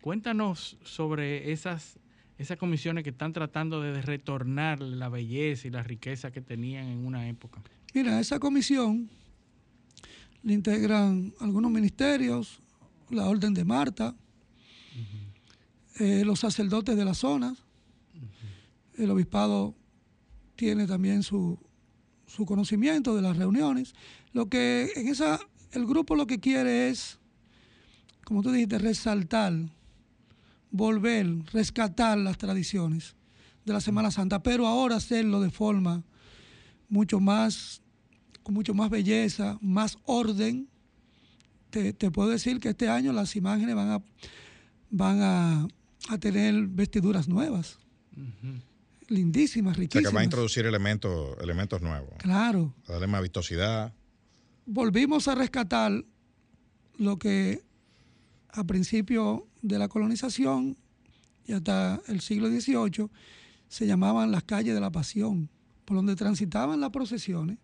Cuéntanos 0.00 0.78
sobre 0.82 1.52
esas, 1.52 1.98
esas 2.40 2.56
comisiones 2.56 3.04
que 3.04 3.10
están 3.10 3.34
tratando 3.34 3.82
de 3.82 4.00
retornar 4.00 4.80
la 4.80 5.10
belleza 5.10 5.68
y 5.68 5.70
la 5.70 5.82
riqueza 5.82 6.30
que 6.30 6.40
tenían 6.40 6.86
en 6.86 7.04
una 7.04 7.28
época. 7.28 7.60
Mira, 7.92 8.18
esa 8.18 8.38
comisión 8.38 9.10
le 10.42 10.54
integran 10.54 11.34
algunos 11.38 11.70
ministerios, 11.70 12.62
la 13.10 13.26
Orden 13.26 13.52
de 13.52 13.62
Marta, 13.62 14.16
eh, 15.98 16.24
los 16.24 16.40
sacerdotes 16.40 16.96
de 16.96 17.04
las 17.04 17.18
zonas, 17.18 17.62
el 18.96 19.10
obispado 19.10 19.74
tiene 20.56 20.86
también 20.86 21.22
su, 21.22 21.58
su 22.26 22.46
conocimiento 22.46 23.14
de 23.14 23.20
las 23.20 23.36
reuniones. 23.36 23.94
Lo 24.32 24.48
que 24.48 24.90
en 24.96 25.08
esa, 25.08 25.38
el 25.72 25.84
grupo 25.84 26.16
lo 26.16 26.26
que 26.26 26.40
quiere 26.40 26.88
es, 26.88 27.18
como 28.24 28.42
tú 28.42 28.50
dijiste, 28.50 28.78
resaltar, 28.78 29.52
volver, 30.70 31.26
rescatar 31.52 32.18
las 32.18 32.38
tradiciones 32.38 33.16
de 33.64 33.72
la 33.72 33.80
Semana 33.80 34.10
Santa, 34.10 34.42
pero 34.42 34.66
ahora 34.66 34.96
hacerlo 34.96 35.40
de 35.40 35.50
forma 35.50 36.02
mucho 36.88 37.20
más, 37.20 37.82
con 38.42 38.54
mucho 38.54 38.74
más 38.74 38.90
belleza, 38.90 39.58
más 39.60 39.98
orden. 40.04 40.68
Te, 41.70 41.92
te 41.92 42.10
puedo 42.10 42.28
decir 42.30 42.58
que 42.58 42.70
este 42.70 42.88
año 42.88 43.12
las 43.12 43.36
imágenes 43.36 43.74
van 43.76 43.90
a, 43.90 44.02
van 44.90 45.20
a, 45.22 45.68
a 46.08 46.18
tener 46.18 46.66
vestiduras 46.66 47.28
nuevas, 47.28 47.78
lindísimas, 49.08 49.72
O 49.72 49.74
sea, 49.74 49.88
que 49.88 49.98
riquísimas. 49.98 50.14
va 50.16 50.20
a 50.20 50.24
introducir 50.24 50.66
elementos, 50.66 51.36
elementos 51.40 51.80
nuevos. 51.82 52.14
Claro, 52.18 52.74
A 52.88 52.92
darle 52.92 53.06
más 53.06 53.22
vistosidad. 53.22 53.92
volvimos 54.66 55.28
a 55.28 55.34
rescatar 55.34 56.04
lo 56.96 57.18
que 57.18 57.62
a 58.52 58.64
principio 58.64 59.46
de 59.62 59.78
la 59.78 59.88
colonización 59.88 60.76
y 61.46 61.52
hasta 61.52 62.00
el 62.08 62.20
siglo 62.20 62.48
XVIII 62.48 63.08
se 63.68 63.86
llamaban 63.86 64.30
las 64.30 64.42
calles 64.44 64.74
de 64.74 64.80
la 64.80 64.90
pasión, 64.90 65.48
por 65.84 65.96
donde 65.96 66.16
transitaban 66.16 66.80
las 66.80 66.90
procesiones. 66.90 67.58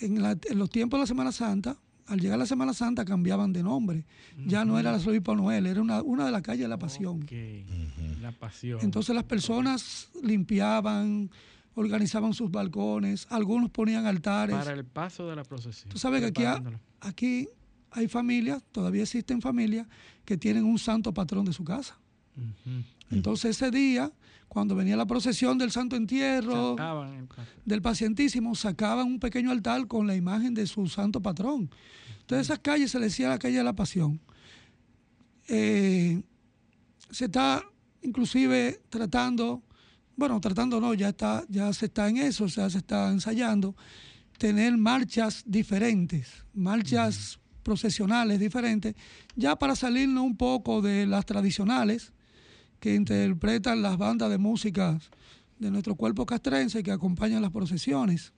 en, 0.00 0.22
la- 0.22 0.38
en 0.48 0.58
los 0.58 0.70
tiempos 0.70 0.98
de 0.98 1.02
la 1.02 1.06
Semana 1.06 1.32
Santa, 1.32 1.76
al 2.06 2.20
llegar 2.20 2.38
la 2.38 2.46
Semana 2.46 2.72
Santa 2.74 3.04
cambiaban 3.04 3.52
de 3.52 3.62
nombre. 3.62 4.04
Ya 4.46 4.64
no 4.64 4.78
era 4.78 4.92
la 4.92 4.98
Obispo 4.98 5.34
Noel, 5.34 5.66
era 5.66 5.80
una, 5.80 6.02
una 6.02 6.26
de 6.26 6.30
las 6.32 6.42
calles 6.42 6.62
de 6.62 6.68
la 6.68 6.78
pasión. 6.78 7.22
Ok, 7.22 7.32
La 8.20 8.30
pasión. 8.32 8.78
Entonces 8.82 9.14
las 9.14 9.24
personas 9.24 10.08
limpiaban, 10.22 11.30
organizaban 11.74 12.32
sus 12.34 12.50
balcones, 12.50 13.26
algunos 13.30 13.70
ponían 13.70 14.06
altares. 14.06 14.54
para 14.56 14.72
el 14.72 14.84
paso 14.84 15.28
de 15.28 15.36
la 15.36 15.44
procesión. 15.44 15.90
Tú 15.90 15.98
sabes 15.98 16.20
que 16.20 16.26
aquí, 16.28 16.44
aquí 17.00 17.48
hay 17.94 18.08
familias, 18.08 18.62
todavía 18.72 19.02
existen 19.02 19.40
familias 19.40 19.86
que 20.24 20.36
tienen 20.36 20.64
un 20.64 20.78
santo 20.78 21.14
patrón 21.14 21.44
de 21.44 21.52
su 21.52 21.64
casa. 21.64 21.96
Entonces 23.10 23.56
ese 23.56 23.70
día, 23.70 24.10
cuando 24.48 24.74
venía 24.74 24.96
la 24.96 25.06
procesión 25.06 25.56
del 25.58 25.70
Santo 25.70 25.94
Entierro, 25.94 26.76
del 27.64 27.82
pacientísimo, 27.82 28.56
sacaban 28.56 29.06
un 29.06 29.20
pequeño 29.20 29.52
altar 29.52 29.86
con 29.86 30.06
la 30.06 30.16
imagen 30.16 30.54
de 30.54 30.66
su 30.66 30.88
santo 30.88 31.20
patrón. 31.20 31.70
Entonces 32.20 32.48
esas 32.48 32.58
calles 32.58 32.90
se 32.90 32.98
le 32.98 33.06
decía 33.06 33.28
la 33.28 33.38
calle 33.38 33.58
de 33.58 33.64
la 33.64 33.74
pasión. 33.74 34.20
Eh, 35.46 36.20
se 37.10 37.26
está 37.26 37.62
inclusive 38.02 38.80
tratando, 38.90 39.62
bueno, 40.16 40.40
tratando 40.40 40.80
no, 40.80 40.94
ya 40.94 41.10
está, 41.10 41.44
ya 41.48 41.72
se 41.72 41.86
está 41.86 42.08
en 42.08 42.16
eso, 42.16 42.48
sea, 42.48 42.68
se 42.70 42.78
está 42.78 43.10
ensayando 43.12 43.76
tener 44.38 44.76
marchas 44.76 45.44
diferentes, 45.46 46.44
marchas 46.54 47.38
procesionales 47.64 48.38
diferentes, 48.38 48.94
ya 49.34 49.56
para 49.56 49.74
salirnos 49.74 50.22
un 50.22 50.36
poco 50.36 50.80
de 50.80 51.06
las 51.06 51.26
tradicionales 51.26 52.12
que 52.78 52.94
interpretan 52.94 53.82
las 53.82 53.98
bandas 53.98 54.30
de 54.30 54.38
música 54.38 55.00
de 55.58 55.70
nuestro 55.70 55.96
cuerpo 55.96 56.26
castrense 56.26 56.82
que 56.82 56.92
acompañan 56.92 57.42
las 57.42 57.50
procesiones 57.50 58.32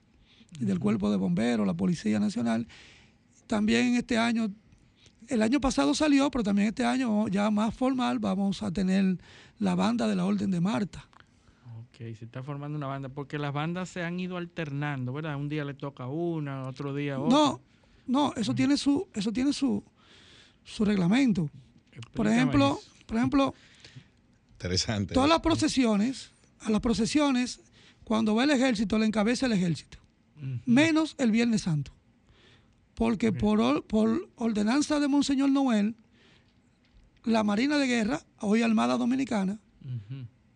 y 0.59 0.65
del 0.65 0.79
cuerpo 0.79 1.11
de 1.11 1.17
bomberos, 1.17 1.67
la 1.67 1.73
Policía 1.73 2.19
Nacional. 2.19 2.67
También 3.45 3.95
este 3.95 4.17
año, 4.17 4.49
el 5.27 5.41
año 5.41 5.59
pasado 5.59 5.93
salió, 5.93 6.31
pero 6.31 6.43
también 6.43 6.69
este 6.69 6.85
año 6.85 7.27
ya 7.27 7.51
más 7.51 7.75
formal 7.75 8.19
vamos 8.19 8.63
a 8.63 8.71
tener 8.71 9.17
la 9.59 9.75
banda 9.75 10.07
de 10.07 10.15
la 10.15 10.25
Orden 10.25 10.51
de 10.51 10.61
Marta. 10.61 11.05
Ok, 11.79 11.97
se 12.15 12.25
está 12.25 12.43
formando 12.43 12.77
una 12.77 12.87
banda, 12.87 13.09
porque 13.09 13.37
las 13.37 13.53
bandas 13.53 13.89
se 13.89 14.03
han 14.03 14.19
ido 14.19 14.37
alternando, 14.37 15.11
¿verdad? 15.13 15.35
Un 15.35 15.49
día 15.49 15.65
le 15.65 15.73
toca 15.73 16.07
una, 16.07 16.67
otro 16.67 16.93
día 16.93 17.19
otra. 17.19 17.37
No, 17.37 17.61
no, 18.07 18.33
eso 18.35 18.55
tiene 18.55 18.77
su, 18.77 19.07
eso 19.13 19.31
tiene 19.31 19.53
su, 19.53 19.83
su 20.63 20.85
reglamento. 20.85 21.49
Por 22.13 22.27
ejemplo, 22.27 22.79
por 23.05 23.17
ejemplo, 23.17 23.53
Interesante. 24.53 25.13
todas 25.13 25.29
las 25.29 25.39
procesiones, 25.41 26.31
a 26.61 26.69
las 26.69 26.81
procesiones, 26.81 27.59
cuando 28.03 28.35
va 28.35 28.43
el 28.43 28.49
ejército, 28.51 28.97
le 28.97 29.05
encabeza 29.05 29.45
el 29.45 29.51
ejército, 29.53 29.97
menos 30.65 31.15
el 31.17 31.31
Viernes 31.31 31.61
Santo. 31.63 31.91
Porque 32.95 33.31
por, 33.31 33.59
or- 33.61 33.83
por 33.85 34.27
ordenanza 34.35 34.99
de 34.99 35.07
Monseñor 35.07 35.51
Noel, 35.51 35.95
la 37.23 37.43
Marina 37.43 37.77
de 37.77 37.85
Guerra, 37.87 38.21
hoy 38.39 38.61
Armada 38.63 38.97
Dominicana, 38.97 39.59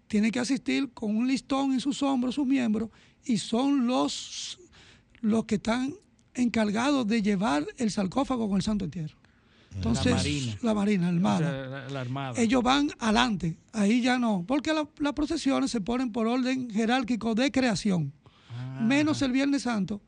tiene 0.07 0.31
que 0.31 0.39
asistir 0.39 0.91
con 0.91 1.15
un 1.15 1.27
listón 1.27 1.71
en 1.73 1.79
sus 1.79 2.01
hombros, 2.03 2.35
sus 2.35 2.47
miembros, 2.47 2.89
y 3.23 3.37
son 3.37 3.85
los, 3.87 4.59
los 5.21 5.45
que 5.45 5.55
están 5.55 5.93
encargados 6.33 7.07
de 7.07 7.21
llevar 7.21 7.65
el 7.77 7.91
sarcófago 7.91 8.47
con 8.47 8.57
el 8.57 8.63
Santo 8.63 8.85
Entierro. 8.85 9.15
Entonces, 9.75 10.13
Marina. 10.13 10.57
la 10.63 10.73
Marina, 10.73 11.05
O 11.07 11.09
Armada. 11.09 11.37
sea, 11.39 11.67
la, 11.67 11.89
la 11.89 12.01
Armada. 12.01 12.41
Ellos 12.41 12.61
van 12.61 12.89
adelante, 12.99 13.57
ahí 13.71 14.01
ya 14.01 14.19
no, 14.19 14.43
porque 14.45 14.73
la- 14.73 14.87
las 14.99 15.13
procesiones 15.13 15.71
se 15.71 15.79
ponen 15.79 16.11
por 16.11 16.27
orden 16.27 16.69
jerárquico 16.69 17.35
de 17.35 17.51
creación, 17.51 18.11
Ah, 18.49 18.81
menos 18.81 19.21
el 19.21 19.31
Viernes 19.31 19.61
Santo, 19.63 20.01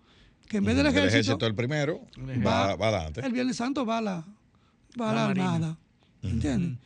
que 0.50 0.58
en 0.58 0.66
vez 0.66 0.76
del 0.76 0.88
el 0.88 0.92
ejército, 0.92 1.18
ejército 1.20 1.46
el 1.48 1.56
primero 1.56 2.02
El 2.18 2.46
va, 2.46 2.76
va 2.76 2.90
adelante. 2.90 3.22
el 3.26 3.32
Viernes 3.32 3.56
Santo 3.56 3.86
va 3.86 4.00
a 4.00 4.02
la, 4.02 4.16
va 5.00 5.08
La 5.08 5.14
la. 5.14 5.26
Armada. 5.28 5.78
¿Entiendes? 6.22 6.78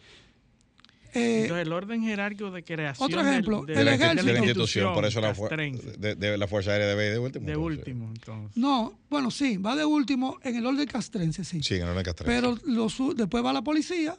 Eh, 1.18 1.42
Entonces, 1.44 1.66
el 1.68 1.74
orden 1.74 2.02
jerárquico 2.04 2.52
de 2.52 2.64
creación. 2.64 3.06
Otro 3.10 3.22
ejemplo, 3.22 3.66
del- 3.66 3.78
el 3.80 3.86
de- 3.86 3.94
ejército. 3.96 4.24
de 4.26 4.34
la 4.34 4.40
institución 4.40 4.48
institución, 4.88 4.94
por 4.94 5.06
eso 5.06 5.22
la, 5.22 5.34
fu- 5.36 5.42
castrense. 5.44 5.92
de, 5.98 6.16
de 6.16 6.38
la 6.38 6.48
Fuerza 6.48 6.72
Aérea 6.72 6.88
debe 6.88 7.08
ir 7.08 7.12
de 7.14 7.20
último. 7.20 7.46
De 7.46 7.52
entonces. 7.54 7.78
último, 7.80 8.08
entonces. 8.14 8.58
no, 8.58 8.94
bueno, 9.10 9.32
sí, 9.32 9.58
va 9.58 9.76
de 9.76 9.86
último 9.86 10.38
en 10.44 10.56
el 10.56 10.66
orden 10.66 10.86
castrense, 10.88 11.44
sí. 11.44 11.62
Sí, 11.64 11.76
en 11.76 11.84
el 11.84 11.90
orden 11.90 12.04
castrense. 12.04 12.34
Pero 12.36 12.58
los 12.66 12.98
después 13.16 13.44
va 13.44 13.54
la 13.54 13.62
policía 13.64 14.18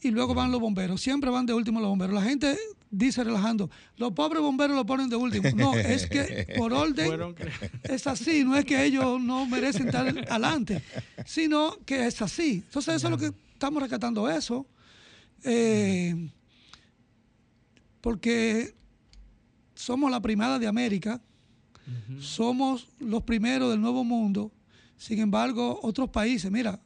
y 0.00 0.10
luego 0.10 0.34
van 0.34 0.50
los 0.50 0.60
bomberos. 0.60 1.00
Siempre 1.00 1.30
van 1.30 1.46
de 1.46 1.54
último 1.54 1.80
los 1.80 1.88
bomberos. 1.88 2.14
La 2.14 2.22
gente 2.22 2.56
dice 2.90 3.24
relajando, 3.24 3.70
los 3.96 4.12
pobres 4.12 4.40
bomberos 4.42 4.76
lo 4.76 4.84
ponen 4.86 5.08
de 5.08 5.16
último. 5.16 5.48
No, 5.54 5.74
es 5.74 6.06
que 6.06 6.54
por 6.56 6.72
orden 6.74 7.34
es 7.82 8.06
así. 8.06 8.44
No 8.44 8.56
es 8.56 8.64
que 8.64 8.84
ellos 8.84 9.20
no 9.20 9.46
merecen 9.46 9.86
estar 9.86 10.06
adelante, 10.28 10.82
sino 11.24 11.78
que 11.84 12.06
es 12.06 12.20
así. 12.22 12.62
Entonces 12.66 12.96
eso 12.96 13.06
es 13.06 13.10
lo 13.10 13.18
que 13.18 13.32
estamos 13.52 13.82
rescatando 13.82 14.28
eso. 14.30 14.66
Eh, 15.48 16.28
porque 18.00 18.74
somos 19.74 20.10
la 20.10 20.20
primada 20.20 20.58
de 20.58 20.66
América, 20.66 21.22
somos 22.18 22.88
los 22.98 23.22
primeros 23.22 23.70
del 23.70 23.80
Nuevo 23.80 24.02
Mundo. 24.02 24.50
Sin 24.96 25.20
embargo, 25.20 25.78
otros 25.82 26.08
países, 26.10 26.50
mira, 26.50 26.80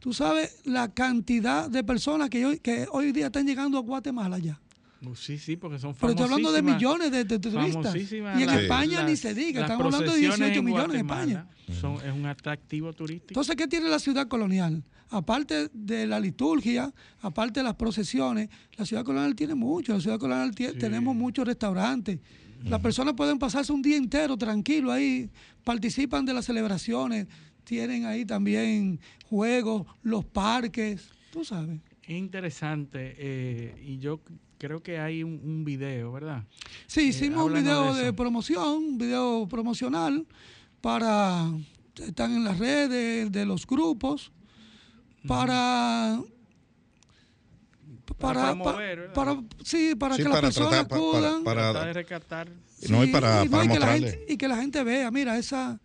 tú 0.00 0.12
sabes 0.12 0.60
la 0.64 0.92
cantidad 0.92 1.70
de 1.70 1.84
personas 1.84 2.28
que 2.28 2.44
hoy, 2.44 2.58
que 2.58 2.86
hoy 2.90 3.12
día 3.12 3.26
están 3.26 3.46
llegando 3.46 3.78
a 3.78 3.82
Guatemala 3.82 4.38
ya. 4.38 4.60
Uh, 5.04 5.14
Sí, 5.14 5.38
sí, 5.38 5.56
porque 5.56 5.78
son 5.78 5.94
Pero 5.94 6.10
estoy 6.10 6.24
hablando 6.24 6.52
de 6.52 6.62
millones 6.62 7.10
de, 7.10 7.24
de 7.24 7.38
turistas. 7.38 7.94
Y 7.96 8.42
en 8.42 8.50
España 8.50 9.02
ni 9.04 9.16
se 9.16 9.34
diga, 9.34 9.62
estamos 9.62 9.86
hablando 9.86 10.12
de 10.12 10.20
procesiones 10.20 10.38
18 10.38 10.62
millones 10.62 10.94
en 10.94 11.06
España. 11.06 11.48
Son, 11.80 11.96
es 11.96 12.12
un 12.12 12.26
atractivo 12.26 12.92
turístico. 12.92 13.30
Entonces, 13.30 13.56
¿qué 13.56 13.66
tiene 13.66 13.88
la 13.88 13.98
ciudad 13.98 14.28
colonial? 14.28 14.82
Aparte 15.10 15.68
de 15.72 16.06
la 16.06 16.18
liturgia, 16.18 16.92
aparte 17.20 17.60
de 17.60 17.64
las 17.64 17.74
procesiones, 17.74 18.48
la 18.76 18.86
ciudad 18.86 19.04
colonial 19.04 19.34
tiene 19.34 19.54
mucho. 19.54 19.92
La 19.92 20.00
ciudad 20.00 20.18
colonial 20.18 20.54
tenemos 20.54 21.14
muchos 21.14 21.46
restaurantes. 21.46 22.18
Las 22.64 22.80
personas 22.80 23.14
pueden 23.14 23.38
pasarse 23.38 23.72
un 23.72 23.82
día 23.82 23.96
entero 23.96 24.36
tranquilo 24.36 24.92
ahí, 24.92 25.28
participan 25.64 26.24
de 26.24 26.32
las 26.32 26.44
celebraciones, 26.44 27.26
tienen 27.64 28.06
ahí 28.06 28.24
también 28.24 29.00
juegos, 29.26 29.86
los 30.02 30.24
parques, 30.24 31.08
tú 31.32 31.44
sabes. 31.44 31.80
es 32.02 32.10
interesante 32.10 33.14
eh, 33.18 33.82
y 33.84 33.98
yo 33.98 34.20
creo 34.62 34.80
que 34.80 34.96
hay 35.00 35.24
un, 35.24 35.40
un 35.42 35.64
video, 35.64 36.12
¿verdad? 36.12 36.44
Sí, 36.86 37.08
hicimos 37.08 37.44
un 37.46 37.52
video 37.54 37.92
de 37.94 38.12
promoción, 38.12 38.68
un 38.78 38.96
video 38.98 39.48
promocional 39.48 40.24
para 40.80 41.50
están 41.96 42.32
en 42.36 42.44
las 42.44 42.58
redes 42.60 43.32
de 43.32 43.44
los 43.44 43.66
grupos 43.66 44.30
para 45.26 46.20
Para 48.18 48.34
para, 48.34 48.46
promover, 48.54 48.98
¿verdad? 49.00 49.14
para- 49.14 49.42
sí, 49.64 49.94
para 49.96 50.14
Sí, 50.16 50.22
que 50.22 50.28
las 50.28 50.36
para 50.38 50.46
personas 50.48 50.70
tratar, 50.70 50.88
pa- 50.88 50.94
para- 50.96 51.08
acudan 51.08 51.44
para- 51.44 51.72
Tratar 51.72 51.86
de 51.88 51.92
rescatar. 51.94 52.48
No, 52.88 53.04
y 53.04 53.08
para- 53.08 53.44
y 53.44 53.48
para 53.48 53.64
y 53.64 53.68
que 53.68 53.78
la 53.80 53.92
gente, 53.94 54.26
y 54.28 54.36
que 54.36 54.48
la 54.48 54.56
gente 54.58 54.84
vea, 54.84 55.10
mira, 55.10 55.38
esa, 55.38 55.80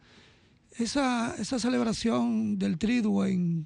esa, 0.78 1.34
esa 1.40 1.58
celebración 1.60 2.60
del 2.60 2.78
triduo 2.78 3.26
en, 3.26 3.66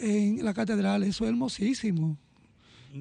en 0.00 0.44
la 0.44 0.52
catedral, 0.52 1.04
eso 1.04 1.24
es 1.24 1.30
hermosísimo. 1.30 2.18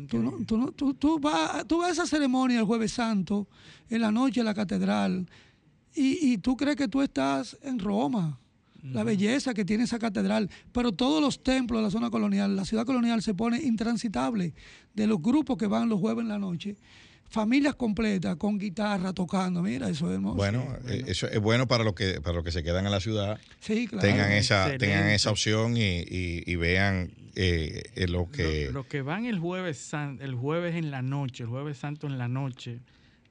Tú, 0.07 0.19
no- 0.21 0.31
tú, 0.45 0.57
no- 0.57 0.71
tú, 0.71 0.93
tú 0.93 1.19
vas, 1.19 1.65
tú 1.67 1.79
vas 1.79 1.89
a 1.89 1.91
esa 1.93 2.05
ceremonia 2.05 2.59
el 2.59 2.65
jueves 2.65 2.91
santo, 2.93 3.47
en 3.89 4.01
la 4.01 4.11
noche 4.11 4.39
en 4.41 4.45
la 4.45 4.53
catedral, 4.53 5.27
y, 5.95 6.31
y 6.33 6.37
tú 6.37 6.55
crees 6.55 6.75
que 6.75 6.87
tú 6.87 7.01
estás 7.01 7.57
en 7.63 7.79
Roma, 7.79 8.39
la 8.83 9.03
belleza 9.03 9.53
que 9.53 9.65
tiene 9.65 9.83
esa 9.83 9.99
catedral, 9.99 10.49
pero 10.71 10.91
todos 10.93 11.21
los 11.21 11.43
templos 11.43 11.79
de 11.79 11.83
la 11.85 11.91
zona 11.91 12.09
colonial, 12.09 12.55
la 12.55 12.63
ciudad 12.65 12.85
colonial 12.85 13.21
se 13.21 13.33
pone 13.33 13.61
intransitable 13.61 14.53
de 14.93 15.07
los 15.07 15.21
grupos 15.21 15.57
que 15.57 15.67
van 15.67 15.89
los 15.89 15.99
jueves 15.99 16.21
en 16.21 16.29
la 16.29 16.39
noche, 16.39 16.77
familias 17.29 17.75
completas 17.75 18.35
con 18.37 18.57
guitarra 18.57 19.13
tocando, 19.13 19.61
mira, 19.61 19.87
eso 19.89 20.07
es 20.09 20.15
hermoso. 20.15 20.35
Bueno, 20.35 20.65
eh, 20.87 21.03
eso 21.07 21.27
es 21.27 21.39
bueno 21.39 21.67
para 21.67 21.83
los 21.83 21.93
que 21.93 22.21
para 22.21 22.35
los 22.35 22.43
que 22.43 22.51
se 22.51 22.63
quedan 22.63 22.85
en 22.85 22.91
la 22.91 22.99
ciudad, 22.99 23.39
sí, 23.59 23.87
claro. 23.87 24.07
tengan 24.07 24.31
esa 24.31 24.61
excelente. 24.63 24.85
tengan 24.87 25.09
esa 25.09 25.29
opción 25.31 25.77
y, 25.77 25.99
y- 25.99 26.43
y 26.45 26.55
vean 26.55 27.11
eh, 27.35 27.83
eh, 27.95 28.07
lo 28.07 28.29
que 28.31 28.65
Lo- 28.65 28.71
Los 28.79 28.85
que 28.87 29.01
van 29.01 29.25
el 29.25 29.39
jueves, 29.39 29.77
san- 29.77 30.19
el 30.21 30.35
jueves 30.35 30.75
en 30.75 30.91
la 30.91 31.01
noche, 31.01 31.43
el 31.43 31.49
jueves 31.49 31.77
santo 31.77 32.07
en 32.07 32.17
la 32.17 32.27
noche, 32.27 32.79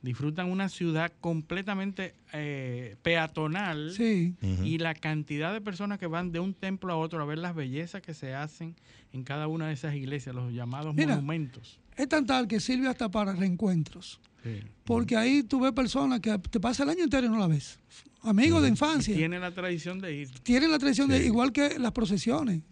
disfrutan 0.02 0.50
una 0.50 0.68
ciudad 0.68 1.12
completamente 1.20 2.14
eh, 2.32 2.96
peatonal 3.02 3.92
Sí, 3.92 4.34
y 4.64 4.78
la 4.78 4.94
cantidad 4.94 5.52
de 5.52 5.60
personas 5.60 5.98
que 5.98 6.06
van 6.06 6.30
de 6.32 6.40
un 6.40 6.54
templo 6.54 6.92
a 6.92 6.96
otro 6.96 7.20
a 7.20 7.24
ver 7.24 7.38
las 7.38 7.54
bellezas 7.54 8.00
que 8.02 8.14
se 8.14 8.34
hacen 8.34 8.76
en 9.12 9.24
cada 9.24 9.48
una 9.48 9.66
de 9.68 9.74
esas 9.74 9.94
iglesias, 9.94 10.34
los 10.34 10.52
llamados 10.52 10.94
Mira. 10.94 11.16
monumentos. 11.16 11.80
es 11.96 12.08
tan 12.08 12.26
tal 12.26 12.46
que 12.46 12.60
sirve 12.60 12.86
hasta 12.88 13.10
para 13.10 13.32
reencuentros. 13.34 14.20
Sí. 14.44 14.60
Porque 14.84 15.16
ahí 15.16 15.42
tú 15.42 15.58
ves 15.60 15.72
personas 15.72 16.20
que 16.20 16.38
te 16.38 16.60
pasa 16.60 16.84
el 16.84 16.90
año 16.90 17.02
entero 17.04 17.26
y 17.26 17.30
no 17.30 17.38
la 17.38 17.48
ves. 17.48 17.80
Amigos 18.22 18.62
de 18.62 18.68
infancia. 18.68 19.14
Tienen 19.16 19.40
la 19.40 19.50
tradición 19.52 19.98
de 20.00 20.14
ir. 20.14 20.30
Tienen 20.42 20.70
la 20.70 20.78
tradición 20.78 21.08
de, 21.08 21.18
Sí. 21.18 21.24
igual 21.26 21.50
que 21.52 21.78
las 21.78 21.90
procesiones. 21.92 22.62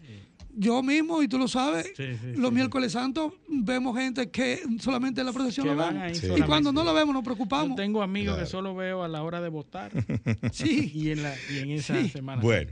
Yo 0.59 0.81
mismo, 0.81 1.21
y 1.21 1.27
tú 1.27 1.37
lo 1.37 1.47
sabes, 1.47 1.85
Sí, 1.95 2.03
sí, 2.19 2.33
los 2.35 2.49
sí, 2.49 2.55
miércoles 2.55 2.91
santos 2.93 3.33
vemos 3.47 3.95
gente 3.95 4.31
que 4.31 4.59
solamente 4.79 5.21
en 5.21 5.27
la 5.27 5.33
procesión 5.33 5.65
Que 5.67 5.71
lo 5.73 5.77
van 5.77 5.93
vemos. 5.93 6.07
ahí 6.09 6.15
Sí. 6.15 6.27
Y 6.35 6.41
cuando 6.41 6.73
no 6.73 6.83
lo 6.83 6.93
vemos 6.95 7.13
nos 7.13 7.21
Yo 7.21 7.25
preocupamos. 7.25 7.75
tengo 7.75 8.01
amigos 8.01 8.33
Claro. 8.35 8.45
que 8.47 8.51
solo 8.51 8.75
veo 8.75 9.03
a 9.03 9.07
la 9.07 9.21
hora 9.21 9.39
de 9.39 9.49
votar 9.49 9.91
Sí. 10.51 10.91
y 10.95 11.11
en, 11.11 11.21
la, 11.23 11.35
y 11.53 11.59
en 11.59 11.71
esa 11.71 12.01
Sí. 12.01 12.09
semana. 12.09 12.41
bueno. 12.41 12.71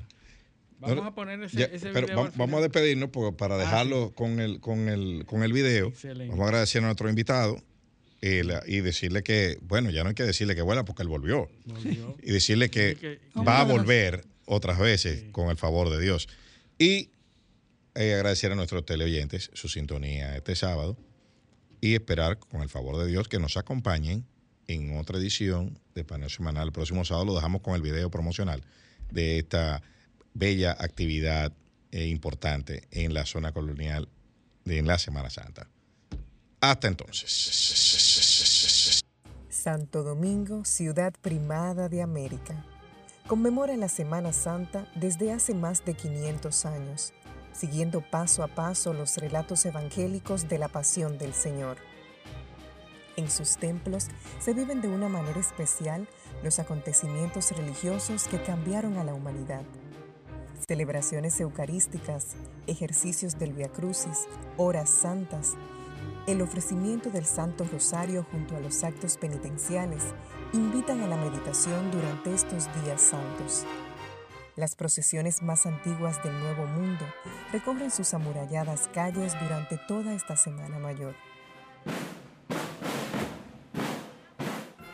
Vamos 0.80 0.98
No, 0.98 1.04
a 1.06 1.16
poner 1.16 1.42
ese, 1.44 1.58
Ya, 1.58 1.66
ese 1.66 1.90
pero 1.92 2.08
video 2.08 2.20
va- 2.22 2.26
al 2.28 2.32
vamos 2.36 2.58
a 2.60 2.62
despedirnos 2.64 3.10
por- 3.10 3.36
para 3.38 3.56
Ah, 3.56 3.58
dejarlo 3.60 4.12
con 4.14 4.40
el 4.40 4.60
con 4.60 4.90
el 4.90 5.24
con 5.26 5.42
el 5.44 5.54
video. 5.54 5.88
Excelente. 5.88 6.28
Vamos 6.32 6.44
a 6.44 6.48
agradecer 6.48 6.82
a 6.84 6.86
nuestro 6.88 7.08
invitado 7.10 7.58
la- 8.22 8.64
y 8.66 8.82
decirle 8.82 9.22
que 9.22 9.60
bueno 9.62 9.92
ya 9.92 10.02
no 10.04 10.10
hay 10.10 10.16
que 10.16 10.24
decirle 10.24 10.56
que 10.56 10.64
vuela 10.64 10.84
porque 10.84 11.04
él 11.04 11.08
volvió 11.10 11.48
Volvió. 11.66 12.18
y 12.24 12.32
decirle 12.32 12.70
que 12.72 12.92
Sí, 12.94 12.96
que- 12.98 13.20
va 13.48 13.62
a 13.62 13.64
volver 13.64 14.26
otras 14.48 14.80
veces 14.80 15.22
Sí. 15.22 15.28
con 15.32 15.50
el 15.50 15.58
favor 15.58 15.90
de 15.92 16.02
Dios 16.02 16.28
y 16.80 17.10
eh, 17.96 18.14
agradecer 18.14 18.52
a 18.52 18.56
nuestros 18.56 18.86
teleoyentes 18.86 19.50
su 19.54 19.68
sintonía 19.68 20.36
este 20.36 20.56
sábado 20.56 20.98
y 21.82 21.96
esperar 21.96 22.38
con 22.40 22.62
el 22.62 22.70
favor 22.70 22.98
de 22.98 23.08
Dios 23.08 23.28
que 23.28 23.40
nos 23.40 23.58
acompañen 23.58 24.26
en 24.68 24.98
otra 24.98 25.18
edición 25.18 25.80
de 25.94 26.04
Paneo 26.04 26.30
Semanal. 26.30 26.68
El 26.68 26.74
próximo 26.74 27.06
sábado 27.06 27.26
lo 27.26 27.36
dejamos 27.36 27.62
con 27.62 27.76
el 27.76 27.82
video 27.82 28.10
promocional 28.10 28.64
de 29.12 29.40
esta 29.40 29.82
bella 30.34 30.76
actividad 30.78 31.54
eh, 31.92 32.08
importante 32.08 32.88
en 32.92 33.14
la 33.14 33.26
zona 33.26 33.52
colonial 33.52 34.10
de 34.66 34.82
la 34.82 34.98
Semana 35.00 35.30
Santa. 35.30 35.70
Hasta 36.60 36.88
entonces. 36.88 37.32
Santo 39.50 40.04
Domingo, 40.04 40.66
ciudad 40.66 41.14
primada 41.22 41.90
de 41.90 42.02
América, 42.02 42.66
conmemora 43.28 43.78
la 43.78 43.90
Semana 43.90 44.34
Santa 44.34 44.92
desde 44.96 45.32
hace 45.32 45.54
más 45.54 45.86
de 45.86 45.94
500 45.94 46.66
años, 46.66 47.14
siguiendo 47.56 48.02
paso 48.02 48.44
a 48.44 48.48
paso 48.48 48.94
los 48.94 49.18
relatos 49.18 49.66
evangélicos 49.66 50.48
de 50.50 50.60
la 50.60 50.68
pasión 50.68 51.18
del 51.18 51.34
Señor. 51.34 51.78
En 53.16 53.32
sus 53.32 53.56
templos 53.58 54.08
se 54.40 54.54
viven 54.54 54.82
de 54.82 54.90
una 54.90 55.08
manera 55.08 55.40
especial 55.40 56.08
los 56.44 56.60
acontecimientos 56.60 57.52
religiosos 57.52 58.28
que 58.28 58.42
cambiaron 58.42 58.98
a 58.98 59.04
la 59.04 59.14
humanidad. 59.14 59.64
Celebraciones 60.68 61.40
eucarísticas, 61.40 62.36
ejercicios 62.68 63.40
del 63.40 63.54
Via 63.54 63.70
Crucis, 63.70 64.28
horas 64.58 64.90
santas, 64.90 65.54
el 66.28 66.42
ofrecimiento 66.42 67.12
del 67.12 67.26
Santo 67.26 67.66
Rosario 67.72 68.26
junto 68.32 68.56
a 68.56 68.60
los 68.60 68.84
actos 68.84 69.16
penitenciales 69.16 70.04
invitan 70.54 71.02
a 71.02 71.08
la 71.08 71.18
meditación 71.18 71.92
durante 71.92 72.34
estos 72.34 72.68
días 72.84 73.02
santos. 73.02 73.64
Las 74.56 74.76
procesiones 74.76 75.42
más 75.42 75.66
antiguas 75.66 76.24
del 76.24 76.40
Nuevo 76.40 76.66
Mundo 76.66 77.06
recorren 77.52 77.92
sus 77.92 78.14
amuralladas 78.14 78.88
calles 78.94 79.38
durante 79.42 79.78
toda 79.78 80.14
esta 80.14 80.38
Semana 80.38 80.80
Mayor. 80.80 81.14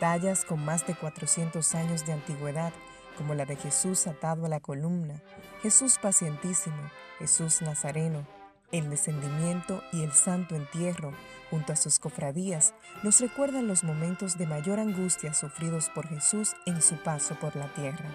Tallas 0.00 0.44
con 0.44 0.64
más 0.64 0.84
de 0.88 0.96
400 0.96 1.76
años 1.76 2.04
de 2.04 2.12
antigüedad, 2.12 2.72
como 3.16 3.34
la 3.34 3.44
de 3.44 3.54
Jesús 3.54 4.08
atado 4.08 4.46
a 4.46 4.48
la 4.48 4.58
columna, 4.58 5.22
Jesús 5.62 5.96
pacientísimo, 6.02 6.90
Jesús 7.20 7.62
Nazareno, 7.62 8.26
el 8.72 8.90
descendimiento 8.90 9.80
y 9.92 10.02
el 10.02 10.10
santo 10.10 10.56
entierro, 10.56 11.12
junto 11.50 11.72
a 11.72 11.76
sus 11.76 12.00
cofradías, 12.00 12.74
nos 13.04 13.20
recuerdan 13.20 13.68
los 13.68 13.84
momentos 13.84 14.36
de 14.38 14.46
mayor 14.48 14.80
angustia 14.80 15.34
sufridos 15.34 15.88
por 15.90 16.08
Jesús 16.08 16.56
en 16.66 16.82
su 16.82 16.96
paso 16.96 17.36
por 17.38 17.54
la 17.54 17.72
tierra. 17.74 18.10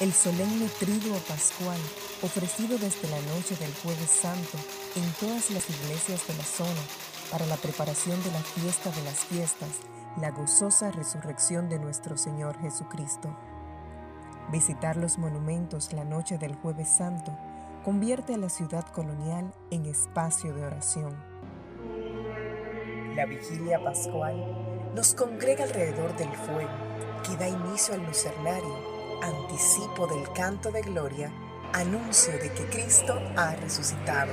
El 0.00 0.14
solemne 0.14 0.66
triduo 0.78 1.18
pascual, 1.28 1.76
ofrecido 2.22 2.78
desde 2.78 3.06
la 3.10 3.20
noche 3.34 3.54
del 3.56 3.70
jueves 3.82 4.08
santo 4.08 4.56
en 4.96 5.04
todas 5.20 5.50
las 5.50 5.68
iglesias 5.68 6.26
de 6.26 6.34
la 6.38 6.44
zona 6.44 6.80
para 7.30 7.44
la 7.44 7.56
preparación 7.56 8.16
de 8.22 8.32
la 8.32 8.40
fiesta 8.40 8.90
de 8.92 9.02
las 9.02 9.26
fiestas, 9.26 9.68
la 10.18 10.30
gozosa 10.30 10.90
resurrección 10.90 11.68
de 11.68 11.78
nuestro 11.78 12.16
Señor 12.16 12.58
Jesucristo. 12.62 13.36
Visitar 14.50 14.96
los 14.96 15.18
monumentos 15.18 15.92
la 15.92 16.04
noche 16.04 16.38
del 16.38 16.54
jueves 16.54 16.88
santo 16.88 17.36
convierte 17.84 18.32
a 18.32 18.38
la 18.38 18.48
ciudad 18.48 18.86
colonial 18.92 19.52
en 19.70 19.84
espacio 19.84 20.54
de 20.54 20.64
oración. 20.64 21.14
La 23.14 23.26
vigilia 23.26 23.84
pascual 23.84 24.92
nos 24.94 25.14
congrega 25.14 25.64
alrededor 25.64 26.16
del 26.16 26.34
fuego 26.34 26.70
que 27.22 27.36
da 27.36 27.46
inicio 27.46 27.92
al 27.92 28.06
lucernario, 28.06 28.89
anticipo 29.22 30.06
del 30.06 30.30
canto 30.32 30.70
de 30.70 30.82
gloria, 30.82 31.32
anuncio 31.72 32.32
de 32.32 32.50
que 32.52 32.64
Cristo 32.66 33.20
ha 33.36 33.54
resucitado. 33.56 34.32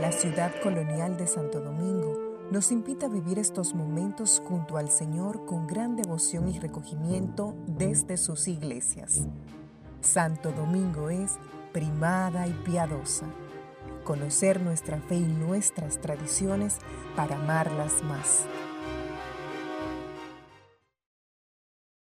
La 0.00 0.12
ciudad 0.12 0.52
colonial 0.62 1.16
de 1.16 1.26
Santo 1.26 1.60
Domingo 1.60 2.30
nos 2.50 2.72
invita 2.72 3.06
a 3.06 3.08
vivir 3.08 3.38
estos 3.38 3.74
momentos 3.74 4.42
junto 4.46 4.76
al 4.76 4.90
Señor 4.90 5.44
con 5.46 5.66
gran 5.66 5.94
devoción 5.94 6.48
y 6.48 6.58
recogimiento 6.58 7.54
desde 7.66 8.16
sus 8.16 8.48
iglesias. 8.48 9.20
Santo 10.00 10.50
Domingo 10.52 11.10
es 11.10 11.38
primada 11.72 12.46
y 12.46 12.52
piadosa. 12.52 13.26
Conocer 14.04 14.60
nuestra 14.62 15.00
fe 15.00 15.16
y 15.16 15.26
nuestras 15.26 16.00
tradiciones 16.00 16.78
para 17.14 17.36
amarlas 17.36 18.02
más. 18.02 18.46